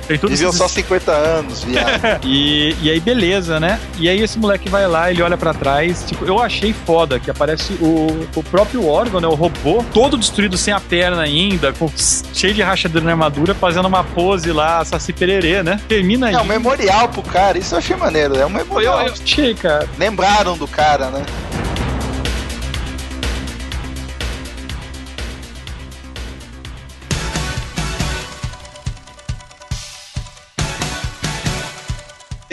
Aí, 0.10 0.18
tudo 0.18 0.30
Viveu 0.32 0.50
esses- 0.50 0.58
só 0.60 0.68
50 0.68 1.12
anos, 1.12 1.64
viado. 1.64 1.86
E, 2.26 2.76
e 2.82 2.90
aí, 2.90 3.00
beleza, 3.00 3.60
né? 3.60 3.80
E 4.00 4.10
aí, 4.10 4.22
esse 4.22 4.38
moleque 4.40 4.68
vai 4.70 4.88
lá, 4.88 5.12
ele 5.12 5.22
olha 5.22 5.38
pra 5.38 5.54
trás. 5.54 6.04
Tipo, 6.08 6.26
eu 6.26 6.40
achei 6.42 6.74
foda 6.74 7.20
que 7.20 7.30
aparece 7.30 7.74
o, 7.82 8.28
o 8.36 8.44
próprio 8.44 8.88
órgão, 8.88 9.20
né? 9.22 9.28
O 9.28 9.36
robô, 9.36 9.84
todo 9.94 10.18
destruído, 10.18 10.58
sem 10.58 10.74
a 10.74 10.80
perna 10.80 11.22
ainda, 11.22 11.72
com, 11.74 11.90
cheio 12.34 12.54
de 12.54 12.62
rachadura 12.62 13.04
na 13.04 13.12
armadura, 13.12 13.54
fazendo 13.54 13.88
uma 13.88 14.04
pose 14.04 14.52
lá, 14.52 14.84
saci 14.86 15.14
pererê, 15.14 15.62
né? 15.64 15.80
Termina 15.88 16.28
aí. 16.28 16.34
É 16.36 16.40
um 16.42 16.46
memorial 16.46 17.10
pro 17.10 17.22
cara, 17.22 17.58
isso 17.58 17.76
eu 17.76 17.80
achei 17.80 17.96
maneiro. 17.96 18.36
É 18.36 18.46
um 18.46 18.50
eu, 18.50 18.50
memorial. 18.50 19.08
eu 19.08 19.14
achei, 19.14 19.54
cara. 19.54 19.88
Lembraram 19.98 20.58
do 20.58 20.68
cara, 20.68 21.10
né? 21.10 21.24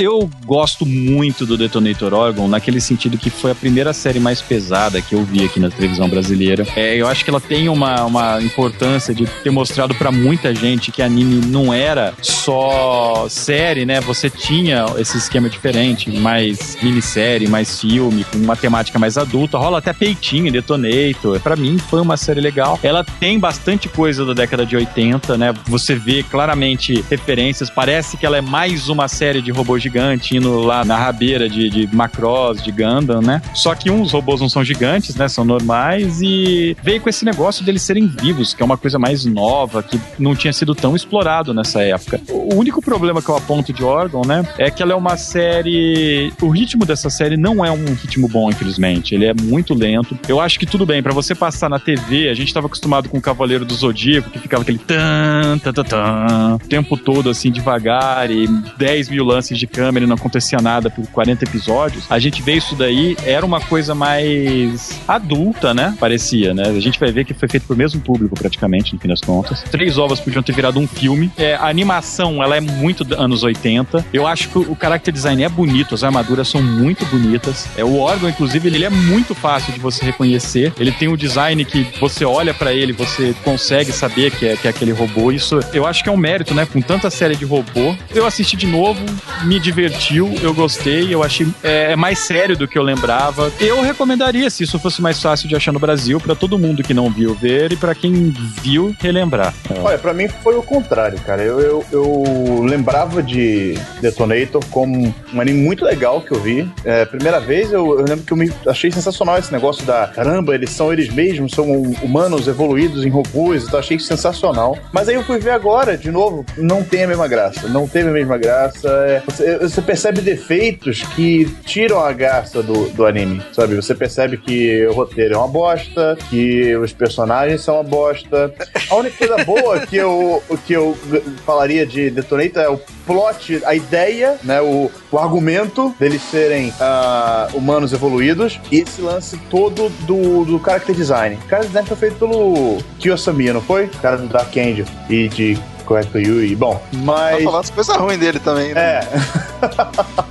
Eu 0.03 0.29
gosto 0.45 0.85
muito 0.85 1.47
do 1.47 1.57
Detonator 1.57 2.13
Orgon, 2.13 2.49
naquele 2.49 2.81
sentido 2.81 3.17
que 3.17 3.31
foi 3.31 3.53
a 3.53 3.55
primeira 3.55 3.93
série 3.93 4.19
mais 4.19 4.43
pesada 4.43 5.01
que 5.01 5.15
eu 5.15 5.23
vi 5.23 5.45
aqui 5.45 5.61
na 5.61 5.71
televisão 5.71 6.09
brasileira. 6.09 6.67
É, 6.75 6.97
eu 6.97 7.07
acho 7.07 7.23
que 7.23 7.31
ela 7.31 7.41
tem 7.41 7.69
uma, 7.69 8.05
uma 8.05 8.43
importância 8.43 9.15
de 9.15 9.27
ter 9.27 9.51
mostrado 9.51 9.95
pra 9.95 10.11
muita 10.11 10.53
gente 10.53 10.91
que 10.91 11.03
anime 11.03 11.47
não 11.47 11.73
era 11.73 12.15
só 12.21 13.29
série, 13.29 13.87
né? 13.87 14.01
Você 14.01 14.29
tinha 14.29 14.87
esse 14.99 15.19
esquema 15.19 15.49
diferente, 15.49 16.11
mais 16.11 16.77
minissérie, 16.83 17.47
mais 17.47 17.81
filme, 17.81 18.25
com 18.25 18.39
uma 18.39 18.57
temática 18.57 18.99
mais 18.99 19.17
adulta. 19.17 19.57
Rola 19.57 19.79
até 19.79 19.93
peitinho 19.93 20.51
Detonator. 20.51 21.39
Pra 21.39 21.55
mim 21.55 21.79
foi 21.79 22.01
uma 22.01 22.17
série 22.17 22.41
legal. 22.41 22.77
Ela 22.83 23.05
tem 23.05 23.39
bastante 23.39 23.89
coisa 23.89 24.27
da 24.27 24.33
década 24.33 24.67
de 24.67 24.75
80, 24.75 25.39
né? 25.39 25.55
Você 25.67 25.95
vê 25.95 26.25
claramente 26.25 27.05
referências. 27.09 27.71
Parece 27.71 28.17
que 28.17 28.27
ela 28.27 28.39
é 28.39 28.41
mais 28.41 28.89
uma 28.89 29.07
série 29.07 29.41
de 29.41 29.53
robô 29.53 29.79
gigante 29.93 30.37
indo 30.37 30.61
lá 30.61 30.85
na 30.85 30.97
rabeira 30.97 31.49
de, 31.49 31.69
de 31.69 31.95
Macross, 31.95 32.63
de 32.63 32.73
Gundam, 32.73 33.21
né? 33.21 33.43
Só 33.55 33.75
que 33.75 33.91
uns 33.91 34.11
robôs 34.13 34.41
não 34.41 34.49
são 34.49 34.65
gigantes, 34.65 35.15
né? 35.15 35.29
São 35.29 35.45
normais 35.45 36.23
e 36.23 36.75
veio 36.83 37.01
com 37.01 37.11
esse 37.11 37.25
negócio 37.25 37.65
deles 37.65 37.83
serem 37.83 38.07
vivos, 38.07 38.55
que 38.55 38.63
é 38.63 38.65
uma 38.65 38.79
coisa 38.79 38.99
mais 38.99 39.27
nova, 39.27 39.83
que 39.83 40.01
não 40.19 40.35
tinha 40.35 40.53
sido 40.53 40.75
tão 40.75 40.97
explorado 40.97 41.53
nessa 41.53 41.83
época. 41.83 42.21
O 42.31 42.55
único 42.55 42.81
problema 42.81 43.21
que 43.21 43.29
eu 43.29 43.37
aponto 43.37 43.73
de 43.73 43.85
Orgon, 43.85 44.27
né? 44.27 44.47
É 44.57 44.71
que 44.71 44.83
ela 44.83 44.93
é 44.93 44.97
uma 44.97 45.17
série. 45.17 46.33
O 46.41 46.49
ritmo 46.49 46.87
dessa 46.87 47.11
série 47.11 47.37
não 47.37 47.65
é 47.65 47.71
um 47.71 47.85
ritmo 47.85 48.29
bom, 48.29 48.49
infelizmente. 48.51 49.15
Ele 49.15 49.27
é 49.27 49.35
muito 49.35 49.75
lento. 49.75 50.19
Eu 50.27 50.41
acho 50.41 50.59
que 50.59 50.65
tudo 50.67 50.87
bem, 50.87 51.03
pra 51.03 51.13
você 51.13 51.35
passar 51.35 51.69
na 51.69 51.79
TV, 51.79 52.29
a 52.29 52.35
gente 52.35 52.53
tava 52.53 52.67
acostumado 52.67 53.09
com 53.09 53.19
o 53.19 53.21
Cavaleiro 53.23 53.65
do 53.65 53.75
Zodíaco, 53.75 54.31
que 54.31 54.39
ficava 54.39 54.63
aquele 54.63 54.79
tan, 54.79 55.59
tan, 55.59 55.73
tan, 55.73 55.85
tan, 55.85 56.55
o 56.57 56.69
tempo 56.69 56.97
todo 56.97 57.29
assim, 57.29 57.51
devagar, 57.51 58.31
e 58.31 58.47
10 58.79 59.09
mil 59.11 59.25
lances 59.25 59.59
de 59.59 59.67
câmera 59.73 60.05
e 60.05 60.09
não 60.09 60.17
acontecia 60.17 60.59
nada 60.61 60.91
por 60.91 61.07
40 61.09 61.45
episódios. 61.45 62.05
A 62.11 62.19
gente 62.19 62.43
vê 62.43 62.55
isso 62.55 62.75
daí, 62.75 63.17
era 63.25 63.45
uma 63.45 63.61
coisa 63.61 63.95
mais 63.95 65.01
adulta, 65.09 65.73
né? 65.73 65.95
Parecia, 65.99 66.53
né? 66.53 66.65
A 66.69 66.81
gente 66.81 66.99
vai 66.99 67.11
ver 67.11 67.25
que 67.25 67.35
foi 67.35 67.49
feito 67.49 67.67
pro 67.67 67.77
mesmo 67.77 68.01
público, 68.01 68.35
praticamente, 68.37 68.95
no 68.95 69.01
fim 69.01 69.09
das 69.09 69.21
contas. 69.21 69.63
Três 69.71 69.99
ovas 69.99 70.21
podiam 70.21 70.43
ter 70.43 70.53
virado 70.53 70.79
um 70.79 70.87
filme. 70.87 71.31
É, 71.37 71.55
a 71.55 71.69
animação, 71.69 72.43
ela 72.43 72.57
é 72.57 72.61
muito 72.61 73.07
anos 73.15 73.43
80. 73.43 74.07
Eu 74.13 74.27
acho 74.27 74.49
que 74.49 74.59
o 74.59 74.77
character 74.79 75.13
design 75.13 75.43
é 75.43 75.49
bonito, 75.49 75.95
as 75.95 76.05
armaduras 76.05 76.49
são 76.49 76.63
muito 76.63 77.05
bonitas. 77.07 77.67
É, 77.77 77.85
o 77.85 77.99
órgão, 77.99 78.29
inclusive, 78.29 78.69
ele 78.69 78.85
é 78.85 78.91
muito 78.91 79.35
fácil 79.35 79.73
de 79.73 79.81
você 79.81 80.05
reconhecer. 80.05 80.73
Ele 80.79 80.93
tem 80.93 81.09
um 81.09 81.17
design 81.17 81.65
que 81.65 81.87
você 82.01 82.25
olha 82.25 82.53
pra 82.53 82.73
ele, 82.73 82.93
você 82.93 83.35
consegue 83.45 83.93
saber 83.93 84.31
que 84.31 84.47
é, 84.47 84.57
que 84.57 84.67
é 84.67 84.71
aquele 84.71 84.93
robô. 84.93 85.33
Isso 85.33 85.61
eu 85.73 85.87
acho 85.87 86.03
que 86.03 86.09
é 86.09 86.13
um 86.13 86.17
mérito, 86.17 86.55
né? 86.55 86.67
Com 86.67 86.81
tanta 86.81 87.11
série 87.11 87.37
de 87.37 87.45
robô. 87.45 87.95
Eu 88.15 88.27
assisti 88.27 88.57
de 88.57 88.67
novo, 88.67 89.01
me 89.45 89.61
divertiu, 89.63 90.31
eu 90.43 90.53
gostei, 90.53 91.15
eu 91.15 91.23
achei 91.23 91.47
é, 91.63 91.93
é 91.93 91.97
mais 91.97 92.19
sério 92.19 92.57
do 92.57 92.69
que 92.69 92.79
eu 92.79 92.83
lembrava. 92.83 93.51
Eu 93.61 93.81
recomendaria, 93.81 94.51
se 94.51 94.65
isso 94.65 94.79
fosse 94.79 95.01
mais 95.01 95.21
fácil 95.23 95.49
de 95.49 95.57
achar 95.57 95.73
no 95.73 95.79
Brasil, 95.79 96.21
pra 96.21 96.35
todo 96.35 96.59
mundo 96.59 96.83
que 96.83 96.93
não 96.93 97.11
viu 97.11 97.35
ver 97.35 97.73
e 97.73 97.77
pra 97.77 97.95
quem 97.95 98.35
viu 98.63 98.95
relembrar. 99.01 99.55
Olha, 99.83 99.99
pra 99.99 100.13
mim 100.13 100.29
foi 100.29 100.57
o 100.57 100.63
contrário, 100.63 101.19
cara. 101.21 101.43
Eu, 101.43 101.61
eu, 101.61 101.85
eu 101.91 102.63
lembrava 102.63 103.23
de 103.23 103.79
Detonator 104.01 104.63
como 104.71 105.15
um 105.33 105.41
anime 105.41 105.63
muito 105.63 105.85
legal 105.85 106.21
que 106.21 106.33
eu 106.33 106.41
vi. 106.41 106.71
É, 106.85 107.05
primeira 107.05 107.41
vez 107.41 107.73
eu, 107.73 107.99
eu 107.99 108.05
lembro 108.05 108.25
que 108.25 108.33
eu 108.33 108.37
me 108.37 108.53
achei 108.67 108.91
sensacional 108.91 109.39
esse 109.39 109.53
negócio 109.53 109.85
da 109.85 110.09
caramba, 110.09 110.55
eles 110.55 110.71
são 110.71 110.93
eles 110.93 111.09
mesmos, 111.13 111.53
são 111.53 111.71
humanos 112.03 112.49
evoluídos 112.49 113.05
em 113.05 113.09
robôs, 113.09 113.65
então 113.65 113.79
achei 113.79 113.99
sensacional. 113.99 114.77
Mas 114.93 115.09
aí 115.09 115.15
eu 115.15 115.25
fui 115.25 115.39
ver 115.39 115.51
agora, 115.51 115.97
de 115.97 116.11
novo, 116.11 116.45
não 116.57 116.83
tem 116.83 117.05
a 117.05 117.09
mesma 117.09 117.29
graça. 117.29 117.69
Não 117.69 117.87
teve 117.87 118.09
a 118.09 118.13
mesma 118.13 118.37
graça. 118.39 118.89
É, 118.89 119.23
você, 119.25 119.52
você 119.59 119.81
percebe 119.83 120.21
defeitos 120.21 121.03
que 121.15 121.47
tiram 121.65 122.01
a 122.01 122.13
graça 122.13 122.63
do, 122.63 122.89
do 122.91 123.07
anime, 123.07 123.43
sabe? 123.53 123.75
Você 123.77 123.95
percebe 123.95 124.37
que 124.37 124.87
o 124.87 124.93
roteiro 124.93 125.35
é 125.35 125.37
uma 125.37 125.49
bosta, 125.49 126.17
que 126.31 126.75
os 126.77 126.93
personagens 126.93 127.63
são 127.63 127.75
uma 127.75 127.85
bosta. 127.85 128.53
A 128.91 128.95
única 128.97 129.17
coisa 129.17 129.45
boa 129.45 129.81
que 129.87 129.97
eu, 129.97 130.43
que 130.67 130.73
eu 130.73 130.97
falaria 131.45 131.87
de 131.87 132.11
Detonator 132.11 132.63
é 132.63 132.69
o 132.69 132.81
plot, 133.07 133.63
a 133.65 133.75
ideia, 133.75 134.39
né, 134.43 134.61
o, 134.61 134.91
o 135.11 135.19
argumento 135.19 135.95
deles 135.99 136.23
serem 136.23 136.73
ah, 136.81 137.49
humanos 137.55 137.93
evoluídos 137.93 138.61
e 138.71 138.81
esse 138.81 139.01
lance 139.01 139.37
todo 139.51 139.89
do, 140.07 140.45
do 140.45 140.63
character 140.63 140.95
design. 140.95 141.37
O 141.37 141.49
character 141.49 141.67
design 141.67 141.89
foi 141.89 141.97
feito 141.97 142.17
pelo 142.17 142.79
Kiyosami, 142.99 143.53
não 143.53 143.61
foi? 143.61 143.87
O 143.87 143.99
cara 143.99 144.17
do 144.17 144.29
Dark 144.29 144.57
Angel 144.57 144.87
e 145.09 145.29
de 145.29 145.59
Correcto 145.85 146.19
Yuri. 146.19 146.55
Bom, 146.57 146.81
mas... 146.93 147.43
falando 147.45 147.61
as 147.61 147.71
coisas 147.71 147.97
ruins 147.97 148.19
dele 148.19 148.39
também, 148.39 148.73
né? 148.75 148.81
É, 148.81 149.09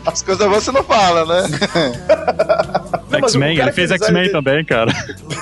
As 0.06 0.22
coisas 0.22 0.48
boas 0.48 0.64
você 0.64 0.72
não 0.72 0.84
fala, 0.84 1.26
né? 1.26 1.50
X-Men, 3.18 3.58
ele 3.60 3.72
fez 3.72 3.92
X-Men 3.92 4.14
dele- 4.24 4.30
também, 4.32 4.66
cara. 4.66 4.92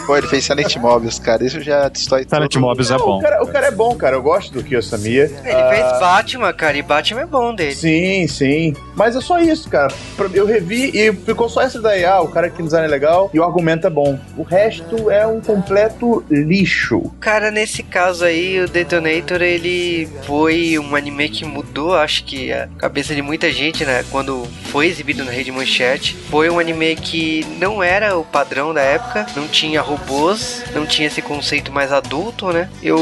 Pô, 0.05 0.17
ele 0.17 0.27
fez 0.27 0.43
Silent 0.45 0.75
Mobius, 0.77 1.19
cara. 1.19 1.43
Isso 1.43 1.61
já 1.61 1.87
destrói 1.89 2.25
Silent 2.27 2.51
tudo. 2.51 2.61
Mobius 2.61 2.89
é 2.91 2.97
Não, 2.97 3.05
bom. 3.05 3.17
O 3.17 3.21
cara, 3.21 3.43
o 3.43 3.47
cara 3.47 3.67
é 3.67 3.71
bom, 3.71 3.95
cara. 3.95 4.15
Eu 4.15 4.21
gosto 4.21 4.51
do 4.53 4.63
Kiyosamiya. 4.63 5.25
Ele 5.43 5.51
Ah, 5.53 5.69
fez 5.69 5.99
Batman, 5.99 6.53
cara, 6.53 6.77
e 6.77 6.81
Batman 6.81 7.21
é 7.21 7.25
bom 7.25 7.53
dele. 7.53 7.75
Sim, 7.75 8.27
sim. 8.27 8.73
Mas 8.95 9.15
é 9.15 9.21
só 9.21 9.39
isso, 9.39 9.69
cara. 9.69 9.93
Eu 10.33 10.45
revi 10.45 10.91
e 10.93 11.13
ficou 11.13 11.47
só 11.49 11.61
essa 11.61 11.81
daí. 11.81 12.03
Ah, 12.05 12.21
o 12.21 12.27
cara 12.27 12.49
que 12.49 12.61
design 12.63 12.85
é 12.87 12.89
legal 12.89 13.29
e 13.33 13.39
o 13.39 13.43
argumento 13.43 13.87
é 13.87 13.89
bom. 13.89 14.19
O 14.37 14.43
resto 14.43 15.09
é 15.11 15.25
um 15.27 15.39
completo 15.41 16.23
lixo. 16.29 17.11
Cara, 17.19 17.51
nesse 17.51 17.83
caso 17.83 18.25
aí, 18.25 18.59
o 18.61 18.67
Detonator, 18.67 19.41
ele 19.41 20.07
foi 20.23 20.77
um 20.79 20.95
anime 20.95 21.29
que 21.29 21.45
mudou, 21.45 21.95
acho 21.95 22.23
que 22.23 22.51
a 22.51 22.67
cabeça 22.77 23.13
de 23.15 23.21
muita 23.21 23.51
gente, 23.51 23.85
né? 23.85 24.03
Quando 24.11 24.45
foi 24.65 24.87
exibido 24.87 25.23
na 25.23 25.31
Rede 25.31 25.51
Manchete. 25.51 26.15
Foi 26.29 26.49
um 26.49 26.59
anime 26.59 26.95
que 26.95 27.45
não 27.59 27.83
era 27.83 28.17
o 28.17 28.23
padrão 28.23 28.73
da 28.73 28.81
época, 28.81 29.25
não 29.35 29.47
tinha 29.47 29.81
robôs, 29.81 30.63
não 30.73 30.85
tinha 30.85 31.07
esse 31.07 31.21
conceito 31.21 31.71
mais 31.71 31.91
adulto, 31.91 32.47
né? 32.51 32.69
Eu 32.81 32.97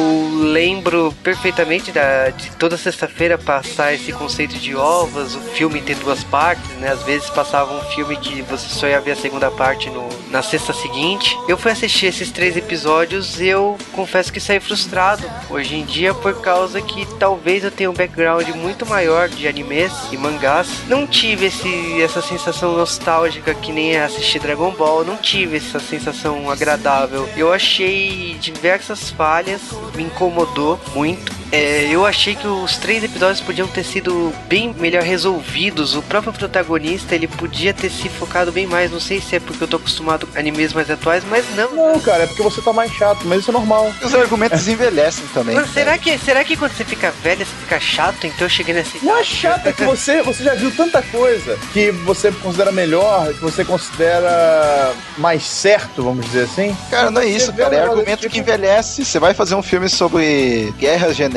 lembro 0.51 1.13
perfeitamente 1.23 1.91
da, 1.91 2.29
de 2.29 2.49
toda 2.51 2.75
sexta-feira 2.75 3.37
passar 3.37 3.93
esse 3.93 4.11
conceito 4.11 4.55
de 4.55 4.75
ovas, 4.75 5.35
o 5.35 5.39
filme 5.39 5.81
ter 5.81 5.95
duas 5.95 6.23
partes, 6.23 6.69
né? 6.77 6.89
Às 6.89 7.03
vezes 7.03 7.29
passava 7.29 7.73
um 7.73 7.81
filme 7.91 8.17
que 8.17 8.41
você 8.41 8.67
só 8.67 8.87
ia 8.87 8.99
ver 8.99 9.11
a 9.11 9.15
segunda 9.15 9.51
parte 9.51 9.89
no, 9.89 10.09
na 10.31 10.41
sexta 10.41 10.73
seguinte. 10.73 11.37
Eu 11.47 11.57
fui 11.57 11.71
assistir 11.71 12.07
esses 12.07 12.31
três 12.31 12.57
episódios 12.57 13.39
e 13.39 13.47
eu 13.47 13.77
confesso 13.93 14.33
que 14.33 14.39
saí 14.39 14.59
frustrado 14.59 15.29
hoje 15.49 15.75
em 15.75 15.85
dia 15.85 16.13
por 16.13 16.41
causa 16.41 16.81
que 16.81 17.05
talvez 17.19 17.63
eu 17.63 17.71
tenha 17.71 17.91
um 17.91 17.93
background 17.93 18.47
muito 18.49 18.85
maior 18.85 19.29
de 19.29 19.47
animes 19.47 19.93
e 20.11 20.17
mangás. 20.17 20.67
Não 20.87 21.05
tive 21.05 21.45
esse, 21.47 22.01
essa 22.01 22.21
sensação 22.21 22.75
nostálgica 22.75 23.53
que 23.53 23.71
nem 23.71 23.95
é 23.95 24.03
assistir 24.03 24.39
Dragon 24.47 24.71
Ball, 24.71 25.03
não 25.03 25.17
tive 25.17 25.57
essa 25.57 25.77
sensação 25.77 26.49
agradável. 26.49 27.27
Eu 27.35 27.51
achei 27.51 28.37
diversas 28.39 29.09
falhas, 29.09 29.61
me 29.93 30.03
incomodou 30.03 30.79
muito. 30.95 31.36
É, 31.51 31.87
eu 31.89 32.05
achei 32.05 32.35
que 32.35 32.47
os 32.47 32.77
três 32.77 33.03
episódios 33.03 33.41
podiam 33.41 33.67
ter 33.67 33.83
sido 33.83 34.33
bem 34.47 34.73
melhor 34.77 35.03
resolvidos. 35.03 35.95
O 35.95 36.01
próprio 36.01 36.33
protagonista 36.33 37.15
ele 37.15 37.27
podia 37.27 37.73
ter 37.73 37.89
se 37.89 38.09
focado 38.09 38.51
bem 38.51 38.67
mais. 38.67 38.91
Não 38.91 38.99
sei 38.99 39.21
se 39.21 39.35
é 39.35 39.39
porque 39.39 39.63
eu 39.63 39.67
tô 39.67 39.77
acostumado 39.77 40.27
com 40.27 40.37
animes 40.37 40.73
mais 40.73 40.89
atuais, 40.89 41.23
mas 41.29 41.45
não. 41.55 41.71
Não, 41.73 41.99
cara, 41.99 42.23
é 42.23 42.27
porque 42.27 42.43
você 42.43 42.61
tá 42.61 42.73
mais 42.73 42.91
chato, 42.91 43.25
mas 43.25 43.41
isso 43.41 43.51
é 43.51 43.53
normal. 43.53 43.91
Os 44.01 44.13
argumentos 44.13 44.67
envelhecem 44.67 45.25
também. 45.33 45.55
Mas 45.55 45.71
será 45.71 45.97
que, 45.97 46.17
será 46.17 46.43
que 46.43 46.57
quando 46.57 46.71
você 46.71 46.83
fica 46.83 47.11
velho 47.11 47.45
você 47.45 47.55
fica 47.61 47.79
chato? 47.79 48.27
Então 48.27 48.45
eu 48.45 48.49
cheguei 48.49 48.73
nessa 48.73 48.97
Não 49.01 49.17
é 49.17 49.23
chato 49.23 49.67
é 49.67 49.73
que 49.73 49.83
você, 49.83 50.21
você 50.21 50.43
já 50.43 50.53
viu 50.55 50.71
tanta 50.71 51.01
coisa 51.01 51.57
que 51.71 51.91
você 51.91 52.31
considera 52.31 52.71
melhor, 52.71 53.33
que 53.33 53.41
você 53.41 53.63
considera 53.63 54.93
mais 55.17 55.43
certo, 55.43 56.03
vamos 56.03 56.25
dizer 56.25 56.43
assim. 56.43 56.75
Cara, 56.89 57.09
não 57.09 57.21
é 57.21 57.27
isso, 57.27 57.53
cara. 57.53 57.75
É 57.75 57.81
argumento 57.81 58.29
que 58.29 58.39
envelhece. 58.39 59.05
Você 59.05 59.19
vai 59.19 59.33
fazer 59.33 59.55
um 59.55 59.63
filme 59.63 59.89
sobre 59.89 60.73
guerras 60.77 61.15
genéticas, 61.15 61.36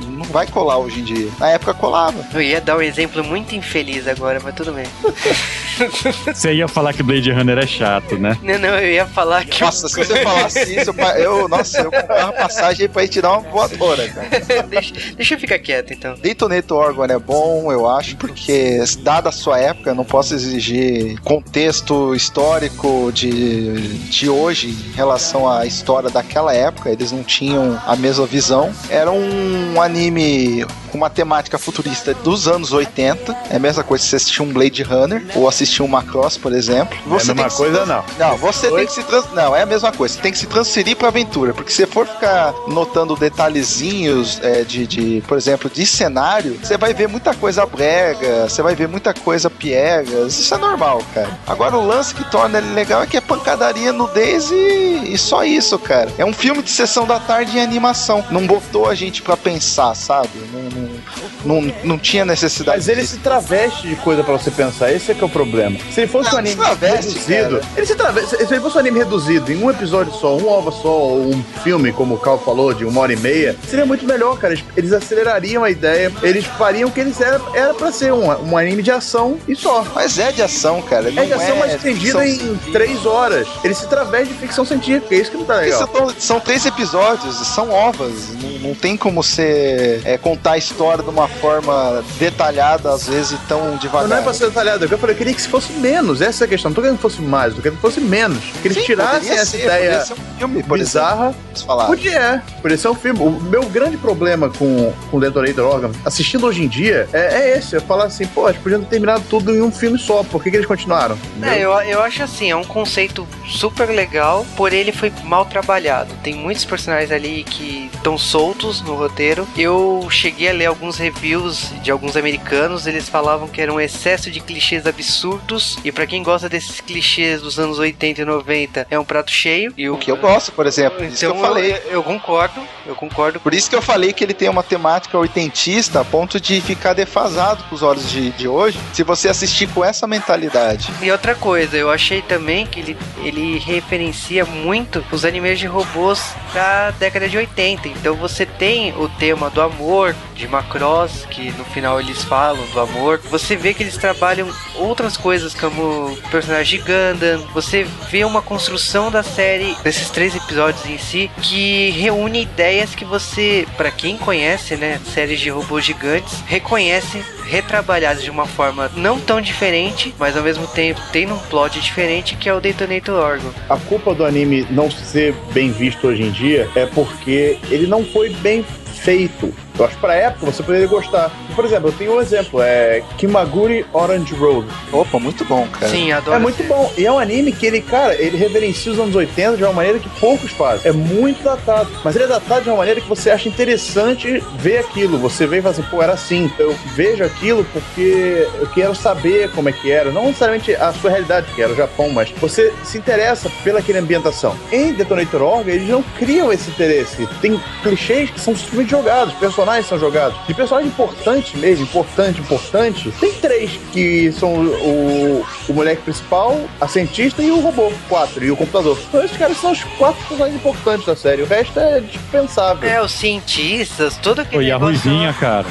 não 0.00 0.24
vai 0.24 0.46
colar 0.46 0.78
hoje 0.78 1.00
em 1.00 1.04
dia. 1.04 1.30
Na 1.38 1.50
época 1.50 1.74
colava. 1.74 2.24
Eu 2.32 2.42
ia 2.42 2.60
dar 2.60 2.76
um 2.76 2.82
exemplo 2.82 3.22
muito 3.24 3.54
infeliz 3.54 4.06
agora, 4.06 4.40
mas 4.42 4.54
tudo 4.54 4.72
bem. 4.72 4.86
Você 6.32 6.52
ia 6.54 6.68
falar 6.68 6.92
que 6.92 7.02
Blade 7.02 7.30
Runner 7.30 7.58
é 7.58 7.66
chato, 7.66 8.16
né? 8.18 8.36
Não, 8.42 8.58
não, 8.58 8.78
eu 8.78 8.92
ia 8.92 9.06
falar 9.06 9.44
que. 9.44 9.62
Nossa, 9.62 9.88
se 9.88 9.96
você 9.96 10.22
falasse 10.22 10.76
isso, 10.76 10.90
eu, 10.90 11.06
eu 11.18 11.48
nossa, 11.48 11.80
eu 11.80 11.90
comprava 11.90 12.32
passagem 12.32 12.88
pra 12.88 13.04
ir 13.04 13.08
te 13.08 13.20
dar 13.20 13.32
uma 13.32 13.50
voadora, 13.50 14.08
cara. 14.08 14.28
deixa, 14.68 14.94
deixa 15.16 15.34
eu 15.34 15.38
ficar 15.38 15.58
quieto 15.58 15.92
então. 15.92 16.14
Detonator 16.14 16.86
Orgon 16.86 17.04
é 17.04 17.18
bom, 17.18 17.72
eu 17.72 17.88
acho, 17.88 18.16
porque 18.16 18.82
dada 19.00 19.30
a 19.30 19.32
sua 19.32 19.58
época, 19.58 19.90
eu 19.90 19.94
não 19.94 20.04
posso 20.04 20.34
exigir 20.34 21.20
contexto 21.20 22.14
histórico 22.14 23.10
de, 23.12 23.98
de 24.08 24.28
hoje 24.28 24.68
em 24.68 24.96
relação 24.96 25.48
à 25.48 25.66
história 25.66 26.10
daquela 26.10 26.54
época. 26.54 26.90
Eles 26.90 27.12
não 27.12 27.22
tinham 27.22 27.80
a 27.86 27.96
mesma 27.96 28.26
visão. 28.26 28.72
Era 28.88 29.10
um 29.10 29.80
anime 29.80 30.64
com 30.92 30.98
uma 30.98 31.08
temática 31.08 31.58
futurista 31.58 32.12
dos 32.12 32.46
anos 32.46 32.72
80. 32.72 33.34
É 33.50 33.56
a 33.56 33.58
mesma 33.58 33.82
coisa 33.82 34.04
se 34.04 34.10
você 34.10 34.16
assistir 34.16 34.42
um 34.42 34.52
Blade 34.52 34.82
Runner 34.82 35.24
ou 35.34 35.48
assistir 35.48 35.82
um 35.82 35.88
Macross, 35.88 36.36
por 36.36 36.52
exemplo. 36.52 36.96
Não 37.06 37.16
é 37.16 37.16
a 37.16 37.18
Você 37.18 37.26
tem 37.26 37.34
mesma 37.34 37.48
que 37.48 37.54
se 37.54 37.62
coisa, 37.62 37.86
não. 37.86 38.04
Não, 38.18 38.36
você 38.36 38.70
tem 38.70 38.86
que 38.86 38.92
se 38.92 39.02
trans... 39.02 39.24
Não, 39.32 39.56
é 39.56 39.62
a 39.62 39.66
mesma 39.66 39.90
coisa. 39.90 40.14
Você 40.14 40.20
tem 40.20 40.30
que 40.30 40.38
se 40.38 40.46
transferir 40.46 40.96
pra 40.96 41.08
aventura. 41.08 41.54
Porque 41.54 41.70
se 41.70 41.78
você 41.78 41.86
for 41.86 42.06
ficar 42.06 42.52
notando 42.68 43.16
detalhezinhos 43.16 44.38
é, 44.42 44.62
de, 44.62 44.86
de, 44.86 45.22
por 45.26 45.38
exemplo, 45.38 45.70
de 45.70 45.86
cenário, 45.86 46.58
você 46.62 46.76
vai 46.76 46.92
ver 46.92 47.08
muita 47.08 47.34
coisa 47.34 47.64
brega, 47.64 48.48
você 48.48 48.60
vai 48.60 48.74
ver 48.74 48.88
muita 48.88 49.14
coisa 49.14 49.48
piegas. 49.48 50.38
Isso 50.38 50.54
é 50.54 50.58
normal, 50.58 51.02
cara. 51.14 51.38
Agora, 51.46 51.76
o 51.76 51.86
lance 51.86 52.14
que 52.14 52.30
torna 52.30 52.58
ele 52.58 52.74
legal 52.74 53.02
é 53.02 53.06
que 53.06 53.16
é 53.16 53.20
pancadaria, 53.20 53.92
nudez 53.92 54.50
e, 54.50 55.14
e 55.14 55.16
só 55.16 55.42
isso, 55.42 55.78
cara. 55.78 56.10
É 56.18 56.24
um 56.24 56.32
filme 56.32 56.62
de 56.62 56.70
sessão 56.70 57.06
da 57.06 57.18
tarde 57.18 57.56
em 57.56 57.62
animação. 57.62 58.22
Não 58.30 58.46
botou 58.46 58.71
a 58.88 58.94
gente 58.94 59.22
pra 59.22 59.36
pensar, 59.36 59.94
sabe? 59.94 60.28
Não, 60.52 60.62
não, 60.62 61.62
não, 61.62 61.74
não 61.84 61.98
tinha 61.98 62.24
necessidade 62.24 62.78
Mas 62.78 62.88
ele 62.88 63.00
disso. 63.02 63.14
se 63.14 63.20
traveste 63.20 63.88
de 63.88 63.96
coisa 63.96 64.22
pra 64.22 64.32
você 64.36 64.50
pensar, 64.50 64.92
esse 64.92 65.10
é 65.12 65.14
que 65.14 65.22
é 65.22 65.26
o 65.26 65.28
problema. 65.28 65.76
Se 65.90 66.00
ele 66.00 66.08
fosse 66.08 66.28
Não, 66.30 66.36
um 66.36 66.38
anime 66.38 66.56
traveste, 66.56 67.12
reduzido, 67.12 67.58
cara. 67.60 67.72
ele 67.76 67.86
se 67.86 67.94
traveste, 67.94 68.36
se 68.36 68.52
ele 68.52 68.60
fosse 68.60 68.76
um 68.76 68.80
anime 68.80 68.98
reduzido 68.98 69.52
em 69.52 69.62
um 69.62 69.70
episódio 69.70 70.12
só, 70.14 70.36
um 70.36 70.48
ova 70.48 70.70
só, 70.70 70.88
ou 70.88 71.30
um 71.34 71.42
filme, 71.62 71.92
como 71.92 72.14
o 72.14 72.18
Cal 72.18 72.38
falou, 72.38 72.72
de 72.72 72.84
uma 72.84 73.00
hora 73.00 73.12
e 73.12 73.16
meia, 73.16 73.56
seria 73.68 73.84
muito 73.86 74.04
melhor, 74.06 74.38
cara. 74.38 74.54
Eles, 74.54 74.64
eles 74.76 74.92
acelerariam 74.92 75.64
a 75.64 75.70
ideia, 75.70 76.12
eles 76.22 76.44
fariam 76.44 76.88
o 76.88 76.92
que 76.92 77.00
eles 77.00 77.20
eram 77.20 77.42
era 77.54 77.74
pra 77.74 77.90
ser 77.92 78.12
um, 78.12 78.26
um 78.50 78.56
anime 78.56 78.82
de 78.82 78.90
ação 78.90 79.38
e 79.48 79.54
só. 79.54 79.84
Mas 79.94 80.18
é 80.18 80.32
de 80.32 80.42
ação, 80.42 80.80
cara. 80.82 81.08
É 81.08 81.24
de 81.24 81.32
ação, 81.32 81.56
mas 81.58 81.74
estendida 81.74 82.26
em 82.26 82.36
científica. 82.36 82.72
três 82.72 83.04
horas. 83.06 83.48
Ele 83.64 83.74
se 83.74 83.86
traveste 83.88 84.32
de 84.32 84.38
ficção 84.40 84.64
científica, 84.64 85.14
é 85.14 85.18
isso 85.18 85.30
que 85.30 85.36
não 85.36 85.44
tá 85.44 85.56
legal. 85.56 85.88
são, 85.92 86.14
são 86.18 86.40
três 86.40 86.64
episódios, 86.64 87.36
são 87.48 87.70
ovas. 87.70 88.28
Não, 88.60 88.61
não 88.62 88.74
tem 88.74 88.96
como 88.96 89.22
você 89.22 90.00
é, 90.04 90.16
contar 90.16 90.52
a 90.52 90.58
história 90.58 91.02
de 91.02 91.10
uma 91.10 91.28
forma 91.28 92.02
detalhada, 92.18 92.92
às 92.92 93.08
vezes, 93.08 93.32
e 93.32 93.36
tão 93.48 93.76
devagar. 93.76 94.08
Não 94.08 94.16
é 94.16 94.22
pra 94.22 94.32
ser 94.32 94.46
detalhado, 94.46 94.84
eu 94.84 94.98
falei, 94.98 95.14
eu 95.14 95.18
queria 95.18 95.34
que 95.34 95.42
fosse 95.42 95.72
menos, 95.74 96.20
essa 96.20 96.44
é 96.44 96.46
a 96.46 96.48
questão. 96.48 96.70
Não 96.70 96.74
tô 96.74 96.80
querendo 96.80 96.96
que 96.96 97.02
fosse 97.02 97.20
mais, 97.20 97.54
tô 97.54 97.60
querendo 97.60 97.76
que 97.76 97.82
fosse 97.82 98.00
menos. 98.00 98.42
Que 98.60 98.68
eles 98.68 98.78
Sim, 98.78 98.84
tirassem 98.84 99.30
essa 99.30 99.46
ser, 99.46 99.64
ideia 99.64 99.82
poderia 99.82 100.04
ser 100.04 100.12
um 100.14 100.38
filme, 100.38 100.62
por 100.62 100.78
bizarra. 100.78 101.26
exemplo, 101.26 101.46
se 101.54 101.64
falar. 101.64 101.86
Podia, 101.86 102.42
podia 102.60 102.76
ser 102.76 102.88
um 102.88 102.94
filme. 102.94 103.20
O 103.20 103.30
meu 103.30 103.64
grande 103.66 103.96
problema 103.96 104.48
com, 104.48 104.92
com 105.10 105.20
Detonator 105.20 105.66
Organ, 105.66 105.90
assistindo 106.04 106.46
hoje 106.46 106.62
em 106.62 106.68
dia, 106.68 107.08
é, 107.12 107.40
é 107.40 107.58
esse. 107.58 107.76
É 107.76 107.80
falar 107.80 108.04
assim, 108.04 108.26
pô, 108.26 108.48
eles 108.48 108.60
podiam 108.60 108.80
ter 108.80 108.86
terminado 108.86 109.24
tudo 109.28 109.54
em 109.54 109.62
um 109.62 109.70
filme 109.70 109.98
só. 109.98 110.22
Por 110.22 110.42
que, 110.42 110.50
que 110.50 110.56
eles 110.56 110.66
continuaram? 110.66 111.18
É, 111.42 111.58
eu, 111.58 111.72
eu 111.72 112.02
acho 112.02 112.22
assim, 112.22 112.50
é 112.50 112.56
um 112.56 112.64
conceito 112.64 113.26
super 113.48 113.88
legal, 113.88 114.46
porém 114.56 114.80
ele 114.80 114.92
foi 114.92 115.12
mal 115.24 115.44
trabalhado. 115.44 116.14
Tem 116.22 116.34
muitos 116.34 116.64
personagens 116.64 117.10
ali 117.10 117.44
que 117.44 117.90
estão 117.94 118.16
soltos 118.16 118.51
no 118.84 118.94
roteiro. 118.94 119.46
Eu 119.56 120.06
cheguei 120.10 120.48
a 120.48 120.52
ler 120.52 120.66
alguns 120.66 120.98
reviews 120.98 121.72
de 121.82 121.90
alguns 121.90 122.16
americanos, 122.16 122.86
eles 122.86 123.08
falavam 123.08 123.48
que 123.48 123.60
era 123.60 123.72
um 123.72 123.80
excesso 123.80 124.30
de 124.30 124.40
clichês 124.40 124.86
absurdos. 124.86 125.78
E 125.84 125.90
pra 125.90 126.06
quem 126.06 126.22
gosta 126.22 126.48
desses 126.48 126.80
clichês 126.80 127.40
dos 127.40 127.58
anos 127.58 127.78
80 127.78 128.20
e 128.20 128.24
90, 128.24 128.86
é 128.90 128.98
um 128.98 129.04
prato 129.04 129.30
cheio. 129.30 129.72
E 129.76 129.88
O 129.88 129.96
que 129.96 130.10
eu 130.10 130.16
gosto, 130.16 130.52
por 130.52 130.66
exemplo. 130.66 131.04
Isso 131.04 131.18
que 131.18 131.26
eu 131.26 131.36
falei. 131.36 131.72
Eu, 131.72 131.92
eu 131.92 132.02
concordo, 132.02 132.60
eu 132.86 132.94
concordo. 132.94 133.40
Por 133.40 133.54
isso 133.54 133.70
que 133.70 133.76
eu 133.76 133.82
falei 133.82 134.12
que 134.12 134.22
ele 134.22 134.34
tem 134.34 134.48
uma 134.48 134.62
temática 134.62 135.18
oitentista 135.18 136.00
a 136.00 136.04
ponto 136.04 136.40
de 136.40 136.60
ficar 136.60 136.92
defasado 136.92 137.64
com 137.64 137.74
os 137.74 137.82
olhos 137.82 138.10
de, 138.10 138.30
de 138.32 138.46
hoje, 138.46 138.78
se 138.92 139.02
você 139.02 139.28
assistir 139.28 139.68
com 139.68 139.84
essa 139.84 140.06
mentalidade. 140.06 140.90
E 141.00 141.10
outra 141.10 141.34
coisa, 141.34 141.76
eu 141.76 141.90
achei 141.90 142.22
também 142.22 142.66
que 142.66 142.80
ele, 142.80 142.96
ele 143.18 143.58
referencia 143.58 144.44
muito 144.44 145.04
os 145.10 145.24
animes 145.24 145.58
de 145.58 145.66
robôs 145.66 146.34
da 146.52 146.90
década 146.92 147.28
de 147.28 147.36
80. 147.36 147.88
Então 147.88 148.14
você 148.14 148.41
tem 148.46 148.92
o 148.96 149.08
tema 149.08 149.50
do 149.50 149.60
amor, 149.60 150.14
de 150.34 150.48
Macross, 150.48 151.26
que 151.30 151.50
no 151.52 151.64
final 151.64 152.00
eles 152.00 152.22
falam 152.24 152.64
do 152.72 152.80
amor. 152.80 153.20
Você 153.30 153.56
vê 153.56 153.72
que 153.74 153.82
eles 153.82 153.96
trabalham 153.96 154.48
outras 154.76 155.16
coisas, 155.16 155.54
como 155.54 156.16
personagem 156.30 156.78
de 156.78 156.84
Gundam. 156.84 157.46
Você 157.54 157.86
vê 158.10 158.24
uma 158.24 158.42
construção 158.42 159.10
da 159.10 159.22
série, 159.22 159.74
desses 159.82 160.10
três 160.10 160.34
episódios 160.34 160.84
em 160.86 160.98
si, 160.98 161.30
que 161.40 161.90
reúne 161.90 162.42
ideias 162.42 162.94
que 162.94 163.04
você, 163.04 163.66
pra 163.76 163.90
quem 163.90 164.16
conhece, 164.16 164.76
né, 164.76 165.00
séries 165.12 165.40
de 165.40 165.50
robôs 165.50 165.84
gigantes, 165.84 166.42
reconhece 166.46 167.22
retrabalhadas 167.44 168.22
de 168.22 168.30
uma 168.30 168.46
forma 168.46 168.90
não 168.96 169.20
tão 169.20 169.40
diferente, 169.40 170.14
mas 170.18 170.36
ao 170.36 170.42
mesmo 170.42 170.66
tempo 170.66 171.00
tem 171.12 171.30
um 171.30 171.38
plot 171.38 171.80
diferente 171.80 172.36
que 172.36 172.48
é 172.48 172.54
o 172.54 172.60
Detonator 172.60 173.14
Orgon. 173.14 173.50
A 173.68 173.76
culpa 173.76 174.14
do 174.14 174.24
anime 174.24 174.66
não 174.70 174.90
ser 174.90 175.34
bem 175.52 175.70
visto 175.70 176.06
hoje 176.06 176.22
em 176.22 176.30
dia 176.30 176.68
é 176.74 176.86
porque 176.86 177.58
ele 177.70 177.86
não 177.86 178.04
foi 178.04 178.31
bem 178.34 178.62
feito. 178.62 179.52
Eu 179.78 179.84
acho 179.84 179.94
que 179.94 180.00
pra 180.00 180.14
época 180.14 180.46
você 180.46 180.62
poderia 180.62 180.86
gostar. 180.86 181.30
Por 181.54 181.64
exemplo, 181.64 181.88
eu 181.88 181.92
tenho 181.92 182.16
um 182.16 182.20
exemplo, 182.20 182.60
é 182.62 183.02
Kimaguri 183.18 183.86
Orange 183.92 184.34
Road. 184.34 184.66
Opa, 184.92 185.18
muito 185.18 185.44
bom, 185.44 185.66
cara. 185.68 185.88
Sim, 185.88 186.12
adoro. 186.12 186.36
É 186.36 186.38
muito 186.38 186.62
bom. 186.64 186.92
E 186.96 187.06
é 187.06 187.12
um 187.12 187.18
anime 187.18 187.52
que 187.52 187.66
ele, 187.66 187.80
cara, 187.80 188.14
ele 188.14 188.36
reverencia 188.36 188.92
os 188.92 188.98
anos 188.98 189.14
80 189.14 189.56
de 189.56 189.64
uma 189.64 189.72
maneira 189.72 189.98
que 189.98 190.08
poucos 190.20 190.50
fazem. 190.52 190.90
É 190.90 190.92
muito 190.92 191.42
datado. 191.42 191.90
Mas 192.04 192.14
ele 192.14 192.24
é 192.24 192.28
datado 192.28 192.62
de 192.62 192.70
uma 192.70 192.78
maneira 192.78 193.00
que 193.00 193.08
você 193.08 193.30
acha 193.30 193.48
interessante 193.48 194.42
ver 194.56 194.78
aquilo. 194.78 195.18
Você 195.18 195.46
vê 195.46 195.58
e 195.58 195.62
fala 195.62 195.72
assim, 195.72 195.82
pô, 195.82 196.02
era 196.02 196.12
assim. 196.12 196.50
Eu 196.58 196.74
vejo 196.94 197.24
aquilo 197.24 197.64
porque 197.72 198.46
eu 198.60 198.66
quero 198.68 198.94
saber 198.94 199.50
como 199.52 199.68
é 199.68 199.72
que 199.72 199.90
era. 199.90 200.10
Não 200.10 200.26
necessariamente 200.26 200.74
a 200.74 200.92
sua 200.92 201.10
realidade, 201.10 201.46
que 201.54 201.62
era 201.62 201.72
o 201.72 201.76
Japão, 201.76 202.10
mas 202.10 202.30
você 202.32 202.72
se 202.84 202.98
interessa 202.98 203.50
pela 203.62 203.78
aquela 203.78 203.98
ambientação. 203.98 204.56
Em 204.70 204.92
Detonator 204.92 205.42
Orga, 205.42 205.72
eles 205.72 205.88
não 205.88 206.02
criam 206.02 206.52
esse 206.52 206.70
interesse. 206.70 207.28
Tem 207.40 207.60
clichês 207.82 208.30
que 208.30 208.40
são 208.40 208.56
simplesmente 208.56 208.90
jogados, 208.90 209.34
personagens 209.62 209.86
são 209.86 209.98
jogados. 209.98 210.36
De 210.46 210.54
personagem 210.54 210.88
importante 210.90 211.56
mesmo, 211.56 211.84
importante, 211.84 212.40
importante, 212.40 213.10
tem 213.20 213.32
três 213.34 213.70
que 213.92 214.32
são 214.32 214.52
o, 214.54 215.46
o 215.68 215.72
moleque 215.72 216.02
principal, 216.02 216.60
a 216.80 216.88
cientista 216.88 217.42
e 217.42 217.50
o 217.50 217.60
robô. 217.60 217.92
Quatro, 218.08 218.44
e 218.44 218.50
o 218.50 218.56
computador. 218.56 218.98
Então 219.08 219.22
esses 219.24 219.36
caras 219.36 219.56
são 219.58 219.70
os 219.72 219.82
quatro 219.98 220.20
personagens 220.26 220.56
importantes 220.56 221.06
da 221.06 221.14
série. 221.16 221.42
O 221.42 221.46
resto 221.46 221.78
é 221.78 222.00
dispensável. 222.00 222.88
É, 222.88 223.00
os 223.00 223.12
cientistas, 223.12 224.16
todo 224.16 224.40
aquele 224.40 224.64
Oi, 224.64 224.70
a 224.70 224.76
Ruivinha, 224.76 225.32
cara. 225.38 225.66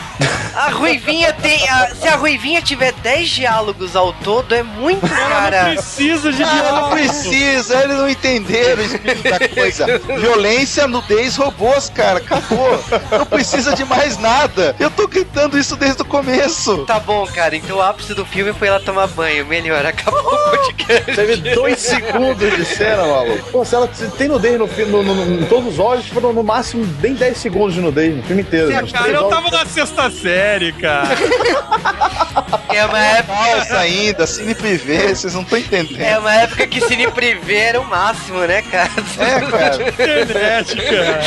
A 0.55 0.69
Ruivinha 0.69 1.34
tem. 1.34 1.68
a- 1.69 1.93
se 1.95 2.07
a 2.07 2.15
Ruivinha 2.15 2.61
tiver 2.61 2.91
10 2.93 3.30
diálogos 3.30 3.95
ao 3.95 4.13
todo, 4.13 4.53
é 4.55 4.63
muito, 4.63 5.07
cara. 5.07 5.65
Precisa 5.73 6.31
de 6.31 6.43
Ah, 6.43 6.47
não 6.47 6.53
diálogo. 6.61 6.89
precisa, 6.91 7.84
eles 7.84 7.97
não 7.97 8.09
entenderam 8.09 8.81
o 8.81 8.85
espírito 8.85 9.23
da 9.30 9.47
coisa. 9.49 9.85
Violência, 10.19 10.88
nudez, 10.88 11.35
robôs, 11.35 11.89
cara, 11.89 12.19
acabou. 12.19 12.84
Não 13.11 13.26
precisa 13.26 13.73
de 13.76 13.81
mais 13.86 14.18
nada. 14.18 14.76
Eu 14.80 14.90
tô 14.90 15.08
gritando 15.08 15.58
isso 15.58 15.76
desde 15.76 16.02
o 16.02 16.06
começo. 16.06 16.86
Tá 16.86 16.99
bom, 16.99 17.26
cara. 17.28 17.56
Então 17.56 17.78
o 17.78 17.82
ápice 17.82 18.14
do 18.14 18.26
filme 18.26 18.53
foi 18.53 18.68
ela 18.68 18.80
tomar 18.80 19.08
banho. 19.08 19.45
Melhor, 19.45 19.86
acabou 19.86 20.20
o 20.22 20.49
podcast. 20.52 21.16
Teve 21.16 21.36
dois 21.56 21.80
segundos 21.80 22.56
de 22.56 22.66
cena, 22.66 23.06
maluco. 23.06 23.52
Pô, 23.52 23.66
se 23.66 23.76
ela 23.76 23.90
se 23.94 24.08
tem 24.12 24.28
nudez 24.28 24.58
no 24.60 24.68
filme, 24.68 24.91
no, 24.91 25.03
no- 25.03 25.14
no- 25.26 25.41
em 25.41 25.45
todos 25.45 25.74
os 25.74 25.80
olhos, 25.80 26.08
foram 26.08 26.34
no 26.34 26.44
máximo 26.44 26.86
bem 26.86 27.14
10 27.14 27.38
segundos 27.38 27.74
de 27.74 27.82
nudez 27.82 28.16
no 28.16 28.24
filme 28.24 28.41
inteiro. 28.41 28.70
Cara, 28.91 29.10
eu 29.12 29.28
tava 29.30 29.49
na 29.49 29.66
sexta 29.66 30.10
série, 30.12 30.72
cara. 30.74 31.10
É 32.70 32.86
uma 32.86 32.99
época. 32.99 33.32
Falsa 33.34 33.78
ainda, 33.80 34.26
cine 34.28 34.56
privê, 34.56 35.14
vocês 35.16 35.34
não 35.34 35.41
estão 35.41 35.58
entendendo. 35.58 36.02
É 36.02 36.18
uma 36.18 36.34
época 36.34 36.68
que 36.68 36.82
Cine 36.82 37.10
Privé 37.12 37.60
era 37.70 37.82
o 37.82 37.86
máximo, 37.86 38.40
né, 38.40 38.62
cara? 38.64 38.90
É, 39.20 39.40
cara. 39.41 39.90
Internet, 39.90 40.76
cara. 40.76 41.22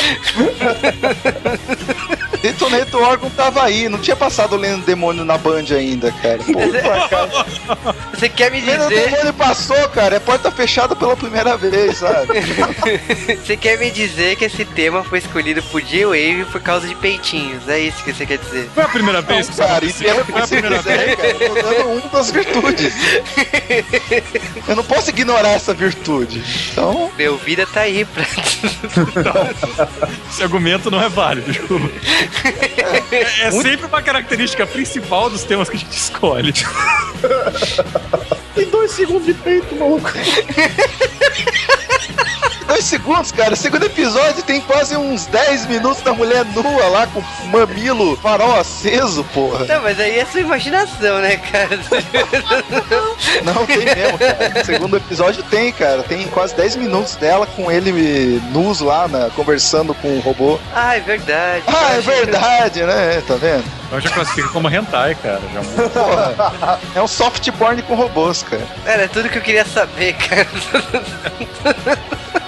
Detonator 2.45 3.01
órgão 3.01 3.29
tava 3.31 3.63
aí, 3.63 3.89
não 3.89 3.97
tinha 3.97 4.15
passado 4.15 4.53
o 4.53 4.57
Lendo 4.57 4.85
Demônio 4.85 5.25
na 5.25 5.35
Band 5.35 5.65
ainda, 5.75 6.11
cara. 6.11 6.37
Pô, 6.37 6.59
Você 8.13 8.29
quer 8.29 8.51
me 8.51 8.61
Lendo 8.61 8.87
dizer. 8.87 9.09
Demônio 9.09 9.33
passou, 9.33 9.89
cara, 9.89 10.17
é 10.17 10.19
porta 10.19 10.51
fechada 10.51 10.95
pela 10.95 11.15
primeira 11.17 11.57
vez, 11.57 11.97
sabe? 11.97 12.27
Você 13.43 13.57
quer 13.57 13.79
me 13.79 13.89
dizer 13.89 14.35
que 14.35 14.45
esse 14.45 14.63
tema 14.63 15.03
foi 15.03 15.17
escolhido 15.19 15.63
por 15.63 15.81
J-Wave 15.81 16.45
por 16.51 16.61
causa 16.61 16.87
de 16.87 16.93
peitinhos? 16.95 17.67
É 17.67 17.79
isso 17.79 18.03
que 18.03 18.13
você 18.13 18.25
quer 18.27 18.37
dizer? 18.37 18.69
Foi 18.75 18.83
a 18.83 18.87
primeira 18.89 19.21
vez 19.23 19.47
que 19.47 19.53
isso 19.53 19.61
Cara, 19.61 19.77
aconteceu? 19.77 20.07
entenda 20.07 20.21
o 20.21 20.25
Foi 20.25 20.33
que 20.35 20.41
a 20.41 20.47
primeira 20.47 20.81
vez? 20.81 21.01
quiser, 21.01 21.15
cara. 21.15 21.43
Eu 21.43 21.55
tô 21.55 21.61
dando 21.61 21.89
uma 21.89 22.09
das 22.09 22.31
virtudes. 22.31 22.93
Eu 24.67 24.75
não 24.75 24.83
posso 24.83 25.09
ignorar 25.09 25.49
essa 25.49 25.73
virtude. 25.73 26.43
Então, 26.71 27.11
Meu 27.17 27.37
vida 27.37 27.65
tá 27.65 27.81
aí 27.81 28.05
pra. 28.05 28.23
Esse 30.29 30.43
argumento 30.43 30.89
não 30.91 31.01
é 31.01 31.09
válido, 31.09 31.51
desculpa. 31.51 31.89
É, 33.11 33.47
é 33.47 33.51
sempre 33.51 33.85
uma 33.85 34.01
característica 34.01 34.65
principal 34.67 35.29
dos 35.29 35.43
temas 35.43 35.69
que 35.69 35.77
a 35.77 35.79
gente 35.79 35.97
escolhe. 35.97 36.53
Tem 38.53 38.69
dois 38.69 38.91
segundos 38.91 39.25
de 39.25 39.33
peito, 39.33 39.73
maluco. 39.75 40.09
dois 42.67 42.83
segundos, 42.85 43.31
cara. 43.31 43.55
Segundo 43.55 43.85
episódio 43.85 44.43
tem 44.43 44.59
quase 44.61 44.95
uns 44.97 45.25
10 45.27 45.65
minutos 45.67 46.01
da 46.03 46.13
mulher 46.13 46.43
nua 46.45 46.87
lá 46.87 47.07
com 47.07 47.21
mamilo, 47.49 48.15
farol 48.17 48.55
aceso, 48.59 49.23
porra. 49.33 49.65
Não, 49.65 49.81
mas 49.81 49.99
aí 49.99 50.19
é 50.19 50.25
sua 50.25 50.41
imaginação, 50.41 51.19
né, 51.19 51.37
cara? 51.37 51.79
Não, 53.43 53.65
tem 53.65 53.85
mesmo, 53.85 54.17
cara. 54.17 54.63
Segundo 54.65 54.97
episódio 54.97 55.43
tem, 55.43 55.71
cara. 55.71 56.03
Tem 56.03 56.25
quase 56.27 56.55
10 56.55 56.75
minutos 56.77 57.15
dela 57.15 57.45
com 57.47 57.71
ele 57.71 58.41
nus 58.51 58.79
lá, 58.81 59.07
na- 59.07 59.29
conversando 59.29 59.93
com 59.95 60.17
o 60.17 60.19
robô. 60.19 60.59
Ah, 60.73 60.95
é 60.95 60.99
verdade. 60.99 61.63
Ah, 61.67 61.93
é 61.95 62.01
verdade, 62.01 62.83
né? 62.83 63.21
Tá 63.27 63.35
vendo? 63.35 63.63
Eu 63.91 64.01
já 64.01 64.09
classifico 64.09 64.49
como 64.51 64.69
hentai, 64.69 65.15
cara. 65.15 65.41
Já... 65.53 65.89
Porra. 65.89 66.79
É 66.95 67.01
um 67.01 67.07
soft 67.07 67.49
porn 67.53 67.81
com 67.83 67.95
robôs, 67.95 68.43
cara. 68.43 68.65
Era 68.85 69.07
tudo 69.07 69.29
que 69.29 69.37
eu 69.37 69.41
queria 69.41 69.65
saber, 69.65 70.13
cara. 70.13 70.47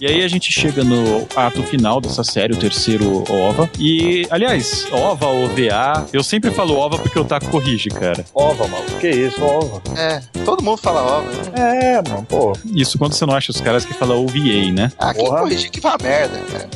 E 0.00 0.06
aí 0.06 0.22
a 0.22 0.28
gente 0.28 0.50
chega 0.52 0.84
no 0.84 1.26
ato 1.34 1.62
final 1.64 2.00
dessa 2.00 2.22
série, 2.22 2.52
o 2.52 2.56
terceiro 2.56 3.24
OVA. 3.30 3.68
E, 3.78 4.26
aliás, 4.30 4.86
OVA 4.92 5.26
ou 5.26 5.48
VA, 5.48 6.06
eu 6.12 6.22
sempre 6.22 6.50
falo 6.50 6.76
OVA 6.78 6.98
porque 6.98 7.18
o 7.18 7.24
Taco 7.24 7.48
corrige, 7.48 7.88
cara. 7.90 8.24
Ova, 8.34 8.66
maluco. 8.68 8.98
Que 9.00 9.08
isso, 9.10 9.42
ova. 9.42 9.82
É, 9.96 10.20
todo 10.44 10.62
mundo 10.62 10.78
fala 10.78 11.02
ó, 11.02 11.20
né? 11.22 11.94
É, 11.96 12.08
mano, 12.08 12.24
pô. 12.28 12.52
Isso 12.74 12.96
quando 12.98 13.12
você 13.14 13.26
não 13.26 13.34
acha 13.34 13.50
os 13.50 13.60
caras 13.60 13.84
que 13.84 13.92
falam 13.94 14.24
OVA, 14.24 14.72
né? 14.72 14.92
Ah, 14.98 15.12
quem 15.12 15.24
Porra. 15.24 15.40
corrigir 15.40 15.70
que 15.70 15.80
vá 15.80 15.94
a 15.94 16.02
merda, 16.02 16.38
cara. 16.38 16.68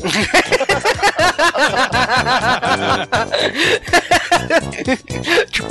tipo, 5.51 5.69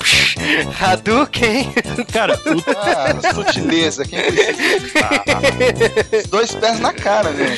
Hadouken. 0.79 1.73
Cara, 2.11 2.33
o 2.45 2.63
Ah, 2.77 3.33
sutileza, 3.33 4.05
quem 4.05 4.19
precisa? 4.21 4.87
Os 6.23 6.27
dois 6.27 6.51
pés 6.55 6.79
na 6.79 6.93
cara, 6.93 7.31
né? 7.31 7.55